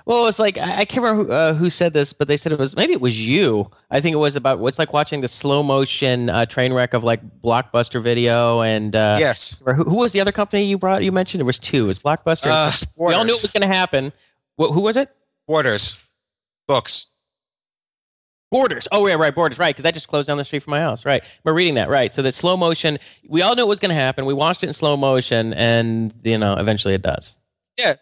Well, 0.05 0.27
it's 0.27 0.39
like 0.39 0.59
I 0.59 0.85
can't 0.85 1.05
remember 1.05 1.25
who, 1.25 1.33
uh, 1.33 1.55
who, 1.55 1.71
said 1.71 1.95
this, 1.95 2.13
but 2.13 2.29
they 2.29 2.37
said 2.37 2.53
it 2.53 2.59
was 2.59 2.77
maybe 2.77 2.93
it 2.93 3.01
was 3.01 3.19
you. 3.19 3.71
I 3.91 4.01
think 4.01 4.15
it 4.15 4.19
was 4.19 4.37
about 4.37 4.59
what's 4.59 4.79
like 4.79 4.93
watching 4.93 5.21
the 5.21 5.29
slow 5.29 5.63
motion 5.63 6.29
uh, 6.29 6.47
train 6.47 6.73
wreck 6.73 6.95
of 6.95 7.05
like 7.05 7.21
Blockbuster 7.41 8.03
Video 8.03 8.61
and 8.61 8.95
uh, 8.95 9.17
yes. 9.19 9.63
Who, 9.65 9.73
who, 9.73 9.97
was 9.97 10.13
the 10.13 10.21
other 10.21 10.33
company 10.33 10.65
you 10.65 10.79
brought? 10.79 11.03
You 11.03 11.13
mentioned 11.13 11.41
there 11.41 11.47
was 11.47 11.59
two. 11.59 11.85
It 11.85 11.89
was 11.89 12.03
Blockbuster. 12.03 12.49
Uh, 12.49 12.73
we 12.97 13.15
all 13.15 13.25
knew 13.25 13.35
it 13.35 13.43
was 13.43 13.51
going 13.51 13.69
to 13.69 13.75
happen. 13.75 14.13
Wh- 14.61 14.73
who 14.73 14.81
was 14.81 14.97
it? 14.97 15.11
Borders, 15.47 15.99
books. 16.67 17.07
Borders. 18.51 18.89
Oh 18.93 19.07
yeah, 19.07 19.15
right. 19.15 19.35
Borders. 19.35 19.59
Right, 19.59 19.75
because 19.75 19.85
I 19.85 19.91
just 19.91 20.09
closed 20.09 20.29
down 20.29 20.39
the 20.39 20.45
street 20.45 20.63
from 20.63 20.73
my 20.73 20.81
house. 20.81 21.05
Right. 21.05 21.23
We're 21.45 21.53
reading 21.53 21.75
that. 21.75 21.89
Right. 21.89 22.13
So 22.13 22.23
the 22.23 22.33
slow 22.33 22.57
motion. 22.57 22.99
We 23.29 23.43
all 23.43 23.55
knew 23.55 23.63
it 23.63 23.69
was 23.69 23.79
going 23.79 23.91
to 23.91 23.95
happen. 23.95 24.25
We 24.25 24.35
watched 24.35 24.63
it 24.63 24.69
in 24.69 24.73
slow 24.73 24.97
motion, 24.97 25.53
and 25.55 26.15
you 26.25 26.39
know, 26.39 26.55
eventually 26.55 26.95
it 26.95 27.03
does. 27.03 27.37
Yeah, 27.79 27.95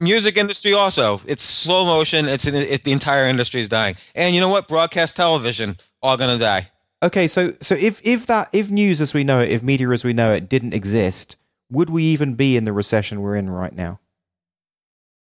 music 0.00 0.36
industry 0.36 0.72
also. 0.72 1.20
It's 1.26 1.42
slow 1.42 1.84
motion. 1.84 2.28
It's 2.28 2.46
in, 2.46 2.54
it, 2.54 2.84
the 2.84 2.92
entire 2.92 3.26
industry 3.26 3.60
is 3.60 3.68
dying. 3.68 3.96
And 4.14 4.34
you 4.34 4.40
know 4.40 4.48
what? 4.48 4.68
Broadcast 4.68 5.16
television 5.16 5.76
all 6.02 6.16
going 6.16 6.36
to 6.36 6.42
die. 6.42 6.70
Okay, 7.02 7.26
so 7.26 7.52
so 7.60 7.74
if 7.74 8.00
if 8.02 8.26
that 8.26 8.48
if 8.52 8.70
news 8.70 9.00
as 9.00 9.12
we 9.12 9.24
know 9.24 9.40
it, 9.40 9.50
if 9.50 9.62
media 9.62 9.90
as 9.90 10.04
we 10.04 10.14
know 10.14 10.32
it 10.32 10.48
didn't 10.48 10.72
exist, 10.72 11.36
would 11.70 11.90
we 11.90 12.04
even 12.04 12.34
be 12.34 12.56
in 12.56 12.64
the 12.64 12.72
recession 12.72 13.20
we're 13.20 13.36
in 13.36 13.50
right 13.50 13.74
now? 13.74 14.00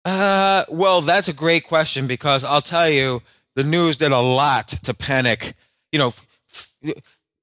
Uh, 0.04 0.64
well, 0.70 1.02
that's 1.02 1.28
a 1.28 1.32
great 1.32 1.64
question 1.64 2.06
because 2.06 2.44
I'll 2.44 2.62
tell 2.62 2.88
you, 2.88 3.22
the 3.56 3.64
news 3.64 3.96
did 3.96 4.12
a 4.12 4.20
lot 4.20 4.68
to 4.68 4.94
panic. 4.94 5.54
You 5.92 5.98
know, 5.98 6.14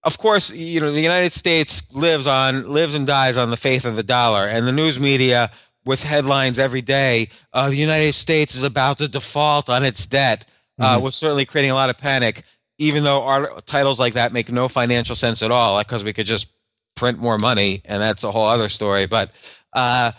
of 0.03 0.17
course, 0.17 0.51
you 0.51 0.80
know 0.80 0.91
the 0.91 1.01
United 1.01 1.34
States 1.34 1.93
lives 1.93 2.26
on 2.26 2.67
lives 2.67 2.95
and 2.95 3.05
dies 3.05 3.38
on 3.38 3.51
the 3.51 3.57
faith 3.57 3.86
of 3.86 3.95
the 3.95 4.03
dollar, 4.03 4.47
and 4.47 4.65
the 4.67 4.71
news 4.71 4.99
media 4.99 5.51
with 5.86 6.04
headlines 6.04 6.60
every 6.60 6.82
day. 6.82 7.30
Uh, 7.52 7.70
the 7.70 7.76
United 7.76 8.14
States 8.14 8.56
is 8.56 8.64
about 8.64 8.98
to 9.00 9.08
default 9.08 9.70
on 9.70 9.84
its 9.84 10.06
debt. 10.06 10.46
Uh, 10.80 10.96
mm-hmm. 10.96 11.04
Was 11.04 11.16
certainly 11.16 11.46
creating 11.46 11.72
a 11.72 11.76
lot 11.76 11.90
of 11.90 11.98
panic, 11.98 12.44
even 12.80 13.04
though 13.04 13.24
our 13.24 13.62
titles 13.62 14.00
like 14.00 14.14
that 14.14 14.34
make 14.34 14.52
no 14.52 14.68
financial 14.68 15.16
sense 15.16 15.44
at 15.44 15.52
all, 15.52 15.78
because 15.80 16.04
we 16.04 16.14
could 16.14 16.26
just 16.26 16.48
print 16.96 17.20
more 17.20 17.38
money, 17.38 17.82
and 17.86 18.02
that's 18.02 18.24
a 18.24 18.32
whole 18.32 18.48
other 18.48 18.70
story. 18.70 19.06
But 19.06 19.32
uh, 19.74 20.14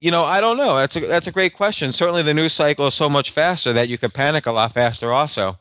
you 0.00 0.10
know, 0.10 0.24
I 0.24 0.40
don't 0.40 0.56
know. 0.56 0.76
That's 0.76 0.96
a 0.96 1.00
that's 1.00 1.28
a 1.28 1.32
great 1.32 1.54
question. 1.54 1.92
Certainly, 1.92 2.22
the 2.22 2.34
news 2.34 2.52
cycle 2.52 2.88
is 2.88 2.94
so 2.94 3.08
much 3.08 3.30
faster 3.30 3.72
that 3.72 3.88
you 3.88 3.98
can 3.98 4.10
panic 4.10 4.46
a 4.46 4.52
lot 4.52 4.72
faster, 4.72 5.12
also. 5.12 5.56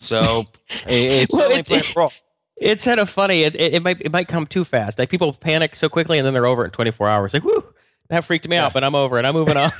So 0.00 0.44
it's 0.88 1.32
well, 1.32 1.42
certainly 1.42 1.60
it's, 1.60 1.96
it, 1.96 2.12
it's 2.60 2.84
kind 2.84 3.00
of 3.00 3.08
funny. 3.08 3.42
It, 3.42 3.54
it, 3.54 3.74
it, 3.74 3.82
might 3.82 4.00
it 4.00 4.12
might 4.12 4.28
come 4.28 4.46
too 4.46 4.64
fast. 4.64 4.98
Like 4.98 5.08
people 5.08 5.32
panic 5.32 5.76
so 5.76 5.88
quickly, 5.88 6.18
and 6.18 6.26
then 6.26 6.34
they're 6.34 6.46
over 6.46 6.64
in 6.64 6.70
24 6.70 7.08
hours. 7.08 7.34
Like, 7.34 7.44
whoo, 7.44 7.64
that 8.10 8.24
freaked 8.24 8.48
me 8.48 8.56
yeah. 8.56 8.66
out, 8.66 8.72
but 8.72 8.84
I'm 8.84 8.94
over 8.94 9.18
it. 9.18 9.24
I'm 9.24 9.34
moving 9.34 9.56
on. 9.56 9.70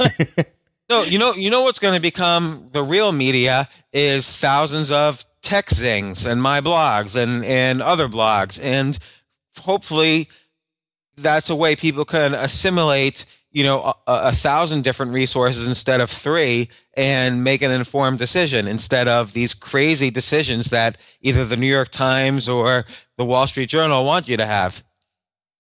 no, 0.88 1.02
you 1.02 1.18
know, 1.18 1.34
you 1.34 1.50
know 1.50 1.62
what's 1.62 1.78
going 1.78 1.94
to 1.94 2.00
become 2.00 2.68
the 2.72 2.82
real 2.82 3.12
media 3.12 3.68
is 3.92 4.30
thousands 4.30 4.90
of 4.90 5.24
TechZings 5.42 6.30
and 6.30 6.42
my 6.42 6.60
blogs 6.60 7.16
and 7.16 7.44
and 7.44 7.82
other 7.82 8.08
blogs, 8.08 8.60
and 8.62 8.98
hopefully 9.58 10.28
that's 11.16 11.50
a 11.50 11.56
way 11.56 11.76
people 11.76 12.04
can 12.04 12.34
assimilate 12.34 13.24
you 13.52 13.64
know 13.64 13.82
a, 13.82 13.94
a, 14.06 14.32
thousand 14.32 14.84
different 14.84 15.12
resources 15.12 15.66
instead 15.66 16.00
of 16.00 16.10
three 16.10 16.68
and 16.94 17.42
make 17.42 17.62
an 17.62 17.70
informed 17.70 18.18
decision 18.18 18.68
instead 18.68 19.08
of 19.08 19.32
these 19.32 19.54
crazy 19.54 20.10
decisions 20.10 20.70
that 20.70 20.96
either 21.20 21.44
the 21.44 21.56
new 21.56 21.66
york 21.66 21.90
times 21.90 22.48
or 22.48 22.84
the 23.16 23.24
wall 23.24 23.46
street 23.46 23.68
journal 23.68 24.04
want 24.04 24.28
you 24.28 24.36
to 24.36 24.46
have 24.46 24.82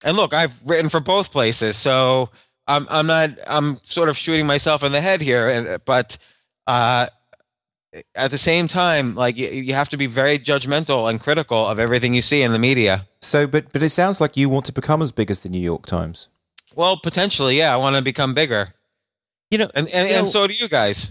and 0.04 0.16
look 0.16 0.32
i've 0.32 0.54
written 0.64 0.88
for 0.88 1.00
both 1.00 1.32
places 1.32 1.76
so 1.76 2.30
i'm, 2.74 2.86
I'm 2.88 3.06
not 3.06 3.30
i'm 3.46 3.76
sort 3.76 4.08
of 4.08 4.16
shooting 4.16 4.46
myself 4.46 4.82
in 4.82 4.92
the 4.92 5.00
head 5.00 5.20
here 5.20 5.48
and 5.48 5.84
but 5.84 6.18
uh, 6.66 7.06
at 8.14 8.30
the 8.30 8.38
same 8.38 8.68
time, 8.68 9.14
like 9.14 9.36
you, 9.36 9.48
you 9.48 9.74
have 9.74 9.88
to 9.88 9.96
be 9.96 10.06
very 10.06 10.38
judgmental 10.38 11.10
and 11.10 11.20
critical 11.20 11.66
of 11.66 11.78
everything 11.78 12.14
you 12.14 12.22
see 12.22 12.42
in 12.42 12.52
the 12.52 12.58
media. 12.58 13.06
So, 13.20 13.46
but 13.46 13.72
but 13.72 13.82
it 13.82 13.90
sounds 13.90 14.20
like 14.20 14.36
you 14.36 14.48
want 14.48 14.64
to 14.66 14.72
become 14.72 15.02
as 15.02 15.12
big 15.12 15.30
as 15.30 15.40
the 15.40 15.48
New 15.48 15.60
York 15.60 15.86
Times. 15.86 16.28
Well, 16.76 16.98
potentially, 17.02 17.58
yeah. 17.58 17.74
I 17.74 17.76
want 17.76 17.96
to 17.96 18.02
become 18.02 18.34
bigger. 18.34 18.74
You 19.50 19.58
know, 19.58 19.70
and 19.74 19.88
and, 19.88 20.08
you 20.08 20.14
know, 20.14 20.20
and 20.20 20.28
so 20.28 20.46
do 20.46 20.54
you 20.54 20.68
guys. 20.68 21.10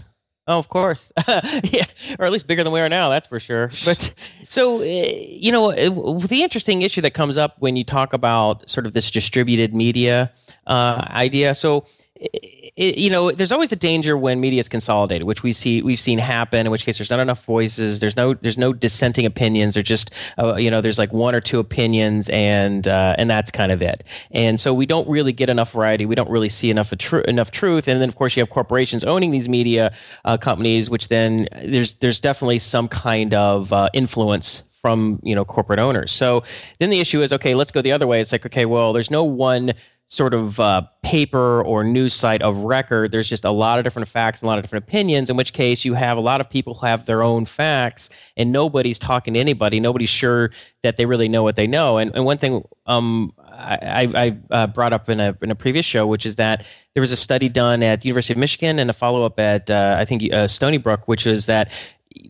Oh, 0.50 0.58
of 0.58 0.68
course, 0.68 1.12
yeah, 1.62 1.84
or 2.18 2.26
at 2.26 2.32
least 2.32 2.48
bigger 2.48 2.64
than 2.64 2.72
we 2.72 2.80
are 2.80 2.88
now. 2.88 3.08
That's 3.08 3.28
for 3.28 3.38
sure. 3.38 3.68
But 3.84 4.12
so, 4.48 4.80
uh, 4.80 4.84
you 4.84 5.52
know, 5.52 5.70
the 6.18 6.42
interesting 6.42 6.82
issue 6.82 7.00
that 7.02 7.12
comes 7.12 7.38
up 7.38 7.54
when 7.60 7.76
you 7.76 7.84
talk 7.84 8.12
about 8.12 8.68
sort 8.68 8.84
of 8.84 8.92
this 8.92 9.12
distributed 9.12 9.72
media 9.72 10.32
uh, 10.66 11.06
idea. 11.10 11.54
So 11.54 11.86
it, 12.20 12.98
you 12.98 13.10
know, 13.10 13.32
there's 13.32 13.52
always 13.52 13.72
a 13.72 13.76
danger 13.76 14.16
when 14.16 14.40
media 14.40 14.60
is 14.60 14.68
consolidated, 14.68 15.26
which 15.26 15.42
we 15.42 15.52
see 15.52 15.82
we've 15.82 16.00
seen 16.00 16.18
happen. 16.18 16.66
In 16.66 16.72
which 16.72 16.84
case, 16.84 16.98
there's 16.98 17.10
not 17.10 17.20
enough 17.20 17.44
voices. 17.44 18.00
There's 18.00 18.16
no 18.16 18.34
there's 18.34 18.58
no 18.58 18.72
dissenting 18.72 19.26
opinions. 19.26 19.74
There's 19.74 19.86
just 19.86 20.10
uh, 20.38 20.56
you 20.56 20.70
know 20.70 20.80
there's 20.80 20.98
like 20.98 21.12
one 21.12 21.34
or 21.34 21.40
two 21.40 21.58
opinions, 21.58 22.28
and 22.28 22.86
uh, 22.86 23.14
and 23.18 23.30
that's 23.30 23.50
kind 23.50 23.72
of 23.72 23.82
it. 23.82 24.04
And 24.30 24.60
so 24.60 24.74
we 24.74 24.86
don't 24.86 25.08
really 25.08 25.32
get 25.32 25.48
enough 25.48 25.72
variety. 25.72 26.06
We 26.06 26.14
don't 26.14 26.30
really 26.30 26.48
see 26.48 26.70
enough 26.70 26.96
tr- 26.98 27.18
enough 27.20 27.50
truth. 27.50 27.88
And 27.88 28.00
then 28.00 28.08
of 28.08 28.16
course 28.16 28.36
you 28.36 28.40
have 28.42 28.50
corporations 28.50 29.04
owning 29.04 29.30
these 29.30 29.48
media 29.48 29.92
uh, 30.24 30.36
companies, 30.36 30.90
which 30.90 31.08
then 31.08 31.48
there's 31.64 31.94
there's 31.94 32.20
definitely 32.20 32.58
some 32.58 32.88
kind 32.88 33.34
of 33.34 33.72
uh, 33.72 33.88
influence 33.94 34.62
from 34.80 35.20
you 35.22 35.34
know 35.34 35.44
corporate 35.44 35.78
owners. 35.78 36.12
So 36.12 36.42
then 36.78 36.90
the 36.90 37.00
issue 37.00 37.22
is 37.22 37.32
okay, 37.32 37.54
let's 37.54 37.70
go 37.70 37.82
the 37.82 37.92
other 37.92 38.06
way. 38.06 38.20
It's 38.20 38.32
like 38.32 38.46
okay, 38.46 38.64
well, 38.64 38.92
there's 38.92 39.10
no 39.10 39.24
one 39.24 39.72
sort 40.10 40.34
of 40.34 40.58
uh, 40.58 40.82
paper 41.02 41.62
or 41.62 41.84
news 41.84 42.12
site 42.12 42.42
of 42.42 42.56
record. 42.56 43.12
There's 43.12 43.28
just 43.28 43.44
a 43.44 43.50
lot 43.50 43.78
of 43.78 43.84
different 43.84 44.08
facts 44.08 44.40
and 44.40 44.48
a 44.48 44.48
lot 44.48 44.58
of 44.58 44.64
different 44.64 44.84
opinions, 44.84 45.30
in 45.30 45.36
which 45.36 45.52
case 45.52 45.84
you 45.84 45.94
have 45.94 46.18
a 46.18 46.20
lot 46.20 46.40
of 46.40 46.50
people 46.50 46.74
who 46.74 46.84
have 46.84 47.06
their 47.06 47.22
own 47.22 47.46
facts 47.46 48.10
and 48.36 48.50
nobody's 48.50 48.98
talking 48.98 49.34
to 49.34 49.40
anybody. 49.40 49.78
Nobody's 49.78 50.08
sure 50.08 50.50
that 50.82 50.96
they 50.96 51.06
really 51.06 51.28
know 51.28 51.44
what 51.44 51.54
they 51.54 51.68
know. 51.68 51.98
And, 51.98 52.10
and 52.12 52.24
one 52.24 52.38
thing 52.38 52.64
um, 52.86 53.32
I, 53.38 54.10
I 54.14 54.38
uh, 54.50 54.66
brought 54.66 54.92
up 54.92 55.08
in 55.08 55.20
a, 55.20 55.38
in 55.42 55.52
a 55.52 55.54
previous 55.54 55.86
show, 55.86 56.08
which 56.08 56.26
is 56.26 56.34
that 56.36 56.66
there 56.94 57.00
was 57.00 57.12
a 57.12 57.16
study 57.16 57.48
done 57.48 57.80
at 57.84 58.04
University 58.04 58.32
of 58.32 58.38
Michigan 58.38 58.80
and 58.80 58.90
a 58.90 58.92
follow 58.92 59.24
up 59.24 59.38
at, 59.38 59.70
uh, 59.70 59.96
I 59.96 60.04
think, 60.04 60.32
uh, 60.32 60.48
Stony 60.48 60.78
Brook, 60.78 61.06
which 61.06 61.24
was 61.24 61.46
that 61.46 61.70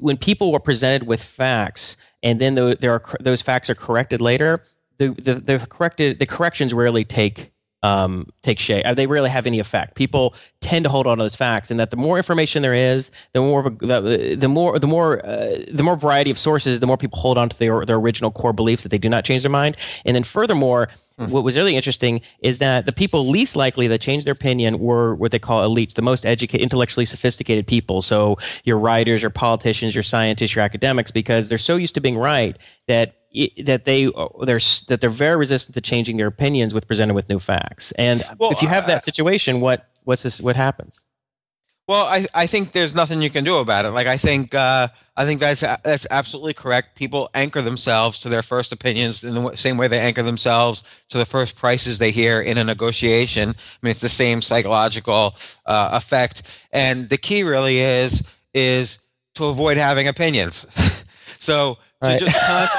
when 0.01 0.19
people 0.19 0.53
were 0.53 0.61
presented 0.61 1.05
with 1.05 1.25
facts 1.25 1.97
and 2.23 2.43
then 2.43 2.57
the, 2.57 2.77
there 2.79 2.93
are, 2.93 3.03
those 3.21 3.41
facts 3.41 3.71
are 3.71 3.75
corrected 3.75 4.21
later, 4.21 4.67
the, 4.99 5.09
the, 5.13 5.35
the 5.37 5.67
corrected 5.67 6.19
the 6.19 6.27
corrections 6.27 6.75
rarely 6.75 7.07
take 7.07 7.51
um, 7.83 8.27
take 8.43 8.59
shape. 8.59 8.85
Uh, 8.85 8.95
they 8.95 9.07
really 9.07 9.31
have 9.31 9.47
any 9.47 9.59
effect. 9.59 9.95
People 9.95 10.35
tend 10.61 10.85
to 10.85 10.91
hold 10.91 11.07
on 11.07 11.19
to 11.19 11.25
those 11.25 11.37
facts, 11.37 11.71
and 11.71 11.81
that 11.81 11.91
the 11.91 11.97
more 11.97 12.17
information 12.17 12.63
there 12.63 12.75
is, 12.75 13.11
the 13.33 13.41
more 13.41 13.71
the, 13.71 14.37
the 14.39 14.49
more 14.49 14.79
the 14.79 14.87
more 14.87 15.25
uh, 15.25 15.59
the 15.73 15.83
more 15.83 15.97
variety 15.97 16.31
of 16.31 16.39
sources, 16.39 16.81
the 16.81 16.87
more 16.87 16.97
people 16.97 17.19
hold 17.19 17.39
on 17.39 17.49
to 17.49 17.59
their 17.59 17.85
their 17.85 17.97
original 17.97 18.31
core 18.31 18.53
beliefs 18.53 18.83
that 18.83 18.91
they 18.91 18.99
do 18.99 19.09
not 19.09 19.25
change 19.25 19.43
their 19.43 19.51
mind. 19.51 19.77
And 20.05 20.15
then 20.17 20.25
furthermore. 20.25 20.89
What 21.29 21.45
was 21.45 21.57
really 21.57 21.77
interesting 21.77 22.21
is 22.41 22.59
that 22.59 22.87
the 22.87 22.93
people 22.93 23.29
least 23.29 23.57
likely 23.57 23.87
that 23.89 24.01
changed 24.01 24.27
their 24.27 24.33
opinion 24.33 24.79
were 24.79 25.15
what 25.15 25.33
they 25.33 25.39
call 25.39 25.69
elites, 25.69 25.95
the 25.95 26.03
most 26.03 26.25
educated, 26.25 26.63
intellectually 26.63 27.05
sophisticated 27.05 27.67
people. 27.67 28.03
So 28.03 28.39
your 28.65 28.79
writers, 28.79 29.23
your 29.23 29.31
politicians, 29.31 29.95
your 29.95 30.03
scientists, 30.03 30.55
your 30.55 30.65
academics, 30.65 31.11
because 31.11 31.49
they're 31.49 31.59
so 31.59 31.77
used 31.77 31.95
to 31.95 32.01
being 32.01 32.17
right 32.17 32.57
that 32.89 33.17
that 33.65 33.85
they 33.85 34.07
uh, 34.07 34.29
they're 34.45 34.61
that 34.89 35.01
they're 35.01 35.11
very 35.11 35.37
resistant 35.37 35.75
to 35.75 35.81
changing 35.81 36.17
their 36.17 36.27
opinions 36.27 36.75
with 36.75 36.87
presented 36.87 37.15
with 37.15 37.29
new 37.29 37.39
facts. 37.39 37.93
And 37.93 38.25
well, 38.39 38.51
if 38.51 38.61
you 38.63 38.69
have 38.69 38.87
that 38.87 39.05
situation, 39.05 39.61
what 39.61 39.89
what's 40.05 40.23
this, 40.23 40.41
what 40.41 40.57
happens? 40.57 40.99
Well, 41.91 42.05
I, 42.05 42.25
I 42.33 42.47
think 42.47 42.71
there's 42.71 42.95
nothing 42.95 43.21
you 43.21 43.31
can 43.31 43.43
do 43.43 43.57
about 43.57 43.85
it. 43.85 43.91
Like 43.91 44.07
I 44.07 44.17
think 44.17 44.55
uh, 44.55 44.87
I 45.17 45.27
think 45.27 45.41
that's 45.41 45.63
that's 45.63 46.07
absolutely 46.09 46.55
correct. 46.55 46.95
People 46.95 47.29
anchor 47.35 47.63
themselves 47.63 48.21
to 48.21 48.29
their 48.29 48.43
first 48.43 48.71
opinions 48.71 49.25
in 49.25 49.35
the 49.35 49.57
same 49.57 49.77
way 49.77 49.89
they 49.89 49.99
anchor 49.99 50.23
themselves 50.23 50.85
to 51.09 51.19
the 51.19 51.27
first 51.27 51.57
prices 51.57 51.99
they 51.99 52.13
hear 52.13 52.41
in 52.41 52.59
a 52.59 52.63
negotiation. 52.63 53.49
I 53.49 53.79
mean, 53.83 53.91
it's 53.91 53.99
the 53.99 54.09
same 54.09 54.41
psychological 54.41 55.35
uh, 55.67 55.91
effect. 55.95 56.43
And 56.73 57.09
the 57.09 57.19
key 57.19 57.43
really 57.43 57.81
is 57.81 58.23
is 58.55 59.01
to 59.35 59.47
avoid 59.47 59.77
having 59.77 60.07
opinions. 60.07 60.67
so 61.41 61.77
right. 62.01 62.21
to 62.21 62.25
just 62.25 62.77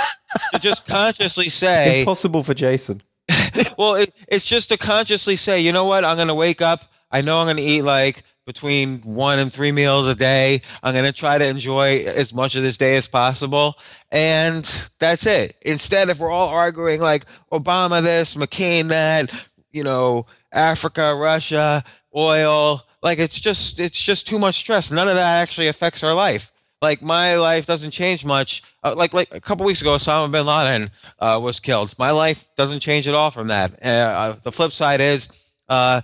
to 0.54 0.60
just 0.60 0.88
consciously 0.88 1.50
say 1.50 2.00
impossible 2.04 2.44
for 2.44 2.54
Jason. 2.54 3.02
well, 3.78 3.96
it, 3.96 4.14
it's 4.30 4.46
just 4.46 4.70
to 4.70 4.78
consciously 4.78 5.36
say, 5.36 5.60
you 5.60 5.74
know 5.74 5.86
what? 5.86 6.06
I'm 6.06 6.16
going 6.16 6.30
to 6.30 6.34
wake 6.34 6.62
up. 6.62 6.86
I 7.12 7.20
know 7.20 7.40
I'm 7.40 7.46
going 7.46 7.58
to 7.58 7.62
eat 7.62 7.82
like 7.82 8.24
between 8.52 9.00
one 9.02 9.40
and 9.40 9.52
three 9.52 9.72
meals 9.72 10.08
a 10.08 10.16
day. 10.16 10.62
I'm 10.84 10.94
going 10.94 11.06
to 11.06 11.14
try 11.14 11.38
to 11.38 11.48
enjoy 11.48 12.04
as 12.06 12.34
much 12.34 12.56
of 12.56 12.64
this 12.64 12.78
day 12.78 12.98
as 12.98 13.08
possible. 13.08 13.78
And 14.12 14.64
that's 15.00 15.26
it. 15.26 15.56
Instead, 15.62 16.10
if 16.10 16.20
we're 16.20 16.32
all 16.32 16.50
arguing 16.50 17.00
like 17.00 17.26
Obama 17.52 18.02
this, 18.02 18.36
McCain 18.36 18.90
that, 18.90 19.32
you 19.72 19.84
know, 19.84 20.26
Africa, 20.52 21.16
Russia, 21.16 21.84
oil, 22.16 22.82
like 23.02 23.20
it's 23.20 23.40
just 23.40 23.80
it's 23.80 24.00
just 24.00 24.28
too 24.28 24.38
much 24.38 24.56
stress. 24.56 24.92
None 24.92 25.08
of 25.08 25.16
that 25.16 25.42
actually 25.42 25.68
affects 25.68 26.04
our 26.04 26.14
life 26.14 26.52
like 26.82 27.04
my 27.04 27.36
life 27.36 27.66
doesn't 27.66 27.92
change 27.92 28.26
much. 28.26 28.64
Uh, 28.84 28.96
like 28.98 29.14
like 29.14 29.30
a 29.32 29.40
couple 29.40 29.66
weeks 29.66 29.82
ago, 29.82 29.96
Osama 29.96 30.32
bin 30.32 30.46
Laden 30.46 30.92
uh, 31.20 31.40
was 31.42 31.60
killed. 31.60 31.98
My 32.00 32.12
life 32.12 32.46
doesn't 32.58 32.80
change 32.80 33.08
at 33.08 33.14
all 33.14 33.32
from 33.32 33.48
that. 33.48 33.74
Uh, 33.84 33.88
uh 33.88 34.36
the 34.42 34.52
flip 34.52 34.72
side 34.72 35.00
is, 35.00 35.30
uh, 35.70 36.02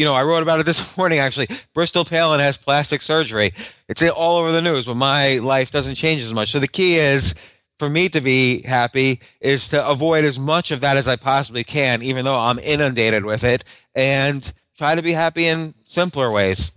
you 0.00 0.06
know, 0.06 0.14
I 0.14 0.22
wrote 0.24 0.42
about 0.42 0.60
it 0.60 0.64
this 0.64 0.96
morning. 0.96 1.18
Actually, 1.18 1.48
Bristol 1.74 2.06
Palin 2.06 2.40
has 2.40 2.56
plastic 2.56 3.02
surgery. 3.02 3.52
It's 3.86 4.02
all 4.02 4.38
over 4.38 4.50
the 4.50 4.62
news, 4.62 4.86
but 4.86 4.94
my 4.96 5.36
life 5.38 5.70
doesn't 5.70 5.96
change 5.96 6.22
as 6.22 6.32
much. 6.32 6.50
So 6.50 6.58
the 6.58 6.68
key 6.68 6.96
is 6.96 7.34
for 7.78 7.90
me 7.90 8.08
to 8.08 8.22
be 8.22 8.62
happy 8.62 9.20
is 9.42 9.68
to 9.68 9.86
avoid 9.86 10.24
as 10.24 10.38
much 10.38 10.70
of 10.70 10.80
that 10.80 10.96
as 10.96 11.06
I 11.06 11.16
possibly 11.16 11.64
can, 11.64 12.00
even 12.00 12.24
though 12.24 12.38
I'm 12.38 12.58
inundated 12.60 13.26
with 13.26 13.44
it, 13.44 13.62
and 13.94 14.50
try 14.78 14.94
to 14.94 15.02
be 15.02 15.12
happy 15.12 15.46
in 15.46 15.74
simpler 15.84 16.30
ways. 16.30 16.72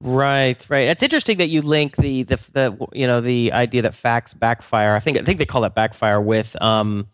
Right, 0.00 0.64
right. 0.68 0.88
It's 0.88 1.02
interesting 1.02 1.38
that 1.38 1.48
you 1.48 1.62
link 1.62 1.96
the, 1.96 2.22
the 2.22 2.36
the 2.52 2.86
you 2.92 3.08
know 3.08 3.22
the 3.22 3.52
idea 3.52 3.82
that 3.82 3.94
facts 3.96 4.34
backfire. 4.34 4.94
I 4.94 5.00
think 5.00 5.18
I 5.18 5.22
think 5.22 5.40
they 5.40 5.46
call 5.46 5.62
that 5.62 5.74
backfire 5.74 6.20
with 6.20 6.60
um 6.62 7.08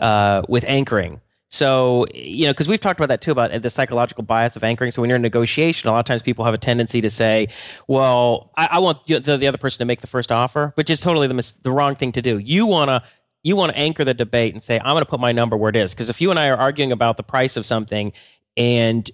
uh 0.00 0.42
with 0.48 0.62
anchoring. 0.68 1.20
So 1.54 2.06
you 2.12 2.46
know 2.46 2.52
because 2.52 2.66
we've 2.66 2.80
talked 2.80 2.98
about 2.98 3.08
that 3.10 3.20
too 3.20 3.30
about 3.30 3.52
uh, 3.52 3.60
the 3.60 3.70
psychological 3.70 4.24
bias 4.24 4.56
of 4.56 4.64
anchoring. 4.64 4.90
So 4.90 5.00
when 5.00 5.08
you're 5.08 5.16
in 5.16 5.22
negotiation, 5.22 5.88
a 5.88 5.92
lot 5.92 6.00
of 6.00 6.04
times 6.04 6.20
people 6.20 6.44
have 6.44 6.52
a 6.52 6.58
tendency 6.58 7.00
to 7.00 7.08
say, 7.08 7.48
"Well, 7.86 8.50
I, 8.56 8.68
I 8.72 8.78
want 8.80 9.06
the, 9.06 9.20
the 9.20 9.46
other 9.46 9.58
person 9.58 9.78
to 9.78 9.84
make 9.84 10.00
the 10.00 10.08
first 10.08 10.32
offer," 10.32 10.72
which 10.74 10.90
is 10.90 11.00
totally 11.00 11.28
the 11.28 11.34
mis- 11.34 11.52
the 11.52 11.70
wrong 11.70 11.94
thing 11.94 12.10
to 12.12 12.22
do. 12.22 12.38
You 12.38 12.66
wanna 12.66 13.04
you 13.44 13.54
want 13.54 13.70
to 13.70 13.78
anchor 13.78 14.04
the 14.04 14.14
debate 14.14 14.52
and 14.52 14.60
say, 14.60 14.80
"I'm 14.80 14.94
going 14.94 15.04
to 15.04 15.08
put 15.08 15.20
my 15.20 15.30
number 15.30 15.56
where 15.56 15.70
it 15.70 15.76
is." 15.76 15.94
Because 15.94 16.10
if 16.10 16.20
you 16.20 16.30
and 16.30 16.40
I 16.40 16.48
are 16.48 16.56
arguing 16.56 16.90
about 16.90 17.16
the 17.16 17.22
price 17.22 17.56
of 17.56 17.64
something, 17.64 18.12
and 18.56 19.08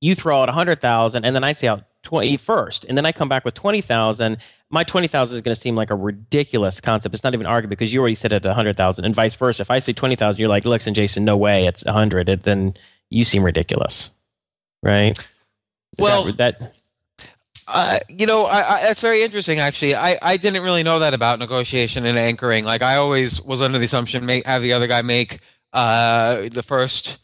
you 0.00 0.14
throw 0.14 0.40
out 0.40 0.48
a 0.48 0.52
hundred 0.52 0.80
thousand, 0.80 1.26
and 1.26 1.36
then 1.36 1.44
I 1.44 1.52
say 1.52 1.68
out 1.68 1.82
20 2.06 2.36
first 2.36 2.84
and 2.84 2.96
then 2.96 3.04
i 3.04 3.10
come 3.10 3.28
back 3.28 3.44
with 3.44 3.54
20000 3.54 4.38
my 4.70 4.82
20000 4.82 5.34
is 5.34 5.40
going 5.40 5.54
to 5.54 5.60
seem 5.60 5.76
like 5.76 5.90
a 5.90 5.94
ridiculous 5.94 6.80
concept 6.80 7.14
it's 7.14 7.24
not 7.24 7.34
even 7.34 7.46
argued 7.46 7.70
because 7.70 7.92
you 7.92 8.00
already 8.00 8.14
said 8.14 8.32
it 8.32 8.44
at 8.44 8.56
100000 8.56 9.04
and 9.04 9.14
vice 9.14 9.34
versa 9.36 9.62
if 9.62 9.70
i 9.70 9.78
say 9.78 9.92
20000 9.92 10.38
you're 10.38 10.48
like 10.48 10.64
listen 10.64 10.94
jason 10.94 11.24
no 11.24 11.36
way 11.36 11.66
it's 11.66 11.84
100 11.84 12.28
it, 12.28 12.42
then 12.42 12.74
you 13.10 13.24
seem 13.24 13.44
ridiculous 13.44 14.10
right 14.82 15.18
is 15.18 15.24
well 15.98 16.24
that, 16.24 16.58
that 16.58 16.74
uh, 17.68 17.98
you 18.08 18.26
know, 18.26 18.44
I, 18.44 18.76
I, 18.76 18.82
that's 18.82 19.00
very 19.00 19.22
interesting. 19.22 19.58
Actually, 19.58 19.96
I, 19.96 20.18
I 20.22 20.36
didn't 20.36 20.62
really 20.62 20.82
know 20.82 21.00
that 21.00 21.14
about 21.14 21.38
negotiation 21.38 22.06
and 22.06 22.16
anchoring. 22.16 22.64
Like, 22.64 22.82
I 22.82 22.96
always 22.96 23.42
was 23.42 23.60
under 23.60 23.78
the 23.78 23.86
assumption 23.86 24.24
make 24.24 24.46
have 24.46 24.62
the 24.62 24.72
other 24.72 24.86
guy 24.86 25.02
make 25.02 25.40
uh, 25.72 26.48
the 26.52 26.62
first 26.62 27.18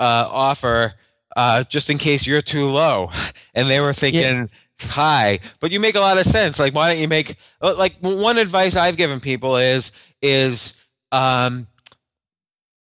uh, 0.00 0.26
offer, 0.28 0.94
uh, 1.36 1.62
just 1.64 1.90
in 1.90 1.98
case 1.98 2.26
you're 2.26 2.42
too 2.42 2.66
low. 2.66 3.10
And 3.56 3.70
they 3.70 3.80
were 3.80 3.92
thinking 3.92 4.22
yeah. 4.22 4.46
High, 4.80 5.38
but 5.60 5.70
you 5.70 5.80
make 5.80 5.94
a 5.94 6.00
lot 6.00 6.18
of 6.18 6.26
sense. 6.26 6.58
Like, 6.58 6.74
why 6.74 6.90
don't 6.90 7.00
you 7.00 7.08
make 7.08 7.36
uh, 7.60 7.74
like 7.76 7.96
one 8.00 8.38
advice 8.38 8.76
I've 8.76 8.96
given 8.96 9.20
people 9.20 9.56
is 9.56 9.92
is 10.22 10.84
um, 11.12 11.66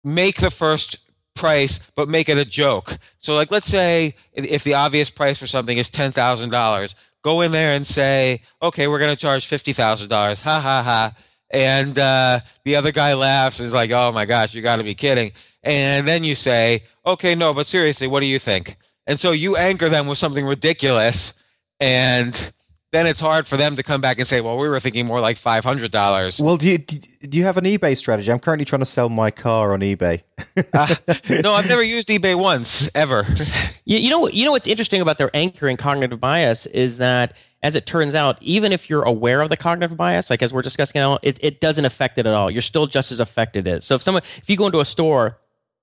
make 0.04 0.36
the 0.36 0.50
first 0.50 0.98
price, 1.34 1.80
but 1.94 2.08
make 2.08 2.28
it 2.28 2.38
a 2.38 2.44
joke. 2.44 2.98
So, 3.18 3.36
like, 3.36 3.50
let's 3.50 3.68
say 3.68 4.14
if 4.34 4.64
the 4.64 4.74
obvious 4.74 5.10
price 5.10 5.38
for 5.38 5.46
something 5.46 5.78
is 5.78 5.88
ten 5.88 6.12
thousand 6.12 6.50
dollars, 6.50 6.94
go 7.22 7.40
in 7.40 7.52
there 7.52 7.72
and 7.72 7.86
say, 7.86 8.42
okay, 8.62 8.88
we're 8.88 8.98
going 8.98 9.14
to 9.14 9.20
charge 9.20 9.46
fifty 9.46 9.72
thousand 9.72 10.08
dollars. 10.08 10.40
Ha 10.40 10.60
ha 10.60 10.82
ha. 10.82 11.12
And 11.50 11.98
uh, 11.98 12.40
the 12.64 12.76
other 12.76 12.92
guy 12.92 13.14
laughs 13.14 13.58
and 13.58 13.66
is 13.66 13.72
like, 13.72 13.90
oh 13.90 14.12
my 14.12 14.26
gosh, 14.26 14.54
you 14.54 14.60
got 14.60 14.76
to 14.76 14.84
be 14.84 14.94
kidding. 14.94 15.32
And 15.62 16.06
then 16.06 16.22
you 16.22 16.34
say, 16.34 16.82
okay, 17.06 17.34
no, 17.34 17.54
but 17.54 17.66
seriously, 17.66 18.06
what 18.06 18.20
do 18.20 18.26
you 18.26 18.38
think? 18.38 18.76
and 19.08 19.18
so 19.18 19.32
you 19.32 19.56
anchor 19.56 19.88
them 19.88 20.06
with 20.06 20.18
something 20.18 20.44
ridiculous, 20.44 21.37
and 21.80 22.52
then 22.90 23.06
it's 23.06 23.20
hard 23.20 23.46
for 23.46 23.58
them 23.58 23.76
to 23.76 23.82
come 23.82 24.00
back 24.00 24.18
and 24.18 24.26
say, 24.26 24.40
"Well, 24.40 24.56
we 24.56 24.68
were 24.68 24.80
thinking 24.80 25.06
more 25.06 25.20
like 25.20 25.36
five 25.36 25.64
hundred 25.64 25.90
dollars." 25.90 26.40
Well, 26.40 26.56
do 26.56 26.70
you 26.70 26.78
do 26.78 27.38
you 27.38 27.44
have 27.44 27.56
an 27.58 27.64
eBay 27.64 27.96
strategy? 27.96 28.32
I'm 28.32 28.38
currently 28.38 28.64
trying 28.64 28.80
to 28.80 28.86
sell 28.86 29.08
my 29.08 29.30
car 29.30 29.74
on 29.74 29.80
eBay. 29.80 30.22
uh, 30.72 30.94
no, 31.42 31.52
I've 31.52 31.68
never 31.68 31.82
used 31.82 32.08
eBay 32.08 32.34
once 32.34 32.88
ever. 32.94 33.26
You, 33.84 33.98
you 33.98 34.10
know, 34.10 34.28
you 34.28 34.44
know 34.44 34.52
what's 34.52 34.66
interesting 34.66 35.00
about 35.00 35.18
their 35.18 35.34
anchoring 35.34 35.76
cognitive 35.76 36.20
bias 36.20 36.64
is 36.66 36.96
that, 36.96 37.36
as 37.62 37.76
it 37.76 37.84
turns 37.84 38.14
out, 38.14 38.38
even 38.42 38.72
if 38.72 38.88
you're 38.88 39.02
aware 39.02 39.42
of 39.42 39.50
the 39.50 39.56
cognitive 39.56 39.96
bias, 39.96 40.30
like 40.30 40.42
as 40.42 40.52
we're 40.52 40.62
discussing 40.62 41.00
now, 41.00 41.18
it, 41.22 41.38
it 41.42 41.60
doesn't 41.60 41.84
affect 41.84 42.16
it 42.16 42.26
at 42.26 42.32
all. 42.32 42.50
You're 42.50 42.62
still 42.62 42.86
just 42.86 43.12
as 43.12 43.20
affected 43.20 43.66
it. 43.66 43.82
So 43.82 43.96
if 43.96 44.02
someone, 44.02 44.22
if 44.38 44.48
you 44.48 44.56
go 44.56 44.66
into 44.66 44.80
a 44.80 44.84
store 44.84 45.38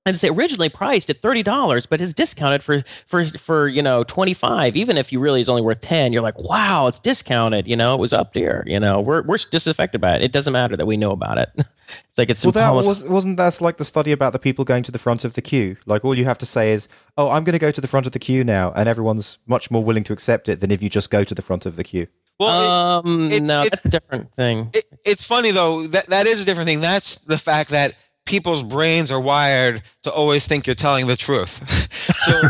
and 0.05 0.19
say 0.19 0.29
originally 0.29 0.69
priced 0.69 1.09
at 1.09 1.21
thirty 1.21 1.41
dollars, 1.41 1.85
but 1.85 1.99
is 1.99 2.13
discounted 2.13 2.63
for 2.63 2.83
for 3.07 3.25
for 3.25 3.67
you 3.67 3.81
know 3.81 4.03
twenty 4.03 4.33
five. 4.33 4.75
Even 4.75 4.97
if 4.97 5.11
you 5.11 5.19
really 5.19 5.41
is 5.41 5.49
only 5.49 5.61
worth 5.61 5.81
ten, 5.81 6.13
you're 6.13 6.21
like, 6.21 6.37
wow, 6.37 6.87
it's 6.87 6.99
discounted. 6.99 7.67
You 7.67 7.75
know, 7.75 7.93
it 7.95 7.99
was 7.99 8.13
up 8.13 8.33
there. 8.33 8.63
You 8.67 8.79
know, 8.79 9.01
we're 9.01 9.23
we're 9.23 9.37
disaffected 9.37 10.01
by 10.01 10.15
it. 10.15 10.21
It 10.21 10.31
doesn't 10.31 10.53
matter 10.53 10.77
that 10.77 10.85
we 10.85 10.97
know 10.97 11.11
about 11.11 11.37
it. 11.37 11.49
it's 11.57 12.17
like 12.17 12.29
it's 12.29 12.45
well, 12.45 12.51
that 12.51 12.67
almost- 12.67 12.87
was 12.87 13.03
wasn't 13.05 13.37
that 13.37 13.59
like 13.61 13.77
the 13.77 13.85
study 13.85 14.11
about 14.11 14.33
the 14.33 14.39
people 14.39 14.63
going 14.63 14.83
to 14.83 14.91
the 14.91 14.99
front 14.99 15.25
of 15.25 15.33
the 15.33 15.41
queue? 15.41 15.77
Like 15.85 16.05
all 16.05 16.15
you 16.15 16.25
have 16.25 16.37
to 16.39 16.45
say 16.45 16.71
is, 16.71 16.87
oh, 17.17 17.29
I'm 17.29 17.43
going 17.43 17.53
to 17.53 17.59
go 17.59 17.71
to 17.71 17.81
the 17.81 17.87
front 17.87 18.05
of 18.05 18.11
the 18.11 18.19
queue 18.19 18.43
now, 18.43 18.71
and 18.75 18.87
everyone's 18.87 19.39
much 19.47 19.71
more 19.71 19.83
willing 19.83 20.03
to 20.05 20.13
accept 20.13 20.49
it 20.49 20.59
than 20.59 20.71
if 20.71 20.83
you 20.83 20.89
just 20.89 21.09
go 21.09 21.23
to 21.23 21.33
the 21.33 21.41
front 21.41 21.65
of 21.65 21.75
the 21.75 21.83
queue. 21.83 22.07
Well, 22.39 23.01
um, 23.05 23.31
it's, 23.31 23.47
no, 23.47 23.61
it's, 23.61 23.69
that's 23.69 23.85
a 23.85 23.89
different 23.89 24.35
thing. 24.35 24.69
It, 24.73 24.83
it's 25.05 25.23
funny 25.23 25.51
though 25.51 25.87
that 25.87 26.07
that 26.07 26.27
is 26.27 26.41
a 26.41 26.45
different 26.45 26.67
thing. 26.67 26.81
That's 26.81 27.17
the 27.19 27.37
fact 27.37 27.69
that 27.69 27.95
people's 28.25 28.63
brains 28.63 29.11
are 29.11 29.19
wired 29.19 29.83
to 30.03 30.11
always 30.11 30.47
think 30.47 30.67
you're 30.67 30.75
telling 30.75 31.07
the 31.07 31.15
truth. 31.15 31.61
so, 32.25 32.41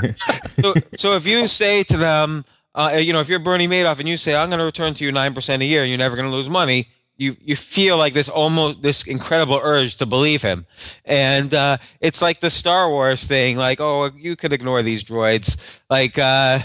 so, 0.62 0.74
so, 0.98 1.16
if 1.16 1.28
you 1.28 1.48
say 1.48 1.84
to 1.84 1.98
them, 1.98 2.46
uh, 2.74 2.98
you 3.00 3.14
know, 3.14 3.20
if 3.20 3.30
you're 3.30 3.40
Bernie 3.40 3.68
Madoff 3.68 4.00
and 4.00 4.08
you 4.08 4.18
say, 4.18 4.36
I'm 4.36 4.50
going 4.50 4.60
to 4.60 4.66
return 4.66 4.94
to 4.96 5.06
you 5.06 5.12
9% 5.12 5.62
a 5.62 5.66
year, 5.66 5.82
and 5.82 5.90
you're 5.90 5.98
never 5.98 6.16
going 6.16 6.30
to 6.30 6.36
lose 6.36 6.50
money, 6.50 6.88
you, 7.18 7.38
you 7.40 7.56
feel 7.56 7.98
like 7.98 8.14
this 8.14 8.28
almost 8.28 8.82
this 8.82 9.08
incredible 9.08 9.60
urge 9.62 9.96
to 9.98 10.06
believe 10.06 10.42
him. 10.42 10.66
And 11.06 11.54
uh, 11.54 11.78
it's 12.02 12.22
like 12.22 12.42
the 12.42 12.50
Star 12.50 12.90
Wars 12.90 13.26
thing, 13.26 13.58
like, 13.58 13.80
oh, 13.80 14.12
you 14.16 14.36
could 14.36 14.52
ignore 14.52 14.84
these 14.84 15.04
droids. 15.04 15.58
Like, 15.90 16.18
uh, 16.18 16.60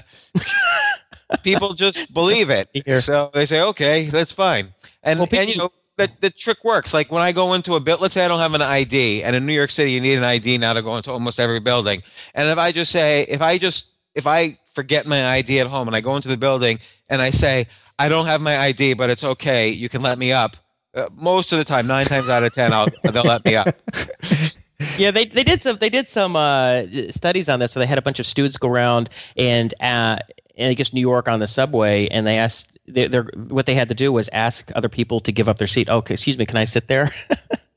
people 1.44 1.74
just 1.74 2.12
believe 2.12 2.50
it. 2.50 2.68
So 3.00 3.30
they 3.32 3.46
say, 3.46 3.60
okay, 3.60 4.06
that's 4.06 4.32
fine. 4.32 4.74
And, 5.02 5.20
well, 5.20 5.28
and 5.32 5.48
you 5.48 5.56
know, 5.56 5.72
the, 6.00 6.10
the 6.20 6.30
trick 6.30 6.64
works. 6.64 6.94
Like 6.94 7.12
when 7.12 7.22
I 7.22 7.32
go 7.32 7.54
into 7.54 7.76
a 7.76 7.80
bit, 7.80 8.00
let's 8.00 8.14
say 8.14 8.24
I 8.24 8.28
don't 8.28 8.40
have 8.40 8.54
an 8.54 8.62
ID, 8.62 9.22
and 9.22 9.36
in 9.36 9.46
New 9.46 9.52
York 9.52 9.70
City, 9.70 9.92
you 9.92 10.00
need 10.00 10.16
an 10.16 10.24
ID 10.24 10.58
now 10.58 10.72
to 10.72 10.82
go 10.82 10.96
into 10.96 11.12
almost 11.12 11.38
every 11.38 11.60
building. 11.60 12.02
And 12.34 12.48
if 12.48 12.58
I 12.58 12.72
just 12.72 12.90
say, 12.90 13.22
if 13.28 13.42
I 13.42 13.58
just, 13.58 13.92
if 14.14 14.26
I 14.26 14.58
forget 14.74 15.06
my 15.06 15.26
ID 15.28 15.60
at 15.60 15.66
home 15.66 15.88
and 15.88 15.96
I 15.96 16.00
go 16.00 16.16
into 16.16 16.28
the 16.28 16.36
building 16.36 16.78
and 17.08 17.20
I 17.20 17.30
say, 17.30 17.66
I 17.98 18.08
don't 18.08 18.26
have 18.26 18.40
my 18.40 18.56
ID, 18.56 18.94
but 18.94 19.10
it's 19.10 19.24
okay, 19.24 19.68
you 19.68 19.88
can 19.88 20.02
let 20.02 20.18
me 20.18 20.32
up. 20.32 20.56
Uh, 20.94 21.08
most 21.14 21.52
of 21.52 21.58
the 21.58 21.64
time, 21.64 21.86
nine 21.86 22.04
times 22.06 22.28
out 22.28 22.42
of 22.42 22.52
ten, 22.54 22.72
I'll, 22.72 22.86
they'll 23.04 23.22
let 23.22 23.44
me 23.44 23.54
up. 23.54 23.68
yeah, 24.96 25.10
they, 25.10 25.26
they 25.26 25.44
did 25.44 25.62
some 25.62 25.76
they 25.78 25.90
did 25.90 26.08
some 26.08 26.34
uh, 26.34 26.82
studies 27.10 27.48
on 27.48 27.60
this 27.60 27.74
where 27.74 27.80
they 27.80 27.86
had 27.86 27.98
a 27.98 28.02
bunch 28.02 28.18
of 28.18 28.26
students 28.26 28.56
go 28.56 28.68
around 28.68 29.08
and 29.36 29.72
uh, 29.80 30.18
and 30.56 30.70
I 30.70 30.74
guess 30.74 30.92
New 30.92 31.00
York 31.00 31.28
on 31.28 31.40
the 31.40 31.46
subway, 31.46 32.08
and 32.08 32.26
they 32.26 32.38
asked 32.38 32.69
they, 32.90 33.06
what 33.08 33.66
they 33.66 33.74
had 33.74 33.88
to 33.88 33.94
do 33.94 34.12
was 34.12 34.28
ask 34.32 34.70
other 34.74 34.88
people 34.88 35.20
to 35.20 35.32
give 35.32 35.48
up 35.48 35.58
their 35.58 35.68
seat. 35.68 35.88
Oh, 35.88 35.98
okay, 35.98 36.14
excuse 36.14 36.36
me, 36.36 36.46
can 36.46 36.56
I 36.56 36.64
sit 36.64 36.88
there? 36.88 37.10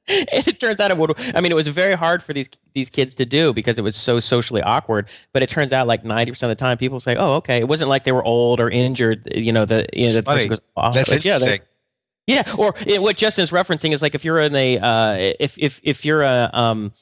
and 0.07 0.47
it 0.47 0.59
turns 0.59 0.79
out 0.79 0.91
it 0.91 0.97
would. 0.97 1.13
I 1.33 1.41
mean, 1.41 1.51
it 1.51 1.55
was 1.55 1.67
very 1.67 1.93
hard 1.93 2.21
for 2.21 2.33
these 2.33 2.49
these 2.73 2.89
kids 2.89 3.15
to 3.15 3.25
do 3.25 3.53
because 3.53 3.77
it 3.77 3.83
was 3.83 3.95
so 3.95 4.19
socially 4.19 4.61
awkward. 4.61 5.07
But 5.31 5.43
it 5.43 5.49
turns 5.49 5.71
out, 5.71 5.87
like 5.87 6.03
ninety 6.03 6.31
percent 6.31 6.51
of 6.51 6.57
the 6.57 6.61
time, 6.61 6.77
people 6.77 6.99
say, 6.99 7.15
"Oh, 7.15 7.35
okay." 7.35 7.57
It 7.57 7.67
wasn't 7.67 7.89
like 7.89 8.03
they 8.03 8.11
were 8.11 8.23
old 8.23 8.59
or 8.59 8.69
injured. 8.69 9.31
You 9.33 9.53
know, 9.53 9.65
the 9.65 9.87
you 9.93 10.07
know, 10.07 10.13
the 10.13 10.21
funny. 10.23 10.47
Goes, 10.49 10.59
oh, 10.75 10.91
That's 10.91 11.09
like, 11.09 11.25
interesting. 11.25 11.59
Yeah, 12.27 12.43
yeah, 12.45 12.55
or 12.57 12.73
know, 12.85 13.01
what 13.01 13.17
Justin's 13.17 13.51
referencing 13.51 13.91
is 13.91 14.01
like 14.01 14.15
if 14.15 14.23
you're 14.25 14.39
in 14.39 14.55
a 14.55 14.77
uh, 14.77 15.15
if 15.39 15.57
if 15.57 15.79
if 15.83 16.05
you're 16.05 16.23
a 16.23 16.49
um 16.53 16.93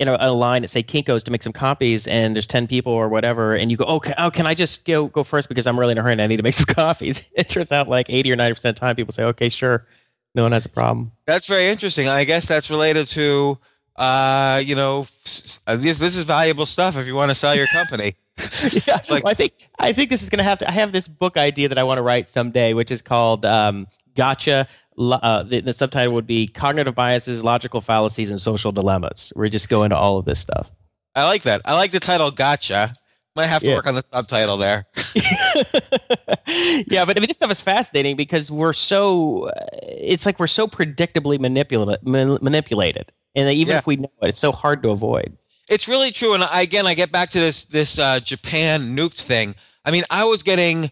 in 0.00 0.08
a, 0.08 0.16
a, 0.18 0.32
line 0.32 0.64
at 0.64 0.70
say 0.70 0.82
Kinko's 0.82 1.22
to 1.24 1.30
make 1.30 1.42
some 1.42 1.52
copies, 1.52 2.08
and 2.08 2.34
there's 2.34 2.46
ten 2.46 2.66
people 2.66 2.92
or 2.92 3.08
whatever, 3.08 3.54
and 3.54 3.70
you 3.70 3.76
go, 3.76 3.84
okay, 3.84 4.14
oh, 4.18 4.30
can 4.30 4.46
I 4.46 4.54
just 4.54 4.84
go 4.86 5.08
go 5.08 5.22
first 5.22 5.48
because 5.48 5.66
I'm 5.66 5.78
really 5.78 5.92
in 5.92 5.98
a 5.98 6.02
hurry 6.02 6.12
and 6.12 6.22
I 6.22 6.26
need 6.26 6.38
to 6.38 6.42
make 6.42 6.54
some 6.62 6.66
copies. 6.66 7.30
It 7.36 7.48
turns 7.48 7.70
out 7.70 7.88
like 7.88 8.06
eighty 8.08 8.32
or 8.32 8.36
ninety 8.36 8.54
percent 8.54 8.70
of 8.70 8.74
the 8.76 8.80
time, 8.80 8.96
people 8.96 9.12
say, 9.12 9.24
okay, 9.24 9.50
sure, 9.50 9.86
no 10.34 10.42
one 10.42 10.52
has 10.52 10.64
a 10.64 10.70
problem. 10.70 11.12
That's 11.26 11.46
very 11.46 11.66
interesting. 11.66 12.08
I 12.08 12.24
guess 12.24 12.48
that's 12.48 12.70
related 12.70 13.08
to, 13.08 13.58
uh, 13.96 14.62
you 14.64 14.74
know, 14.74 15.06
this 15.24 15.60
this 15.66 16.16
is 16.16 16.22
valuable 16.22 16.66
stuff 16.66 16.96
if 16.96 17.06
you 17.06 17.14
want 17.14 17.30
to 17.30 17.34
sell 17.34 17.54
your 17.54 17.66
company. 17.66 18.16
yeah, 18.86 19.00
like, 19.10 19.24
well, 19.24 19.30
I 19.30 19.34
think 19.34 19.68
I 19.78 19.92
think 19.92 20.08
this 20.08 20.22
is 20.22 20.30
going 20.30 20.38
to 20.38 20.44
have 20.44 20.58
to. 20.60 20.68
I 20.68 20.72
have 20.72 20.92
this 20.92 21.06
book 21.06 21.36
idea 21.36 21.68
that 21.68 21.76
I 21.76 21.84
want 21.84 21.98
to 21.98 22.02
write 22.02 22.26
someday, 22.26 22.72
which 22.72 22.90
is 22.90 23.02
called 23.02 23.44
um, 23.44 23.86
"Gotcha 24.14 24.66
uh, 25.00 25.42
the, 25.42 25.60
the, 25.60 25.72
subtitle 25.72 26.12
would 26.14 26.26
be 26.26 26.46
cognitive 26.46 26.94
biases, 26.94 27.42
logical 27.42 27.80
fallacies, 27.80 28.30
and 28.30 28.40
social 28.40 28.72
dilemmas. 28.72 29.32
We're 29.34 29.48
just 29.48 29.68
go 29.68 29.82
into 29.82 29.96
all 29.96 30.18
of 30.18 30.24
this 30.24 30.38
stuff. 30.38 30.70
I 31.14 31.24
like 31.24 31.42
that. 31.42 31.62
I 31.64 31.74
like 31.74 31.90
the 31.90 32.00
title. 32.00 32.30
Gotcha. 32.30 32.92
Might 33.36 33.46
have 33.46 33.62
to 33.62 33.68
yeah. 33.68 33.76
work 33.76 33.86
on 33.86 33.94
the 33.94 34.04
subtitle 34.12 34.56
there. 34.56 34.86
yeah, 36.88 37.04
but 37.04 37.16
I 37.16 37.20
mean, 37.20 37.28
this 37.28 37.36
stuff 37.36 37.50
is 37.50 37.60
fascinating 37.60 38.16
because 38.16 38.50
we're 38.50 38.72
so. 38.72 39.44
Uh, 39.44 39.66
it's 39.82 40.26
like 40.26 40.38
we're 40.38 40.48
so 40.48 40.66
predictably 40.66 41.38
manipulated, 41.38 42.02
manipulated, 42.02 43.12
and 43.36 43.48
even 43.50 43.72
yeah. 43.72 43.78
if 43.78 43.86
we 43.86 43.96
know 43.96 44.10
it, 44.22 44.30
it's 44.30 44.40
so 44.40 44.50
hard 44.52 44.82
to 44.82 44.90
avoid. 44.90 45.36
It's 45.68 45.86
really 45.86 46.10
true, 46.10 46.34
and 46.34 46.42
I, 46.42 46.62
again, 46.62 46.86
I 46.86 46.94
get 46.94 47.12
back 47.12 47.30
to 47.30 47.38
this 47.38 47.66
this 47.66 47.98
uh, 48.00 48.18
Japan 48.18 48.96
nuked 48.96 49.20
thing. 49.20 49.54
I 49.84 49.92
mean, 49.92 50.02
I 50.10 50.24
was 50.24 50.42
getting 50.42 50.90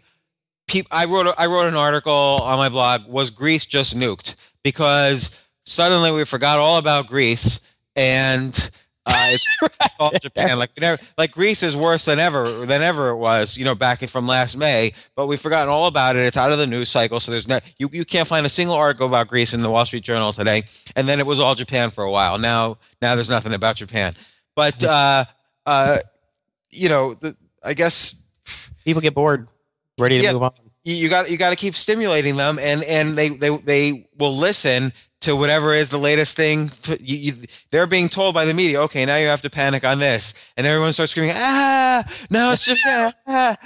I 0.91 1.05
wrote 1.07 1.27
a, 1.27 1.41
I 1.41 1.47
wrote 1.47 1.66
an 1.66 1.75
article 1.75 2.12
on 2.12 2.59
my 2.59 2.69
blog. 2.69 3.07
Was 3.07 3.31
Greece 3.31 3.64
just 3.64 3.97
nuked? 3.97 4.35
Because 4.62 5.39
suddenly 5.64 6.11
we 6.11 6.25
forgot 6.25 6.59
all 6.59 6.79
about 6.79 7.07
Greece 7.07 7.61
and 7.97 8.71
uh, 9.07 9.31
it's 9.31 9.47
all 9.99 10.11
Japan. 10.21 10.59
Like 10.59 10.71
never, 10.79 11.03
like 11.16 11.33
Greece 11.33 11.62
is 11.62 11.77
worse 11.77 12.05
than 12.05 12.19
ever 12.19 12.45
than 12.45 12.83
ever 12.83 13.09
it 13.11 13.16
was. 13.16 13.57
You 13.57 13.64
know, 13.64 13.75
back 13.75 14.01
from 14.09 14.27
last 14.27 14.57
May. 14.57 14.93
But 15.16 15.27
we've 15.27 15.41
forgotten 15.41 15.69
all 15.69 15.87
about 15.87 16.16
it. 16.16 16.27
It's 16.27 16.37
out 16.37 16.53
of 16.53 16.59
the 16.59 16.66
news 16.66 16.89
cycle. 16.89 17.19
So 17.21 17.33
there's 17.33 17.49
no 17.49 17.61
you 17.79 17.89
you 17.93 18.05
can't 18.05 18.29
find 18.29 18.45
a 18.45 18.51
single 18.51 18.77
article 18.77 19.07
about 19.07 19.29
Greece 19.29 19.55
in 19.55 19.62
the 19.62 19.71
Wall 19.71 19.87
Street 19.87 20.05
Journal 20.05 20.33
today. 20.33 20.64
And 20.95 21.09
then 21.09 21.19
it 21.19 21.27
was 21.27 21.41
all 21.41 21.55
Japan 21.55 21.91
for 21.91 22.05
a 22.05 22.11
while. 22.11 22.39
Now 22.39 22.79
now 23.01 23.14
there's 23.14 23.31
nothing 23.31 23.55
about 23.55 23.77
Japan. 23.77 24.14
But 24.55 24.83
uh, 24.85 25.25
uh, 25.64 25.99
you 26.71 26.89
know, 26.89 27.14
the, 27.14 27.37
I 27.62 27.75
guess 27.75 28.14
people 28.85 29.01
get 29.01 29.14
bored 29.14 29.49
ready 29.99 30.18
to 30.18 30.22
yes, 30.22 30.32
move 30.32 30.42
on. 30.42 30.53
You 30.84 31.09
got 31.09 31.30
you 31.30 31.36
got 31.36 31.51
to 31.51 31.57
keep 31.57 31.74
stimulating 31.74 32.36
them, 32.36 32.59
and 32.59 32.82
and 32.84 33.16
they 33.16 33.28
they 33.28 33.57
they 33.59 34.09
will 34.16 34.36
listen 34.36 34.92
to 35.20 35.34
whatever 35.34 35.74
is 35.74 35.90
the 35.90 35.99
latest 35.99 36.36
thing. 36.36 36.68
To, 36.82 36.96
you, 37.03 37.16
you, 37.16 37.32
they're 37.70 37.86
being 37.86 38.09
told 38.09 38.34
by 38.34 38.44
the 38.44 38.55
media, 38.55 38.80
okay, 38.82 39.05
now 39.05 39.16
you 39.16 39.26
have 39.26 39.42
to 39.42 39.51
panic 39.51 39.84
on 39.84 39.99
this, 39.99 40.34
and 40.57 40.66
everyone 40.66 40.92
starts 40.92 41.12
screaming, 41.12 41.32
ah, 41.34 42.05
now 42.30 42.53
it's 42.53 42.64
just 42.64 42.80
ah. 42.86 43.57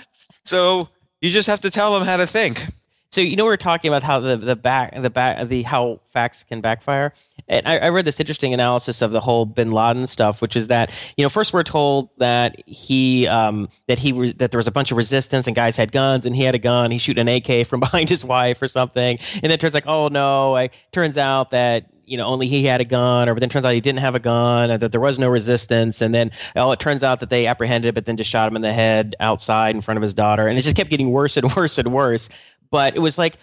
So 0.45 0.89
you 1.20 1.30
just 1.30 1.47
have 1.49 1.61
to 1.61 1.70
tell 1.70 1.97
them 1.97 2.07
how 2.07 2.16
to 2.16 2.26
think. 2.26 2.66
So 3.13 3.21
you 3.21 3.37
know 3.37 3.45
we 3.45 3.53
are 3.53 3.59
talking 3.59 3.91
about 3.91 4.03
how 4.03 4.21
the 4.21 4.39
the 4.39 4.57
back 4.57 4.95
the 5.01 5.11
back 5.11 5.47
the 5.47 5.63
how 5.63 6.01
facts 6.13 6.43
can 6.45 6.63
backfire. 6.63 7.13
And 7.47 7.69
I, 7.69 7.79
I, 7.79 7.89
read 7.91 8.05
this 8.07 8.19
interesting 8.21 8.55
analysis 8.55 9.03
of 9.03 9.11
the 9.11 9.21
whole 9.21 9.45
Bin 9.45 9.73
Laden 9.73 10.07
stuff, 10.07 10.41
which 10.41 10.57
is 10.57 10.69
that 10.69 10.91
you 11.19 11.23
know 11.23 11.29
first 11.29 11.53
we're 11.53 11.63
told 11.63 12.09
that 12.17 12.63
he 12.67 13.27
um, 13.27 13.69
that 13.87 13.99
he 13.99 14.13
re- 14.13 14.33
that 14.33 14.51
there 14.51 14.59
was 14.59 14.67
a 14.67 14.73
bunch 14.73 14.91
of 14.91 14.97
resistance 14.97 15.47
and 15.47 15.55
guys 15.55 15.77
had 15.77 15.93
guns 15.93 16.25
and 16.25 16.35
he 16.35 16.43
had 16.43 16.55
a 16.55 16.59
gun. 16.59 16.91
He's 16.91 17.03
shooting 17.03 17.29
an 17.29 17.43
AK 17.43 17.67
from 17.67 17.81
behind 17.81 18.09
his 18.09 18.25
wife 18.25 18.63
or 18.63 18.69
something, 18.69 19.19
and 19.35 19.43
then 19.43 19.51
it 19.51 19.61
turns 19.61 19.75
like 19.75 19.87
oh 19.87 20.09
no, 20.09 20.57
I 20.57 20.71
turns 20.93 21.19
out 21.19 21.51
that 21.51 21.93
you 22.07 22.17
know 22.17 22.27
only 22.27 22.47
he 22.47 22.65
had 22.65 22.81
a 22.81 22.85
gun 22.85 23.29
or 23.29 23.35
but 23.35 23.41
then 23.41 23.49
turns 23.49 23.65
out 23.65 23.75
he 23.75 23.81
didn't 23.81 24.01
have 24.01 24.15
a 24.15 24.21
gun 24.21 24.71
or 24.71 24.79
that 24.79 24.93
there 24.93 25.01
was 25.01 25.19
no 25.19 25.29
resistance 25.29 26.03
and 26.03 26.15
then 26.15 26.31
oh 26.57 26.71
it 26.73 26.79
turns 26.81 27.03
out 27.03 27.21
that 27.21 27.31
they 27.31 27.47
apprehended 27.47 27.95
but 27.95 28.05
then 28.05 28.17
just 28.17 28.31
shot 28.31 28.49
him 28.49 28.57
in 28.57 28.63
the 28.63 28.73
head 28.73 29.15
outside 29.21 29.75
in 29.75 29.81
front 29.81 29.97
of 29.97 30.03
his 30.03 30.13
daughter 30.13 30.47
and 30.47 30.59
it 30.59 30.63
just 30.63 30.77
kept 30.77 30.91
getting 30.91 31.11
worse 31.11 31.37
and 31.37 31.55
worse 31.57 31.79
and 31.79 31.93
worse 31.93 32.29
but 32.73 32.97
it 32.97 32.99
was 32.99 33.16
like 33.18 33.39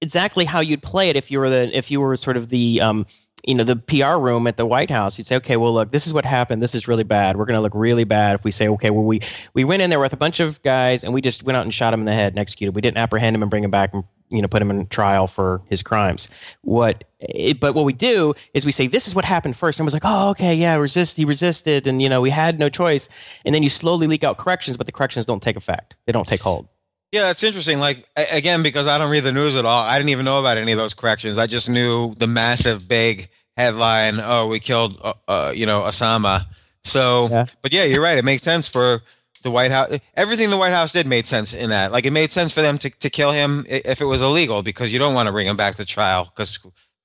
exactly 0.00 0.44
how 0.44 0.58
you'd 0.58 0.82
play 0.82 1.10
it 1.10 1.16
if 1.16 1.30
you 1.30 1.38
were 1.38 1.50
the 1.50 1.76
if 1.76 1.90
you 1.90 2.00
were 2.00 2.16
sort 2.16 2.36
of 2.36 2.48
the 2.48 2.80
um, 2.80 3.06
you 3.44 3.54
know 3.54 3.64
the 3.64 3.76
PR 3.76 4.18
room 4.18 4.46
at 4.46 4.56
the 4.56 4.66
White 4.66 4.90
House. 4.90 5.18
You'd 5.18 5.26
say, 5.26 5.36
okay, 5.36 5.56
well, 5.56 5.72
look, 5.72 5.92
this 5.92 6.06
is 6.06 6.12
what 6.12 6.24
happened. 6.24 6.62
This 6.62 6.74
is 6.74 6.88
really 6.88 7.04
bad. 7.04 7.36
We're 7.36 7.44
going 7.44 7.56
to 7.56 7.60
look 7.60 7.74
really 7.74 8.04
bad 8.04 8.34
if 8.34 8.44
we 8.44 8.50
say, 8.50 8.68
okay, 8.68 8.90
well, 8.90 9.04
we 9.04 9.20
we 9.54 9.62
went 9.62 9.82
in 9.82 9.90
there 9.90 10.00
with 10.00 10.12
a 10.12 10.16
bunch 10.16 10.40
of 10.40 10.60
guys 10.62 11.04
and 11.04 11.14
we 11.14 11.20
just 11.20 11.42
went 11.42 11.56
out 11.56 11.62
and 11.62 11.72
shot 11.72 11.94
him 11.94 12.00
in 12.00 12.06
the 12.06 12.12
head 12.12 12.32
and 12.32 12.38
executed. 12.38 12.74
We 12.74 12.80
didn't 12.80 12.98
apprehend 12.98 13.36
him 13.36 13.42
and 13.42 13.50
bring 13.50 13.62
him 13.62 13.70
back 13.70 13.94
and 13.94 14.02
you 14.30 14.40
know 14.40 14.48
put 14.48 14.62
him 14.62 14.70
in 14.70 14.86
trial 14.86 15.26
for 15.26 15.62
his 15.68 15.82
crimes. 15.82 16.28
What? 16.62 17.04
It, 17.20 17.60
but 17.60 17.74
what 17.74 17.84
we 17.84 17.92
do 17.92 18.34
is 18.54 18.64
we 18.64 18.72
say 18.72 18.86
this 18.86 19.06
is 19.06 19.14
what 19.14 19.24
happened 19.26 19.56
first, 19.56 19.78
and 19.78 19.86
was 19.86 19.94
like, 19.94 20.04
oh, 20.06 20.30
okay, 20.30 20.54
yeah, 20.54 20.74
resist. 20.76 21.18
He 21.18 21.24
resisted, 21.24 21.86
and 21.86 22.00
you 22.00 22.08
know 22.08 22.20
we 22.20 22.30
had 22.30 22.58
no 22.58 22.68
choice. 22.68 23.08
And 23.44 23.54
then 23.54 23.62
you 23.62 23.70
slowly 23.70 24.06
leak 24.06 24.24
out 24.24 24.38
corrections, 24.38 24.76
but 24.76 24.86
the 24.86 24.92
corrections 24.92 25.26
don't 25.26 25.42
take 25.42 25.56
effect. 25.56 25.96
They 26.06 26.12
don't 26.12 26.26
take 26.26 26.40
hold. 26.40 26.68
Yeah, 27.12 27.30
it's 27.30 27.42
interesting. 27.42 27.80
Like 27.80 28.06
again, 28.16 28.62
because 28.62 28.86
I 28.86 28.98
don't 28.98 29.10
read 29.10 29.24
the 29.24 29.32
news 29.32 29.56
at 29.56 29.64
all, 29.64 29.82
I 29.82 29.98
didn't 29.98 30.10
even 30.10 30.24
know 30.24 30.38
about 30.38 30.58
any 30.58 30.72
of 30.72 30.78
those 30.78 30.94
corrections. 30.94 31.38
I 31.38 31.46
just 31.46 31.68
knew 31.68 32.14
the 32.14 32.26
massive, 32.26 32.86
big 32.86 33.28
headline: 33.56 34.20
"Oh, 34.20 34.46
we 34.46 34.60
killed, 34.60 34.98
uh, 35.02 35.14
uh, 35.26 35.52
you 35.54 35.66
know, 35.66 35.80
Osama." 35.80 36.46
So, 36.84 37.28
yeah. 37.28 37.46
but 37.62 37.72
yeah, 37.72 37.84
you're 37.84 38.02
right. 38.02 38.16
It 38.16 38.24
makes 38.24 38.42
sense 38.42 38.68
for 38.68 39.02
the 39.42 39.50
White 39.50 39.70
House, 39.70 39.98
everything 40.14 40.50
the 40.50 40.56
White 40.56 40.72
House 40.72 40.92
did 40.92 41.06
made 41.06 41.26
sense 41.26 41.54
in 41.54 41.70
that. 41.70 41.92
Like 41.92 42.06
it 42.06 42.12
made 42.12 42.30
sense 42.30 42.52
for 42.52 42.62
them 42.62 42.78
to, 42.78 42.90
to 42.90 43.10
kill 43.10 43.32
him 43.32 43.64
if 43.68 44.00
it 44.00 44.04
was 44.04 44.22
illegal 44.22 44.62
because 44.62 44.92
you 44.92 44.98
don't 44.98 45.14
want 45.14 45.26
to 45.26 45.32
bring 45.32 45.46
him 45.46 45.56
back 45.56 45.76
to 45.76 45.84
trial 45.84 46.24
because 46.24 46.58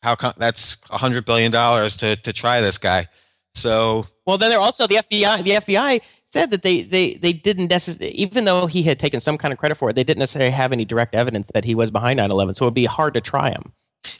how 0.03 0.15
that's 0.37 0.77
a 0.89 0.97
hundred 0.97 1.25
billion 1.25 1.51
dollars 1.51 1.97
to 1.97 2.15
to 2.17 2.33
try 2.33 2.61
this 2.61 2.77
guy. 2.77 3.07
So 3.55 4.03
well, 4.25 4.37
then 4.37 4.49
they're 4.49 4.59
also 4.59 4.85
the 4.85 4.95
FBI. 4.95 5.43
The 5.43 5.51
FBI 5.51 6.01
said 6.35 6.51
that 6.51 6.63
they 6.63 6.83
they 6.83 7.13
they 7.13 7.31
didn't 7.31 7.69
necessarily, 7.69 8.13
even 8.15 8.43
though 8.43 8.67
he 8.67 8.83
had 8.83 8.99
taken 8.99 9.21
some 9.21 9.37
kind 9.37 9.53
of 9.53 9.57
credit 9.57 9.75
for 9.75 9.89
it, 9.89 9.93
they 9.93 10.03
didn't 10.03 10.19
necessarily 10.19 10.51
have 10.51 10.73
any 10.73 10.83
direct 10.83 11.15
evidence 11.15 11.49
that 11.53 11.63
he 11.63 11.73
was 11.73 11.89
behind 11.91 12.19
9/11. 12.19 12.57
So 12.57 12.65
it'd 12.65 12.73
be 12.73 12.85
hard 12.85 13.13
to 13.13 13.21
try 13.21 13.51
him. 13.51 13.71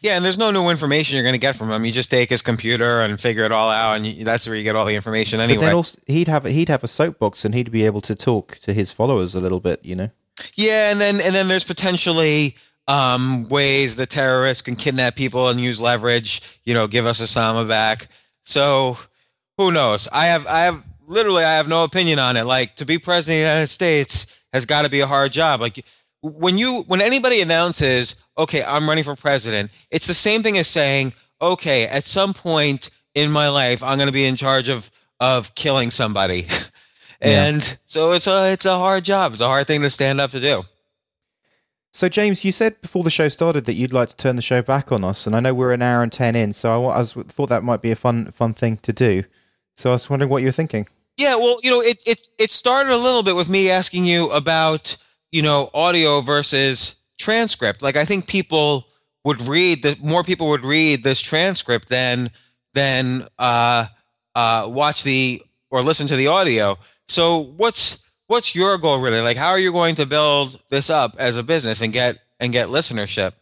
Yeah, 0.01 0.15
and 0.15 0.23
there's 0.23 0.37
no 0.37 0.49
new 0.49 0.69
information 0.69 1.15
you're 1.15 1.23
going 1.23 1.33
to 1.33 1.47
get 1.47 1.55
from 1.55 1.69
him. 1.71 1.83
You 1.83 1.91
just 1.91 2.09
take 2.09 2.29
his 2.29 2.41
computer 2.41 3.01
and 3.01 3.19
figure 3.19 3.43
it 3.43 3.51
all 3.51 3.69
out, 3.69 3.97
and 3.97 4.05
you, 4.05 4.23
that's 4.23 4.47
where 4.47 4.55
you 4.55 4.63
get 4.63 4.77
all 4.77 4.85
the 4.85 4.95
information 4.95 5.41
anyway. 5.41 5.57
But 5.57 5.65
then 5.65 5.75
also, 5.75 5.99
he'd 6.07 6.27
have 6.29 6.45
he'd 6.45 6.69
have 6.69 6.85
a 6.85 6.87
soapbox, 6.87 7.43
and 7.43 7.53
he'd 7.53 7.71
be 7.71 7.85
able 7.85 8.01
to 8.01 8.15
talk 8.15 8.55
to 8.59 8.71
his 8.71 8.93
followers 8.93 9.35
a 9.35 9.41
little 9.41 9.59
bit, 9.59 9.83
you 9.83 9.95
know. 9.95 10.09
Yeah, 10.55 10.91
and 10.91 11.01
then 11.01 11.19
and 11.19 11.35
then 11.35 11.49
there's 11.49 11.65
potentially 11.65 12.55
um, 12.87 13.49
ways 13.49 13.97
the 13.97 14.05
terrorists 14.05 14.61
can 14.61 14.75
kidnap 14.75 15.15
people 15.15 15.49
and 15.49 15.59
use 15.59 15.81
leverage. 15.81 16.59
You 16.63 16.73
know, 16.75 16.87
give 16.87 17.05
us 17.05 17.19
Osama 17.19 17.67
back. 17.67 18.07
So 18.43 18.97
who 19.57 19.71
knows? 19.71 20.07
I 20.11 20.27
have 20.27 20.47
I 20.47 20.61
have 20.61 20.83
literally 21.07 21.43
I 21.43 21.55
have 21.55 21.67
no 21.67 21.83
opinion 21.83 22.19
on 22.19 22.37
it. 22.37 22.43
Like 22.43 22.75
to 22.77 22.85
be 22.85 22.97
president 22.97 23.35
of 23.35 23.45
the 23.45 23.49
United 23.49 23.67
States 23.67 24.27
has 24.53 24.65
got 24.65 24.83
to 24.83 24.89
be 24.89 25.01
a 25.01 25.07
hard 25.07 25.31
job. 25.31 25.61
Like 25.61 25.85
when 26.21 26.57
you 26.57 26.83
when 26.87 27.01
anybody 27.01 27.41
announces, 27.41 28.15
okay, 28.37 28.63
I'm 28.63 28.87
running 28.87 29.03
for 29.03 29.15
president, 29.15 29.71
it's 29.91 30.07
the 30.07 30.13
same 30.13 30.43
thing 30.43 30.57
as 30.57 30.67
saying, 30.67 31.13
okay, 31.41 31.87
at 31.87 32.03
some 32.03 32.33
point 32.33 32.89
in 33.13 33.31
my 33.31 33.49
life, 33.49 33.83
I'm 33.83 33.97
going 33.97 34.07
to 34.07 34.13
be 34.13 34.25
in 34.25 34.35
charge 34.35 34.69
of 34.69 34.89
of 35.19 35.53
killing 35.55 35.91
somebody. 35.91 36.47
and 37.21 37.63
yeah. 37.65 37.73
so 37.85 38.11
it's 38.13 38.27
a 38.27 38.51
it's 38.51 38.65
a 38.65 38.77
hard 38.77 39.03
job. 39.03 39.33
It's 39.33 39.41
a 39.41 39.47
hard 39.47 39.67
thing 39.67 39.81
to 39.81 39.89
stand 39.89 40.19
up 40.19 40.31
to 40.31 40.39
do. 40.39 40.61
So, 41.95 42.09
James, 42.09 42.43
you 42.43 42.51
said 42.51 42.81
before 42.81 43.05
the 43.05 43.09
show 43.09 43.29
started 43.29 43.63
that 43.65 43.75
you'd 43.75 43.93
like 43.93 44.09
to 44.09 44.17
turn 44.17 44.35
the 44.35 44.41
show 44.41 44.61
back 44.61 44.91
on 44.91 45.05
us, 45.05 45.25
and 45.25 45.33
I 45.33 45.39
know 45.39 45.53
we're 45.53 45.71
an 45.71 45.81
hour 45.81 46.03
and 46.03 46.11
ten 46.11 46.35
in, 46.35 46.51
so 46.51 46.89
I, 46.89 46.95
I 46.95 46.97
was, 46.97 47.13
thought 47.13 47.47
that 47.47 47.63
might 47.63 47.81
be 47.81 47.89
a 47.89 47.95
fun, 47.95 48.25
fun 48.31 48.53
thing 48.53 48.75
to 48.77 48.91
do. 48.91 49.23
So, 49.77 49.91
I 49.91 49.93
was 49.93 50.09
wondering 50.09 50.29
what 50.29 50.43
you're 50.43 50.51
thinking. 50.51 50.87
Yeah, 51.17 51.35
well, 51.35 51.57
you 51.63 51.69
know, 51.69 51.81
it 51.81 52.03
it 52.05 52.27
it 52.37 52.51
started 52.51 52.93
a 52.93 52.97
little 52.97 53.23
bit 53.23 53.35
with 53.35 53.49
me 53.49 53.69
asking 53.69 54.05
you 54.05 54.29
about 54.31 54.97
you 55.31 55.41
know 55.41 55.69
audio 55.73 56.21
versus 56.21 56.97
transcript. 57.17 57.81
Like, 57.81 57.95
I 57.95 58.05
think 58.05 58.27
people 58.27 58.87
would 59.23 59.41
read 59.41 59.83
that 59.83 60.03
more 60.03 60.23
people 60.23 60.49
would 60.49 60.63
read 60.63 61.03
this 61.03 61.21
transcript 61.21 61.89
than 61.89 62.31
than 62.73 63.27
uh, 63.39 63.85
uh, 64.35 64.67
watch 64.69 65.03
the 65.03 65.41
or 65.69 65.81
listen 65.81 66.07
to 66.07 66.15
the 66.15 66.27
audio. 66.27 66.77
So, 67.07 67.39
what's 67.39 68.03
what's 68.27 68.55
your 68.55 68.77
goal 68.77 68.99
really? 68.99 69.21
Like, 69.21 69.37
how 69.37 69.49
are 69.49 69.59
you 69.59 69.71
going 69.71 69.95
to 69.95 70.05
build 70.05 70.59
this 70.69 70.89
up 70.89 71.15
as 71.17 71.37
a 71.37 71.43
business 71.43 71.81
and 71.81 71.93
get 71.93 72.19
and 72.39 72.51
get 72.51 72.67
listenership? 72.67 73.33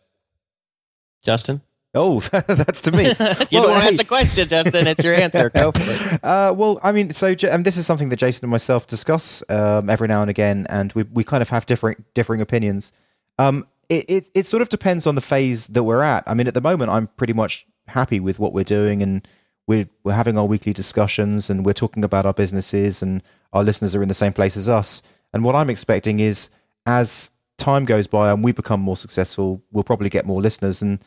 Justin. 1.24 1.62
Oh, 1.96 2.20
that's 2.48 2.82
to 2.84 2.92
me. 2.92 3.04
you 3.08 3.14
well, 3.14 3.36
don't 3.52 3.72
want 3.72 3.84
to 3.84 3.90
ask 3.90 3.98
the 3.98 4.06
question, 4.06 4.48
Justin. 4.48 4.88
It's 4.88 5.04
your 5.04 5.14
answer. 5.14 5.50
Go 5.50 5.72
for 5.72 5.82
it. 5.82 6.20
Uh, 6.24 6.54
well, 6.56 6.80
I 6.82 6.92
mean, 6.92 7.12
so 7.12 7.36
and 7.50 7.66
this 7.66 7.78
is 7.78 7.86
something 7.86 8.10
that 8.10 8.18
Jason 8.18 8.46
and 8.46 8.52
myself 8.52 8.88
discuss 8.88 9.44
um, 9.50 9.90
every 9.90 10.08
now 10.08 10.22
and 10.22 10.30
again, 10.30 10.66
and 10.70 10.92
we 10.94 11.04
we 11.04 11.24
kind 11.24 11.42
of 11.42 11.50
have 11.50 11.66
different 11.66 12.14
differing 12.14 12.42
opinions. 12.42 12.92
Um, 13.38 13.68
it, 13.90 14.06
it 14.08 14.26
it 14.34 14.46
sort 14.46 14.62
of 14.62 14.70
depends 14.70 15.06
on 15.06 15.16
the 15.16 15.22
phase 15.22 15.68
that 15.68 15.84
we're 15.84 16.02
at. 16.02 16.24
I 16.26 16.34
mean, 16.34 16.48
at 16.48 16.54
the 16.54 16.62
moment, 16.62 16.92
I'm 16.92 17.08
pretty 17.08 17.34
much 17.34 17.68
happy 17.88 18.20
with 18.20 18.40
what 18.40 18.54
we're 18.54 18.64
doing, 18.64 19.04
and 19.04 19.28
we're 19.68 19.88
we're 20.04 20.14
having 20.14 20.38
our 20.38 20.46
weekly 20.46 20.74
discussions, 20.74 21.50
and 21.50 21.66
we're 21.66 21.74
talking 21.74 22.04
about 22.04 22.26
our 22.26 22.34
businesses, 22.34 23.02
and 23.02 23.22
our 23.52 23.64
listeners 23.64 23.96
are 23.96 24.02
in 24.02 24.08
the 24.08 24.14
same 24.14 24.34
place 24.34 24.56
as 24.56 24.70
us. 24.70 25.02
And 25.34 25.44
what 25.44 25.56
I'm 25.56 25.70
expecting 25.70 26.20
is 26.20 26.50
as 26.86 27.32
time 27.58 27.86
goes 27.86 28.08
by 28.08 28.32
and 28.32 28.44
we 28.44 28.52
become 28.52 28.80
more 28.80 28.98
successful, 28.98 29.64
we'll 29.72 29.84
probably 29.84 30.10
get 30.10 30.26
more 30.26 30.42
listeners. 30.42 30.82
And 30.82 31.04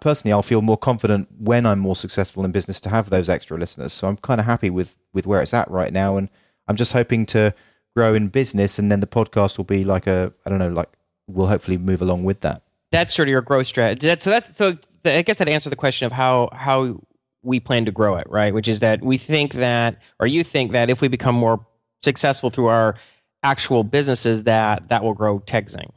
personally, 0.00 0.32
I'll 0.32 0.42
feel 0.42 0.62
more 0.62 0.76
confident 0.76 1.28
when 1.38 1.66
I'm 1.66 1.78
more 1.78 1.96
successful 1.96 2.44
in 2.44 2.52
business 2.52 2.80
to 2.80 2.88
have 2.88 3.10
those 3.10 3.28
extra 3.28 3.58
listeners. 3.58 3.92
So 3.92 4.08
I'm 4.08 4.16
kind 4.16 4.40
of 4.40 4.46
happy 4.46 4.70
with 4.70 4.96
with 5.12 5.26
where 5.26 5.42
it's 5.42 5.54
at 5.54 5.70
right 5.70 5.92
now, 5.92 6.16
and 6.16 6.30
I'm 6.68 6.76
just 6.76 6.92
hoping 6.92 7.26
to 7.26 7.54
grow 7.94 8.14
in 8.14 8.28
business, 8.28 8.78
and 8.78 8.90
then 8.90 9.00
the 9.00 9.06
podcast 9.06 9.58
will 9.58 9.64
be 9.64 9.84
like 9.84 10.06
a 10.06 10.32
I 10.44 10.50
don't 10.50 10.58
know, 10.58 10.68
like 10.68 10.90
we'll 11.26 11.48
hopefully 11.48 11.78
move 11.78 12.02
along 12.02 12.24
with 12.24 12.40
that. 12.40 12.62
That's 12.92 13.14
sort 13.14 13.28
of 13.28 13.30
your 13.30 13.42
growth 13.42 13.66
strategy. 13.66 14.08
So 14.20 14.30
that's 14.30 14.56
so 14.56 14.78
I 15.04 15.22
guess 15.22 15.38
that 15.38 15.48
answers 15.48 15.70
the 15.70 15.76
question 15.76 16.06
of 16.06 16.12
how 16.12 16.48
how 16.52 17.00
we 17.42 17.60
plan 17.60 17.84
to 17.84 17.92
grow 17.92 18.16
it, 18.16 18.26
right? 18.28 18.52
Which 18.52 18.68
is 18.68 18.80
that 18.80 19.02
we 19.02 19.18
think 19.18 19.54
that, 19.54 20.02
or 20.18 20.26
you 20.26 20.42
think 20.42 20.72
that 20.72 20.90
if 20.90 21.00
we 21.00 21.08
become 21.08 21.34
more 21.34 21.64
successful 22.02 22.50
through 22.50 22.66
our 22.66 22.96
actual 23.42 23.84
businesses 23.84 24.44
that 24.44 24.88
that 24.88 25.02
will 25.02 25.14
grow 25.14 25.40
TechZing. 25.40 25.90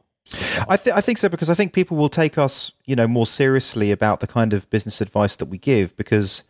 I, 0.68 0.78
th- 0.78 0.96
I 0.96 1.02
think 1.02 1.18
so 1.18 1.30
because 1.30 1.50
I 1.50 1.54
think 1.54 1.74
people 1.74 1.98
will 1.98 2.10
take 2.10 2.38
us, 2.38 2.72
you 2.86 2.96
know, 2.96 3.08
more 3.08 3.26
seriously 3.26 3.92
about 3.92 4.20
the 4.20 4.28
kind 4.28 4.54
of 4.54 4.70
business 4.70 5.02
advice 5.02 5.36
that 5.38 5.46
we 5.46 5.58
give 5.58 5.96
because 5.96 6.44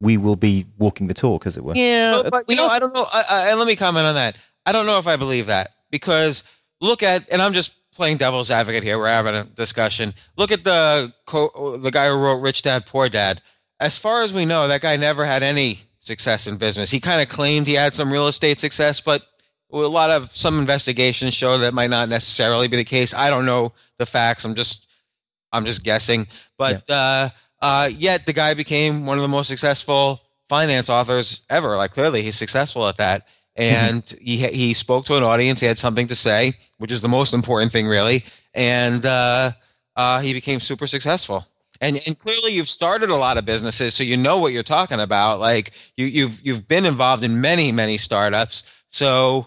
we 0.00 0.16
will 0.16 0.36
be 0.36 0.66
walking 0.78 1.06
the 1.06 1.14
talk, 1.14 1.46
as 1.46 1.56
it 1.56 1.64
were. 1.64 1.74
Yeah, 1.74 2.20
but, 2.22 2.30
but 2.30 2.44
you 2.48 2.56
know, 2.56 2.66
I 2.66 2.78
don't 2.78 2.92
know. 2.92 3.06
I, 3.12 3.50
I, 3.50 3.54
let 3.54 3.66
me 3.66 3.76
comment 3.76 4.06
on 4.06 4.14
that. 4.14 4.36
I 4.64 4.72
don't 4.72 4.86
know 4.86 4.98
if 4.98 5.06
I 5.06 5.16
believe 5.16 5.46
that 5.46 5.72
because 5.90 6.42
look 6.80 7.02
at, 7.02 7.30
and 7.30 7.40
I'm 7.40 7.52
just 7.52 7.74
playing 7.92 8.18
devil's 8.18 8.50
advocate 8.50 8.82
here. 8.82 8.98
We're 8.98 9.08
having 9.08 9.34
a 9.34 9.44
discussion. 9.44 10.12
Look 10.36 10.52
at 10.52 10.64
the 10.64 11.12
co- 11.24 11.78
the 11.78 11.90
guy 11.90 12.08
who 12.08 12.16
wrote 12.16 12.40
Rich 12.40 12.62
Dad 12.62 12.86
Poor 12.86 13.08
Dad. 13.08 13.40
As 13.80 13.96
far 13.96 14.22
as 14.22 14.32
we 14.32 14.44
know, 14.44 14.68
that 14.68 14.80
guy 14.80 14.96
never 14.96 15.24
had 15.24 15.42
any 15.42 15.80
success 16.00 16.46
in 16.46 16.56
business. 16.56 16.90
He 16.90 17.00
kind 17.00 17.20
of 17.20 17.28
claimed 17.28 17.66
he 17.66 17.74
had 17.74 17.94
some 17.94 18.12
real 18.12 18.28
estate 18.28 18.58
success, 18.58 19.00
but 19.00 19.26
a 19.72 19.76
lot 19.76 20.10
of 20.10 20.34
some 20.34 20.58
investigations 20.58 21.34
show 21.34 21.58
that 21.58 21.74
might 21.74 21.90
not 21.90 22.08
necessarily 22.08 22.68
be 22.68 22.76
the 22.76 22.84
case. 22.84 23.14
I 23.14 23.30
don't 23.30 23.46
know 23.46 23.72
the 23.98 24.06
facts. 24.06 24.44
I'm 24.44 24.54
just 24.54 24.86
I'm 25.52 25.64
just 25.64 25.82
guessing. 25.82 26.26
But 26.58 26.84
yeah. 26.88 26.94
uh, 26.94 27.28
uh, 27.62 27.88
yet 27.88 28.26
the 28.26 28.32
guy 28.32 28.54
became 28.54 29.06
one 29.06 29.18
of 29.18 29.22
the 29.22 29.28
most 29.28 29.48
successful 29.48 30.22
finance 30.48 30.88
authors 30.88 31.42
ever. 31.50 31.76
Like 31.76 31.92
clearly 31.92 32.22
he's 32.22 32.36
successful 32.36 32.86
at 32.86 32.96
that. 32.98 33.26
Mm-hmm. 33.58 33.62
And 33.62 34.02
mm-hmm. 34.02 34.24
he 34.24 34.46
he 34.48 34.74
spoke 34.74 35.06
to 35.06 35.16
an 35.16 35.22
audience. 35.22 35.60
He 35.60 35.66
had 35.66 35.78
something 35.78 36.06
to 36.08 36.16
say, 36.16 36.54
which 36.78 36.92
is 36.92 37.00
the 37.00 37.08
most 37.08 37.34
important 37.34 37.72
thing, 37.72 37.86
really. 37.86 38.22
And 38.54 39.04
uh, 39.04 39.52
uh 39.96 40.20
he 40.20 40.32
became 40.32 40.60
super 40.60 40.86
successful 40.86 41.46
and 41.80 42.00
and 42.06 42.18
clearly 42.18 42.52
you've 42.52 42.68
started 42.68 43.10
a 43.10 43.16
lot 43.16 43.38
of 43.38 43.44
businesses 43.44 43.94
so 43.94 44.02
you 44.02 44.16
know 44.16 44.38
what 44.38 44.52
you're 44.52 44.62
talking 44.62 45.00
about 45.00 45.40
like 45.40 45.72
you 45.96 46.06
you've 46.06 46.40
you've 46.42 46.66
been 46.66 46.84
involved 46.84 47.22
in 47.22 47.40
many 47.40 47.72
many 47.72 47.96
startups 47.96 48.64
so 48.88 49.46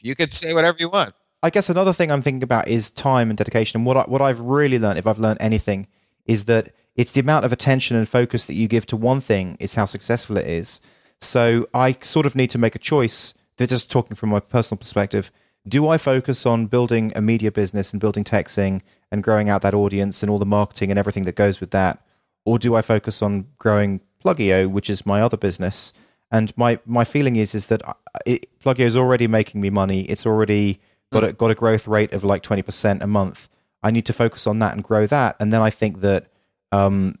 you 0.00 0.14
could 0.14 0.32
say 0.32 0.52
whatever 0.52 0.76
you 0.78 0.88
want 0.88 1.14
i 1.42 1.50
guess 1.50 1.68
another 1.68 1.92
thing 1.92 2.10
i'm 2.10 2.22
thinking 2.22 2.42
about 2.42 2.68
is 2.68 2.90
time 2.90 3.30
and 3.30 3.38
dedication 3.38 3.78
and 3.78 3.86
what 3.86 3.96
I, 3.96 4.02
what 4.02 4.20
i've 4.20 4.40
really 4.40 4.78
learned 4.78 4.98
if 4.98 5.06
i've 5.06 5.18
learned 5.18 5.38
anything 5.40 5.86
is 6.26 6.44
that 6.46 6.72
it's 6.96 7.12
the 7.12 7.20
amount 7.20 7.44
of 7.44 7.52
attention 7.52 7.96
and 7.96 8.08
focus 8.08 8.46
that 8.46 8.54
you 8.54 8.68
give 8.68 8.86
to 8.86 8.96
one 8.96 9.20
thing 9.20 9.56
is 9.60 9.74
how 9.74 9.84
successful 9.84 10.36
it 10.36 10.46
is 10.46 10.80
so 11.20 11.68
i 11.74 11.92
sort 12.02 12.26
of 12.26 12.34
need 12.34 12.50
to 12.50 12.58
make 12.58 12.74
a 12.74 12.78
choice 12.78 13.34
they're 13.56 13.66
just 13.66 13.90
talking 13.90 14.16
from 14.16 14.30
my 14.30 14.40
personal 14.40 14.78
perspective 14.78 15.30
do 15.68 15.88
I 15.88 15.98
focus 15.98 16.46
on 16.46 16.66
building 16.66 17.12
a 17.14 17.20
media 17.20 17.52
business 17.52 17.92
and 17.92 18.00
building 18.00 18.24
TechZing 18.24 18.80
and 19.12 19.22
growing 19.22 19.48
out 19.48 19.62
that 19.62 19.74
audience 19.74 20.22
and 20.22 20.30
all 20.30 20.38
the 20.38 20.46
marketing 20.46 20.90
and 20.90 20.98
everything 20.98 21.24
that 21.24 21.34
goes 21.34 21.60
with 21.60 21.72
that? 21.72 22.02
Or 22.46 22.58
do 22.58 22.74
I 22.74 22.82
focus 22.82 23.20
on 23.20 23.48
growing 23.58 24.00
Plugio, 24.24 24.70
which 24.70 24.88
is 24.88 25.04
my 25.04 25.20
other 25.20 25.36
business? 25.36 25.92
And 26.30 26.56
my, 26.56 26.78
my 26.84 27.04
feeling 27.04 27.36
is 27.36 27.54
is 27.54 27.68
that 27.68 27.86
uh, 27.86 27.94
it, 28.26 28.46
Plugio 28.60 28.80
is 28.80 28.96
already 28.96 29.26
making 29.26 29.60
me 29.60 29.70
money. 29.70 30.02
It's 30.02 30.26
already 30.26 30.80
got 31.10 31.24
a, 31.24 31.32
got 31.32 31.50
a 31.50 31.54
growth 31.54 31.88
rate 31.88 32.12
of 32.12 32.24
like 32.24 32.42
20% 32.42 33.00
a 33.00 33.06
month. 33.06 33.48
I 33.82 33.90
need 33.90 34.06
to 34.06 34.12
focus 34.12 34.46
on 34.46 34.58
that 34.58 34.74
and 34.74 34.84
grow 34.84 35.06
that. 35.06 35.36
And 35.40 35.52
then 35.52 35.62
I 35.62 35.70
think 35.70 36.00
that 36.00 36.26
um, 36.72 37.14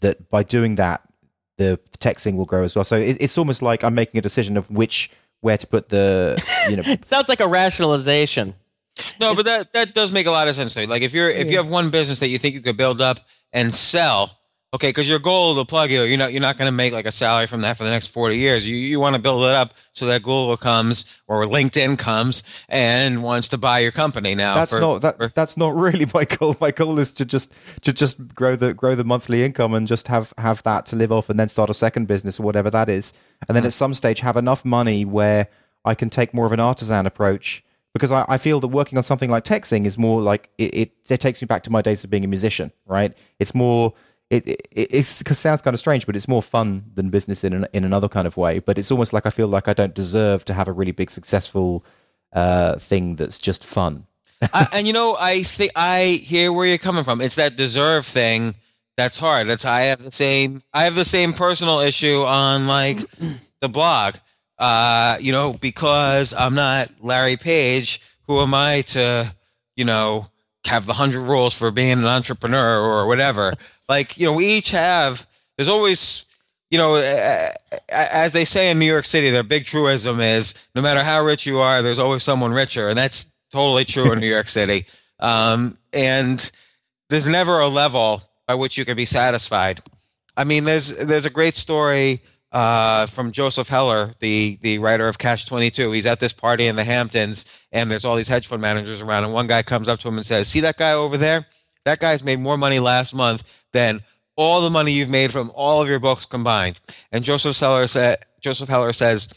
that 0.00 0.28
by 0.28 0.42
doing 0.42 0.74
that, 0.74 1.02
the 1.56 1.80
TechZing 1.98 2.36
will 2.36 2.44
grow 2.44 2.62
as 2.62 2.74
well. 2.74 2.84
So 2.84 2.96
it, 2.96 3.16
it's 3.20 3.38
almost 3.38 3.62
like 3.62 3.82
I'm 3.82 3.94
making 3.94 4.18
a 4.18 4.22
decision 4.22 4.56
of 4.56 4.70
which 4.70 5.10
where 5.40 5.56
to 5.56 5.66
put 5.66 5.88
the 5.88 6.42
you 6.68 6.76
know 6.76 6.82
it 6.84 7.04
sounds 7.12 7.28
like 7.28 7.40
a 7.40 7.46
rationalization 7.46 8.54
no 9.20 9.34
but 9.34 9.44
that 9.44 9.72
that 9.72 9.94
does 9.94 10.12
make 10.12 10.26
a 10.26 10.30
lot 10.30 10.48
of 10.48 10.54
sense 10.56 10.74
to 10.74 10.86
like 10.88 11.02
if 11.02 11.12
you're 11.12 11.28
if 11.28 11.48
you 11.50 11.56
have 11.56 11.70
one 11.70 11.90
business 11.90 12.20
that 12.20 12.28
you 12.28 12.38
think 12.38 12.54
you 12.54 12.60
could 12.60 12.76
build 12.76 13.00
up 13.00 13.20
and 13.52 13.74
sell 13.74 14.35
okay 14.74 14.88
because 14.88 15.08
your 15.08 15.18
goal 15.18 15.54
to 15.54 15.64
Plugio, 15.70 16.08
you're 16.08 16.18
not 16.18 16.32
you're 16.32 16.40
not 16.40 16.58
going 16.58 16.68
to 16.68 16.72
make 16.72 16.92
like 16.92 17.06
a 17.06 17.12
salary 17.12 17.46
from 17.46 17.60
that 17.62 17.76
for 17.76 17.84
the 17.84 17.90
next 17.90 18.08
40 18.08 18.36
years 18.36 18.68
you 18.68 18.76
you 18.76 19.00
want 19.00 19.16
to 19.16 19.22
build 19.22 19.44
it 19.44 19.50
up 19.50 19.74
so 19.92 20.06
that 20.06 20.22
google 20.22 20.56
comes 20.56 21.18
or 21.26 21.44
linkedin 21.44 21.98
comes 21.98 22.42
and 22.68 23.22
wants 23.22 23.48
to 23.50 23.58
buy 23.58 23.80
your 23.80 23.92
company 23.92 24.34
now 24.34 24.54
that's 24.54 24.74
for, 24.74 24.80
not 24.80 25.02
that, 25.02 25.16
for, 25.16 25.28
that's 25.28 25.56
not 25.56 25.74
really 25.74 26.06
my 26.14 26.24
goal 26.24 26.56
my 26.60 26.70
goal 26.70 26.98
is 26.98 27.12
to 27.14 27.24
just 27.24 27.52
to 27.82 27.92
just 27.92 28.34
grow 28.34 28.56
the 28.56 28.74
grow 28.74 28.94
the 28.94 29.04
monthly 29.04 29.44
income 29.44 29.74
and 29.74 29.86
just 29.86 30.08
have 30.08 30.32
have 30.38 30.62
that 30.64 30.86
to 30.86 30.96
live 30.96 31.12
off 31.12 31.30
and 31.30 31.38
then 31.38 31.48
start 31.48 31.70
a 31.70 31.74
second 31.74 32.06
business 32.06 32.40
or 32.40 32.42
whatever 32.42 32.70
that 32.70 32.88
is 32.88 33.12
and 33.48 33.54
then 33.54 33.62
uh-huh. 33.62 33.68
at 33.68 33.72
some 33.72 33.94
stage 33.94 34.20
have 34.20 34.36
enough 34.36 34.64
money 34.64 35.04
where 35.04 35.48
i 35.84 35.94
can 35.94 36.10
take 36.10 36.34
more 36.34 36.46
of 36.46 36.52
an 36.52 36.60
artisan 36.60 37.06
approach 37.06 37.62
because 37.96 38.12
I, 38.12 38.26
I, 38.28 38.36
feel 38.36 38.60
that 38.60 38.68
working 38.68 38.98
on 38.98 39.02
something 39.02 39.30
like 39.30 39.44
TechZing 39.44 39.86
is 39.86 39.96
more 39.96 40.20
like 40.20 40.50
it, 40.58 40.74
it, 40.74 40.92
it 41.08 41.18
takes 41.18 41.40
me 41.40 41.46
back 41.46 41.62
to 41.62 41.70
my 41.70 41.80
days 41.80 42.04
of 42.04 42.10
being 42.10 42.24
a 42.24 42.28
musician, 42.28 42.70
right? 42.84 43.16
It's 43.38 43.54
more 43.54 43.94
it, 44.30 44.46
it, 44.48 44.88
it 44.92 45.04
sounds 45.04 45.62
kind 45.62 45.74
of 45.74 45.78
strange, 45.78 46.06
but 46.06 46.16
it's 46.16 46.26
more 46.28 46.42
fun 46.42 46.84
than 46.94 47.10
business 47.10 47.44
in 47.44 47.52
an, 47.52 47.66
in 47.72 47.84
another 47.84 48.08
kind 48.08 48.26
of 48.26 48.36
way. 48.36 48.58
But 48.58 48.78
it's 48.78 48.90
almost 48.90 49.12
like 49.12 49.26
I 49.26 49.30
feel 49.30 49.48
like 49.48 49.68
I 49.68 49.74
don't 49.74 49.94
deserve 49.94 50.44
to 50.46 50.54
have 50.54 50.68
a 50.68 50.72
really 50.72 50.92
big 50.92 51.10
successful 51.10 51.84
uh, 52.32 52.76
thing 52.76 53.16
that's 53.16 53.38
just 53.38 53.64
fun. 53.64 54.06
I, 54.52 54.66
and 54.72 54.86
you 54.86 54.92
know, 54.92 55.16
I 55.18 55.42
think 55.42 55.72
I 55.76 56.20
hear 56.22 56.52
where 56.52 56.66
you're 56.66 56.78
coming 56.78 57.04
from. 57.04 57.20
It's 57.20 57.36
that 57.36 57.56
deserve 57.56 58.04
thing 58.04 58.54
that's 58.96 59.18
hard. 59.18 59.46
That's 59.46 59.64
I 59.64 59.82
have 59.82 60.02
the 60.02 60.10
same 60.10 60.62
I 60.72 60.84
have 60.84 60.94
the 60.94 61.04
same 61.04 61.32
personal 61.32 61.80
issue 61.80 62.22
on 62.22 62.66
like 62.66 62.98
the 63.60 63.68
blog. 63.68 64.16
Uh, 64.58 65.18
you 65.20 65.32
know, 65.32 65.52
because 65.52 66.32
I'm 66.32 66.54
not 66.54 66.90
Larry 67.02 67.36
Page, 67.36 68.00
who 68.26 68.40
am 68.40 68.54
I 68.54 68.80
to, 68.88 69.34
you 69.76 69.84
know, 69.84 70.26
have 70.66 70.86
the 70.86 70.92
hundred 70.92 71.22
rules 71.22 71.54
for 71.54 71.70
being 71.70 71.92
an 71.92 72.06
entrepreneur 72.06 72.80
or 72.80 73.06
whatever? 73.06 73.54
like, 73.88 74.18
you 74.18 74.26
know, 74.26 74.34
we 74.34 74.46
each 74.46 74.70
have 74.70 75.26
there's 75.56 75.68
always 75.68 76.26
you 76.70 76.78
know, 76.78 76.96
as 77.88 78.32
they 78.32 78.44
say 78.44 78.70
in 78.70 78.78
New 78.78 78.86
York 78.86 79.04
City, 79.04 79.30
their 79.30 79.44
big 79.44 79.66
truism 79.66 80.20
is 80.20 80.54
no 80.74 80.82
matter 80.82 81.02
how 81.02 81.24
rich 81.24 81.46
you 81.46 81.60
are, 81.60 81.80
there's 81.80 81.98
always 81.98 82.24
someone 82.24 82.52
richer. 82.52 82.88
And 82.88 82.98
that's 82.98 83.32
totally 83.52 83.84
true 83.84 84.12
in 84.12 84.18
New 84.18 84.26
York 84.26 84.48
City. 84.60 84.84
Um, 85.20 85.78
and 85.92 86.50
there's 87.08 87.28
never 87.28 87.60
a 87.60 87.68
level 87.68 88.20
by 88.46 88.54
which 88.54 88.76
you 88.76 88.84
can 88.84 88.96
be 88.96 89.04
satisfied. 89.04 89.80
I 90.36 90.44
mean, 90.44 90.64
there's 90.64 90.96
there's 90.98 91.24
a 91.24 91.30
great 91.30 91.56
story 91.56 92.20
uh, 92.52 93.06
from 93.06 93.32
Joseph 93.32 93.68
Heller, 93.68 94.12
the 94.20 94.58
the 94.60 94.78
writer 94.78 95.08
of 95.08 95.18
Catch 95.18 95.46
Twenty 95.46 95.70
Two. 95.70 95.92
He's 95.92 96.06
at 96.06 96.20
this 96.20 96.32
party 96.32 96.66
in 96.66 96.76
the 96.76 96.84
Hamptons, 96.84 97.44
and 97.72 97.90
there's 97.90 98.04
all 98.04 98.16
these 98.16 98.28
hedge 98.28 98.46
fund 98.46 98.62
managers 98.62 99.00
around, 99.00 99.24
and 99.24 99.32
one 99.32 99.46
guy 99.46 99.62
comes 99.62 99.88
up 99.88 100.00
to 100.00 100.08
him 100.08 100.16
and 100.16 100.26
says, 100.26 100.48
"See 100.48 100.60
that 100.60 100.76
guy 100.76 100.92
over 100.92 101.16
there? 101.16 101.46
That 101.84 102.00
guy's 102.00 102.24
made 102.24 102.40
more 102.40 102.56
money 102.56 102.78
last 102.78 103.14
month 103.14 103.42
than 103.72 104.02
all 104.36 104.60
the 104.60 104.70
money 104.70 104.92
you've 104.92 105.10
made 105.10 105.32
from 105.32 105.50
all 105.54 105.82
of 105.82 105.88
your 105.88 105.98
books 105.98 106.24
combined." 106.24 106.80
And 107.12 107.24
Joseph 107.24 107.58
Heller 107.58 107.86
said, 107.86 108.24
Joseph 108.40 108.68
Heller 108.68 108.92
says, 108.92 109.28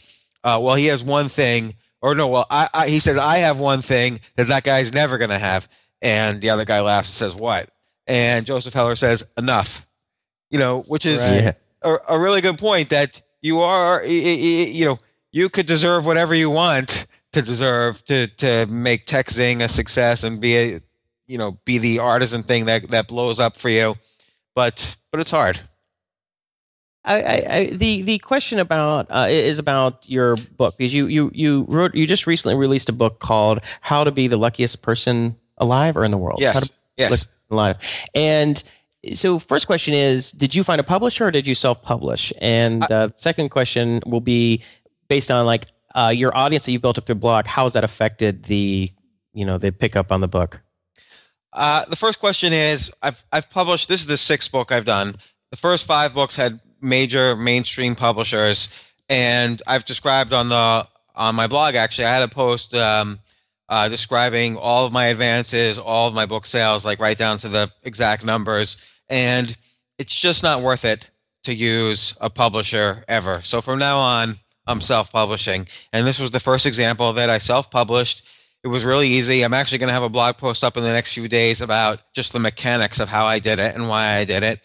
uh, 0.44 0.58
"Well, 0.62 0.74
he 0.74 0.86
has 0.86 1.02
one 1.02 1.28
thing." 1.28 1.74
Or 2.02 2.14
no, 2.14 2.28
well, 2.28 2.46
I, 2.48 2.66
I, 2.72 2.88
he 2.88 2.98
says 2.98 3.18
I 3.18 3.38
have 3.38 3.58
one 3.58 3.82
thing 3.82 4.20
that 4.36 4.46
that 4.46 4.64
guy's 4.64 4.90
never 4.90 5.18
going 5.18 5.28
to 5.28 5.38
have, 5.38 5.68
and 6.00 6.40
the 6.40 6.48
other 6.48 6.64
guy 6.64 6.80
laughs 6.80 7.08
and 7.08 7.14
says, 7.14 7.38
"What?" 7.38 7.68
and 8.10 8.44
Joseph 8.44 8.74
Heller 8.74 8.96
says 8.96 9.24
enough. 9.38 9.86
You 10.50 10.58
know, 10.58 10.82
which 10.82 11.06
is 11.06 11.20
right. 11.20 11.54
a, 11.82 11.96
a, 12.08 12.18
really 12.18 12.40
good 12.40 12.58
point 12.58 12.90
that 12.90 13.22
you 13.40 13.60
are, 13.60 14.04
you 14.04 14.84
know, 14.84 14.98
you 15.30 15.48
could 15.48 15.66
deserve 15.66 16.04
whatever 16.04 16.34
you 16.34 16.50
want 16.50 17.06
to 17.32 17.42
deserve 17.42 18.04
to 18.06 18.26
to 18.26 18.66
make 18.68 19.06
TechZing 19.06 19.62
a 19.62 19.68
success 19.68 20.24
and 20.24 20.40
be 20.40 20.56
a, 20.56 20.80
you 21.26 21.38
know, 21.38 21.58
be 21.64 21.78
the 21.78 21.98
artisan 21.98 22.42
thing 22.42 22.66
that 22.66 22.90
that 22.90 23.08
blows 23.08 23.40
up 23.40 23.56
for 23.56 23.68
you, 23.68 23.96
but 24.54 24.96
but 25.10 25.20
it's 25.20 25.30
hard. 25.30 25.60
I, 27.02 27.46
I, 27.48 27.66
the 27.66 28.02
the 28.02 28.18
question 28.18 28.58
about 28.58 29.06
uh, 29.10 29.26
is 29.30 29.58
about 29.58 30.08
your 30.08 30.36
book 30.36 30.76
because 30.76 30.92
you 30.92 31.06
you 31.06 31.30
you 31.34 31.64
wrote 31.68 31.94
you 31.94 32.06
just 32.06 32.26
recently 32.26 32.56
released 32.56 32.88
a 32.90 32.92
book 32.92 33.20
called 33.20 33.60
How 33.80 34.04
to 34.04 34.10
Be 34.10 34.28
the 34.28 34.36
Luckiest 34.36 34.82
Person 34.82 35.34
Alive 35.56 35.96
or 35.96 36.04
in 36.04 36.10
the 36.10 36.18
World. 36.18 36.40
Yes. 36.40 36.70
yes 36.98 37.26
live. 37.50 37.78
And 38.14 38.62
so, 39.14 39.38
first 39.38 39.66
question 39.66 39.94
is 39.94 40.32
Did 40.32 40.54
you 40.54 40.64
find 40.64 40.80
a 40.80 40.84
publisher 40.84 41.26
or 41.26 41.30
did 41.30 41.46
you 41.46 41.54
self 41.54 41.82
publish? 41.82 42.32
And 42.40 42.82
uh, 42.90 43.10
second 43.16 43.50
question 43.50 44.00
will 44.06 44.20
be 44.20 44.62
based 45.08 45.30
on 45.30 45.46
like 45.46 45.66
uh, 45.94 46.12
your 46.14 46.36
audience 46.36 46.64
that 46.64 46.72
you've 46.72 46.82
built 46.82 46.98
up 46.98 47.06
through 47.06 47.16
blog, 47.16 47.46
how 47.46 47.64
has 47.64 47.72
that 47.72 47.84
affected 47.84 48.44
the, 48.44 48.90
you 49.32 49.44
know, 49.44 49.58
the 49.58 49.70
pickup 49.70 50.12
on 50.12 50.20
the 50.20 50.28
book? 50.28 50.60
Uh, 51.52 51.84
the 51.86 51.96
first 51.96 52.20
question 52.20 52.52
is 52.52 52.92
I've, 53.02 53.24
I've 53.32 53.50
published, 53.50 53.88
this 53.88 54.00
is 54.00 54.06
the 54.06 54.16
sixth 54.16 54.52
book 54.52 54.70
I've 54.70 54.84
done. 54.84 55.16
The 55.50 55.56
first 55.56 55.86
five 55.86 56.14
books 56.14 56.36
had 56.36 56.60
major 56.80 57.36
mainstream 57.36 57.94
publishers. 57.94 58.68
And 59.08 59.60
I've 59.66 59.84
described 59.84 60.32
on 60.32 60.48
the 60.48 60.86
on 61.16 61.34
my 61.34 61.48
blog 61.48 61.74
actually, 61.74 62.06
I 62.06 62.14
had 62.14 62.22
a 62.22 62.28
post 62.28 62.74
um, 62.74 63.18
uh, 63.68 63.88
describing 63.88 64.56
all 64.56 64.86
of 64.86 64.92
my 64.92 65.06
advances, 65.06 65.78
all 65.78 66.08
of 66.08 66.14
my 66.14 66.26
book 66.26 66.46
sales, 66.46 66.84
like 66.84 66.98
right 66.98 67.18
down 67.18 67.38
to 67.38 67.48
the 67.48 67.70
exact 67.82 68.24
numbers. 68.24 68.76
And 69.08 69.54
it's 69.98 70.14
just 70.14 70.42
not 70.42 70.62
worth 70.62 70.84
it 70.84 71.10
to 71.44 71.54
use 71.54 72.16
a 72.20 72.30
publisher 72.30 73.04
ever. 73.08 73.42
So 73.42 73.60
from 73.60 73.78
now 73.78 73.98
on, 73.98 74.38
I'm 74.66 74.80
self 74.80 75.12
publishing. 75.12 75.66
And 75.92 76.06
this 76.06 76.18
was 76.18 76.30
the 76.30 76.40
first 76.40 76.66
example 76.66 77.12
that 77.14 77.30
I 77.30 77.38
self 77.38 77.70
published. 77.70 78.28
It 78.62 78.68
was 78.68 78.84
really 78.84 79.08
easy. 79.08 79.42
I'm 79.42 79.54
actually 79.54 79.78
going 79.78 79.88
to 79.88 79.94
have 79.94 80.02
a 80.02 80.10
blog 80.10 80.36
post 80.36 80.62
up 80.62 80.76
in 80.76 80.82
the 80.82 80.92
next 80.92 81.14
few 81.14 81.28
days 81.28 81.62
about 81.62 82.00
just 82.12 82.32
the 82.32 82.38
mechanics 82.38 83.00
of 83.00 83.08
how 83.08 83.24
I 83.26 83.38
did 83.38 83.58
it 83.58 83.74
and 83.74 83.88
why 83.88 84.16
I 84.16 84.24
did 84.24 84.42
it. 84.42 84.60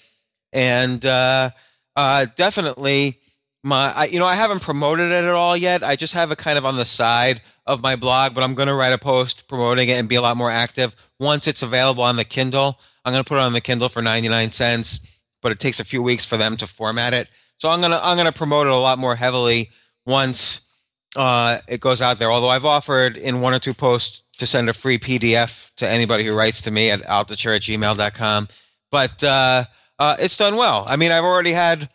And 0.51 1.05
uh, 1.05 1.51
uh, 1.95 2.25
definitely, 2.35 3.19
my 3.63 3.93
I, 3.95 4.05
you 4.05 4.19
know 4.19 4.27
I 4.27 4.35
haven't 4.35 4.61
promoted 4.61 5.11
it 5.11 5.23
at 5.23 5.29
all 5.29 5.55
yet. 5.55 5.83
I 5.83 5.95
just 5.95 6.13
have 6.13 6.31
it 6.31 6.37
kind 6.37 6.57
of 6.57 6.65
on 6.65 6.75
the 6.75 6.85
side 6.85 7.41
of 7.65 7.81
my 7.81 7.95
blog, 7.95 8.33
but 8.33 8.43
I'm 8.43 8.53
going 8.53 8.67
to 8.67 8.75
write 8.75 8.93
a 8.93 8.97
post 8.97 9.47
promoting 9.47 9.89
it 9.89 9.93
and 9.93 10.07
be 10.07 10.15
a 10.15 10.21
lot 10.21 10.37
more 10.37 10.51
active 10.51 10.95
once 11.19 11.47
it's 11.47 11.63
available 11.63 12.03
on 12.03 12.15
the 12.15 12.25
Kindle. 12.25 12.79
I'm 13.03 13.13
going 13.13 13.23
to 13.23 13.27
put 13.27 13.37
it 13.37 13.41
on 13.41 13.53
the 13.53 13.61
Kindle 13.61 13.89
for 13.89 14.01
99 14.01 14.51
cents, 14.51 14.99
but 15.41 15.51
it 15.51 15.59
takes 15.59 15.79
a 15.79 15.85
few 15.85 16.01
weeks 16.01 16.25
for 16.25 16.37
them 16.37 16.57
to 16.57 16.67
format 16.67 17.13
it. 17.13 17.27
So 17.57 17.69
I'm 17.69 17.79
going 17.79 17.91
to 17.91 18.05
I'm 18.05 18.17
going 18.17 18.27
to 18.27 18.33
promote 18.33 18.67
it 18.67 18.73
a 18.73 18.75
lot 18.75 18.99
more 18.99 19.15
heavily 19.15 19.71
once 20.05 20.67
uh, 21.15 21.59
it 21.67 21.79
goes 21.79 22.01
out 22.01 22.19
there. 22.19 22.31
Although 22.31 22.49
I've 22.49 22.65
offered 22.65 23.17
in 23.17 23.41
one 23.41 23.53
or 23.53 23.59
two 23.59 23.73
posts 23.73 24.21
to 24.37 24.45
send 24.45 24.69
a 24.69 24.73
free 24.73 24.97
PDF 24.97 25.71
to 25.77 25.87
anybody 25.87 26.25
who 26.25 26.33
writes 26.33 26.61
to 26.63 26.71
me 26.71 26.91
at 26.91 27.01
altucher 27.03 27.55
at 27.55 27.61
gmail.com. 27.61 28.47
But 28.91 29.23
uh, 29.23 29.65
uh, 29.97 30.15
it's 30.19 30.37
done 30.37 30.57
well. 30.57 30.85
I 30.87 30.95
mean, 30.95 31.11
I've 31.11 31.23
already 31.23 31.51
had 31.51 31.89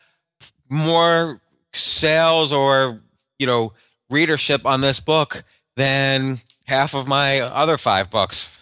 more 0.70 1.40
sales 1.72 2.52
or, 2.52 3.00
you 3.38 3.46
know, 3.46 3.72
readership 4.08 4.66
on 4.66 4.80
this 4.80 5.00
book 5.00 5.44
than 5.76 6.38
half 6.64 6.94
of 6.94 7.06
my 7.06 7.40
other 7.40 7.76
five 7.76 8.10
books. 8.10 8.56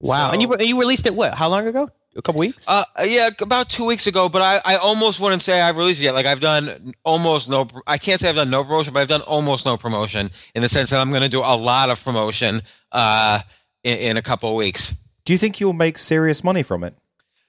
Wow! 0.00 0.28
So, 0.28 0.34
and 0.34 0.42
you 0.42 0.54
you 0.60 0.78
released 0.78 1.06
it 1.06 1.14
what? 1.14 1.34
How 1.34 1.48
long 1.48 1.66
ago? 1.66 1.90
A 2.18 2.22
couple 2.22 2.40
weeks? 2.40 2.68
Uh, 2.68 2.84
yeah, 3.04 3.30
about 3.40 3.70
two 3.70 3.86
weeks 3.86 4.08
ago. 4.08 4.28
But 4.28 4.42
I, 4.42 4.74
I 4.74 4.76
almost 4.76 5.20
wouldn't 5.20 5.40
say 5.40 5.60
I've 5.60 5.76
released 5.76 6.00
it 6.00 6.04
yet. 6.06 6.14
Like 6.14 6.26
I've 6.26 6.40
done 6.40 6.92
almost 7.04 7.48
no. 7.48 7.68
I 7.86 7.96
can't 7.96 8.20
say 8.20 8.28
I've 8.28 8.34
done 8.34 8.50
no 8.50 8.64
promotion, 8.64 8.92
but 8.92 9.00
I've 9.00 9.08
done 9.08 9.20
almost 9.22 9.64
no 9.64 9.76
promotion 9.76 10.30
in 10.52 10.62
the 10.62 10.68
sense 10.68 10.90
that 10.90 11.00
I'm 11.00 11.10
going 11.10 11.22
to 11.22 11.28
do 11.28 11.40
a 11.40 11.56
lot 11.56 11.90
of 11.90 12.02
promotion 12.02 12.60
uh, 12.90 13.40
in, 13.84 13.98
in 13.98 14.16
a 14.16 14.22
couple 14.22 14.50
of 14.50 14.56
weeks. 14.56 14.98
Do 15.24 15.32
you 15.32 15.38
think 15.38 15.60
you'll 15.60 15.72
make 15.74 15.96
serious 15.96 16.42
money 16.42 16.64
from 16.64 16.82
it? 16.82 16.94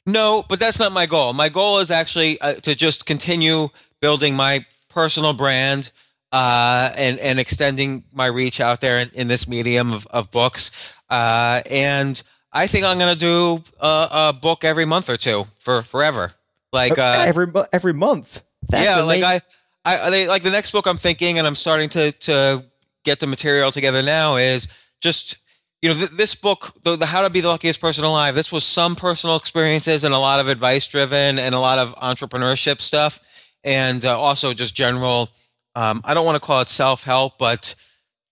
No, 0.05 0.45
but 0.47 0.59
that's 0.59 0.77
not 0.77 0.91
my 0.91 1.07
goal. 1.07 1.33
My 1.33 1.49
goal 1.49 1.79
is 1.79 1.89
actually 1.89 2.39
uh, 2.39 2.53
to 2.55 2.75
just 2.75 3.07
continue 3.07 3.69
building 4.01 4.35
my 4.35 4.65
personal 4.89 5.33
brand 5.33 5.91
uh, 6.31 6.91
and 6.95 7.17
and 7.19 7.39
extending 7.39 8.03
my 8.13 8.27
reach 8.27 8.61
out 8.61 8.81
there 8.81 8.99
in, 8.99 9.09
in 9.15 9.27
this 9.27 9.47
medium 9.47 9.93
of, 9.93 10.05
of 10.07 10.29
books. 10.29 10.93
Uh, 11.09 11.61
and 11.71 12.21
I 12.51 12.67
think 12.67 12.85
I'm 12.85 12.97
going 12.97 13.13
to 13.13 13.19
do 13.19 13.63
a, 13.79 14.07
a, 14.11 14.33
book 14.33 14.63
every 14.63 14.85
month 14.85 15.09
or 15.09 15.17
two 15.17 15.45
for 15.59 15.83
forever. 15.83 16.33
Like 16.73 16.97
uh, 16.97 17.23
every 17.25 17.47
every 17.73 17.93
month. 17.93 18.43
That's 18.67 18.85
yeah, 18.85 19.03
amazing. 19.03 19.21
like 19.23 19.43
I, 19.85 19.97
I 20.07 20.09
they, 20.09 20.27
like 20.27 20.43
the 20.43 20.51
next 20.51 20.71
book 20.71 20.85
I'm 20.87 20.97
thinking, 20.97 21.37
and 21.37 21.47
I'm 21.47 21.55
starting 21.55 21.89
to 21.89 22.11
to 22.11 22.63
get 23.03 23.19
the 23.19 23.27
material 23.27 23.71
together 23.71 24.03
now. 24.03 24.35
Is 24.35 24.67
just 24.99 25.37
you 25.81 25.89
know 25.89 25.95
th- 25.95 26.11
this 26.11 26.35
book, 26.35 26.73
the, 26.83 26.95
the 26.95 27.05
How 27.07 27.23
to 27.23 27.29
Be 27.29 27.41
the 27.41 27.47
Luckiest 27.47 27.81
Person 27.81 28.03
Alive. 28.03 28.35
This 28.35 28.51
was 28.51 28.63
some 28.63 28.95
personal 28.95 29.35
experiences 29.35 30.03
and 30.03 30.13
a 30.13 30.19
lot 30.19 30.39
of 30.39 30.47
advice 30.47 30.87
driven 30.87 31.39
and 31.39 31.55
a 31.55 31.59
lot 31.59 31.79
of 31.79 31.95
entrepreneurship 31.95 32.81
stuff, 32.81 33.19
and 33.63 34.05
uh, 34.05 34.19
also 34.19 34.53
just 34.53 34.75
general 34.75 35.29
um, 35.75 36.01
I 36.03 36.13
don't 36.13 36.25
want 36.25 36.35
to 36.35 36.45
call 36.45 36.61
it 36.61 36.69
self 36.69 37.03
help, 37.03 37.37
but 37.37 37.75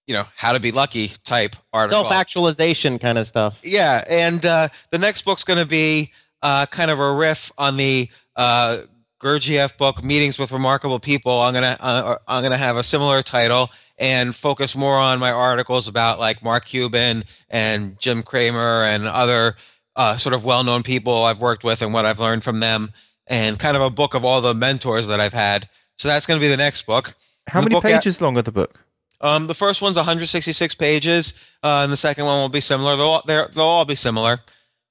you 0.07 0.13
know 0.13 0.25
how 0.35 0.53
to 0.53 0.59
be 0.59 0.71
lucky 0.71 1.11
type 1.23 1.55
article, 1.73 2.01
self 2.01 2.13
actualization 2.13 2.97
kind 2.97 3.17
of 3.17 3.27
stuff. 3.27 3.59
Yeah, 3.63 4.03
and 4.09 4.43
uh, 4.45 4.69
the 4.91 4.97
next 4.97 5.23
book's 5.23 5.43
going 5.43 5.59
to 5.59 5.67
be 5.67 6.11
uh, 6.41 6.65
kind 6.67 6.89
of 6.89 6.99
a 6.99 7.13
riff 7.13 7.51
on 7.57 7.77
the 7.77 8.09
uh, 8.35 8.79
Gurdjieff 9.21 9.77
book, 9.77 10.03
Meetings 10.03 10.39
with 10.39 10.51
Remarkable 10.51 10.99
People. 10.99 11.39
I'm 11.39 11.53
gonna 11.53 11.77
uh, 11.79 12.17
I'm 12.27 12.41
gonna 12.41 12.57
have 12.57 12.77
a 12.77 12.83
similar 12.83 13.21
title 13.21 13.69
and 13.97 14.35
focus 14.35 14.75
more 14.75 14.95
on 14.95 15.19
my 15.19 15.31
articles 15.31 15.87
about 15.87 16.19
like 16.19 16.43
Mark 16.43 16.65
Cuban 16.65 17.23
and 17.49 17.99
Jim 17.99 18.23
Cramer 18.23 18.83
and 18.83 19.07
other 19.07 19.55
uh, 19.95 20.15
sort 20.15 20.35
of 20.35 20.45
well-known 20.45 20.83
people 20.83 21.25
I've 21.25 21.41
worked 21.41 21.63
with 21.63 21.81
and 21.81 21.91
what 21.91 22.05
I've 22.05 22.19
learned 22.19 22.43
from 22.43 22.59
them, 22.59 22.91
and 23.25 23.57
kind 23.57 23.75
of 23.75 23.81
a 23.81 23.89
book 23.89 24.13
of 24.13 24.23
all 24.23 24.39
the 24.39 24.53
mentors 24.53 25.07
that 25.07 25.19
I've 25.19 25.33
had. 25.33 25.67
So 25.97 26.07
that's 26.07 26.27
going 26.27 26.39
to 26.39 26.41
be 26.43 26.47
the 26.47 26.57
next 26.57 26.85
book. 26.85 27.15
How 27.47 27.61
many 27.61 27.81
pages 27.81 28.21
long 28.21 28.37
are 28.37 28.43
the 28.43 28.51
book? 28.51 28.79
Um, 29.21 29.47
the 29.47 29.55
first 29.55 29.81
one's 29.81 29.95
166 29.95 30.75
pages, 30.75 31.33
uh, 31.63 31.81
and 31.83 31.91
the 31.91 31.97
second 31.97 32.25
one 32.25 32.39
will 32.39 32.49
be 32.49 32.61
similar. 32.61 32.95
They'll 32.95 33.07
all, 33.07 33.23
they'll 33.25 33.63
all 33.63 33.85
be 33.85 33.95
similar. 33.95 34.39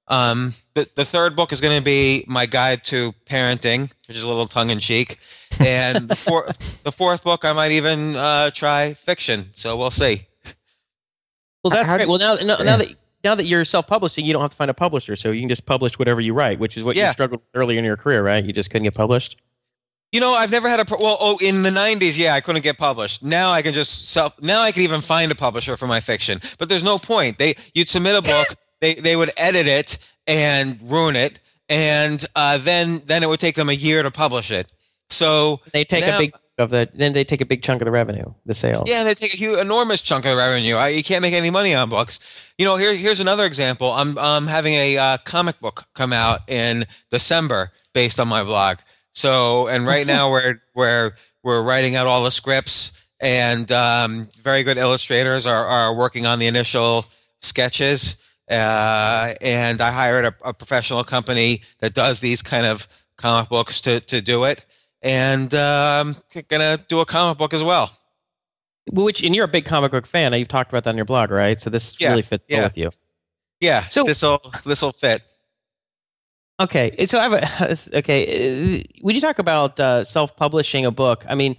Um, 0.09 0.53
the, 0.75 0.89
the 0.95 1.05
third 1.05 1.35
book 1.37 1.53
is 1.53 1.61
going 1.61 1.77
to 1.79 1.85
be 1.85 2.25
my 2.29 2.47
guide 2.47 2.85
to 2.85 3.13
parenting, 3.29 3.93
which 4.09 4.17
is 4.17 4.23
a 4.23 4.29
little 4.29 4.47
tongue 4.47 4.71
in 4.71 4.81
cheek. 4.81 5.19
And 5.59 6.09
the, 6.09 6.17
four, 6.17 6.51
the 6.83 6.93
fourth 6.93 7.25
book, 7.25 7.45
I 7.45 7.53
might 7.55 7.73
even 7.73 8.15
uh, 8.15 8.51
try 8.51 8.93
fiction. 8.93 9.49
So 9.53 9.75
we'll 9.79 9.91
see. 9.93 10.27
Well, 11.65 11.71
that's 11.71 11.91
great. 11.91 12.09
Well, 12.09 12.19
now, 12.19 12.35
now, 12.35 12.57
now 12.59 12.77
that 12.77 12.89
now 13.25 13.35
that 13.35 13.45
you're 13.45 13.65
self-publishing, 13.65 14.27
you 14.27 14.33
don't 14.35 14.43
have 14.43 14.51
to 14.51 14.57
find 14.57 14.71
a 14.71 14.75
publisher, 14.75 15.17
so 15.17 15.31
you 15.31 15.41
can 15.41 15.49
just 15.49 15.65
publish 15.65 15.99
whatever 15.99 16.21
you 16.21 16.35
write, 16.35 16.59
which 16.59 16.77
is 16.77 16.85
what 16.85 16.95
Yeah. 16.95 17.07
you 17.09 17.13
struggled 17.15 17.41
with 17.41 17.49
earlier 17.61 17.79
in 17.79 17.85
your 17.85 17.97
career, 17.97 18.23
right? 18.23 18.45
You 18.45 18.53
just 18.53 18.71
couldn't 18.71 18.85
get 18.85 18.95
published. 18.95 19.37
You 20.13 20.21
know, 20.21 20.35
I've 20.35 20.51
never 20.51 20.69
had 20.69 20.81
a 20.81 20.85
pro- 20.85 21.01
well. 21.01 21.17
Oh, 21.21 21.37
in 21.43 21.63
the 21.63 21.71
'90s, 21.71 22.17
yeah, 22.17 22.35
I 22.35 22.41
couldn't 22.41 22.63
get 22.63 22.79
published. 22.79 23.23
Now 23.23 23.51
I 23.51 23.61
can 23.61 23.75
just 23.75 24.09
self. 24.09 24.41
Now 24.41 24.63
I 24.63 24.73
can 24.73 24.83
even 24.83 25.01
find 25.01 25.31
a 25.31 25.35
publisher 25.35 25.77
for 25.77 25.87
my 25.87 26.01
fiction. 26.01 26.39
But 26.59 26.69
there's 26.69 26.85
no 26.85 26.99
point. 26.99 27.39
They 27.39 27.57
you'd 27.75 27.89
submit 27.89 28.17
a 28.17 28.23
book, 28.23 28.55
they 28.81 28.95
they 28.95 29.17
would 29.17 29.31
edit 29.37 29.67
it 29.67 29.99
and 30.27 30.79
ruin 30.83 31.17
it, 31.17 31.41
and 31.69 32.25
uh, 32.37 32.59
then 32.59 33.03
then 33.07 33.23
it 33.23 33.29
would 33.29 33.41
take 33.41 33.57
them 33.57 33.69
a 33.69 33.73
year 33.75 34.03
to 34.03 34.11
publish 34.11 34.51
it. 34.51 34.73
So 35.11 35.61
They 35.73 35.85
take 35.85 36.05
Now- 36.07 36.17
a 36.17 36.21
big 36.21 36.35
of 36.59 36.71
the 36.71 36.89
then 36.95 37.13
they 37.13 37.23
take 37.23 37.43
a 37.43 37.45
big 37.45 37.63
chunk 37.63 37.83
of 37.83 37.85
the 37.85 37.91
revenue, 37.91 38.33
the 38.47 38.55
sales. 38.55 38.89
yeah, 38.89 39.05
they 39.05 39.13
take 39.15 39.35
a 39.35 39.37
huge, 39.37 39.59
enormous 39.59 40.01
chunk 40.01 40.25
of 40.25 40.31
the 40.31 40.37
revenue. 40.39 40.77
I, 40.77 40.89
you 40.89 41.05
can't 41.05 41.21
make 41.21 41.35
any 41.35 41.51
money 41.51 41.75
on 41.75 41.91
books. 41.91 42.19
You 42.57 42.65
know, 42.65 42.77
here 42.77 42.95
here's 42.97 43.21
another 43.21 43.45
example. 43.45 43.93
I'm 43.93 44.17
um 44.17 44.47
having 44.47 44.73
a 44.73 44.97
uh, 44.97 45.19
comic 45.25 45.61
book 45.61 45.85
come 45.95 46.15
out 46.15 46.41
in 46.49 46.85
December 47.11 47.71
based 47.93 48.19
on 48.19 48.29
my 48.29 48.43
blog. 48.43 48.79
So, 49.17 49.67
and 49.69 49.87
right 49.87 50.07
now 50.07 50.31
we're 50.31 50.61
we're 50.75 51.13
we're 51.43 51.63
writing 51.63 51.97
out 51.97 52.07
all 52.07 52.23
the 52.23 52.31
scripts, 52.31 52.93
and 53.19 53.71
um, 53.73 54.29
very 54.43 54.63
good 54.63 54.77
illustrators 54.77 55.47
are 55.47 55.65
are 55.67 55.95
working 55.95 56.27
on 56.27 56.39
the 56.39 56.47
initial 56.47 57.07
sketches. 57.41 58.17
Uh, 58.49 59.35
and 59.41 59.81
I 59.81 59.91
hired 59.91 60.27
a, 60.27 60.35
a 60.45 60.55
professional 60.55 61.03
company 61.03 61.63
that 61.81 61.95
does 61.95 62.21
these 62.21 62.43
kind 62.43 62.67
of 62.67 62.87
comic 63.17 63.49
books 63.49 63.81
to 63.83 64.01
to 64.01 64.21
do 64.21 64.45
it, 64.45 64.63
and 65.03 65.53
um, 65.55 66.15
gonna 66.49 66.79
do 66.89 67.01
a 67.01 67.07
comic 67.07 67.39
book 67.39 67.55
as 67.55 67.65
well. 67.65 67.91
Which 68.93 69.23
and 69.25 69.35
you're 69.35 69.47
a 69.47 69.49
big 69.49 69.65
comic 69.65 69.93
book 69.93 70.07
fan. 70.07 70.33
You've 70.35 70.47
talked 70.47 70.71
about 70.71 70.85
that 70.85 70.91
on 70.91 70.97
your 70.97 71.07
blog, 71.07 71.31
right? 71.31 71.59
So 71.59 71.71
this 71.71 71.99
Yeah, 71.99 72.11
really 72.11 72.23
fits 72.23 72.45
yeah. 72.49 72.65
with 72.65 72.77
you. 72.79 72.91
Yeah, 73.61 73.87
So- 73.89 74.05
this 74.05 74.23
will 74.23 74.41
this 74.65 74.83
will 74.83 74.93
fit. 74.93 75.23
Okay, 76.59 77.07
so 77.07 77.19
I 77.19 77.23
have 77.23 77.33
a 77.33 77.77
okay. 77.99 78.81
uh, 78.81 78.83
Would 79.03 79.15
you 79.15 79.21
talk 79.21 79.39
about 79.39 79.79
uh, 79.79 80.05
self-publishing 80.05 80.87
a 80.87 80.91
book? 80.91 81.25
I 81.29 81.35
mean, 81.35 81.57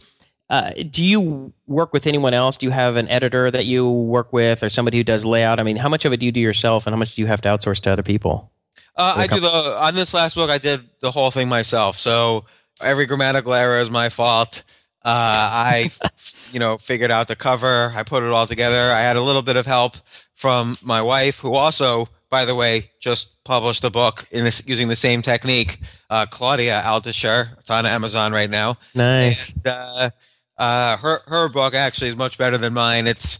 uh, 0.49 0.71
do 0.89 1.05
you 1.05 1.53
work 1.67 1.93
with 1.93 2.07
anyone 2.07 2.33
else? 2.33 2.57
Do 2.57 2.65
you 2.65 2.71
have 2.71 2.95
an 2.95 3.07
editor 3.09 3.51
that 3.51 3.65
you 3.65 3.89
work 3.89 4.33
with, 4.33 4.63
or 4.63 4.69
somebody 4.69 4.97
who 4.97 5.03
does 5.03 5.25
layout? 5.25 5.59
I 5.59 5.63
mean, 5.63 5.75
how 5.75 5.89
much 5.89 6.05
of 6.05 6.13
it 6.13 6.17
do 6.17 6.25
you 6.25 6.31
do 6.31 6.39
yourself, 6.39 6.87
and 6.87 6.93
how 6.93 6.97
much 6.97 7.15
do 7.15 7.21
you 7.21 7.27
have 7.27 7.41
to 7.41 7.49
outsource 7.49 7.79
to 7.81 7.91
other 7.91 8.03
people? 8.03 8.51
Uh, 8.95 9.13
I 9.17 9.27
do 9.27 9.39
the 9.39 9.47
on 9.47 9.93
this 9.93 10.13
last 10.13 10.35
book. 10.35 10.49
I 10.49 10.57
did 10.57 10.81
the 11.01 11.11
whole 11.11 11.29
thing 11.29 11.47
myself. 11.47 11.97
So 11.99 12.45
every 12.81 13.05
grammatical 13.05 13.53
error 13.53 13.79
is 13.79 13.91
my 13.91 14.09
fault. 14.09 14.63
Uh, 15.05 15.09
I, 15.09 15.91
you 16.51 16.59
know, 16.59 16.77
figured 16.77 17.11
out 17.11 17.27
the 17.27 17.35
cover. 17.35 17.91
I 17.95 18.03
put 18.03 18.23
it 18.23 18.31
all 18.31 18.47
together. 18.47 18.91
I 18.91 19.01
had 19.01 19.15
a 19.15 19.21
little 19.21 19.43
bit 19.43 19.55
of 19.55 19.65
help 19.67 19.97
from 20.33 20.77
my 20.81 21.01
wife, 21.01 21.39
who 21.39 21.53
also, 21.53 22.09
by 22.29 22.45
the 22.45 22.55
way, 22.55 22.91
just 22.99 23.43
published 23.43 23.83
a 23.83 23.89
book 23.89 24.25
in 24.31 24.43
this 24.43 24.63
using 24.67 24.87
the 24.87 24.95
same 24.95 25.21
technique. 25.21 25.79
Uh, 26.09 26.25
Claudia 26.25 26.81
Altucher. 26.83 27.57
It's 27.59 27.69
on 27.69 27.85
Amazon 27.85 28.31
right 28.33 28.49
now. 28.49 28.77
Nice. 28.93 29.53
And, 29.53 29.67
uh, 29.67 30.09
uh, 30.57 30.97
her 30.97 31.21
her 31.27 31.49
book 31.49 31.73
actually 31.73 32.09
is 32.09 32.15
much 32.15 32.37
better 32.37 32.57
than 32.57 32.73
mine. 32.73 33.07
It's 33.07 33.39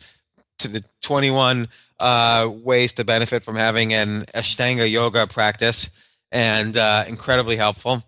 to 0.59 0.67
the 0.67 0.83
21 1.01 1.67
uh, 1.99 2.49
ways 2.51 2.93
to 2.93 3.03
benefit 3.03 3.43
from 3.43 3.55
having 3.55 3.93
an 3.93 4.25
Ashtanga 4.33 4.89
yoga 4.89 5.27
practice, 5.27 5.89
and 6.31 6.77
uh, 6.77 7.05
incredibly 7.07 7.55
helpful. 7.55 8.03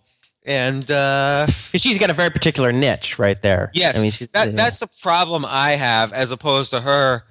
And 0.46 0.90
uh, 0.90 1.48
she's 1.48 1.98
got 1.98 2.10
a 2.10 2.14
very 2.14 2.30
particular 2.30 2.72
niche 2.72 3.20
right 3.20 3.40
there. 3.42 3.72
Yes, 3.74 4.00
I 4.00 4.02
mean, 4.02 4.12
she's, 4.12 4.30
that 4.30 4.50
yeah. 4.50 4.56
that's 4.56 4.80
the 4.80 4.88
problem 5.02 5.46
I 5.46 5.72
have 5.72 6.14
as 6.14 6.32
opposed 6.32 6.72
to 6.72 6.82
her 6.82 7.24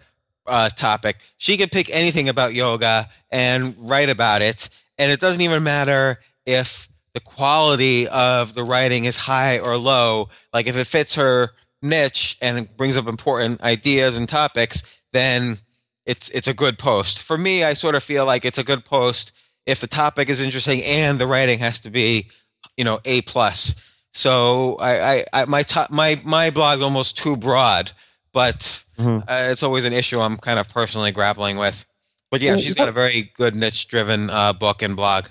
uh, 0.48 0.68
topic. 0.70 1.16
She 1.36 1.56
could 1.56 1.70
pick 1.70 1.90
anything 1.90 2.28
about 2.28 2.54
yoga 2.54 3.08
and 3.30 3.74
write 3.78 4.08
about 4.08 4.42
it, 4.42 4.68
and 4.98 5.12
it 5.12 5.20
doesn't 5.20 5.40
even 5.40 5.62
matter 5.62 6.20
if 6.46 6.88
the 7.14 7.20
quality 7.20 8.08
of 8.08 8.54
the 8.54 8.64
writing 8.64 9.04
is 9.04 9.16
high 9.16 9.58
or 9.58 9.76
low. 9.76 10.28
Like 10.52 10.66
if 10.66 10.76
it 10.76 10.86
fits 10.86 11.14
her 11.14 11.50
niche 11.82 12.36
and 12.40 12.68
brings 12.76 12.96
up 12.96 13.06
important 13.06 13.60
ideas 13.62 14.16
and 14.16 14.28
topics, 14.28 14.82
then 15.12 15.58
it's 16.06 16.28
it's 16.30 16.48
a 16.48 16.54
good 16.54 16.78
post. 16.78 17.22
For 17.22 17.36
me, 17.36 17.64
I 17.64 17.74
sort 17.74 17.94
of 17.94 18.02
feel 18.02 18.24
like 18.24 18.44
it's 18.44 18.58
a 18.58 18.64
good 18.64 18.84
post 18.84 19.32
if 19.66 19.80
the 19.80 19.86
topic 19.86 20.28
is 20.28 20.40
interesting 20.40 20.82
and 20.82 21.18
the 21.18 21.26
writing 21.26 21.58
has 21.58 21.80
to 21.80 21.90
be, 21.90 22.30
you 22.76 22.84
know, 22.84 23.00
a 23.04 23.20
plus. 23.22 23.74
So 24.14 24.76
I, 24.76 25.12
I, 25.12 25.24
I 25.32 25.44
my 25.44 25.62
top, 25.62 25.90
my 25.90 26.20
my 26.24 26.50
blog's 26.50 26.82
almost 26.82 27.18
too 27.18 27.36
broad, 27.36 27.92
but 28.38 28.84
Mhm. 29.00 29.22
uh, 29.26 29.50
it's 29.52 29.64
always 29.64 29.84
an 29.84 29.92
issue 29.92 30.20
I'm 30.20 30.36
kind 30.36 30.58
of 30.60 30.68
personally 30.68 31.10
grappling 31.10 31.56
with. 31.58 31.84
But 32.30 32.40
yeah, 32.40 32.56
she's 32.56 32.74
got 32.74 32.88
a 32.88 32.92
very 32.92 33.32
good 33.36 33.54
niche-driven 33.56 34.30
uh, 34.30 34.52
book 34.52 34.80
and 34.82 34.94
blog. 34.94 35.26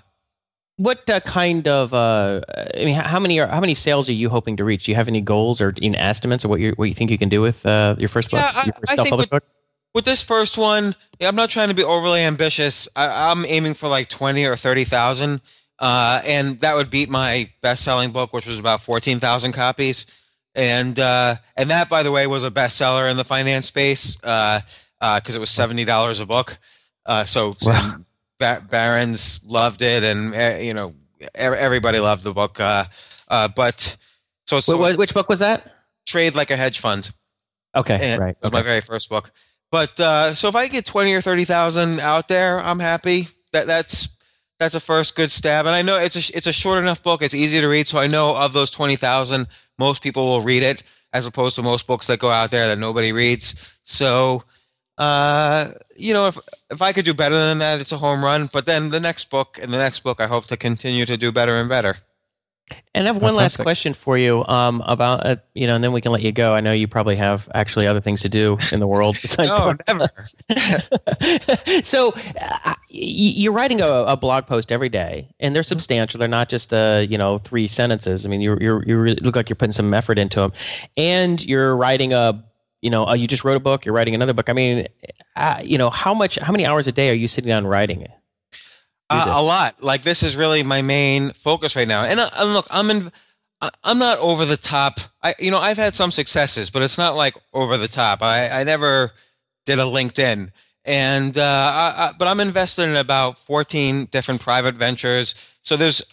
What 0.75 1.09
uh, 1.09 1.21
kind 1.21 1.67
of? 1.67 1.93
Uh, 1.93 2.41
I 2.75 2.83
mean, 2.85 2.95
how 2.95 3.19
many 3.19 3.39
are 3.39 3.47
how 3.47 3.61
many 3.61 3.75
sales 3.75 4.09
are 4.09 4.17
you 4.23 4.29
hoping 4.29 4.57
to 4.57 4.63
reach? 4.65 4.83
Do 4.85 4.91
you 4.91 4.95
have 4.95 5.07
any 5.07 5.21
goals 5.21 5.61
or 5.61 5.73
any 5.81 5.97
estimates 5.97 6.43
of 6.43 6.49
what 6.49 6.59
you 6.59 6.73
what 6.75 6.85
you 6.89 6.95
think 6.95 7.09
you 7.09 7.17
can 7.17 7.29
do 7.29 7.39
with 7.41 7.65
uh, 7.65 7.95
your 7.97 8.09
first 8.09 8.29
book? 8.31 8.41
Yeah, 8.41 8.51
I- 8.53 8.65
your 8.65 8.73
first 8.73 8.91
I 8.91 8.95
think 8.95 9.07
self-published 9.07 9.29
book? 9.31 9.43
With 9.95 10.05
this 10.05 10.21
first 10.21 10.57
one, 10.57 10.95
yeah, 11.19 11.29
I'm 11.29 11.35
not 11.35 11.49
trying 11.49 11.69
to 11.69 11.73
be 11.75 11.83
overly 11.83 12.21
ambitious. 12.21 12.87
I, 12.95 13.31
I'm 13.31 13.45
aiming 13.45 13.73
for 13.75 13.87
like 13.97 14.09
twenty 14.09 14.43
or 14.45 14.55
thirty 14.55 14.83
thousand, 14.83 15.39
uh, 15.79 16.21
and 16.25 16.59
that 16.59 16.75
would 16.75 16.89
beat 16.89 17.09
my 17.09 17.49
best-selling 17.61 18.11
book, 18.11 18.33
which 18.33 18.45
was 18.45 18.59
about 18.59 18.81
fourteen 18.81 19.19
thousand 19.19 19.53
copies. 19.53 20.05
And 20.57 20.99
uh, 20.99 21.35
and 21.55 21.69
that, 21.69 21.87
by 21.87 22.01
the 22.03 22.11
way, 22.11 22.27
was 22.27 22.43
a 22.43 22.49
bestseller 22.51 23.09
in 23.09 23.15
the 23.15 23.23
finance 23.23 23.67
space 23.67 24.15
because 24.15 24.63
uh, 24.99 25.21
it 25.29 25.39
was 25.39 25.51
seventy 25.51 25.85
dollars 25.85 26.19
a 26.19 26.25
book. 26.25 26.57
Uh, 27.05 27.23
so 27.25 27.53
Wow. 27.61 27.97
Ba- 28.39 28.65
Barron's 28.69 29.39
loved 29.45 29.81
it, 29.83 30.03
and 30.03 30.35
uh, 30.35 30.57
you 30.59 30.73
know 30.73 30.95
everybody 31.35 31.99
loved 31.99 32.23
the 32.23 32.33
book. 32.33 32.59
Uh, 32.59 32.85
uh, 33.27 33.47
but 33.55 33.95
so 34.45 34.59
Wh- 34.59 34.93
wh- 34.93 34.97
which 34.97 35.13
book 35.13 35.29
was 35.29 35.39
that? 35.39 35.73
trade 36.07 36.35
like 36.35 36.49
a 36.51 36.55
hedge 36.57 36.79
fund. 36.79 37.11
Okay, 37.75 37.97
And 38.01 38.19
right. 38.21 38.35
That 38.41 38.47
was 38.47 38.53
my 38.53 38.63
very 38.63 38.81
first 38.81 39.09
book. 39.09 39.31
But 39.71 39.99
uh, 39.99 40.33
so 40.33 40.47
if 40.47 40.55
I 40.55 40.67
get 40.69 40.85
twenty 40.85 41.13
or 41.13 41.21
thirty 41.21 41.45
thousand 41.45 41.99
out 41.99 42.27
there, 42.29 42.57
I'm 42.59 42.79
happy. 42.79 43.27
That 43.53 43.67
that's 43.67 44.09
that's 44.59 44.73
a 44.73 44.79
first 44.79 45.15
good 45.15 45.29
stab. 45.29 45.65
And 45.67 45.75
I 45.75 45.81
know 45.83 45.99
it's 45.99 46.15
a 46.15 46.35
it's 46.37 46.47
a 46.47 46.53
short 46.53 46.79
enough 46.79 47.03
book. 47.03 47.21
It's 47.21 47.35
easy 47.35 47.59
to 47.61 47.67
read. 47.67 47.85
So 47.87 47.99
I 47.99 48.07
know 48.07 48.35
of 48.35 48.53
those 48.53 48.71
twenty 48.71 48.95
thousand, 48.95 49.47
most 49.77 50.01
people 50.01 50.25
will 50.25 50.41
read 50.41 50.63
it, 50.63 50.83
as 51.13 51.25
opposed 51.25 51.55
to 51.55 51.63
most 51.63 51.87
books 51.87 52.07
that 52.07 52.19
go 52.19 52.29
out 52.29 52.51
there 52.51 52.67
that 52.67 52.79
nobody 52.79 53.11
reads. 53.11 53.73
So 53.83 54.41
uh, 54.97 55.69
you 55.95 56.13
know, 56.13 56.27
if 56.27 56.37
if 56.71 56.81
I 56.81 56.91
could 56.91 57.05
do 57.05 57.13
better 57.13 57.37
than 57.37 57.59
that, 57.59 57.79
it's 57.79 57.91
a 57.91 57.97
home 57.97 58.23
run. 58.23 58.49
But 58.51 58.65
then 58.65 58.89
the 58.89 58.99
next 58.99 59.29
book 59.29 59.59
and 59.61 59.71
the 59.71 59.77
next 59.77 59.99
book, 60.01 60.19
I 60.19 60.27
hope 60.27 60.45
to 60.47 60.57
continue 60.57 61.05
to 61.05 61.17
do 61.17 61.31
better 61.31 61.55
and 61.55 61.69
better. 61.69 61.95
And 62.93 63.07
I 63.07 63.13
have 63.13 63.21
one 63.21 63.35
last 63.35 63.57
question 63.57 63.93
for 63.93 64.17
you 64.17 64.43
um, 64.45 64.81
about, 64.85 65.25
uh, 65.25 65.35
you 65.53 65.67
know, 65.67 65.75
and 65.75 65.83
then 65.83 65.93
we 65.93 66.01
can 66.01 66.11
let 66.11 66.21
you 66.21 66.31
go. 66.31 66.53
I 66.53 66.61
know 66.61 66.73
you 66.73 66.87
probably 66.87 67.15
have 67.15 67.47
actually 67.53 67.85
other 67.85 68.01
things 68.01 68.21
to 68.23 68.29
do 68.29 68.57
in 68.71 68.79
the 68.79 68.87
world 68.87 69.17
besides 69.21 69.49
talk 69.49 69.81
never. 69.87 70.09
so 71.83 72.13
uh, 72.41 72.73
you're 72.89 73.53
writing 73.53 73.81
a, 73.81 73.87
a 73.87 74.17
blog 74.17 74.47
post 74.47 74.71
every 74.71 74.89
day, 74.89 75.33
and 75.39 75.55
they're 75.55 75.63
substantial. 75.63 76.17
They're 76.17 76.27
not 76.27 76.49
just 76.49 76.73
uh, 76.73 77.05
you 77.07 77.17
know 77.17 77.37
three 77.39 77.67
sentences. 77.67 78.25
I 78.25 78.29
mean, 78.29 78.41
you 78.41 78.57
you 78.59 78.81
you 78.85 78.97
really 78.97 79.19
look 79.21 79.35
like 79.35 79.49
you're 79.49 79.55
putting 79.55 79.73
some 79.73 79.93
effort 79.93 80.17
into 80.17 80.39
them, 80.39 80.53
and 80.97 81.43
you're 81.45 81.75
writing 81.75 82.13
a 82.13 82.43
you 82.81 82.89
know 82.89 83.05
uh, 83.05 83.13
you 83.13 83.27
just 83.27 83.43
wrote 83.43 83.57
a 83.57 83.61
book. 83.61 83.85
You're 83.85 83.95
writing 83.95 84.15
another 84.15 84.33
book. 84.33 84.49
I 84.49 84.53
mean, 84.53 84.87
uh, 85.35 85.61
you 85.63 85.77
know 85.77 85.89
how 85.89 86.13
much 86.13 86.37
how 86.39 86.51
many 86.51 86.65
hours 86.65 86.87
a 86.87 86.91
day 86.91 87.09
are 87.11 87.13
you 87.13 87.27
sitting 87.27 87.47
down 87.47 87.67
writing 87.67 88.01
it? 88.01 88.11
Uh, 89.09 89.25
a 89.27 89.41
lot. 89.41 89.81
Like 89.81 90.03
this 90.03 90.23
is 90.23 90.35
really 90.35 90.63
my 90.63 90.81
main 90.81 91.31
focus 91.31 91.75
right 91.75 91.87
now. 91.87 92.03
And, 92.03 92.19
uh, 92.19 92.29
and 92.37 92.53
look, 92.53 92.67
I'm 92.69 92.89
in. 92.89 93.11
I'm 93.83 93.97
not 93.97 94.19
over 94.19 94.45
the 94.45 94.57
top. 94.57 94.99
I, 95.23 95.33
you 95.39 95.49
know, 95.49 95.57
I've 95.57 95.77
had 95.77 95.95
some 95.95 96.11
successes, 96.11 96.69
but 96.69 96.83
it's 96.83 96.97
not 96.97 97.15
like 97.15 97.35
over 97.53 97.75
the 97.75 97.87
top. 97.87 98.21
I, 98.21 98.49
I 98.49 98.63
never 98.63 99.13
did 99.65 99.79
a 99.79 99.83
LinkedIn, 99.83 100.51
and 100.85 101.37
uh, 101.37 101.41
I, 101.41 101.93
I, 101.97 102.11
but 102.19 102.27
I'm 102.27 102.39
invested 102.39 102.83
in 102.83 102.95
about 102.95 103.39
14 103.39 104.05
different 104.05 104.41
private 104.41 104.75
ventures. 104.75 105.33
So 105.63 105.75
there's 105.75 106.03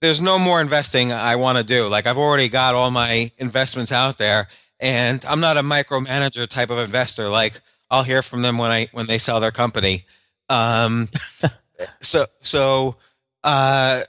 there's 0.00 0.20
no 0.20 0.38
more 0.38 0.60
investing 0.60 1.12
I 1.12 1.36
want 1.36 1.58
to 1.58 1.64
do. 1.64 1.88
Like 1.88 2.06
I've 2.06 2.18
already 2.18 2.48
got 2.48 2.74
all 2.74 2.90
my 2.90 3.30
investments 3.36 3.92
out 3.92 4.16
there, 4.16 4.48
and 4.80 5.22
I'm 5.26 5.40
not 5.40 5.58
a 5.58 5.62
micromanager 5.62 6.48
type 6.48 6.70
of 6.70 6.78
investor. 6.78 7.28
Like 7.28 7.60
I'll 7.90 8.02
hear 8.02 8.22
from 8.22 8.40
them 8.40 8.56
when 8.56 8.70
I 8.70 8.88
when 8.92 9.06
they 9.06 9.18
sell 9.18 9.40
their 9.40 9.52
company. 9.52 10.06
Um, 10.48 11.08
so 12.00 12.26
so 12.42 12.96
uh 13.42 14.02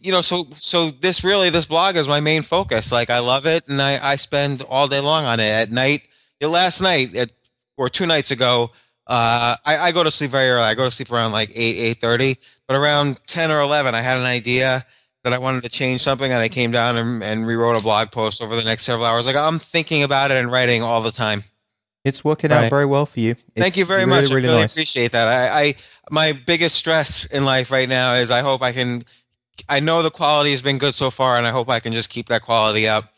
you 0.00 0.12
know 0.12 0.20
so 0.20 0.46
so 0.54 0.90
this 0.90 1.24
really 1.24 1.50
this 1.50 1.66
blog 1.66 1.96
is 1.96 2.06
my 2.08 2.20
main 2.20 2.42
focus. 2.42 2.92
Like 2.92 3.10
i 3.10 3.18
love 3.18 3.46
it 3.46 3.68
and 3.68 3.80
i 3.80 4.12
i 4.12 4.16
spend 4.16 4.62
all 4.62 4.88
day 4.88 5.00
long 5.00 5.24
on 5.24 5.40
it. 5.40 5.48
At 5.48 5.72
night 5.72 6.02
last 6.40 6.80
night 6.80 7.14
at, 7.16 7.30
or 7.76 7.88
two 7.88 8.06
nights 8.06 8.30
ago 8.30 8.70
uh 9.06 9.56
I, 9.64 9.78
I 9.78 9.92
go 9.92 10.04
to 10.04 10.10
sleep 10.10 10.30
very 10.30 10.50
early. 10.50 10.62
I 10.62 10.74
go 10.74 10.84
to 10.84 10.90
sleep 10.90 11.10
around 11.12 11.32
like 11.32 11.50
8 11.54 11.98
8.30 12.00 12.36
but 12.66 12.76
around 12.76 13.20
10 13.26 13.50
or 13.50 13.60
11 13.60 13.94
i 13.94 14.00
had 14.00 14.18
an 14.18 14.24
idea 14.24 14.86
that 15.24 15.32
i 15.32 15.38
wanted 15.38 15.62
to 15.62 15.68
change 15.68 16.00
something 16.00 16.30
and 16.30 16.40
i 16.40 16.48
came 16.48 16.70
down 16.70 16.96
and, 16.96 17.22
and 17.22 17.46
rewrote 17.46 17.76
a 17.76 17.80
blog 17.80 18.10
post 18.10 18.42
over 18.42 18.56
the 18.56 18.64
next 18.64 18.84
several 18.84 19.06
hours. 19.06 19.26
Like 19.26 19.36
i'm 19.36 19.58
thinking 19.58 20.02
about 20.02 20.30
it 20.30 20.36
and 20.36 20.50
writing 20.50 20.82
all 20.82 21.00
the 21.00 21.12
time 21.12 21.42
It's 22.04 22.24
working 22.24 22.50
out 22.50 22.68
very 22.68 22.86
well 22.86 23.06
for 23.06 23.20
you. 23.20 23.34
Thank 23.56 23.76
you 23.76 23.84
very 23.84 24.04
really, 24.04 24.22
much. 24.22 24.30
Really, 24.30 24.44
I 24.44 24.46
really 24.48 24.60
nice. 24.62 24.74
appreciate 24.74 25.12
that. 25.12 25.28
I, 25.28 25.62
I 25.62 25.74
my 26.10 26.32
biggest 26.32 26.74
stress 26.74 27.26
in 27.26 27.44
life 27.44 27.70
right 27.70 27.88
now 27.88 28.14
is 28.14 28.30
I 28.30 28.40
hope 28.40 28.62
I 28.62 28.72
can. 28.72 29.04
I 29.68 29.80
know 29.80 30.02
the 30.02 30.10
quality 30.10 30.50
has 30.50 30.62
been 30.62 30.78
good 30.78 30.94
so 30.94 31.10
far, 31.10 31.36
and 31.36 31.46
I 31.46 31.50
hope 31.50 31.68
I 31.68 31.78
can 31.78 31.92
just 31.92 32.10
keep 32.10 32.26
that 32.28 32.42
quality 32.42 32.88
up. 32.88 33.12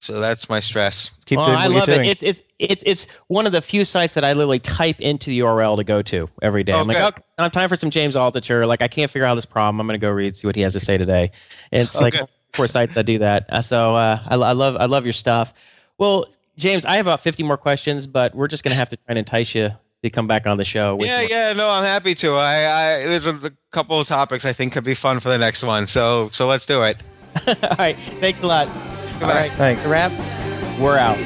So 0.00 0.20
that's 0.20 0.48
my 0.48 0.60
stress. 0.60 1.10
Keep 1.26 1.38
well, 1.38 1.46
doing 1.46 1.58
I 1.58 1.66
love 1.66 1.88
you're 1.88 2.00
it. 2.00 2.06
It's 2.06 2.22
it's 2.22 2.42
it's 2.58 2.82
it's 2.86 3.06
one 3.26 3.44
of 3.44 3.52
the 3.52 3.60
few 3.60 3.84
sites 3.84 4.14
that 4.14 4.24
I 4.24 4.32
literally 4.32 4.60
type 4.60 5.00
into 5.00 5.30
the 5.30 5.40
URL 5.40 5.76
to 5.76 5.84
go 5.84 6.00
to 6.02 6.28
every 6.42 6.64
day. 6.64 6.72
I'm 6.72 6.86
like, 6.86 6.96
Okay. 6.96 7.06
okay, 7.08 7.22
I'm 7.38 7.50
time 7.50 7.68
for 7.68 7.76
some 7.76 7.90
James 7.90 8.14
Altucher. 8.14 8.66
Like, 8.66 8.82
I 8.82 8.88
can't 8.88 9.10
figure 9.10 9.26
out 9.26 9.34
this 9.34 9.46
problem. 9.46 9.80
I'm 9.80 9.86
going 9.86 9.98
to 9.98 10.04
go 10.04 10.10
read, 10.10 10.36
see 10.36 10.46
what 10.46 10.54
he 10.56 10.62
has 10.62 10.74
to 10.74 10.80
say 10.80 10.96
today. 10.96 11.32
And 11.72 11.82
it's 11.82 12.00
like 12.00 12.14
Okay. 12.14 12.26
four 12.52 12.68
sites 12.68 12.94
that 12.94 13.04
do 13.04 13.18
that. 13.18 13.46
Uh, 13.48 13.62
So 13.62 13.96
uh, 13.96 14.20
I, 14.26 14.36
I 14.36 14.52
love 14.52 14.76
I 14.76 14.86
love 14.86 15.04
your 15.04 15.12
stuff. 15.12 15.52
Well, 15.98 16.26
James, 16.56 16.84
I 16.84 16.96
have 16.96 17.06
about 17.06 17.20
50 17.20 17.42
more 17.42 17.56
questions, 17.56 18.06
but 18.06 18.34
we're 18.34 18.48
just 18.48 18.64
going 18.64 18.72
to 18.72 18.78
have 18.78 18.88
to 18.90 18.96
try 18.96 19.04
and 19.08 19.18
entice 19.18 19.54
you 19.54 19.70
to 20.02 20.10
come 20.10 20.26
back 20.26 20.46
on 20.46 20.56
the 20.56 20.64
show. 20.64 20.96
Yeah, 21.00 21.20
more- 21.20 21.28
yeah, 21.30 21.52
no, 21.54 21.68
I'm 21.70 21.84
happy 21.84 22.14
to. 22.16 22.34
I, 22.34 22.54
I 23.00 23.04
there's 23.06 23.26
a, 23.26 23.34
a 23.36 23.50
couple 23.72 24.00
of 24.00 24.06
topics 24.06 24.44
I 24.46 24.52
think 24.52 24.72
could 24.72 24.84
be 24.84 24.94
fun 24.94 25.20
for 25.20 25.28
the 25.28 25.38
next 25.38 25.62
one. 25.62 25.86
So, 25.86 26.30
so 26.32 26.46
let's 26.46 26.66
do 26.66 26.82
it. 26.82 26.96
All 27.46 27.54
right. 27.78 27.96
Thanks 28.20 28.42
a 28.42 28.46
lot. 28.46 28.68
All 28.68 28.74
Goodbye. 29.20 29.28
right. 29.34 29.52
Thanks. 29.52 29.86
Wrap. 29.86 30.12
We're 30.80 30.98
out. 30.98 31.18